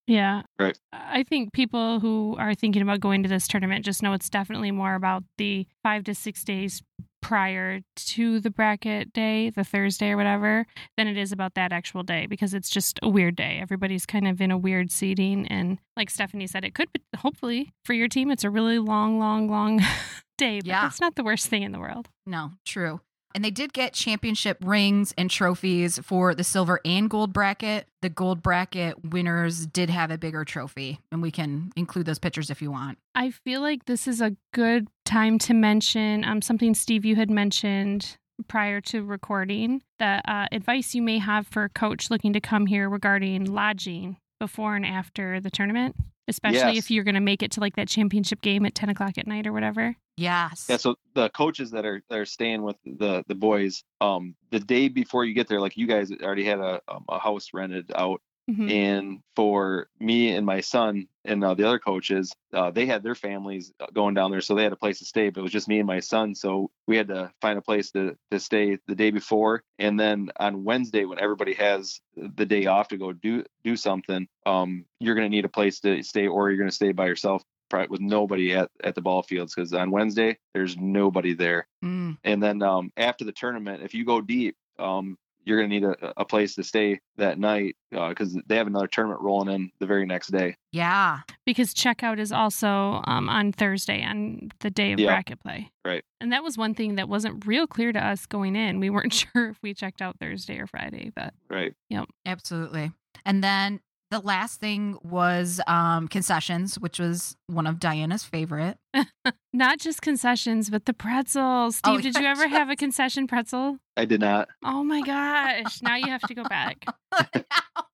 Yeah. 0.08 0.43
Right. 0.60 0.78
I 0.91 1.24
think 1.24 1.54
people 1.54 1.99
who 1.99 2.36
are 2.38 2.54
thinking 2.54 2.82
about 2.82 2.99
going 2.99 3.24
to 3.24 3.30
this 3.30 3.47
tournament 3.47 3.86
just 3.86 4.04
know 4.04 4.14
it's 4.14 4.30
definitely 4.30 4.72
more 4.72 4.95
about 4.95 5.24
the 5.38 5.66
five 5.82 6.04
to 6.06 6.16
six 6.16 6.43
days 6.43 6.82
prior 7.22 7.80
to 7.95 8.41
the 8.41 8.49
bracket 8.49 9.14
day, 9.14 9.49
the 9.49 9.64
Thursday 9.64 10.10
or 10.10 10.18
whatever, 10.18 10.66
than 10.97 11.08
it 11.08 11.18
is 11.18 11.32
about 11.32 11.54
that 11.54 11.72
actual 11.72 12.04
day 12.04 12.26
because 12.26 12.54
it's 12.54 12.70
just 12.70 12.99
a 13.01 13.08
weird 13.08 13.38
day. 13.38 13.60
Everybody's 13.62 14.06
kind 14.06 14.28
of 14.28 14.41
in 14.41 14.51
a 14.51 14.58
weird 14.58 14.91
seating. 14.91 15.47
And 15.47 15.78
like 15.95 16.10
Stephanie 16.10 16.47
said, 16.47 16.66
it 16.66 16.76
could 16.76 16.91
be, 16.91 16.99
hopefully, 17.18 17.72
for 17.86 17.93
your 17.93 18.10
team, 18.10 18.30
it's 18.30 18.43
a 18.43 18.49
really 18.49 18.78
long, 18.80 19.20
long, 19.20 19.49
long 19.49 19.78
day. 20.38 20.60
But 20.60 20.66
Yeah. 20.68 20.82
that's 20.82 20.99
not 20.99 21.16
the 21.16 21.24
worst 21.24 21.47
thing 21.47 21.64
in 21.64 21.72
the 21.72 21.80
world. 21.80 22.10
No, 22.26 22.51
true. 22.66 22.99
And 23.36 23.43
they 23.43 23.51
did 23.51 23.73
get 23.73 23.93
championship 23.93 24.57
rings 24.63 25.13
and 25.17 25.29
trophies 25.29 25.97
for 25.99 26.36
the 26.36 26.43
silver 26.43 26.79
and 26.86 27.09
gold 27.09 27.34
bracket. 27.34 27.88
The 28.01 28.09
gold 28.09 28.43
bracket 28.43 29.03
winners 29.03 29.65
did 29.65 29.89
have 29.89 30.11
a 30.11 30.17
bigger 30.17 30.45
trophy, 30.45 30.99
and 31.11 31.21
we 31.21 31.31
can 31.31 31.71
include 31.75 32.05
those 32.05 32.19
pictures 32.19 32.49
if 32.49 32.61
you 32.61 32.71
want. 32.71 32.99
I 33.15 33.31
feel 33.31 33.61
like 33.61 33.86
this 33.86 34.07
is 34.07 34.21
a 34.21 34.36
good 34.53 34.88
time 35.05 35.39
to 35.39 35.53
mention 35.53 36.23
um, 36.23 36.41
something, 36.41 36.75
Steve, 36.75 37.05
you 37.05 37.15
had 37.15 37.31
mentioned 37.31 38.17
prior 38.47 38.81
to 38.81 39.03
recording 39.03 39.81
the 39.99 40.21
uh, 40.29 40.47
advice 40.51 40.95
you 40.95 41.01
may 41.01 41.19
have 41.19 41.47
for 41.47 41.63
a 41.63 41.69
coach 41.69 42.09
looking 42.09 42.34
to 42.34 42.41
come 42.41 42.65
here 42.65 42.89
regarding 42.89 43.45
lodging 43.45 44.17
before 44.44 44.76
and 44.76 44.86
after 44.86 45.39
the 45.39 45.50
tournament, 45.50 45.96
especially 46.28 46.74
Yes. 46.76 46.78
if 46.86 46.91
you're 46.91 47.06
going 47.06 47.16
to 47.16 47.22
make 47.22 47.41
it 47.41 47.52
to 47.52 47.62
like 47.62 47.78
that 47.78 47.88
championship 47.88 48.41
game 48.41 48.66
at 48.66 48.76
10 48.76 48.89
o'clock 48.89 49.18
at 49.18 49.26
night 49.26 49.48
or 49.48 49.54
whatever. 49.54 49.96
Yes. 50.18 50.68
Yeah, 50.70 50.76
so 50.78 50.96
the 51.16 51.30
coaches 51.30 51.72
that 51.72 51.86
are 51.86 52.04
that 52.10 52.20
are 52.20 52.26
staying 52.26 52.62
with 52.62 52.76
the 52.86 53.24
the 53.28 53.36
boys, 53.36 53.84
um, 54.02 54.36
the 54.52 54.60
day 54.60 54.89
before 54.89 55.24
you 55.26 55.34
get 55.34 55.48
there, 55.48 55.62
like 55.62 55.78
you 55.78 55.88
guys 55.88 56.12
already 56.22 56.44
had 56.44 56.60
a 56.60 56.82
um, 56.89 57.06
a 57.10 57.20
house 57.20 57.48
rented 57.54 57.89
out, 57.96 58.22
Mhm. 58.50 58.70
and 58.70 59.20
for 59.36 59.88
me 60.00 60.36
and 60.36 60.46
my 60.46 60.60
son 60.60 61.08
and 61.26 61.44
uh, 61.44 61.54
the 61.54 61.66
other 61.66 61.80
coaches, 61.80 62.34
uh, 62.54 62.72
they 62.72 62.86
had 62.86 63.02
their 63.04 63.16
families 63.16 63.72
going 63.94 64.14
down 64.14 64.32
there, 64.32 64.41
so 64.41 64.54
they 64.56 64.64
had 64.64 64.74
a 64.74 64.78
place 64.78 65.00
to 65.00 65.06
stay. 65.06 65.30
But 65.30 65.39
it 65.39 65.44
was 65.44 65.52
just 65.54 65.70
me 65.70 65.80
and 65.80 65.88
my 65.88 66.02
son, 66.02 66.36
so 66.36 66.70
we 66.86 66.98
had 66.98 67.08
to 67.08 67.32
find 67.41 67.58
a 67.58 67.62
place 67.62 67.91
to 67.91 68.18
to 68.32 68.39
stay 68.39 68.78
the 68.88 68.96
day 68.96 69.12
before, 69.12 69.64
and 69.80 69.98
then 70.00 70.30
on 70.38 70.64
Wednesday 70.66 71.06
when 71.06 71.20
everybody 71.20 71.54
has 71.54 72.02
the 72.16 72.46
day 72.46 72.66
off 72.66 72.89
to 72.89 72.98
go 72.98 73.14
do 73.14 73.46
do 73.64 73.76
something, 73.78 74.28
um, 74.46 74.86
you're 75.00 75.16
gonna 75.16 75.30
need 75.30 75.46
a 75.46 75.50
place 75.50 75.80
to 75.82 76.04
stay, 76.04 76.28
or 76.28 76.50
you're 76.50 76.60
gonna 76.60 76.72
stay 76.72 76.91
by 76.91 77.06
yourself. 77.08 77.44
With 77.89 78.02
nobody 78.02 78.54
at, 78.54 78.70
at 78.84 78.94
the 78.94 79.02
ball 79.02 79.24
fields 79.24 79.56
because 79.56 79.74
on 79.74 79.89
Wednesday 79.89 80.38
there's 80.54 80.78
nobody 80.78 81.34
there, 81.34 81.66
Mm, 81.84 82.20
and 82.24 82.44
then 82.44 82.62
um, 82.62 82.91
after 82.96 83.26
the 83.26 83.32
tournament, 83.32 83.82
if 83.82 83.96
you 83.96 84.06
go 84.06 84.22
deep, 84.22 84.56
um, 84.78 85.18
you're 85.46 85.58
going 85.58 85.70
to 85.70 85.76
need 85.76 85.84
a, 85.86 86.14
a 86.22 86.26
place 86.26 86.56
to 86.56 86.64
stay 86.64 87.00
that 87.18 87.38
night 87.39 87.76
because 87.91 88.38
they 88.48 88.56
have 88.56 88.68
another 88.68 88.88
tournament 88.88 89.22
rolling 89.22 89.54
in 89.54 89.72
the 89.80 89.86
very 89.86 90.06
next 90.06 90.28
day. 90.30 90.56
yeah. 90.72 91.20
Because 91.46 91.74
checkout 91.74 92.20
is 92.20 92.32
also 92.32 93.02
um, 93.06 93.28
on 93.30 93.52
Thursday, 93.52 94.04
on 94.04 94.50
the 94.60 94.70
day 94.72 94.94
of 94.94 95.00
Yeah. 95.00 95.08
bracket 95.08 95.39
play. 95.41 95.70
Right. 95.86 96.04
And 96.22 96.32
that 96.32 96.44
was 96.44 96.58
one 96.58 96.74
thing 96.74 96.96
that 96.96 97.10
wasn't 97.10 97.46
real 97.46 97.68
clear 97.68 97.91
to 97.91 98.00
us 98.04 98.26
going 98.26 98.56
in. 98.56 98.80
We 98.80 98.89
weren't 98.89 99.14
sure 99.34 99.50
if 99.50 99.58
we 99.62 99.74
checked 99.74 100.02
out 100.02 100.18
Thursday 100.20 100.58
or 100.60 100.68
Friday, 100.68 101.12
but 101.16 101.34
Right. 101.50 101.74
Yep. 101.89 102.06
Absolutely. 102.26 102.91
And 103.26 103.44
then 103.44 103.80
the 104.14 104.20
last 104.20 104.59
thing 104.59 104.95
was 105.01 105.59
um, 105.66 106.07
concessions, 106.07 106.78
which 106.78 106.99
was 106.99 107.36
one 107.47 107.66
of 107.66 107.80
Diana's 107.80 108.24
favorite. 108.24 108.78
not 109.53 109.80
just 109.80 110.03
concessions, 110.03 110.70
but 110.70 110.86
the 110.86 110.93
pretzels. 110.93 111.82
Oh, 111.84 111.97
Steve, 111.97 112.14
did 112.14 112.20
you 112.20 112.26
yeah, 112.26 112.32
ever 112.32 112.47
have 112.47 112.70
a 112.70 112.76
concession 112.76 113.26
pretzel? 113.26 113.80
I 113.97 114.05
did 114.05 114.22
not. 114.22 114.49
Oh 114.64 114.84
my 114.84 115.01
gosh. 115.01 115.82
Now 115.82 115.95
you 115.95 116.07
have 116.07 116.22
to 116.22 116.36
go 116.36 116.43
back. 116.43 116.86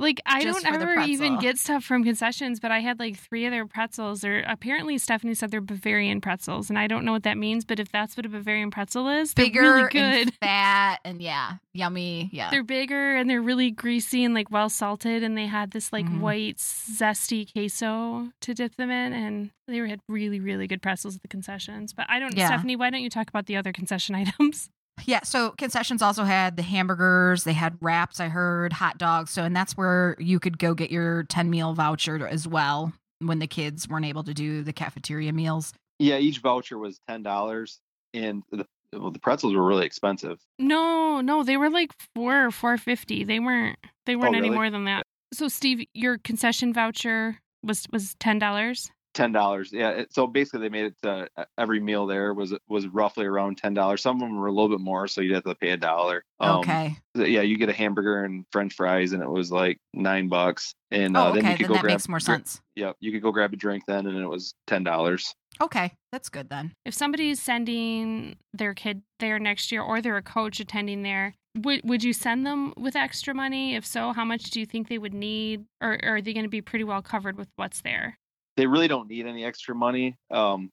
Like 0.00 0.20
I 0.26 0.42
don't 0.44 0.64
ever 0.66 0.98
even 1.00 1.38
get 1.38 1.58
stuff 1.58 1.84
from 1.84 2.02
concessions, 2.04 2.58
but 2.58 2.70
I 2.70 2.80
had 2.80 2.98
like 2.98 3.16
three 3.18 3.44
of 3.44 3.52
their 3.52 3.66
pretzels. 3.66 4.22
They're 4.22 4.42
apparently 4.48 4.96
Stephanie 4.98 5.34
said 5.34 5.50
they're 5.50 5.60
Bavarian 5.60 6.20
pretzels, 6.20 6.70
and 6.70 6.78
I 6.78 6.86
don't 6.86 7.04
know 7.04 7.12
what 7.12 7.22
that 7.24 7.36
means. 7.36 7.64
But 7.64 7.78
if 7.78 7.92
that's 7.92 8.16
what 8.16 8.24
a 8.26 8.28
Bavarian 8.28 8.70
pretzel 8.70 9.08
is, 9.08 9.34
they're 9.34 9.44
Bigger 9.46 9.60
really 9.74 9.88
good. 9.90 10.00
and 10.28 10.34
fat 10.36 11.00
and 11.04 11.20
yeah, 11.20 11.54
yummy. 11.74 12.30
Yeah. 12.32 12.50
They're 12.50 12.62
bigger 12.64 13.14
and 13.16 13.28
they're 13.28 13.42
really 13.42 13.70
greasy 13.70 14.24
and 14.24 14.34
like 14.34 14.50
well 14.50 14.70
salted, 14.70 15.22
and 15.22 15.36
they 15.36 15.46
had 15.46 15.70
this 15.72 15.92
like 15.92 16.06
Mhm. 16.06 16.20
white 16.20 16.56
zesty 16.56 17.50
queso 17.52 18.30
to 18.40 18.54
dip 18.54 18.76
them 18.76 18.90
in, 18.90 19.12
and 19.12 19.50
they 19.68 19.80
were, 19.80 19.86
had 19.86 20.00
really 20.08 20.40
really 20.40 20.66
good 20.66 20.82
pretzels 20.82 21.16
at 21.16 21.22
the 21.22 21.28
concessions. 21.28 21.92
But 21.92 22.06
I 22.08 22.18
don't, 22.18 22.36
Yeah. 22.36 22.46
Stephanie, 22.46 22.76
why 22.76 22.90
don't 22.90 23.02
you 23.02 23.10
talk 23.10 23.28
about 23.28 23.46
the 23.46 23.56
other 23.56 23.72
concession 23.72 24.14
items? 24.16 24.70
Yeah, 25.06 25.20
so 25.22 25.50
concessions 25.52 26.02
also 26.02 26.24
had 26.24 26.56
the 26.56 26.62
hamburgers, 26.62 27.44
they 27.44 27.54
had 27.54 27.78
wraps, 27.80 28.20
I 28.20 28.28
heard, 28.28 28.72
hot 28.72 28.98
dogs. 28.98 29.30
So, 29.30 29.44
and 29.44 29.56
that's 29.56 29.76
where 29.76 30.14
you 30.18 30.38
could 30.38 30.58
go 30.58 30.74
get 30.74 30.90
your 30.90 31.22
10 31.24 31.48
meal 31.48 31.72
voucher 31.72 32.26
as 32.28 32.46
well 32.46 32.92
when 33.20 33.38
the 33.38 33.46
kids 33.46 33.88
weren't 33.88 34.06
able 34.06 34.24
to 34.24 34.34
do 34.34 34.62
the 34.62 34.72
cafeteria 34.72 35.32
meals. 35.32 35.72
Yeah, 35.98 36.16
each 36.16 36.38
voucher 36.38 36.78
was 36.78 36.98
ten 37.06 37.22
dollars, 37.22 37.78
and 38.14 38.42
the 38.50 38.66
well, 38.92 39.10
the 39.10 39.18
pretzels 39.18 39.54
were 39.54 39.64
really 39.64 39.86
expensive. 39.86 40.40
No, 40.58 41.20
no, 41.20 41.44
they 41.44 41.56
were 41.56 41.70
like 41.70 41.92
four 42.14 42.46
or 42.46 42.50
four 42.50 42.78
fifty. 42.78 43.22
They 43.22 43.38
weren't. 43.38 43.78
They 44.06 44.16
oh, 44.16 44.18
weren't 44.18 44.34
any 44.34 44.48
really? 44.48 44.56
more 44.56 44.70
than 44.70 44.84
that. 44.86 45.04
So, 45.32 45.48
Steve, 45.48 45.86
your 45.94 46.18
concession 46.18 46.72
voucher 46.72 47.38
was 47.62 47.86
was 47.92 48.14
ten 48.18 48.38
dollars. 48.38 48.90
Ten 49.12 49.32
dollars. 49.32 49.72
Yeah. 49.72 49.90
it- 49.90 50.12
So 50.14 50.26
basically, 50.26 50.60
they 50.60 50.68
made 50.68 50.84
it 50.86 50.94
to 51.02 51.28
uh, 51.36 51.44
every 51.58 51.80
meal 51.80 52.06
there 52.06 52.32
was 52.32 52.54
was 52.68 52.86
roughly 52.86 53.26
around 53.26 53.58
ten 53.58 53.74
dollars. 53.74 54.02
Some 54.02 54.16
of 54.16 54.20
them 54.20 54.36
were 54.38 54.46
a 54.46 54.52
little 54.52 54.68
bit 54.68 54.80
more, 54.80 55.08
so 55.08 55.20
you'd 55.20 55.34
have 55.34 55.44
to 55.44 55.54
pay 55.56 55.70
a 55.70 55.76
dollar. 55.76 56.24
Um, 56.38 56.58
okay. 56.60 56.96
Yeah, 57.16 57.42
you 57.42 57.58
get 57.58 57.68
a 57.68 57.72
hamburger 57.72 58.24
and 58.24 58.44
French 58.52 58.74
fries, 58.74 59.12
and 59.12 59.22
it 59.22 59.28
was 59.28 59.50
like 59.50 59.78
nine 59.92 60.28
bucks. 60.28 60.74
And 60.92 61.16
oh, 61.16 61.20
uh, 61.20 61.28
okay. 61.30 61.40
then 61.40 61.42
you 61.44 61.48
Then, 61.50 61.56
could 61.58 61.66
go 61.68 61.74
that 61.74 61.80
grab. 61.82 61.92
makes 61.94 62.08
more 62.08 62.18
gra- 62.18 62.36
sense. 62.36 62.60
Yep, 62.76 62.96
you 63.00 63.10
could 63.12 63.22
go 63.22 63.32
grab 63.32 63.52
a 63.52 63.56
drink 63.56 63.82
then, 63.86 64.06
and 64.06 64.16
it 64.16 64.26
was 64.28 64.54
ten 64.66 64.84
dollars. 64.84 65.34
Okay. 65.60 65.92
That's 66.12 66.28
good 66.28 66.48
then. 66.48 66.72
If 66.84 66.94
somebody's 66.94 67.42
sending 67.42 68.36
their 68.52 68.74
kid 68.74 69.02
there 69.18 69.38
next 69.38 69.70
year, 69.72 69.82
or 69.82 70.00
they're 70.00 70.16
a 70.16 70.22
coach 70.22 70.58
attending 70.60 71.02
there, 71.02 71.34
would 71.56 71.80
would 71.84 72.04
you 72.04 72.12
send 72.12 72.46
them 72.46 72.72
with 72.76 72.94
extra 72.96 73.34
money? 73.34 73.74
If 73.74 73.84
so, 73.84 74.12
how 74.12 74.24
much 74.24 74.44
do 74.50 74.60
you 74.60 74.66
think 74.66 74.88
they 74.88 74.98
would 74.98 75.14
need, 75.14 75.64
or, 75.80 75.98
or 76.04 76.14
are 76.16 76.20
they 76.22 76.32
going 76.32 76.44
to 76.44 76.48
be 76.48 76.62
pretty 76.62 76.84
well 76.84 77.02
covered 77.02 77.36
with 77.36 77.48
what's 77.56 77.80
there? 77.82 78.16
They 78.56 78.66
really 78.66 78.88
don't 78.88 79.08
need 79.08 79.26
any 79.26 79.44
extra 79.44 79.74
money 79.74 80.16
um, 80.30 80.70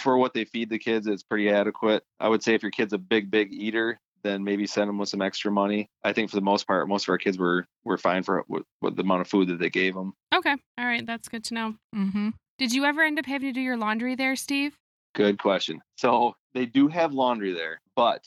for 0.00 0.18
what 0.18 0.34
they 0.34 0.44
feed 0.44 0.70
the 0.70 0.78
kids 0.78 1.06
it's 1.06 1.22
pretty 1.22 1.48
adequate 1.50 2.02
i 2.20 2.28
would 2.28 2.42
say 2.42 2.54
if 2.54 2.62
your 2.62 2.70
kid's 2.70 2.92
a 2.92 2.98
big 2.98 3.30
big 3.30 3.52
eater 3.52 3.98
then 4.24 4.42
maybe 4.42 4.66
send 4.66 4.88
them 4.88 4.98
with 4.98 5.08
some 5.08 5.22
extra 5.22 5.50
money 5.50 5.88
i 6.04 6.12
think 6.12 6.28
for 6.30 6.36
the 6.36 6.42
most 6.42 6.66
part 6.66 6.88
most 6.88 7.04
of 7.04 7.08
our 7.10 7.18
kids 7.18 7.38
were 7.38 7.64
were 7.84 7.98
fine 7.98 8.22
for 8.22 8.44
what, 8.48 8.62
what 8.80 8.96
the 8.96 9.02
amount 9.02 9.20
of 9.20 9.28
food 9.28 9.48
that 9.48 9.58
they 9.58 9.70
gave 9.70 9.94
them 9.94 10.12
Okay, 10.34 10.54
all 10.78 10.84
right, 10.84 11.06
that's 11.06 11.26
good 11.28 11.42
to 11.44 11.54
know. 11.54 11.74
Mm-hmm. 11.96 12.28
Did 12.58 12.72
you 12.72 12.84
ever 12.84 13.02
end 13.02 13.18
up 13.18 13.26
having 13.26 13.48
to 13.48 13.52
do 13.52 13.60
your 13.60 13.76
laundry 13.76 14.14
there, 14.14 14.36
Steve? 14.36 14.76
good 15.14 15.38
question 15.38 15.80
so 15.96 16.34
they 16.54 16.66
do 16.66 16.86
have 16.86 17.12
laundry 17.12 17.52
there 17.52 17.80
but 17.96 18.22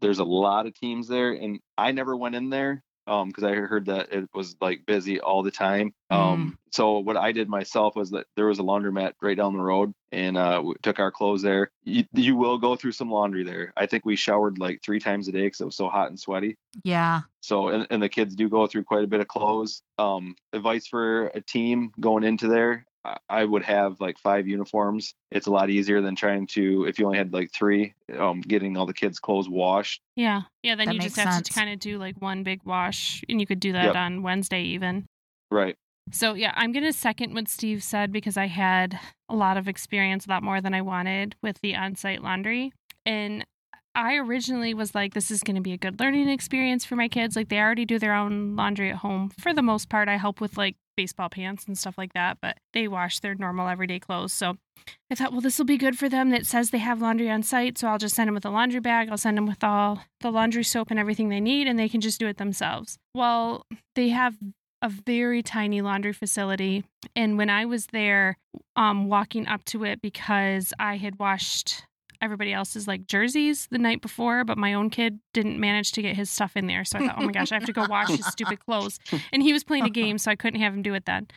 there's 0.00 0.18
a 0.18 0.24
lot 0.24 0.66
of 0.66 0.74
teams 0.74 1.08
there 1.08 1.32
and 1.32 1.58
i 1.76 1.90
never 1.90 2.16
went 2.16 2.34
in 2.34 2.50
there 2.50 2.82
because 3.10 3.44
I 3.44 3.54
heard 3.54 3.86
that 3.86 4.12
it 4.12 4.28
was 4.32 4.56
like 4.60 4.86
busy 4.86 5.20
all 5.20 5.42
the 5.42 5.50
time. 5.50 5.92
Um, 6.10 6.58
So 6.72 6.98
what 6.98 7.16
I 7.16 7.32
did 7.32 7.48
myself 7.48 7.96
was 7.96 8.10
that 8.10 8.26
there 8.36 8.46
was 8.46 8.60
a 8.60 8.62
laundromat 8.62 9.14
right 9.20 9.36
down 9.36 9.54
the 9.54 9.62
road, 9.62 9.92
and 10.12 10.36
uh, 10.36 10.62
we 10.64 10.74
took 10.82 11.00
our 11.00 11.10
clothes 11.10 11.42
there. 11.42 11.70
You, 11.82 12.04
you 12.12 12.36
will 12.36 12.58
go 12.58 12.76
through 12.76 12.92
some 12.92 13.10
laundry 13.10 13.42
there. 13.42 13.72
I 13.76 13.86
think 13.86 14.04
we 14.04 14.14
showered 14.16 14.58
like 14.58 14.80
three 14.82 15.00
times 15.00 15.26
a 15.28 15.32
day 15.32 15.42
because 15.42 15.60
it 15.60 15.64
was 15.64 15.76
so 15.76 15.88
hot 15.88 16.08
and 16.08 16.18
sweaty. 16.18 16.56
Yeah. 16.84 17.22
So 17.40 17.68
and, 17.68 17.86
and 17.90 18.02
the 18.02 18.08
kids 18.08 18.36
do 18.36 18.48
go 18.48 18.66
through 18.66 18.84
quite 18.84 19.04
a 19.04 19.08
bit 19.08 19.20
of 19.20 19.28
clothes. 19.28 19.82
Um, 19.98 20.36
advice 20.52 20.86
for 20.86 21.26
a 21.28 21.40
team 21.40 21.92
going 21.98 22.22
into 22.22 22.46
there. 22.46 22.86
I- 23.04 23.16
I 23.28 23.44
would 23.44 23.62
have 23.62 24.00
like 24.00 24.18
five 24.18 24.46
uniforms. 24.46 25.14
It's 25.30 25.46
a 25.46 25.50
lot 25.50 25.70
easier 25.70 26.00
than 26.02 26.16
trying 26.16 26.46
to, 26.48 26.84
if 26.84 26.98
you 26.98 27.06
only 27.06 27.18
had 27.18 27.32
like 27.32 27.50
three, 27.52 27.94
um, 28.18 28.40
getting 28.42 28.76
all 28.76 28.84
the 28.86 28.92
kids' 28.94 29.18
clothes 29.18 29.48
washed. 29.48 30.02
Yeah. 30.16 30.42
Yeah, 30.62 30.74
then 30.74 30.86
That 30.86 30.94
you 30.94 31.00
just 31.00 31.16
makes 31.16 31.24
have 31.26 31.34
sense. 31.34 31.48
to 31.48 31.54
kind 31.54 31.70
of 31.70 31.78
do 31.78 31.98
like 31.98 32.20
one 32.20 32.42
big 32.42 32.60
wash 32.64 33.24
and 33.28 33.40
you 33.40 33.46
could 33.46 33.60
do 33.60 33.72
that 33.72 33.84
Yep. 33.86 33.96
on 33.96 34.22
Wednesday 34.22 34.62
even. 34.64 35.06
Right. 35.50 35.76
So, 36.12 36.34
yeah, 36.34 36.52
I'm 36.56 36.72
going 36.72 36.84
to 36.84 36.92
second 36.92 37.34
what 37.34 37.48
Steve 37.48 37.82
said 37.82 38.10
because 38.12 38.36
I 38.36 38.46
had 38.48 38.98
a 39.28 39.34
lot 39.36 39.56
of 39.56 39.68
experience, 39.68 40.26
a 40.26 40.30
lot 40.30 40.42
more 40.42 40.60
than 40.60 40.74
I 40.74 40.82
wanted 40.82 41.36
with 41.42 41.60
the 41.62 41.76
on 41.76 41.94
site 41.94 42.22
laundry. 42.22 42.72
And 43.06 43.46
I 43.94 44.16
originally 44.16 44.74
was 44.74 44.94
like, 44.94 45.14
this 45.14 45.30
is 45.30 45.42
going 45.42 45.56
to 45.56 45.62
be 45.62 45.72
a 45.72 45.76
good 45.78 45.98
learning 46.00 46.28
experience 46.28 46.84
for 46.84 46.96
my 46.96 47.08
kids. 47.08 47.34
Like, 47.36 47.48
they 47.48 47.58
already 47.60 47.84
do 47.84 47.98
their 47.98 48.14
own 48.14 48.56
laundry 48.56 48.90
at 48.90 48.96
home. 48.96 49.30
For 49.40 49.54
the 49.54 49.62
most 49.62 49.88
part, 49.88 50.08
I 50.08 50.16
help 50.16 50.40
with 50.40 50.56
like 50.58 50.76
baseball 51.00 51.30
pants 51.30 51.64
and 51.64 51.78
stuff 51.78 51.96
like 51.96 52.12
that, 52.12 52.36
but 52.42 52.58
they 52.74 52.86
wash 52.86 53.20
their 53.20 53.34
normal 53.34 53.68
everyday 53.68 53.98
clothes. 53.98 54.34
So 54.34 54.58
I 55.10 55.14
thought, 55.14 55.32
well, 55.32 55.40
this 55.40 55.56
will 55.56 55.64
be 55.64 55.78
good 55.78 55.98
for 55.98 56.10
them 56.10 56.28
that 56.28 56.44
says 56.44 56.68
they 56.68 56.78
have 56.78 57.00
laundry 57.00 57.30
on 57.30 57.42
site. 57.42 57.78
So 57.78 57.88
I'll 57.88 57.96
just 57.96 58.14
send 58.14 58.28
them 58.28 58.34
with 58.34 58.44
a 58.44 58.50
laundry 58.50 58.80
bag. 58.80 59.08
I'll 59.08 59.16
send 59.16 59.38
them 59.38 59.46
with 59.46 59.64
all 59.64 60.02
the 60.20 60.30
laundry 60.30 60.62
soap 60.62 60.90
and 60.90 61.00
everything 61.00 61.30
they 61.30 61.40
need, 61.40 61.66
and 61.66 61.78
they 61.78 61.88
can 61.88 62.02
just 62.02 62.20
do 62.20 62.26
it 62.26 62.36
themselves. 62.36 62.98
Well, 63.14 63.64
they 63.94 64.10
have 64.10 64.36
a 64.82 64.90
very 64.90 65.42
tiny 65.42 65.80
laundry 65.80 66.12
facility. 66.12 66.84
And 67.16 67.38
when 67.38 67.48
I 67.48 67.64
was 67.64 67.86
there, 67.86 68.36
um, 68.76 69.08
walking 69.08 69.46
up 69.46 69.64
to 69.66 69.84
it 69.84 70.02
because 70.02 70.74
I 70.78 70.98
had 70.98 71.18
washed 71.18 71.84
everybody 72.20 72.52
else's 72.52 72.86
like 72.86 73.06
jerseys 73.06 73.68
the 73.70 73.78
night 73.78 74.02
before, 74.02 74.44
but 74.44 74.58
my 74.58 74.74
own 74.74 74.90
kid 74.90 75.20
didn't 75.32 75.58
manage 75.58 75.92
to 75.92 76.02
get 76.02 76.16
his 76.16 76.30
stuff 76.30 76.56
in 76.56 76.66
there. 76.66 76.84
So 76.84 76.98
I 76.98 77.06
thought, 77.06 77.16
oh 77.18 77.24
my 77.24 77.32
gosh, 77.32 77.52
I 77.52 77.56
have 77.56 77.64
to 77.64 77.72
go 77.72 77.86
wash 77.88 78.08
his 78.08 78.26
stupid 78.26 78.60
clothes. 78.66 78.98
And 79.32 79.42
he 79.42 79.52
was 79.52 79.64
playing 79.64 79.84
a 79.84 79.90
game, 79.90 80.18
so 80.18 80.30
I 80.30 80.36
couldn't 80.36 80.60
have 80.60 80.74
him 80.74 80.82
do 80.82 80.94
it 80.94 81.06
then. 81.06 81.28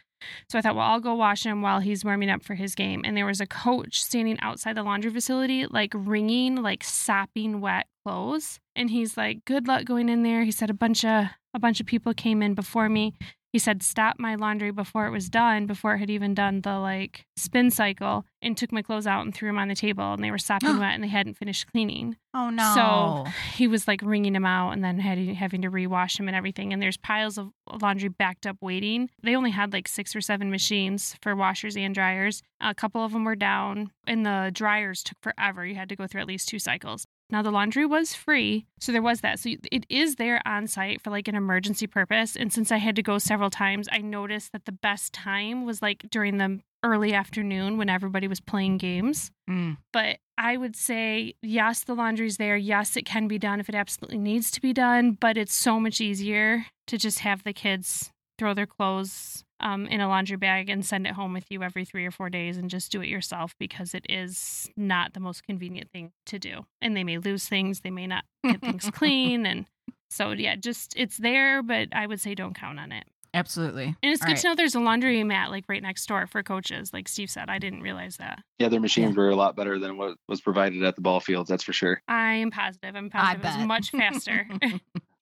So 0.49 0.57
I 0.57 0.61
thought, 0.61 0.75
well, 0.75 0.87
I'll 0.87 0.99
go 0.99 1.15
wash 1.15 1.45
him 1.45 1.61
while 1.61 1.79
he's 1.79 2.05
warming 2.05 2.29
up 2.29 2.43
for 2.43 2.55
his 2.55 2.75
game. 2.75 3.01
And 3.03 3.15
there 3.15 3.25
was 3.25 3.41
a 3.41 3.45
coach 3.45 4.01
standing 4.01 4.39
outside 4.39 4.75
the 4.75 4.83
laundry 4.83 5.11
facility, 5.11 5.65
like 5.65 5.91
wringing, 5.93 6.61
like 6.61 6.83
sopping 6.83 7.59
wet 7.61 7.87
clothes. 8.05 8.59
And 8.75 8.89
he's 8.89 9.17
like, 9.17 9.45
"Good 9.45 9.67
luck 9.67 9.85
going 9.85 10.09
in 10.09 10.23
there." 10.23 10.43
He 10.43 10.51
said 10.51 10.69
a 10.69 10.73
bunch 10.73 11.03
of 11.05 11.25
a 11.53 11.59
bunch 11.59 11.79
of 11.79 11.85
people 11.85 12.13
came 12.13 12.41
in 12.41 12.53
before 12.53 12.89
me. 12.89 13.13
He 13.53 13.59
said, 13.59 13.83
stop 13.83 14.15
my 14.17 14.33
laundry 14.33 14.71
before 14.71 15.05
it 15.05 15.11
was 15.11 15.29
done, 15.29 15.67
before 15.67 15.93
it 15.93 15.99
had 15.99 16.09
even 16.09 16.33
done 16.33 16.61
the 16.61 16.79
like 16.79 17.27
spin 17.35 17.69
cycle, 17.69 18.25
and 18.41 18.57
took 18.57 18.71
my 18.71 18.81
clothes 18.81 19.05
out 19.05 19.23
and 19.23 19.33
threw 19.33 19.47
them 19.49 19.59
on 19.59 19.67
the 19.67 19.75
table. 19.75 20.11
And 20.11 20.23
they 20.23 20.31
were 20.31 20.39
sopping 20.39 20.77
wet 20.79 20.95
and 20.95 21.03
they 21.03 21.07
hadn't 21.07 21.37
finished 21.37 21.71
cleaning. 21.71 22.17
Oh 22.33 22.49
no. 22.49 22.73
So 22.73 23.31
he 23.53 23.67
was 23.67 23.87
like 23.87 24.01
wringing 24.01 24.33
them 24.33 24.45
out 24.45 24.71
and 24.71 24.83
then 24.83 24.97
had, 24.97 25.19
having 25.19 25.61
to 25.61 25.69
rewash 25.69 26.17
them 26.17 26.27
and 26.27 26.35
everything. 26.35 26.73
And 26.73 26.81
there's 26.81 26.97
piles 26.97 27.37
of 27.37 27.51
laundry 27.79 28.09
backed 28.09 28.47
up 28.47 28.57
waiting. 28.59 29.11
They 29.21 29.35
only 29.35 29.51
had 29.51 29.71
like 29.71 29.87
six 29.87 30.15
or 30.15 30.21
seven 30.21 30.49
machines 30.49 31.15
for 31.21 31.35
washers 31.35 31.77
and 31.77 31.93
dryers. 31.93 32.41
A 32.59 32.73
couple 32.73 33.05
of 33.05 33.11
them 33.11 33.23
were 33.23 33.35
down, 33.35 33.91
and 34.07 34.25
the 34.25 34.49
dryers 34.51 35.03
took 35.03 35.17
forever. 35.21 35.63
You 35.63 35.75
had 35.75 35.89
to 35.89 35.95
go 35.95 36.07
through 36.07 36.21
at 36.21 36.27
least 36.27 36.49
two 36.49 36.59
cycles. 36.59 37.05
Now, 37.33 37.41
the 37.41 37.49
laundry 37.49 37.87
was 37.87 38.13
free, 38.13 38.67
so 38.79 38.91
there 38.91 39.01
was 39.01 39.21
that. 39.21 39.39
So 39.39 39.49
it 39.71 39.87
is 39.89 40.17
there 40.17 40.39
on 40.45 40.67
site 40.67 41.01
for 41.01 41.09
like 41.09 41.27
an 41.27 41.33
emergency 41.33 41.87
purpose. 41.87 42.35
And 42.35 42.53
since 42.53 42.71
I 42.71 42.77
had 42.77 42.95
to 42.97 43.01
go 43.01 43.17
several 43.17 43.49
times, 43.49 43.89
I 43.91 43.97
noticed 43.97 44.51
that 44.51 44.65
the 44.65 44.71
best 44.71 45.13
time 45.13 45.65
was 45.65 45.81
like 45.81 46.05
during 46.11 46.37
the 46.37 46.59
early 46.83 47.11
afternoon 47.11 47.77
when 47.77 47.89
everybody 47.89 48.27
was 48.27 48.39
playing 48.39 48.77
games. 48.77 49.31
Mm. 49.49 49.77
But 49.91 50.19
I 50.37 50.57
would 50.57 50.75
say, 50.75 51.33
yes, 51.41 51.83
the 51.83 51.95
laundry's 51.95 52.37
there. 52.37 52.55
Yes, 52.55 52.95
it 52.95 53.05
can 53.07 53.27
be 53.27 53.39
done 53.39 53.59
if 53.59 53.67
it 53.67 53.73
absolutely 53.73 54.19
needs 54.19 54.51
to 54.51 54.61
be 54.61 54.71
done, 54.71 55.17
but 55.19 55.35
it's 55.35 55.55
so 55.55 55.79
much 55.79 55.99
easier 55.99 56.67
to 56.85 56.99
just 56.99 57.19
have 57.19 57.43
the 57.43 57.53
kids 57.53 58.11
throw 58.37 58.53
their 58.53 58.67
clothes 58.67 59.43
um, 59.63 59.87
in 59.87 60.01
a 60.01 60.07
laundry 60.07 60.37
bag 60.37 60.69
and 60.69 60.85
send 60.85 61.07
it 61.07 61.13
home 61.13 61.33
with 61.33 61.45
you 61.49 61.63
every 61.63 61.85
three 61.85 62.05
or 62.05 62.11
four 62.11 62.29
days 62.29 62.57
and 62.57 62.69
just 62.69 62.91
do 62.91 63.01
it 63.01 63.07
yourself 63.07 63.55
because 63.57 63.95
it 63.95 64.05
is 64.09 64.69
not 64.75 65.13
the 65.13 65.19
most 65.19 65.43
convenient 65.43 65.89
thing 65.91 66.11
to 66.27 66.37
do. 66.37 66.65
And 66.81 66.95
they 66.95 67.03
may 67.03 67.17
lose 67.17 67.47
things, 67.47 67.79
they 67.79 67.89
may 67.89 68.05
not 68.05 68.25
get 68.43 68.61
things 68.61 68.89
clean. 68.93 69.45
And 69.45 69.65
so, 70.09 70.31
yeah, 70.31 70.55
just 70.57 70.93
it's 70.97 71.17
there, 71.17 71.63
but 71.63 71.87
I 71.93 72.05
would 72.05 72.19
say 72.19 72.35
don't 72.35 72.53
count 72.53 72.79
on 72.79 72.91
it. 72.91 73.05
Absolutely. 73.35 73.85
And 73.85 74.13
it's 74.13 74.21
All 74.21 74.27
good 74.27 74.33
right. 74.33 74.41
to 74.41 74.47
know 74.49 74.55
there's 74.55 74.75
a 74.75 74.79
laundry 74.79 75.23
mat 75.23 75.49
like 75.49 75.65
right 75.67 75.81
next 75.81 76.05
door 76.05 76.27
for 76.27 76.43
coaches. 76.43 76.93
Like 76.93 77.07
Steve 77.07 77.31
said, 77.31 77.49
I 77.49 77.57
didn't 77.57 77.81
realize 77.81 78.17
that. 78.17 78.43
Yeah, 78.59 78.69
their 78.69 78.79
machines 78.79 79.15
were 79.15 79.29
a 79.29 79.35
lot 79.35 79.55
better 79.55 79.79
than 79.79 79.97
what 79.97 80.17
was 80.27 80.39
provided 80.39 80.83
at 80.83 80.95
the 80.95 81.01
ball 81.01 81.19
fields. 81.19 81.49
That's 81.49 81.63
for 81.63 81.73
sure. 81.73 82.01
I 82.07 82.35
am 82.35 82.51
positive. 82.51 82.95
I'm 82.95 83.09
I 83.11 83.35
positive 83.37 83.45
it 83.45 83.57
was 83.57 83.67
much 83.67 83.89
faster. 83.89 84.47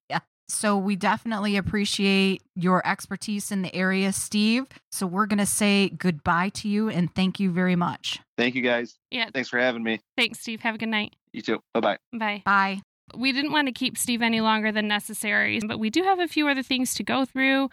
yeah. 0.51 0.57
So 0.57 0.77
we 0.77 0.95
definitely 0.95 1.57
appreciate 1.57 2.43
your 2.55 2.85
expertise 2.87 3.51
in 3.51 3.61
the 3.61 3.73
area, 3.75 4.11
Steve. 4.11 4.67
So 4.91 5.07
we're 5.07 5.25
going 5.25 5.39
to 5.39 5.45
say 5.45 5.89
goodbye 5.89 6.49
to 6.55 6.67
you 6.67 6.89
and 6.89 7.13
thank 7.13 7.39
you 7.39 7.51
very 7.51 7.75
much. 7.75 8.19
Thank 8.37 8.55
you 8.55 8.61
guys. 8.61 8.97
yeah. 9.11 9.29
Thanks 9.33 9.49
for 9.49 9.59
having 9.59 9.83
me. 9.83 9.99
Thanks, 10.17 10.39
Steve. 10.39 10.61
Have 10.61 10.75
a 10.75 10.77
good 10.77 10.89
night. 10.89 11.15
You 11.33 11.41
too. 11.41 11.59
Bye 11.73 11.79
bye. 11.79 11.97
Bye. 12.13 12.41
Bye. 12.45 12.81
we 13.15 13.31
didn't 13.31 13.51
want 13.51 13.67
to 13.67 13.71
keep 13.71 13.97
Steve 13.97 14.21
any 14.21 14.41
longer 14.41 14.71
than 14.71 14.87
necessary, 14.87 15.59
but 15.65 15.79
we 15.79 15.89
do 15.89 16.03
have 16.03 16.19
a 16.19 16.27
few 16.27 16.47
other 16.47 16.63
things 16.63 16.93
to 16.95 17.03
go 17.03 17.25
through. 17.25 17.69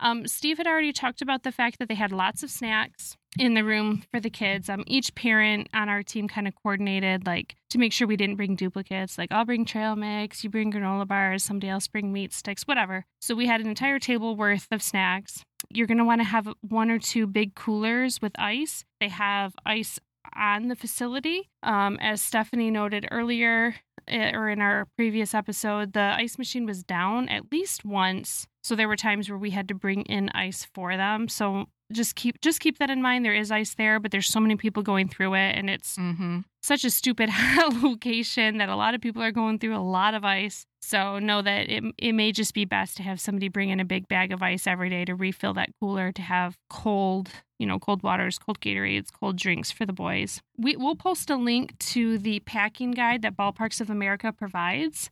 Um, 0.00 0.26
Steve 0.26 0.58
had 0.58 0.66
already 0.66 0.92
talked 0.92 1.22
about 1.22 1.42
the 1.42 1.52
fact 1.52 1.78
that 1.78 1.88
they 1.88 1.94
had 1.94 2.12
lots 2.12 2.42
of 2.42 2.50
snacks 2.50 3.16
in 3.38 3.54
the 3.54 3.64
room 3.64 4.02
for 4.10 4.20
the 4.20 4.30
kids. 4.30 4.68
Um, 4.68 4.84
each 4.86 5.14
parent 5.14 5.68
on 5.72 5.88
our 5.88 6.02
team 6.02 6.28
kind 6.28 6.46
of 6.46 6.54
coordinated, 6.54 7.26
like, 7.26 7.56
to 7.70 7.78
make 7.78 7.92
sure 7.92 8.06
we 8.06 8.16
didn't 8.16 8.36
bring 8.36 8.56
duplicates. 8.56 9.16
Like, 9.16 9.32
I'll 9.32 9.44
bring 9.44 9.64
trail 9.64 9.96
mix, 9.96 10.44
you 10.44 10.50
bring 10.50 10.72
granola 10.72 11.08
bars, 11.08 11.42
somebody 11.42 11.68
else 11.68 11.88
bring 11.88 12.12
meat 12.12 12.32
sticks, 12.32 12.64
whatever. 12.64 13.06
So 13.20 13.34
we 13.34 13.46
had 13.46 13.60
an 13.60 13.68
entire 13.68 13.98
table 13.98 14.36
worth 14.36 14.66
of 14.70 14.82
snacks. 14.82 15.44
You're 15.70 15.86
going 15.86 15.98
to 15.98 16.04
want 16.04 16.20
to 16.20 16.26
have 16.26 16.48
one 16.60 16.90
or 16.90 16.98
two 16.98 17.26
big 17.26 17.54
coolers 17.54 18.20
with 18.20 18.32
ice. 18.38 18.84
They 19.00 19.08
have 19.08 19.54
ice 19.64 19.98
on 20.36 20.68
the 20.68 20.76
facility. 20.76 21.50
Um, 21.62 21.98
as 22.00 22.20
Stephanie 22.20 22.70
noted 22.70 23.08
earlier, 23.10 23.76
eh, 24.08 24.32
or 24.34 24.48
in 24.48 24.60
our 24.60 24.88
previous 24.96 25.34
episode, 25.34 25.92
the 25.92 26.14
ice 26.16 26.38
machine 26.38 26.66
was 26.66 26.82
down 26.82 27.28
at 27.28 27.50
least 27.50 27.84
once. 27.84 28.46
So 28.62 28.76
there 28.76 28.88
were 28.88 28.96
times 28.96 29.28
where 29.28 29.38
we 29.38 29.50
had 29.50 29.68
to 29.68 29.74
bring 29.74 30.02
in 30.02 30.28
ice 30.30 30.66
for 30.74 30.96
them. 30.96 31.28
So 31.28 31.66
just 31.92 32.16
keep 32.16 32.40
just 32.40 32.60
keep 32.60 32.78
that 32.78 32.90
in 32.90 33.02
mind. 33.02 33.24
There 33.24 33.34
is 33.34 33.50
ice 33.50 33.74
there, 33.74 34.00
but 34.00 34.10
there's 34.10 34.26
so 34.28 34.40
many 34.40 34.56
people 34.56 34.82
going 34.82 35.08
through 35.08 35.34
it, 35.34 35.56
and 35.56 35.70
it's 35.70 35.96
Mm-hmm. 35.96 36.40
Such 36.62 36.84
a 36.84 36.90
stupid 36.90 37.28
location 37.82 38.58
that 38.58 38.68
a 38.68 38.76
lot 38.76 38.94
of 38.94 39.00
people 39.00 39.22
are 39.22 39.32
going 39.32 39.58
through 39.58 39.76
a 39.76 39.78
lot 39.82 40.14
of 40.14 40.24
ice. 40.24 40.66
So 40.80 41.18
know 41.20 41.42
that 41.42 41.70
it 41.70 41.84
it 41.98 42.12
may 42.12 42.32
just 42.32 42.54
be 42.54 42.64
best 42.64 42.96
to 42.96 43.02
have 43.04 43.20
somebody 43.20 43.48
bring 43.48 43.68
in 43.70 43.78
a 43.80 43.84
big 43.84 44.08
bag 44.08 44.32
of 44.32 44.42
ice 44.42 44.66
every 44.66 44.90
day 44.90 45.04
to 45.04 45.14
refill 45.14 45.54
that 45.54 45.70
cooler 45.80 46.10
to 46.12 46.22
have 46.22 46.56
cold, 46.68 47.30
you 47.60 47.66
know, 47.66 47.78
cold 47.78 48.02
waters, 48.02 48.36
cold 48.38 48.58
Gatorades, 48.60 49.12
cold 49.12 49.36
drinks 49.36 49.70
for 49.70 49.86
the 49.86 49.92
boys. 49.92 50.40
We 50.58 50.74
we'll 50.76 50.96
post 50.96 51.30
a 51.30 51.36
link 51.36 51.78
to 51.90 52.18
the 52.18 52.40
packing 52.40 52.90
guide 52.92 53.22
that 53.22 53.36
Ballparks 53.36 53.80
of 53.80 53.90
America 53.90 54.32
provides. 54.32 55.10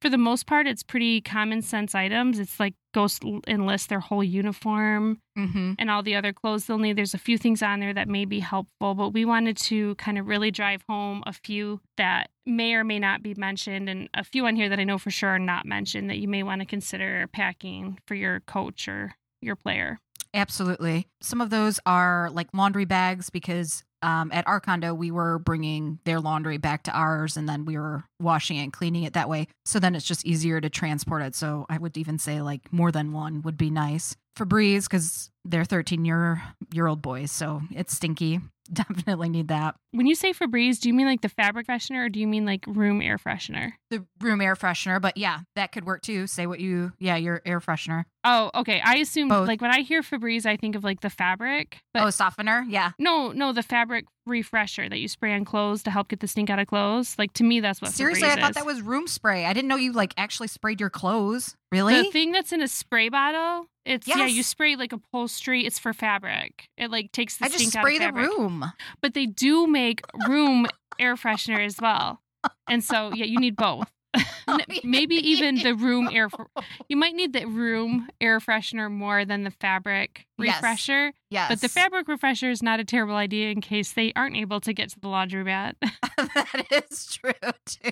For 0.00 0.08
the 0.08 0.16
most 0.18 0.46
part, 0.46 0.68
it's 0.68 0.84
pretty 0.84 1.20
common 1.20 1.62
sense 1.62 1.94
items. 1.96 2.38
It's 2.38 2.60
like 2.60 2.74
go 2.94 3.08
and 3.48 3.66
lists 3.66 3.88
their 3.88 4.00
whole 4.00 4.22
uniform, 4.24 5.20
Mm-hmm. 5.36 5.74
and 5.78 5.88
all 5.88 6.02
the 6.02 6.16
other 6.16 6.32
clothes 6.32 6.66
they'll 6.66 6.78
need. 6.78 6.96
There's 6.96 7.14
a 7.14 7.18
few 7.18 7.38
things 7.38 7.62
on 7.62 7.78
there 7.78 7.94
that 7.94 8.08
may 8.08 8.24
be 8.24 8.40
helpful, 8.40 8.94
but 8.96 9.10
we 9.10 9.24
wanted 9.24 9.56
to 9.58 9.94
kind 9.94 10.18
of 10.18 10.26
really 10.26 10.50
drive 10.50 10.82
home 10.88 11.22
a 11.26 11.32
few 11.32 11.80
that 11.96 12.30
may 12.46 12.74
or 12.74 12.84
may 12.84 12.98
not 12.98 13.22
be 13.22 13.34
mentioned, 13.34 13.88
and 13.88 14.08
a 14.14 14.24
few 14.24 14.46
on 14.46 14.56
here 14.56 14.68
that 14.68 14.78
I 14.78 14.84
know 14.84 14.98
for 14.98 15.10
sure 15.10 15.30
are 15.30 15.38
not 15.38 15.66
mentioned 15.66 16.10
that 16.10 16.18
you 16.18 16.28
may 16.28 16.42
want 16.42 16.60
to 16.60 16.66
consider 16.66 17.28
packing 17.32 17.98
for 18.06 18.14
your 18.14 18.40
coach 18.40 18.88
or 18.88 19.14
your 19.40 19.56
player. 19.56 20.00
Absolutely. 20.34 21.06
Some 21.20 21.40
of 21.40 21.50
those 21.50 21.80
are 21.86 22.30
like 22.32 22.48
laundry 22.52 22.84
bags 22.84 23.30
because 23.30 23.82
um, 24.02 24.30
at 24.32 24.46
our 24.46 24.60
condo, 24.60 24.94
we 24.94 25.10
were 25.10 25.38
bringing 25.38 25.98
their 26.04 26.20
laundry 26.20 26.58
back 26.58 26.84
to 26.84 26.92
ours 26.92 27.36
and 27.36 27.48
then 27.48 27.64
we 27.64 27.76
were 27.76 28.04
washing 28.20 28.56
it 28.56 28.62
and 28.62 28.72
cleaning 28.72 29.02
it 29.02 29.14
that 29.14 29.28
way. 29.28 29.48
So 29.64 29.80
then 29.80 29.94
it's 29.94 30.06
just 30.06 30.24
easier 30.24 30.60
to 30.60 30.70
transport 30.70 31.22
it. 31.22 31.34
So 31.34 31.66
I 31.68 31.78
would 31.78 31.96
even 31.96 32.18
say 32.18 32.40
like 32.40 32.72
more 32.72 32.92
than 32.92 33.12
one 33.12 33.42
would 33.42 33.56
be 33.56 33.70
nice. 33.70 34.16
Febreze, 34.38 34.84
because 34.84 35.30
they're 35.44 35.64
13 35.64 36.04
year, 36.04 36.42
year 36.72 36.86
old 36.86 37.02
boys. 37.02 37.32
So 37.32 37.62
it's 37.72 37.96
stinky. 37.96 38.40
Definitely 38.72 39.28
need 39.30 39.48
that. 39.48 39.76
When 39.92 40.06
you 40.06 40.14
say 40.14 40.32
Febreze, 40.32 40.80
do 40.80 40.88
you 40.88 40.94
mean 40.94 41.06
like 41.06 41.22
the 41.22 41.28
fabric 41.28 41.66
freshener 41.66 42.06
or 42.06 42.08
do 42.08 42.20
you 42.20 42.26
mean 42.26 42.44
like 42.44 42.64
room 42.66 43.00
air 43.00 43.16
freshener? 43.16 43.72
The 43.90 44.04
room 44.20 44.40
air 44.40 44.54
freshener, 44.54 45.00
but 45.00 45.16
yeah, 45.16 45.40
that 45.56 45.72
could 45.72 45.86
work 45.86 46.02
too. 46.02 46.26
Say 46.26 46.46
what 46.46 46.60
you, 46.60 46.92
yeah, 46.98 47.16
your 47.16 47.40
air 47.46 47.60
freshener. 47.60 48.04
Oh, 48.24 48.50
okay. 48.54 48.82
I 48.84 48.96
assume 48.96 49.28
Both. 49.28 49.48
like 49.48 49.62
when 49.62 49.70
I 49.70 49.80
hear 49.80 50.02
Febreze, 50.02 50.44
I 50.44 50.56
think 50.56 50.76
of 50.76 50.84
like 50.84 51.00
the 51.00 51.08
fabric, 51.08 51.78
but 51.94 52.02
oh, 52.02 52.10
softener. 52.10 52.66
Yeah. 52.68 52.92
no, 52.98 53.32
no, 53.32 53.52
the 53.52 53.62
fabric 53.62 54.04
refresher 54.26 54.88
that 54.88 54.98
you 54.98 55.08
spray 55.08 55.32
on 55.32 55.46
clothes 55.46 55.82
to 55.84 55.90
help 55.90 56.08
get 56.08 56.20
the 56.20 56.28
stink 56.28 56.50
out 56.50 56.58
of 56.58 56.66
clothes. 56.66 57.14
Like 57.18 57.32
to 57.34 57.44
me, 57.44 57.60
that's 57.60 57.80
what 57.80 57.92
Seriously, 57.92 58.28
Febreze 58.28 58.32
I 58.32 58.40
thought 58.40 58.50
is. 58.50 58.56
that 58.56 58.66
was 58.66 58.82
room 58.82 59.06
spray. 59.06 59.46
I 59.46 59.54
didn't 59.54 59.68
know 59.68 59.76
you 59.76 59.92
like 59.92 60.12
actually 60.18 60.48
sprayed 60.48 60.80
your 60.80 60.90
clothes. 60.90 61.56
Really? 61.72 61.94
The 62.02 62.10
thing 62.10 62.32
that's 62.32 62.52
in 62.52 62.60
a 62.60 62.68
spray 62.68 63.08
bottle, 63.08 63.66
it's 63.88 64.06
yeah, 64.06 64.26
you 64.26 64.42
spray 64.42 64.76
like 64.76 64.92
upholstery. 64.92 65.64
It's 65.66 65.78
for 65.78 65.92
fabric. 65.92 66.68
It 66.76 66.90
like 66.90 67.12
takes 67.12 67.38
the 67.38 67.46
I 67.46 67.48
just 67.48 67.58
stink 67.68 67.72
spray 67.72 67.96
out 67.96 67.98
the 68.00 68.08
of 68.08 68.14
fabric. 68.14 68.38
room. 68.38 68.72
But 69.00 69.14
they 69.14 69.26
do 69.26 69.66
make 69.66 70.02
room 70.28 70.66
air 70.98 71.16
freshener 71.16 71.64
as 71.64 71.80
well, 71.80 72.20
and 72.68 72.84
so 72.84 73.12
yeah, 73.14 73.24
you 73.24 73.38
need 73.38 73.56
both. 73.56 73.90
Maybe 74.84 75.16
even 75.16 75.56
the 75.56 75.74
room 75.74 76.08
air. 76.12 76.28
fr- 76.30 76.42
You 76.88 76.96
might 76.96 77.14
need 77.14 77.32
the 77.32 77.44
room 77.46 78.08
air 78.20 78.40
freshener 78.40 78.90
more 78.90 79.24
than 79.24 79.44
the 79.44 79.50
fabric 79.50 80.26
refresher. 80.38 81.12
Yes. 81.30 81.48
But 81.50 81.60
the 81.60 81.68
fabric 81.68 82.08
refresher 82.08 82.50
is 82.50 82.62
not 82.62 82.80
a 82.80 82.84
terrible 82.84 83.16
idea 83.16 83.50
in 83.50 83.60
case 83.60 83.92
they 83.92 84.12
aren't 84.16 84.36
able 84.36 84.60
to 84.60 84.72
get 84.72 84.88
to 84.90 85.00
the 85.00 85.08
laundromat. 85.08 85.74
that 86.16 86.66
is 86.90 87.06
true 87.06 87.32
too. 87.66 87.90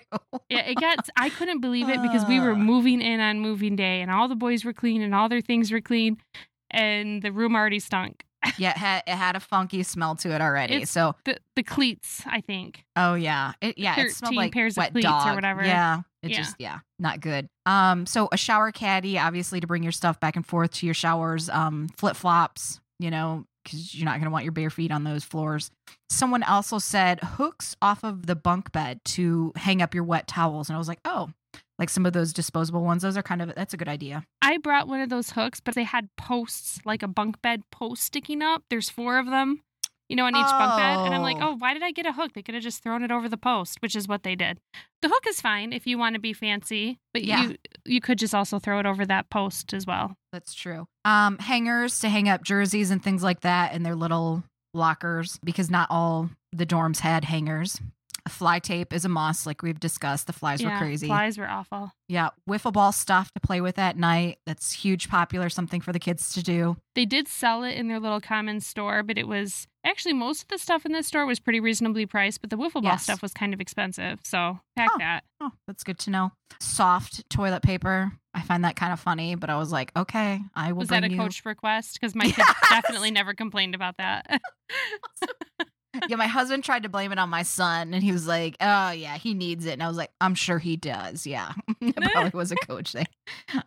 Yeah, 0.49 0.61
it 0.67 0.77
got. 0.81 1.09
I 1.17 1.29
couldn't 1.29 1.61
believe 1.61 1.89
it 1.89 2.01
because 2.03 2.25
we 2.27 2.41
were 2.41 2.53
Uh. 2.53 2.57
moving 2.57 3.01
in 3.03 3.21
on 3.21 3.41
moving 3.41 3.77
day, 3.77 4.01
and 4.01 4.11
all 4.11 4.29
the 4.29 4.35
boys 4.37 4.65
were 4.65 4.73
clean, 4.73 5.03
and 5.03 5.15
all 5.15 5.29
their 5.29 5.41
things 5.43 5.71
were 5.71 5.81
clean. 5.81 6.17
and 6.71 7.23
the 7.23 7.31
room 7.31 7.55
already 7.55 7.79
stunk. 7.79 8.25
Yeah, 8.59 8.71
it 8.71 8.77
had, 8.77 9.03
it 9.07 9.15
had 9.15 9.37
a 9.37 9.41
funky 9.41 9.83
smell 9.83 10.17
to 10.17 10.35
it 10.35 10.41
already. 10.41 10.75
It's- 10.75 10.91
so, 10.91 11.15
The 11.25 11.39
the 11.55 11.63
cleats, 11.63 12.23
I 12.27 12.41
think. 12.41 12.85
oh 12.97 13.15
yeah, 13.15 13.53
it, 13.61 13.79
yeah, 13.79 13.99
it 14.01 14.11
smelled 14.13 14.35
like 14.35 14.53
pairs 14.53 14.75
of 14.75 14.83
wet 14.83 14.93
cleats 14.93 15.07
or 15.09 15.35
whatever. 15.35 15.65
Yeah, 15.65 16.01
it 16.23 16.31
Yeah. 16.31 16.37
just 16.37 16.57
yeah, 16.59 16.79
not 16.99 17.21
good. 17.21 17.49
Um, 17.67 18.07
so 18.07 18.29
a 18.33 18.37
shower 18.37 18.73
caddy, 18.73 19.19
obviously, 19.19 19.61
to 19.61 19.67
bring 19.67 19.83
your 19.83 19.93
stuff 19.93 20.21
back 20.21 20.37
and 20.37 20.47
forth 20.47 20.73
to 20.75 20.87
your 20.87 20.95
showers. 20.95 21.49
Um, 21.51 21.89
flip 21.97 22.17
flops, 22.17 22.81
you 22.99 23.11
know, 23.11 23.45
because 23.65 23.95
you're 23.95 24.05
not 24.05 24.19
gonna 24.19 24.31
want 24.31 24.45
your 24.45 24.53
bare 24.53 24.71
feet 24.71 24.93
on 24.93 25.05
those 25.05 25.25
floors. 25.25 25.71
Someone 26.11 26.43
also 26.43 26.79
said 26.79 27.19
hooks 27.21 27.75
off 27.83 28.05
of 28.05 28.27
the 28.27 28.37
bunk 28.37 28.71
bed 28.73 29.01
to 29.07 29.53
hang 29.57 29.83
up 29.83 29.95
your 29.95 30.05
wet 30.05 30.27
towels, 30.29 30.69
and 30.69 30.77
I 30.77 30.79
was 30.79 30.89
like, 30.89 31.01
oh, 31.05 31.31
like 31.79 31.91
some 31.91 32.07
of 32.07 32.13
those 32.13 32.33
disposable 32.33 32.83
ones. 32.83 33.03
Those 33.03 33.17
are 33.17 33.23
kind 33.23 33.43
of 33.43 33.55
that's 33.55 33.75
a 33.75 33.77
good 33.77 33.89
idea. 33.89 34.25
I 34.43 34.59
brought 34.59 34.89
one 34.89 35.01
of 35.01 35.09
those 35.11 35.31
hooks, 35.31 35.61
but 35.61 35.75
they 35.75 35.85
had 35.85 36.09
posts, 36.17 36.81
like 36.85 37.03
a 37.03 37.09
bunk 37.09 37.43
bed 37.43 37.63
post 37.71 38.03
sticking 38.05 38.43
up. 38.43 38.63
There's 38.71 38.89
four 38.89 39.19
of 39.19 39.27
them, 39.27 39.63
you 40.09 40.17
know, 40.17 40.25
on 40.25 40.35
each 40.37 40.47
bunk 40.47 40.79
bed. 40.79 40.99
And 41.05 41.15
I'm 41.15 41.23
like, 41.23 41.37
Oh. 41.41 41.51
oh, 41.51 41.57
why 41.59 41.75
did 41.75 41.83
I 41.83 41.91
get 41.93 42.07
a 42.07 42.13
hook? 42.13 42.33
They 42.35 42.43
could 42.43 42.55
have 42.55 42.63
just 42.63 42.83
thrown 42.83 43.03
it 43.03 43.11
over 43.11 43.29
the 43.29 43.37
post, 43.37 43.83
which 43.83 43.95
is 43.97 44.09
what 44.09 44.23
they 44.23 44.35
did. 44.35 44.59
The 45.03 45.09
hook 45.09 45.25
is 45.29 45.41
fine 45.41 45.73
if 45.73 45.87
you 45.87 45.99
want 45.99 46.15
to 46.15 46.21
be 46.21 46.33
fancy, 46.33 46.99
but 47.13 47.25
Yeah. 47.25 47.43
you 47.49 47.57
you 47.85 48.01
could 48.01 48.19
just 48.19 48.35
also 48.35 48.59
throw 48.59 48.79
it 48.81 48.87
over 48.87 49.05
that 49.07 49.29
post 49.31 49.75
as 49.75 49.87
well. 49.87 50.17
That's 50.33 50.55
true. 50.55 50.87
Um, 51.05 51.39
hangers 51.39 52.01
to 52.01 52.09
hang 52.09 52.29
up 52.29 52.43
jerseys 52.43 52.91
and 52.91 53.03
things 53.03 53.23
like 53.23 53.41
that 53.43 53.75
in 53.75 53.83
their 53.83 53.95
little 53.95 54.43
lockers 54.75 55.39
because 55.45 55.71
not 55.71 55.89
all 55.91 56.31
the 56.53 56.67
dorms 56.67 57.01
had 57.01 57.25
hangers. 57.25 57.81
Fly 58.29 58.59
tape 58.59 58.93
is 58.93 59.05
a 59.05 59.09
must, 59.09 59.47
like 59.47 59.63
we've 59.63 59.79
discussed. 59.79 60.27
The 60.27 60.33
flies 60.33 60.61
yeah, 60.61 60.73
were 60.73 60.79
crazy. 60.79 61.07
Flies 61.07 61.39
were 61.39 61.49
awful. 61.49 61.93
Yeah, 62.09 62.31
wiffle 62.49 62.73
ball 62.73 62.93
stuff 62.93 63.33
to 63.35 63.41
play 63.41 63.61
with 63.61 63.79
at 63.79 63.97
night. 63.97 64.39
That's 64.47 64.73
huge, 64.73 65.09
popular, 65.09 65.49
something 65.49 65.81
for 65.81 65.93
the 65.93 65.99
kids 65.99 66.33
to 66.35 66.43
do. 66.43 66.77
They 66.95 67.05
did 67.05 67.29
sell 67.29 67.63
it 67.65 67.73
in 67.75 67.89
their 67.89 68.01
little 68.01 68.21
common 68.21 68.61
store, 68.61 69.03
but 69.03 69.19
it 69.19 69.29
was 69.29 69.67
actually 69.85 70.15
most 70.15 70.43
of 70.43 70.49
the 70.49 70.59
stuff 70.59 70.85
in 70.85 70.93
the 70.93 71.03
store 71.03 71.27
was 71.27 71.39
pretty 71.39 71.61
reasonably 71.61 72.07
priced, 72.07 72.41
but 72.41 72.51
the 72.51 72.57
wiffle 72.57 72.75
ball 72.83 72.85
Yes. 72.85 73.05
stuff 73.05 73.23
was 73.23 73.33
kind 73.33 73.55
of 73.55 73.61
expensive. 73.61 74.19
So 74.25 74.59
pack 74.77 74.91
Oh. 74.95 74.99
that. 74.99 75.25
Oh, 75.41 75.51
that's 75.67 75.85
good 75.85 75.99
to 76.01 76.11
know. 76.11 76.33
Soft 76.61 77.29
toilet 77.31 77.63
paper. 77.63 78.13
I 78.35 78.43
find 78.43 78.65
that 78.65 78.77
kind 78.77 78.93
of 78.93 79.01
funny, 79.01 79.35
but 79.35 79.51
I 79.51 79.57
was 79.57 79.73
like, 79.73 79.93
okay, 79.97 80.41
I 80.55 80.73
will 80.73 80.81
Was 80.81 80.89
that 80.89 81.05
a 81.05 81.11
you. 81.11 81.17
coach 81.17 81.45
request? 81.45 81.95
Because 82.01 82.15
my 82.15 82.25
kids 82.31 82.49
definitely 82.69 83.11
never 83.11 83.35
complained 83.35 83.75
about 83.75 83.97
that. 83.99 84.41
yeah, 86.09 86.17
my 86.17 86.27
husband 86.27 86.65
tried 86.65 86.83
to 86.85 86.89
blame 86.89 87.13
it 87.13 87.19
on 87.19 87.29
my 87.29 87.43
son, 87.43 87.95
and 87.95 88.03
he 88.03 88.13
was 88.13 88.27
like, 88.27 88.57
"Oh 88.61 88.91
yeah, 88.91 89.17
he 89.17 89.35
needs 89.35 89.67
it," 89.67 89.73
and 89.73 89.83
I 89.83 89.89
was 89.89 89.97
like, 89.97 90.11
"I'm 90.21 90.35
sure 90.35 90.59
he 90.59 90.77
does." 90.77 91.27
Yeah, 91.27 91.53
it 91.81 91.97
probably 92.13 92.31
was 92.37 92.53
a 92.53 92.57
coach 92.57 92.93
thing. 92.93 93.07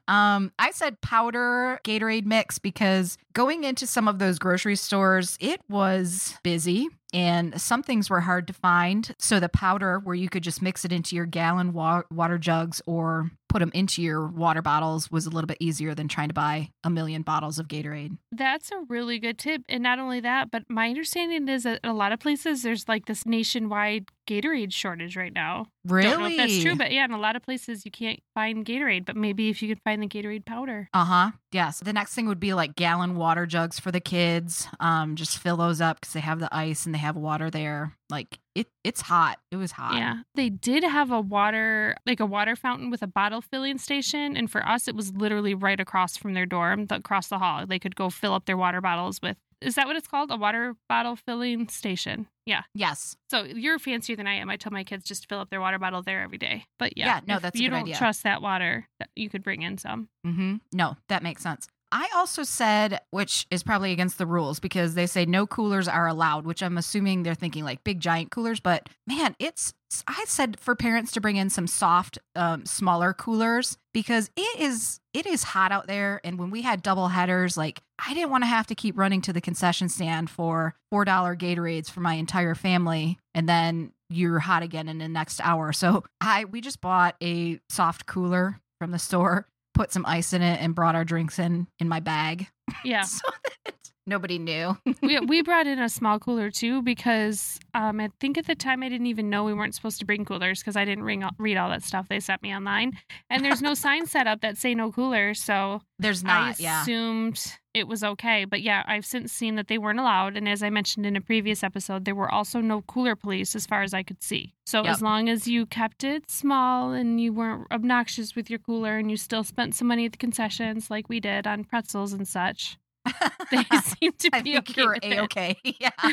Um, 0.08 0.52
I 0.60 0.72
said 0.72 1.02
powder 1.02 1.80
Gatorade 1.84 2.26
mix 2.26 2.60
because 2.60 3.18
going 3.34 3.64
into 3.64 3.88
some 3.88 4.08
of 4.08 4.20
those 4.20 4.40
grocery 4.40 4.76
stores, 4.76 5.38
it 5.40 5.62
was 5.70 6.36
busy. 6.44 6.90
And 7.14 7.60
some 7.60 7.84
things 7.84 8.10
were 8.10 8.22
hard 8.22 8.48
to 8.48 8.54
find. 8.54 9.14
So, 9.18 9.40
the 9.40 9.50
powder, 9.50 10.00
where 10.00 10.16
you 10.16 10.30
could 10.30 10.44
just 10.44 10.62
mix 10.62 10.86
it 10.86 10.92
into 10.92 11.16
your 11.16 11.26
gallon 11.26 11.74
wa- 11.74 12.04
water 12.12 12.38
jugs 12.38 12.82
or 12.86 13.32
put 13.48 13.60
them 13.60 13.72
into 13.74 14.02
your 14.02 14.28
water 14.28 14.62
bottles, 14.62 15.10
was 15.10 15.26
a 15.26 15.30
little 15.32 15.48
bit 15.48 15.58
easier 15.60 15.96
than 15.96 16.08
trying 16.08 16.28
to 16.28 16.34
buy 16.34 16.70
a 16.84 16.90
million 16.90 17.24
bottles 17.24 17.58
of 17.58 17.68
Gatorade. 17.68 18.18
That's 18.32 18.72
a 18.72 18.84
really 18.88 19.18
good 19.18 19.40
tip. 19.40 19.64
And 19.68 19.82
not 19.82 19.98
only 19.98 20.20
that, 20.20 20.52
but 20.52 20.64
my 20.70 20.88
understanding 20.88 21.48
is 21.48 21.64
that 21.64 21.80
a 21.84 21.94
lot 21.94 22.12
of 22.12 22.20
places 22.20 22.62
there's 22.62 22.88
like 22.88 23.08
this 23.08 23.26
nationwide 23.26 24.10
Gatorade 24.28 24.72
shortage 24.72 25.18
right 25.18 25.34
now. 25.34 25.66
Really? 25.90 26.10
Don't 26.10 26.20
know 26.20 26.28
if 26.28 26.38
that's 26.38 26.62
true, 26.62 26.76
but 26.76 26.92
yeah, 26.92 27.06
in 27.06 27.12
a 27.12 27.20
lot 27.20 27.36
of 27.36 27.44
places 27.44 27.86
you 27.86 27.92
can't 27.92 28.20
find 28.34 28.66
Gatorade, 28.66 29.06
but 29.06 29.16
maybe 29.16 29.50
if 29.50 29.62
you 29.62 29.70
could 29.70 29.82
find 29.84 30.02
the 30.02 30.08
Gatorade 30.08 30.46
powder. 30.46 30.90
Uh 30.94 31.06
huh. 31.06 31.32
Yes. 31.52 31.80
The 31.80 31.94
next 31.94 32.14
thing 32.14 32.28
would 32.28 32.40
be 32.40 32.54
like 32.54 32.76
gallon 32.76 33.16
water 33.16 33.46
jugs 33.46 33.80
for 33.80 33.92
the 33.92 34.00
kids. 34.00 34.68
Um, 34.80 35.16
just 35.16 35.38
fill 35.38 35.58
those 35.58 35.82
up 35.82 36.02
because 36.02 36.14
they 36.14 36.20
have 36.20 36.40
the 36.40 36.54
ice 36.56 36.86
and 36.86 36.94
they 36.94 37.00
have 37.00 37.16
water 37.16 37.50
there. 37.50 37.96
Like 38.10 38.40
it, 38.56 38.68
it's 38.84 39.02
hot. 39.02 39.40
It 39.52 39.56
was 39.56 39.72
hot. 39.72 39.96
Yeah. 39.96 40.22
They 40.36 40.50
did 40.50 40.84
have 40.84 41.12
a 41.12 41.22
water, 41.22 41.96
like 42.06 42.20
a 42.20 42.26
water 42.26 42.56
fountain 42.56 42.90
with 42.90 43.02
a 43.02 43.08
bottle 43.08 43.42
filling 43.42 43.78
station. 43.78 44.36
And 44.36 44.50
for 44.50 44.68
us, 44.68 44.88
it 44.88 44.96
was 44.96 45.14
literally 45.14 45.54
right 45.54 45.80
across 45.80 46.18
from 46.18 46.34
their 46.34 46.46
dorm, 46.46 46.88
across 46.90 47.28
the 47.28 47.40
hall. 47.40 47.66
They 47.66 47.80
could 47.80 47.96
go 47.96 48.10
fill 48.10 48.34
up 48.34 48.46
their 48.46 48.58
water 48.58 48.82
bottles 48.82 49.20
with, 49.22 49.38
is 49.62 49.76
that 49.76 49.88
what 49.88 49.96
it's 49.96 50.08
called? 50.08 50.32
A 50.32 50.38
water 50.38 50.76
bottle 50.88 51.16
filling 51.16 51.68
station. 51.70 52.28
Yeah. 52.46 52.62
Yes. 52.74 53.16
So 53.30 53.44
you're 53.44 53.80
fancier 53.80 54.16
than 54.16 54.28
I 54.28 54.34
am. 54.36 54.50
I 54.50 54.58
tell 54.58 54.72
my 54.72 54.84
kids 54.84 55.06
just 55.06 55.24
to 55.24 55.28
fill 55.28 55.40
up 55.40 55.50
their 55.50 55.62
water 55.62 55.78
bottle 55.80 56.02
there 56.02 56.22
every 56.22 56.38
day. 56.38 56.66
But 56.80 56.98
yeah, 56.98 57.06
Yeah, 57.08 57.20
no, 57.28 57.40
that's 57.40 57.60
a 57.60 57.64
you 57.64 57.70
don't 57.70 57.82
idea. 57.82 57.96
trust 57.98 58.24
that 58.24 58.42
water, 58.42 58.88
you 59.16 59.30
could 59.30 59.44
bring 59.44 59.62
in 59.62 59.78
some. 59.78 60.10
Mm-hmm. 60.26 60.56
No, 60.74 60.96
that 61.10 61.24
makes 61.24 61.44
sense. 61.44 61.68
I 61.92 62.08
also 62.16 62.44
said, 62.44 63.00
which 63.10 63.48
is 63.50 63.64
probably 63.64 63.92
against 63.92 64.20
the 64.20 64.28
rules 64.28 64.60
because 64.60 64.94
they 64.94 65.08
say 65.08 65.26
no 65.26 65.48
coolers 65.48 65.88
are 65.88 66.08
allowed, 66.08 66.46
which 66.46 66.62
I'm 66.62 66.78
assuming 66.78 67.24
they're 67.24 67.34
thinking 67.34 67.64
like 67.64 67.84
big 67.84 68.00
giant 68.00 68.30
coolers. 68.30 68.60
But 68.60 68.90
man, 69.08 69.36
it's, 69.40 69.74
I 70.08 70.24
said 70.28 70.60
for 70.60 70.76
parents 70.76 71.12
to 71.14 71.22
bring 71.22 71.36
in 71.38 71.50
some 71.50 71.66
soft, 71.66 72.20
um, 72.36 72.64
smaller 72.68 73.12
coolers 73.14 73.76
because 73.94 74.30
it 74.36 74.60
is, 74.60 75.00
it 75.14 75.26
is 75.26 75.44
hot 75.44 75.72
out 75.72 75.88
there. 75.88 76.22
And 76.24 76.38
when 76.38 76.52
we 76.52 76.62
had 76.62 76.82
double 76.82 77.08
headers, 77.08 77.58
like 77.58 77.82
I 78.06 78.14
didn't 78.14 78.30
want 78.30 78.44
to 78.44 78.48
have 78.48 78.68
to 78.68 78.76
keep 78.76 78.98
running 78.98 79.22
to 79.22 79.34
the 79.34 79.42
concession 79.42 79.90
stand 79.90 80.30
for 80.30 80.76
$4 80.94 81.06
Gatorades 81.06 81.90
for 81.90 82.00
my 82.00 82.14
entire 82.16 82.56
family. 82.56 83.18
And 83.34 83.48
then 83.48 83.92
you're 84.10 84.40
hot 84.40 84.64
again 84.64 84.90
in 84.90 84.98
the 84.98 85.08
next 85.08 85.40
hour. 85.42 85.72
So 85.74 86.04
I, 86.20 86.46
we 86.46 86.62
just 86.62 86.82
bought 86.82 87.16
a 87.22 87.60
soft 87.70 88.06
cooler 88.06 88.60
from 88.80 88.92
the 88.92 89.00
store 89.00 89.48
put 89.80 89.94
some 89.94 90.06
ice 90.06 90.34
in 90.34 90.42
it 90.42 90.62
and 90.62 90.76
brought 90.76 90.94
our 90.94 91.06
drinks 91.06 91.40
in 91.40 91.66
in 91.80 91.88
my 91.88 92.02
bag 92.02 92.50
Yeah. 92.84 93.04
so 93.04 93.22
that 93.64 93.79
nobody 94.10 94.40
knew. 94.40 94.78
we, 95.02 95.20
we 95.20 95.42
brought 95.42 95.68
in 95.68 95.80
a 95.80 95.88
small 95.90 96.20
cooler 96.20 96.50
too 96.52 96.82
because 96.82 97.60
um, 97.74 98.00
I 98.00 98.10
think 98.20 98.38
at 98.38 98.48
the 98.48 98.56
time 98.56 98.84
I 98.84 98.90
didn't 98.90 99.08
even 99.08 99.30
know 99.30 99.44
we 99.46 99.54
weren't 99.54 99.76
supposed 99.76 100.00
to 100.00 100.06
bring 100.06 100.26
coolers 100.26 100.60
because 100.60 100.76
I 100.76 100.84
didn't 100.86 101.04
ring, 101.06 101.24
read 101.38 101.58
all 101.58 101.70
that 101.70 101.84
stuff 101.84 102.08
they 102.10 102.20
sent 102.20 102.42
me 102.42 102.54
online. 102.54 102.98
And 103.30 103.46
there's 103.46 103.62
no 103.62 103.74
sign 103.86 104.06
set 104.08 104.28
up 104.28 104.42
that 104.42 104.58
say 104.58 104.76
no 104.76 104.92
cooler. 104.92 105.34
So 105.34 105.82
There's 106.00 106.24
I 106.24 106.28
not, 106.28 106.60
yeah. 106.60 106.82
assumed 106.82 107.42
it 107.76 107.88
was 107.88 108.04
okay. 108.04 108.46
But 108.46 108.62
yeah, 108.62 108.84
I've 108.88 109.06
since 109.06 109.32
seen 109.32 109.56
that 109.56 109.68
they 109.68 109.78
weren't 109.78 110.00
allowed. 110.00 110.36
And 110.36 110.50
as 110.50 110.64
I 110.64 110.70
mentioned 110.72 111.06
in 111.06 111.16
a 111.16 111.22
previous 111.22 111.64
episode, 111.64 112.04
there 112.06 112.16
were 112.16 112.32
also 112.32 112.60
no 112.62 112.82
cooler 112.82 113.16
police 113.16 113.56
as 113.56 113.66
far 113.68 113.84
as 113.84 113.94
I 113.94 114.02
could 114.04 114.24
see. 114.24 114.54
So 114.66 114.84
Yep. 114.84 114.92
as 114.92 115.02
long 115.02 115.30
as 115.30 115.48
you 115.48 115.66
kept 115.66 116.04
it 116.04 116.30
small 116.30 116.92
and 116.94 117.22
you 117.22 117.32
weren't 117.34 117.68
obnoxious 117.72 118.36
with 118.36 118.50
your 118.50 118.60
cooler 118.60 118.98
and 118.98 119.10
you 119.12 119.18
still 119.18 119.44
spent 119.44 119.76
some 119.76 119.88
money 119.88 120.06
at 120.06 120.12
the 120.14 120.18
concessions 120.18 120.90
like 120.90 121.10
we 121.10 121.20
did 121.20 121.46
on 121.48 121.64
pretzels 121.64 122.14
and 122.14 122.28
such, 122.28 122.78
they 123.52 123.64
seem 123.82 124.12
to 124.20 124.30
I 124.34 124.42
be 124.42 124.54
think 124.54 124.70
okay. 124.70 124.82
you're 124.82 124.98
a 125.02 125.20
okay. 125.24 125.58
Yeah. 125.80 125.90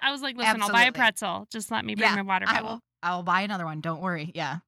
I 0.00 0.10
was 0.12 0.20
like, 0.22 0.36
listen, 0.36 0.62
I'll 0.62 0.70
buy 0.70 0.84
a 0.84 0.92
pretzel. 0.92 1.46
Just 1.50 1.70
let 1.70 1.84
me 1.84 1.94
bring 1.94 2.08
Yeah, 2.10 2.16
my 2.16 2.22
water 2.22 2.46
I 2.48 2.54
bottle. 2.54 2.68
will 2.68 2.80
I 3.02 3.16
will 3.16 3.22
buy 3.22 3.40
another 3.42 3.64
one. 3.64 3.80
Don't 3.80 4.00
worry. 4.00 4.30
Yeah. 4.34 4.58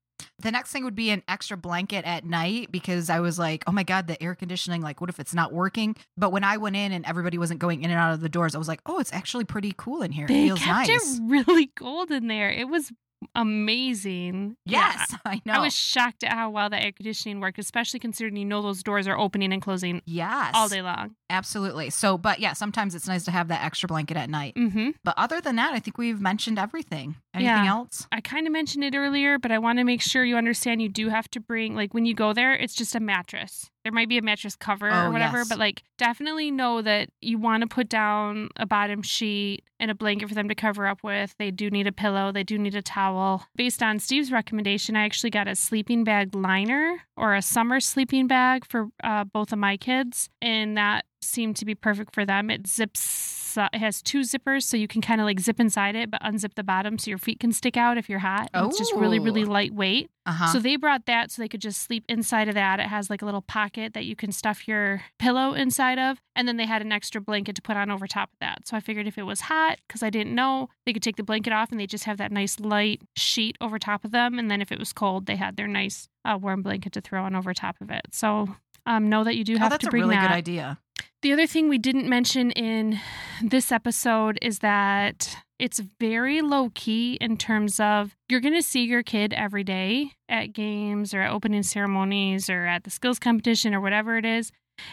The 0.41 0.51
next 0.51 0.71
thing 0.71 0.85
would 0.85 0.95
be 0.95 1.11
an 1.11 1.23
extra 1.29 1.57
blanket 1.57 2.05
at 2.05 2.25
night 2.25 2.71
because 2.71 3.09
I 3.11 3.21
was 3.21 3.39
like, 3.39 3.65
oh 3.67 3.73
my 3.73 3.83
God, 3.83 4.07
the 4.07 4.23
air 4.23 4.35
conditioning, 4.35 4.83
like, 4.83 5.01
what 5.01 5.09
if 5.11 5.19
it's 5.21 5.35
not 5.35 5.53
working? 5.53 5.97
But 6.17 6.31
when 6.31 6.45
I 6.45 6.57
went 6.59 6.77
in 6.77 6.93
and 6.93 7.05
everybody 7.07 7.39
wasn't 7.39 7.61
going 7.61 7.83
in 7.83 7.91
and 7.91 7.99
out 7.99 8.13
of 8.13 8.21
the 8.21 8.29
doors, 8.29 8.55
I 8.55 8.59
was 8.59 8.69
like, 8.69 8.81
oh, 8.87 8.99
it's 8.99 9.13
actually 9.13 9.45
pretty 9.45 9.73
cool 9.77 10.03
in 10.03 10.13
here. 10.13 10.25
it 10.27 10.29
They 10.29 10.47
feels 10.47 10.59
kept 10.61 10.89
nice. 10.89 11.17
it 11.19 11.23
really 11.27 11.67
cold 11.69 12.11
in 12.11 12.27
there. 12.29 12.51
It 12.51 12.69
was 12.69 12.93
amazing. 13.35 14.57
Yeah, 14.67 14.93
Yes, 14.97 15.15
I 15.25 15.41
know. 15.45 15.55
I 15.55 15.59
was 15.61 15.75
shocked 15.75 16.23
at 16.25 16.33
how 16.33 16.51
well 16.51 16.69
the 16.71 16.83
air 16.83 16.93
conditioning 16.93 17.41
worked, 17.41 17.59
especially 17.59 18.01
considering 18.01 18.37
you 18.37 18.45
know 18.45 18.63
those 18.63 18.83
doors 18.83 19.07
are 19.09 19.19
opening 19.19 19.53
and 19.53 19.63
closing 19.63 20.03
yes. 20.07 20.51
all 20.55 20.69
day 20.69 20.83
long. 20.83 21.15
Absolutely. 21.29 21.91
So, 21.91 22.17
but 22.17 22.39
yeah, 22.41 22.53
sometimes 22.53 22.95
it's 22.95 23.09
nice 23.09 23.25
to 23.25 23.31
have 23.31 23.49
that 23.49 23.65
extra 23.65 23.87
blanket 23.89 24.17
at 24.17 24.31
night. 24.31 24.55
hmm 24.57 24.91
But 25.05 25.15
other 25.17 25.41
than 25.41 25.57
that, 25.57 25.73
I 25.75 25.81
think 25.81 25.99
we've 25.99 26.21
mentioned 26.21 26.59
everything. 26.59 27.17
Anything 27.35 27.65
Yeah. 27.65 27.71
else? 27.71 28.07
I 28.13 28.21
kind 28.21 28.47
of 28.47 28.53
mentioned 28.53 28.85
it 28.85 28.95
earlier, 28.95 29.39
but 29.39 29.51
I 29.53 29.59
want 29.59 29.79
to 29.79 29.85
make 29.85 30.01
sure 30.03 30.25
you 30.25 30.37
understand 30.37 30.81
you 30.83 30.89
do 30.89 31.09
have 31.09 31.29
to 31.33 31.41
bring, 31.41 31.75
like, 31.75 31.93
when 31.95 32.07
you 32.07 32.15
go 32.15 32.33
there, 32.33 32.53
it's 32.53 32.75
just 32.75 32.95
a 32.95 33.01
mattress. 33.01 33.71
There 33.83 33.93
might 33.93 34.09
be 34.09 34.19
a 34.19 34.23
mattress 34.23 34.57
cover 34.57 34.91
Oh, 34.91 35.07
or 35.07 35.11
whatever, 35.13 35.39
yes. 35.39 35.49
but 35.49 35.59
like, 35.59 35.83
definitely 35.97 36.51
know 36.51 36.83
that 36.83 37.09
you 37.21 37.39
want 37.39 37.61
to 37.63 37.69
put 37.69 37.89
down 37.89 38.49
a 38.57 38.67
bottom 38.67 39.01
sheet 39.03 39.63
and 39.79 39.91
a 39.91 39.95
blanket 39.95 40.29
for 40.29 40.35
them 40.35 40.49
to 40.49 40.55
cover 40.57 40.87
up 40.89 41.05
with. 41.05 41.35
They 41.39 41.51
do 41.53 41.71
need 41.71 41.87
a 41.87 41.93
pillow, 41.93 42.33
they 42.33 42.43
do 42.43 42.59
need 42.59 42.75
a 42.75 42.83
towel. 42.83 43.45
Based 43.55 43.83
on 43.83 43.99
Steve's 44.01 44.33
recommendation, 44.33 44.97
I 44.97 45.05
actually 45.05 45.31
got 45.31 45.47
a 45.47 45.55
sleeping 45.55 46.03
bag 46.03 46.35
liner 46.35 47.03
or 47.17 47.35
a 47.35 47.43
summer 47.43 47.79
sleeping 47.79 48.27
bag 48.27 48.65
for 48.67 48.89
uh, 49.05 49.23
both 49.25 49.53
of 49.53 49.59
my 49.59 49.77
kids, 49.77 50.31
and 50.43 50.77
that 50.77 51.05
seemed 51.23 51.57
to 51.57 51.65
be 51.65 51.75
perfect 51.75 52.15
for 52.15 52.25
them. 52.25 52.51
It 52.51 52.67
zips. 52.67 53.35
It 53.59 53.79
has 53.79 54.03
two 54.03 54.21
zippers, 54.21 54.65
so 54.65 54.77
you 54.77 54.87
can 54.87 55.01
kind 55.01 55.19
of 55.19 55.25
like 55.25 55.41
zip 55.41 55.59
inside 55.59 55.97
it, 55.97 56.11
but 56.11 56.21
unzip 56.21 56.53
the 56.57 56.63
bottom 56.63 56.99
so 56.99 57.09
your 57.09 57.17
feet 57.17 57.41
can 57.41 57.53
stick 57.53 57.75
out 57.75 57.97
if 57.97 58.07
you're 58.07 58.19
hot. 58.19 58.51
And 58.53 58.67
It's 58.67 58.77
just 58.77 58.93
really, 58.95 59.19
really 59.19 59.45
Oh. 59.45 59.51
lightweight. 59.51 60.11
Uh 60.27 60.33
huh. 60.33 60.47
So 60.49 60.59
they 60.59 60.77
brought 60.77 61.07
that 61.07 61.31
so 61.31 61.41
they 61.41 61.49
could 61.49 61.63
just 61.63 61.81
sleep 61.81 62.05
inside 62.07 62.49
of 62.49 62.55
that. 62.55 62.81
It 62.81 62.89
has 62.89 63.09
like 63.09 63.23
a 63.23 63.25
little 63.25 63.41
pocket 63.41 63.95
that 63.95 64.05
you 64.05 64.15
can 64.15 64.31
stuff 64.31 64.69
your 64.69 65.01
pillow 65.19 65.55
inside 65.55 65.99
of. 65.99 66.21
And 66.35 66.47
then 66.47 66.59
they 66.59 66.67
had 66.67 66.83
an 66.83 66.93
extra 66.93 67.19
blanket 67.19 67.57
to 67.57 67.63
put 67.63 67.79
on 67.79 67.91
over 67.91 68.07
top 68.07 68.29
of 68.31 68.39
that. 68.41 68.69
So 68.69 68.77
I 68.77 68.81
figured 68.81 69.07
if 69.07 69.17
it 69.17 69.23
was 69.23 69.41
hot, 69.43 69.79
because 69.89 70.03
I 70.03 70.11
didn't 70.11 70.35
know, 70.35 70.69
they 70.85 70.93
could 70.93 71.03
take 71.03 71.17
the 71.17 71.23
blanket 71.23 71.55
off 71.55 71.71
and 71.71 71.81
they 71.81 71.87
just 71.87 72.05
have 72.05 72.19
that 72.19 72.31
nice 72.33 72.61
light 72.61 73.01
sheet 73.17 73.57
over 73.63 73.79
top 73.79 74.05
of 74.05 74.11
them. 74.11 74.39
And 74.39 74.51
then 74.51 74.61
if 74.61 74.71
it 74.71 74.79
was 74.79 74.93
cold, 74.93 75.25
they 75.25 75.37
had 75.37 75.57
their 75.57 75.69
nice 75.69 76.11
uh, 76.27 76.37
warm 76.39 76.61
blanket 76.61 76.93
to 76.93 77.01
throw 77.01 77.25
on 77.25 77.35
over 77.35 77.55
top 77.55 77.77
of 77.81 77.89
it. 77.91 78.03
So 78.13 78.55
um, 78.85 79.09
know 79.09 79.25
that 79.25 79.35
you 79.37 79.45
do 79.45 79.55
oh, 79.55 79.59
have 79.61 79.71
that's 79.71 79.85
to 79.85 79.91
bring 79.91 80.03
a 80.03 80.07
really 80.07 80.17
that. 80.17 80.29
good 80.29 80.35
idea. 80.35 80.79
The 81.27 81.33
other 81.33 81.49
thing 81.49 81.69
we 81.69 81.79
didn't 81.79 82.09
mention 82.09 82.53
in 82.53 83.01
this 83.43 83.73
episode 83.73 84.39
is 84.41 84.61
that 84.61 85.37
it's 85.59 85.81
very 85.99 86.41
low 86.41 86.71
key 86.73 87.19
in 87.21 87.37
terms 87.37 87.81
of 87.81 88.15
you're 88.29 88.39
going 88.39 88.55
to 88.55 88.63
see 88.63 88.85
your 88.85 89.03
kid 89.03 89.33
every 89.33 89.65
day 89.65 90.13
at 90.29 90.53
games 90.53 91.13
or 91.13 91.23
at 91.23 91.33
opening 91.33 91.65
ceremonies 91.65 92.49
or 92.49 92.67
at 92.67 92.85
the 92.85 92.91
skills 92.91 93.19
competition 93.19 93.75
or 93.75 93.81
whatever 93.81 94.17
it 94.17 94.25
is. 94.25 94.53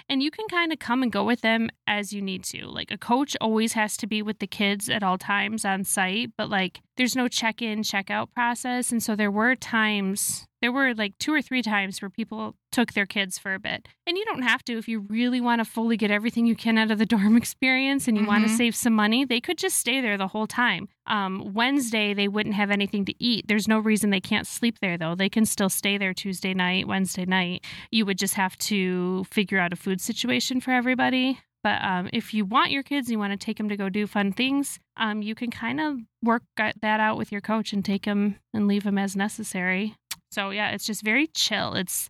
And 0.09 0.23
you 0.23 0.31
can 0.31 0.47
kind 0.47 0.73
of 0.73 0.79
come 0.79 1.03
and 1.03 1.11
go 1.11 1.23
with 1.23 1.41
them 1.41 1.69
as 1.86 2.13
you 2.13 2.21
need 2.21 2.43
to. 2.45 2.65
Like 2.65 2.89
a 2.89 2.97
coach 2.97 3.38
always 3.39 3.73
has 3.73 3.95
to 3.97 4.07
be 4.07 4.23
with 4.23 4.39
the 4.39 4.47
kids 4.47 4.89
at 4.89 5.03
all 5.03 5.19
times 5.19 5.63
on 5.63 5.84
site, 5.84 6.31
but 6.36 6.49
like 6.49 6.81
there's 6.97 7.15
no 7.15 7.27
check 7.27 7.61
in, 7.61 7.84
check 7.84 8.09
out 8.09 8.34
process. 8.34 8.91
And 8.91 9.03
so 9.03 9.15
there 9.15 9.29
were 9.29 9.55
times, 9.55 10.47
there 10.64 10.72
were 10.72 10.93
like 10.93 11.14
two 11.20 11.34
or 11.34 11.41
three 11.41 11.61
times 11.61 12.01
where 12.01 12.09
people 12.09 12.55
took 12.72 12.93
their 12.93 13.05
kids 13.05 13.38
for 13.38 13.53
a 13.53 13.59
bit. 13.59 13.86
And 14.07 14.18
you 14.18 14.24
don't 14.24 14.43
have 14.43 14.64
to 14.64 14.78
if 14.78 14.88
you 14.88 15.01
really 15.01 15.41
want 15.41 15.59
to 15.59 15.66
fully 15.66 15.97
get 15.97 16.09
everything 16.09 16.45
you 16.45 16.55
can 16.55 16.78
out 16.78 16.89
of 16.89 16.99
the 16.99 17.05
dorm 17.14 17.36
experience 17.36 18.07
and 18.07 18.18
you 18.18 18.26
want 18.26 18.45
to 18.47 18.49
Mhm. 18.49 18.55
save 18.57 18.74
some 18.76 18.93
money, 18.93 19.26
they 19.26 19.41
could 19.41 19.57
just 19.57 19.78
stay 19.78 19.99
there 19.99 20.18
the 20.18 20.30
whole 20.30 20.47
time. 20.47 20.88
Um, 21.05 21.53
Wednesday, 21.53 22.14
they 22.14 22.30
wouldn't 22.30 22.55
have 22.55 22.72
anything 22.72 23.03
to 23.03 23.14
eat. 23.22 23.45
There's 23.49 23.68
no 23.68 23.78
reason 23.78 24.09
they 24.09 24.22
can't 24.22 24.47
sleep 24.47 24.80
there, 24.80 24.97
though. 24.97 25.16
They 25.16 25.28
can 25.30 25.45
still 25.45 25.70
stay 25.70 25.97
there 25.97 26.14
Tuesday 26.14 26.53
night, 26.53 26.88
Wednesday 26.88 27.26
night. 27.26 27.66
You 27.91 28.05
would 28.05 28.18
just 28.18 28.36
have 28.36 28.55
to 28.59 29.26
figure 29.26 29.59
out 29.59 29.74
a 29.74 29.76
food 29.76 29.99
situation 29.99 30.61
for 30.61 30.72
everybody. 30.72 31.39
But 31.61 31.82
um, 31.82 32.09
if 32.11 32.34
you 32.34 32.43
want 32.43 32.72
your 32.72 32.84
kids, 32.84 33.09
you 33.09 33.18
want 33.18 33.32
to 33.32 33.38
take 33.45 33.55
them 33.57 33.70
to 33.70 33.78
go 33.78 33.88
do 33.88 34.05
fun 34.05 34.34
things, 34.34 34.80
um, 34.97 35.22
you 35.22 35.34
can 35.34 35.49
kind 35.49 35.80
of 35.80 35.97
work 36.22 36.43
that 36.57 36.76
out 36.84 37.18
with 37.18 37.32
your 37.32 37.39
coach 37.39 37.72
and 37.72 37.86
take 37.86 38.03
them 38.03 38.36
and 38.53 38.68
leave 38.68 38.84
them 38.84 38.97
as 38.97 39.16
necessary. 39.16 39.95
So 40.34 40.49
yeah, 40.49 40.71
it's 40.71 40.86
just 40.86 41.03
very 41.03 41.27
chill. 41.27 41.73
It's 41.75 42.09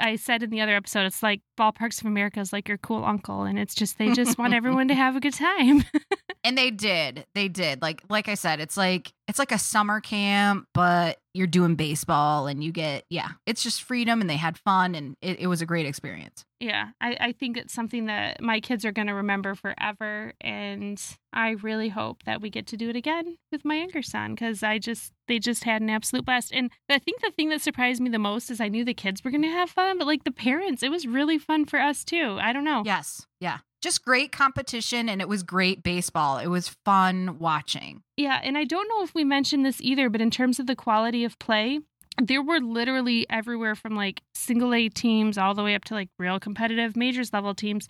I 0.00 0.16
said 0.16 0.42
in 0.42 0.50
the 0.50 0.60
other 0.60 0.74
episode, 0.74 1.06
it's 1.06 1.22
like 1.22 1.40
Ballparks 1.56 2.00
of 2.00 2.06
America 2.06 2.40
is 2.40 2.52
like 2.52 2.68
your 2.68 2.78
cool 2.78 3.04
uncle, 3.04 3.44
and 3.44 3.58
it's 3.58 3.74
just 3.74 3.98
they 3.98 4.12
just 4.12 4.36
want 4.38 4.54
everyone 4.54 4.88
to 4.88 4.94
have 5.04 5.16
a 5.16 5.20
good 5.20 5.34
time. 5.34 5.84
And 6.42 6.56
they 6.56 6.70
did. 6.70 7.26
They 7.34 7.48
did. 7.48 7.82
Like 7.82 8.02
like 8.08 8.26
I 8.26 8.32
said, 8.34 8.60
it's 8.60 8.78
like 8.78 9.12
it's 9.30 9.38
like 9.38 9.52
a 9.52 9.58
summer 9.58 10.00
camp, 10.00 10.66
but 10.74 11.18
you're 11.32 11.46
doing 11.46 11.76
baseball 11.76 12.48
and 12.48 12.64
you 12.64 12.72
get 12.72 13.04
yeah, 13.08 13.28
it's 13.46 13.62
just 13.62 13.84
freedom 13.84 14.20
and 14.20 14.28
they 14.28 14.36
had 14.36 14.58
fun 14.58 14.96
and 14.96 15.16
it, 15.22 15.38
it 15.38 15.46
was 15.46 15.62
a 15.62 15.66
great 15.66 15.86
experience. 15.86 16.44
yeah, 16.58 16.88
I, 17.00 17.16
I 17.20 17.32
think 17.32 17.56
it's 17.56 17.72
something 17.72 18.06
that 18.06 18.42
my 18.42 18.58
kids 18.58 18.84
are 18.84 18.90
going 18.90 19.06
to 19.06 19.14
remember 19.14 19.54
forever, 19.54 20.34
and 20.40 21.00
I 21.32 21.50
really 21.50 21.88
hope 21.88 22.24
that 22.24 22.42
we 22.42 22.50
get 22.50 22.66
to 22.66 22.76
do 22.76 22.90
it 22.90 22.96
again 22.96 23.38
with 23.52 23.64
my 23.64 23.76
younger 23.76 24.02
son 24.02 24.34
because 24.34 24.64
I 24.64 24.78
just 24.78 25.12
they 25.28 25.38
just 25.38 25.62
had 25.62 25.80
an 25.80 25.90
absolute 25.90 26.26
blast. 26.26 26.50
And 26.52 26.70
I 26.88 26.98
think 26.98 27.20
the 27.20 27.30
thing 27.30 27.50
that 27.50 27.60
surprised 27.62 28.02
me 28.02 28.10
the 28.10 28.18
most 28.18 28.50
is 28.50 28.60
I 28.60 28.68
knew 28.68 28.84
the 28.84 28.92
kids 28.92 29.22
were 29.22 29.30
going 29.30 29.42
to 29.42 29.48
have 29.48 29.70
fun, 29.70 29.96
but 29.96 30.08
like 30.08 30.24
the 30.24 30.32
parents, 30.32 30.82
it 30.82 30.90
was 30.90 31.06
really 31.06 31.38
fun 31.38 31.66
for 31.66 31.80
us 31.80 32.04
too. 32.04 32.38
I 32.42 32.52
don't 32.52 32.64
know. 32.64 32.82
Yes. 32.84 33.26
Yeah. 33.40 33.58
Just 33.82 34.04
great 34.04 34.30
competition 34.32 35.08
and 35.08 35.20
it 35.20 35.28
was 35.28 35.42
great 35.42 35.82
baseball. 35.82 36.38
It 36.38 36.48
was 36.48 36.68
fun 36.84 37.38
watching. 37.38 38.02
Yeah, 38.16 38.38
and 38.42 38.58
I 38.58 38.64
don't 38.64 38.88
know 38.88 39.02
if 39.02 39.14
we 39.14 39.24
mentioned 39.24 39.64
this 39.64 39.80
either, 39.80 40.10
but 40.10 40.20
in 40.20 40.30
terms 40.30 40.58
of 40.58 40.66
the 40.66 40.76
quality 40.76 41.24
of 41.24 41.38
play, 41.38 41.80
there 42.20 42.42
were 42.42 42.58
literally 42.60 43.24
everywhere 43.30 43.74
from 43.74 43.94
like 43.96 44.20
single 44.34 44.74
A 44.74 44.90
teams 44.90 45.38
all 45.38 45.54
the 45.54 45.62
way 45.62 45.74
up 45.74 45.84
to 45.84 45.94
like 45.94 46.08
real 46.18 46.38
competitive 46.38 46.94
majors 46.94 47.32
level 47.32 47.54
teams. 47.54 47.88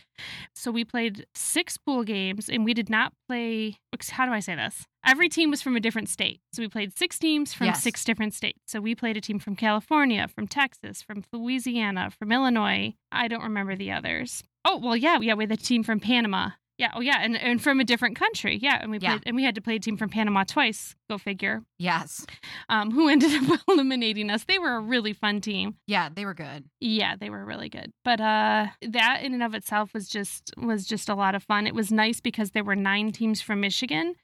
So 0.54 0.70
we 0.70 0.84
played 0.84 1.26
six 1.34 1.76
pool 1.76 2.04
games 2.04 2.48
and 2.48 2.64
we 2.64 2.72
did 2.72 2.88
not 2.88 3.12
play. 3.28 3.76
How 4.10 4.26
do 4.26 4.32
I 4.32 4.38
say 4.40 4.54
this? 4.54 4.84
Every 5.04 5.28
team 5.28 5.50
was 5.50 5.62
from 5.62 5.74
a 5.74 5.80
different 5.80 6.08
state. 6.08 6.40
So 6.52 6.62
we 6.62 6.68
played 6.68 6.96
six 6.96 7.18
teams 7.18 7.52
from 7.52 7.66
Yes. 7.68 7.82
six 7.82 8.04
different 8.04 8.34
states. 8.34 8.60
So 8.68 8.80
we 8.80 8.94
played 8.94 9.16
a 9.16 9.20
team 9.20 9.40
from 9.40 9.56
California, 9.56 10.28
from 10.28 10.46
Texas, 10.46 11.02
from 11.02 11.24
Louisiana, 11.32 12.10
from 12.16 12.30
Illinois. 12.30 12.94
I 13.10 13.26
don't 13.26 13.42
remember 13.42 13.74
the 13.74 13.90
others. 13.90 14.44
Oh, 14.64 14.78
well, 14.78 14.96
yeah, 14.96 15.18
yeah, 15.20 15.34
we 15.34 15.44
had 15.44 15.52
a 15.52 15.56
team 15.56 15.82
from 15.82 16.00
Panama. 16.00 16.50
Yeah, 16.80 16.92
oh 16.94 17.00
yeah, 17.00 17.18
and, 17.20 17.36
and 17.36 17.62
from 17.62 17.78
a 17.78 17.84
different 17.84 18.16
country. 18.16 18.58
Yeah, 18.60 18.78
and 18.80 18.90
we 18.90 18.98
Yeah. 18.98 19.10
played 19.10 19.22
and 19.26 19.36
we 19.36 19.44
had 19.44 19.54
to 19.56 19.60
play 19.60 19.76
a 19.76 19.78
team 19.78 19.96
from 19.98 20.08
Panama 20.08 20.44
twice. 20.44 20.96
Go 21.10 21.18
figure. 21.18 21.62
Yes. 21.78 22.24
Um, 22.70 22.90
who 22.90 23.08
ended 23.14 23.32
up 23.50 23.60
eliminating 23.68 24.30
us. 24.30 24.44
They 24.44 24.58
were 24.58 24.76
a 24.76 24.80
really 24.80 25.12
fun 25.12 25.40
team. 25.42 25.74
Yeah, 25.86 26.08
they 26.14 26.24
were 26.24 26.32
good. 26.34 26.64
Yeah, 26.80 27.16
they 27.20 27.28
were 27.28 27.44
really 27.44 27.68
good. 27.68 27.92
But 28.04 28.20
uh 28.20 28.66
that 28.88 29.20
in 29.22 29.34
and 29.34 29.42
of 29.42 29.54
itself 29.54 29.92
was 29.92 30.08
just 30.08 30.52
was 30.56 30.86
just 30.86 31.08
a 31.10 31.14
lot 31.14 31.34
of 31.34 31.42
fun. 31.42 31.66
It 31.66 31.74
was 31.74 31.92
nice 31.92 32.20
because 32.20 32.52
there 32.52 32.64
were 32.64 32.76
nine 32.76 33.12
teams 33.12 33.42
from 33.42 33.60
Michigan, 33.60 34.14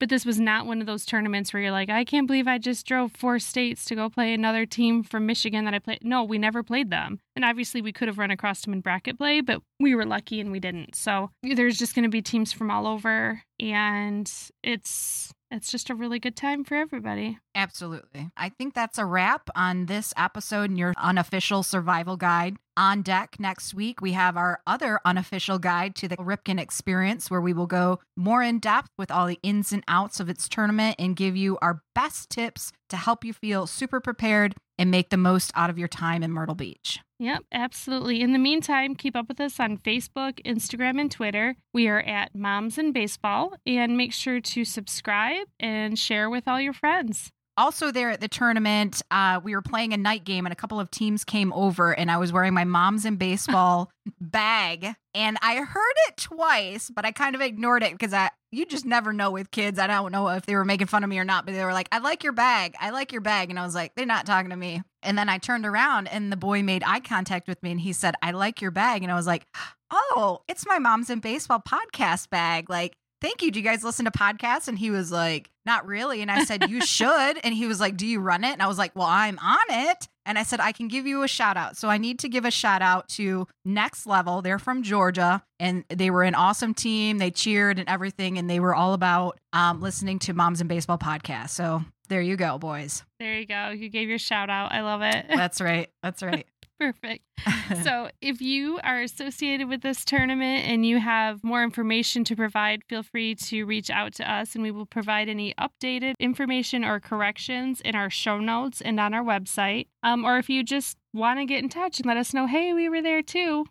but 0.00 0.08
this 0.08 0.26
was 0.26 0.40
not 0.40 0.66
one 0.66 0.80
of 0.80 0.86
those 0.86 1.04
tournaments 1.06 1.52
where 1.52 1.62
you're 1.62 1.70
like, 1.70 1.90
I 1.90 2.04
can't 2.04 2.26
believe 2.26 2.48
I 2.48 2.58
just 2.58 2.86
drove 2.86 3.12
four 3.12 3.38
states 3.38 3.84
to 3.84 3.94
go 3.94 4.08
play 4.10 4.34
another 4.34 4.66
team 4.66 5.04
from 5.04 5.26
Michigan 5.26 5.64
that 5.66 5.74
I 5.74 5.78
played. 5.78 6.00
No, 6.02 6.24
we 6.24 6.38
never 6.38 6.62
played 6.64 6.90
them. 6.90 7.20
And 7.36 7.44
obviously 7.44 7.80
we 7.80 7.92
could 7.92 8.08
have 8.08 8.18
run 8.18 8.30
across 8.32 8.62
them 8.62 8.72
in 8.72 8.80
bracket 8.80 9.16
play, 9.16 9.40
but 9.40 9.62
we 9.78 9.94
were 9.94 10.04
lucky 10.04 10.40
and 10.40 10.50
we 10.50 10.58
didn't. 10.60 10.94
So 10.96 11.30
there's 11.42 11.78
just 11.78 11.94
going 12.00 12.10
to 12.10 12.16
be 12.16 12.22
teams 12.22 12.50
from 12.50 12.70
all 12.70 12.86
over 12.86 13.42
and 13.60 14.32
it's 14.62 15.34
it's 15.50 15.70
just 15.70 15.90
a 15.90 15.94
really 15.94 16.18
good 16.18 16.36
time 16.36 16.64
for 16.64 16.76
everybody. 16.76 17.38
Absolutely. 17.54 18.30
I 18.38 18.48
think 18.48 18.72
that's 18.72 18.96
a 18.96 19.04
wrap 19.04 19.50
on 19.54 19.86
this 19.86 20.14
episode 20.16 20.70
and 20.70 20.78
your 20.78 20.94
unofficial 20.96 21.62
survival 21.62 22.16
guide. 22.16 22.56
On 22.76 23.02
deck 23.02 23.36
next 23.38 23.74
week, 23.74 24.00
we 24.00 24.12
have 24.12 24.36
our 24.36 24.60
other 24.66 25.00
unofficial 25.04 25.58
guide 25.58 25.94
to 25.96 26.08
the 26.08 26.16
Ripken 26.16 26.58
experience, 26.58 27.30
where 27.30 27.40
we 27.40 27.52
will 27.52 27.66
go 27.66 27.98
more 28.16 28.42
in 28.42 28.60
depth 28.60 28.90
with 28.96 29.10
all 29.10 29.26
the 29.26 29.40
ins 29.42 29.72
and 29.72 29.84
outs 29.88 30.20
of 30.20 30.30
its 30.30 30.48
tournament 30.48 30.96
and 30.98 31.16
give 31.16 31.36
you 31.36 31.58
our 31.60 31.82
best 31.94 32.30
tips 32.30 32.72
to 32.88 32.96
help 32.96 33.24
you 33.24 33.32
feel 33.32 33.66
super 33.66 34.00
prepared 34.00 34.54
and 34.78 34.90
make 34.90 35.10
the 35.10 35.16
most 35.16 35.50
out 35.54 35.68
of 35.68 35.78
your 35.78 35.88
time 35.88 36.22
in 36.22 36.30
Myrtle 36.30 36.54
Beach. 36.54 37.00
Yep, 37.20 37.42
absolutely. 37.52 38.22
In 38.22 38.32
the 38.32 38.38
meantime, 38.38 38.94
keep 38.94 39.14
up 39.14 39.28
with 39.28 39.42
us 39.42 39.60
on 39.60 39.76
Facebook, 39.76 40.42
Instagram, 40.46 40.98
and 40.98 41.12
Twitter. 41.12 41.54
We 41.70 41.86
are 41.86 42.00
at 42.00 42.34
Moms 42.34 42.78
in 42.78 42.92
Baseball, 42.92 43.52
and 43.66 43.94
make 43.94 44.14
sure 44.14 44.40
to 44.40 44.64
subscribe 44.64 45.46
and 45.60 45.98
share 45.98 46.30
with 46.30 46.48
all 46.48 46.58
your 46.58 46.72
friends. 46.72 47.30
Also 47.60 47.92
there 47.92 48.08
at 48.08 48.22
the 48.22 48.28
tournament 48.28 49.02
uh, 49.10 49.38
we 49.44 49.54
were 49.54 49.60
playing 49.60 49.92
a 49.92 49.98
night 49.98 50.24
game 50.24 50.46
and 50.46 50.52
a 50.52 50.56
couple 50.56 50.80
of 50.80 50.90
teams 50.90 51.24
came 51.24 51.52
over 51.52 51.92
and 51.92 52.10
i 52.10 52.16
was 52.16 52.32
wearing 52.32 52.54
my 52.54 52.64
Moms 52.64 53.04
in 53.04 53.16
Baseball 53.16 53.90
bag. 54.20 54.94
And 55.12 55.36
i 55.42 55.56
heard 55.56 55.94
it 56.08 56.16
twice 56.16 56.88
but 56.88 57.04
i 57.04 57.12
kind 57.12 57.34
of 57.34 57.42
ignored 57.42 57.82
it 57.82 57.92
because 57.92 58.14
i 58.14 58.30
you 58.50 58.64
just 58.64 58.86
never 58.86 59.12
know 59.12 59.30
with 59.30 59.50
kids. 59.50 59.78
I 59.78 59.86
don't 59.86 60.10
know 60.10 60.28
if 60.30 60.46
they 60.46 60.56
were 60.56 60.64
making 60.64 60.86
fun 60.86 61.04
of 61.04 61.10
me 61.10 61.18
or 61.18 61.24
not 61.24 61.44
but 61.44 61.52
they 61.52 61.62
were 61.62 61.74
like 61.74 61.88
i 61.92 61.98
like 61.98 62.24
your 62.24 62.32
bag. 62.32 62.74
I 62.80 62.90
like 62.90 63.12
your 63.12 63.20
bag. 63.20 63.50
And 63.50 63.58
i 63.58 63.64
was 63.66 63.74
like 63.74 63.94
they're 63.94 64.06
not 64.06 64.24
talking 64.24 64.50
to 64.50 64.56
me. 64.56 64.82
And 65.02 65.18
then 65.18 65.28
i 65.28 65.36
turned 65.36 65.66
around 65.66 66.08
and 66.08 66.32
the 66.32 66.38
boy 66.38 66.62
made 66.62 66.82
eye 66.86 67.00
contact 67.00 67.46
with 67.46 67.62
me 67.62 67.72
and 67.72 67.80
he 67.80 67.92
said 67.92 68.14
i 68.22 68.30
like 68.30 68.62
your 68.62 68.70
bag. 68.70 69.02
And 69.02 69.12
i 69.12 69.16
was 69.16 69.26
like 69.26 69.46
oh 69.90 70.40
it's 70.48 70.66
my 70.66 70.78
Moms 70.78 71.10
in 71.10 71.20
Baseball 71.20 71.60
podcast 71.60 72.30
bag. 72.30 72.70
Like 72.70 72.96
thank 73.20 73.42
you. 73.42 73.50
Do 73.50 73.58
you 73.58 73.64
guys 73.64 73.84
listen 73.84 74.04
to 74.04 74.10
podcasts? 74.10 74.68
And 74.68 74.78
he 74.78 74.90
was 74.90 75.12
like, 75.12 75.50
not 75.66 75.86
really. 75.86 76.22
And 76.22 76.30
I 76.30 76.44
said, 76.44 76.68
you 76.70 76.80
should. 76.84 77.38
And 77.44 77.54
he 77.54 77.66
was 77.66 77.80
like, 77.80 77.96
do 77.96 78.06
you 78.06 78.20
run 78.20 78.44
it? 78.44 78.52
And 78.52 78.62
I 78.62 78.66
was 78.66 78.78
like, 78.78 78.94
well, 78.96 79.06
I'm 79.06 79.38
on 79.38 79.58
it. 79.68 80.08
And 80.26 80.38
I 80.38 80.42
said, 80.42 80.60
I 80.60 80.72
can 80.72 80.88
give 80.88 81.06
you 81.06 81.22
a 81.22 81.28
shout 81.28 81.56
out. 81.56 81.76
So 81.76 81.88
I 81.88 81.98
need 81.98 82.20
to 82.20 82.28
give 82.28 82.44
a 82.44 82.50
shout 82.50 82.82
out 82.82 83.08
to 83.10 83.46
Next 83.64 84.06
Level. 84.06 84.42
They're 84.42 84.58
from 84.58 84.82
Georgia 84.82 85.42
and 85.58 85.84
they 85.88 86.10
were 86.10 86.22
an 86.22 86.34
awesome 86.34 86.74
team. 86.74 87.18
They 87.18 87.30
cheered 87.30 87.78
and 87.78 87.88
everything. 87.88 88.38
And 88.38 88.48
they 88.48 88.60
were 88.60 88.74
all 88.74 88.92
about 88.94 89.38
um, 89.52 89.80
listening 89.80 90.18
to 90.20 90.32
Moms 90.32 90.60
in 90.60 90.68
Baseball 90.68 90.98
podcast. 90.98 91.50
So 91.50 91.82
there 92.08 92.20
you 92.20 92.36
go, 92.36 92.58
boys. 92.58 93.04
There 93.18 93.38
you 93.38 93.46
go. 93.46 93.70
You 93.70 93.88
gave 93.88 94.08
your 94.08 94.18
shout 94.18 94.50
out. 94.50 94.72
I 94.72 94.82
love 94.82 95.02
it. 95.02 95.26
That's 95.28 95.60
right. 95.60 95.88
That's 96.02 96.22
right. 96.22 96.46
Perfect. 96.80 97.24
so, 97.84 98.08
if 98.22 98.40
you 98.40 98.80
are 98.82 99.02
associated 99.02 99.68
with 99.68 99.82
this 99.82 100.02
tournament 100.02 100.64
and 100.66 100.86
you 100.86 100.98
have 100.98 101.44
more 101.44 101.62
information 101.62 102.24
to 102.24 102.34
provide, 102.34 102.82
feel 102.88 103.02
free 103.02 103.34
to 103.34 103.64
reach 103.64 103.90
out 103.90 104.14
to 104.14 104.32
us 104.32 104.54
and 104.54 104.62
we 104.64 104.70
will 104.70 104.86
provide 104.86 105.28
any 105.28 105.52
updated 105.60 106.14
information 106.18 106.82
or 106.82 106.98
corrections 106.98 107.82
in 107.82 107.94
our 107.94 108.08
show 108.08 108.38
notes 108.38 108.80
and 108.80 108.98
on 108.98 109.12
our 109.12 109.22
website. 109.22 109.88
Um, 110.02 110.24
or 110.24 110.38
if 110.38 110.48
you 110.48 110.64
just 110.64 110.96
want 111.12 111.38
to 111.38 111.44
get 111.44 111.62
in 111.62 111.68
touch 111.68 111.98
and 111.98 112.06
let 112.06 112.16
us 112.16 112.32
know, 112.32 112.46
hey, 112.46 112.72
we 112.72 112.88
were 112.88 113.02
there 113.02 113.20
too, 113.20 113.66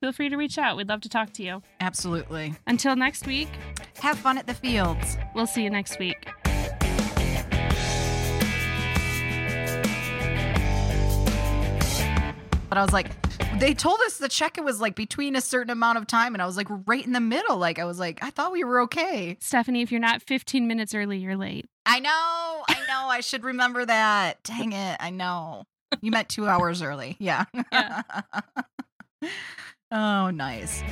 feel 0.00 0.12
free 0.12 0.28
to 0.28 0.36
reach 0.36 0.58
out. 0.58 0.76
We'd 0.76 0.88
love 0.90 1.00
to 1.00 1.08
talk 1.08 1.32
to 1.34 1.42
you. 1.42 1.62
Absolutely. 1.80 2.54
Until 2.66 2.94
next 2.94 3.26
week, 3.26 3.48
Have 4.02 4.18
fun 4.18 4.36
at 4.36 4.46
the 4.46 4.54
fields. 4.54 5.16
we'll 5.34 5.46
see 5.46 5.62
you 5.62 5.70
next 5.70 5.98
week. 5.98 6.28
But 12.70 12.78
I 12.78 12.82
was 12.82 12.92
like, 12.92 13.10
they 13.58 13.74
told 13.74 13.98
us 14.06 14.18
the 14.18 14.28
check-in 14.28 14.64
was 14.64 14.80
like 14.80 14.94
between 14.94 15.34
a 15.34 15.40
certain 15.40 15.70
amount 15.70 15.98
of 15.98 16.06
time, 16.06 16.34
and 16.36 16.40
I 16.40 16.46
was 16.46 16.56
like 16.56 16.68
right 16.86 17.04
in 17.04 17.12
the 17.12 17.20
middle. 17.20 17.58
Like 17.58 17.80
I 17.80 17.84
was 17.84 17.98
like, 17.98 18.22
I 18.22 18.30
thought 18.30 18.52
we 18.52 18.62
were 18.62 18.80
okay. 18.82 19.36
Stephanie, 19.40 19.82
if 19.82 19.90
you're 19.90 20.00
not 20.00 20.22
15 20.22 20.68
minutes 20.68 20.94
early, 20.94 21.18
you're 21.18 21.36
late. 21.36 21.66
I 21.84 21.98
know, 21.98 22.10
I 22.10 22.76
know. 22.86 23.08
I 23.08 23.20
should 23.20 23.42
remember 23.42 23.84
that. 23.84 24.42
Dang 24.44 24.72
it, 24.72 24.96
I 25.00 25.10
know. 25.10 25.64
You 26.00 26.12
met 26.12 26.28
two 26.28 26.46
hours 26.46 26.80
early. 26.80 27.16
Yeah. 27.18 27.46
Yeah. 27.72 28.02
oh, 29.90 30.30
nice. 30.30 30.84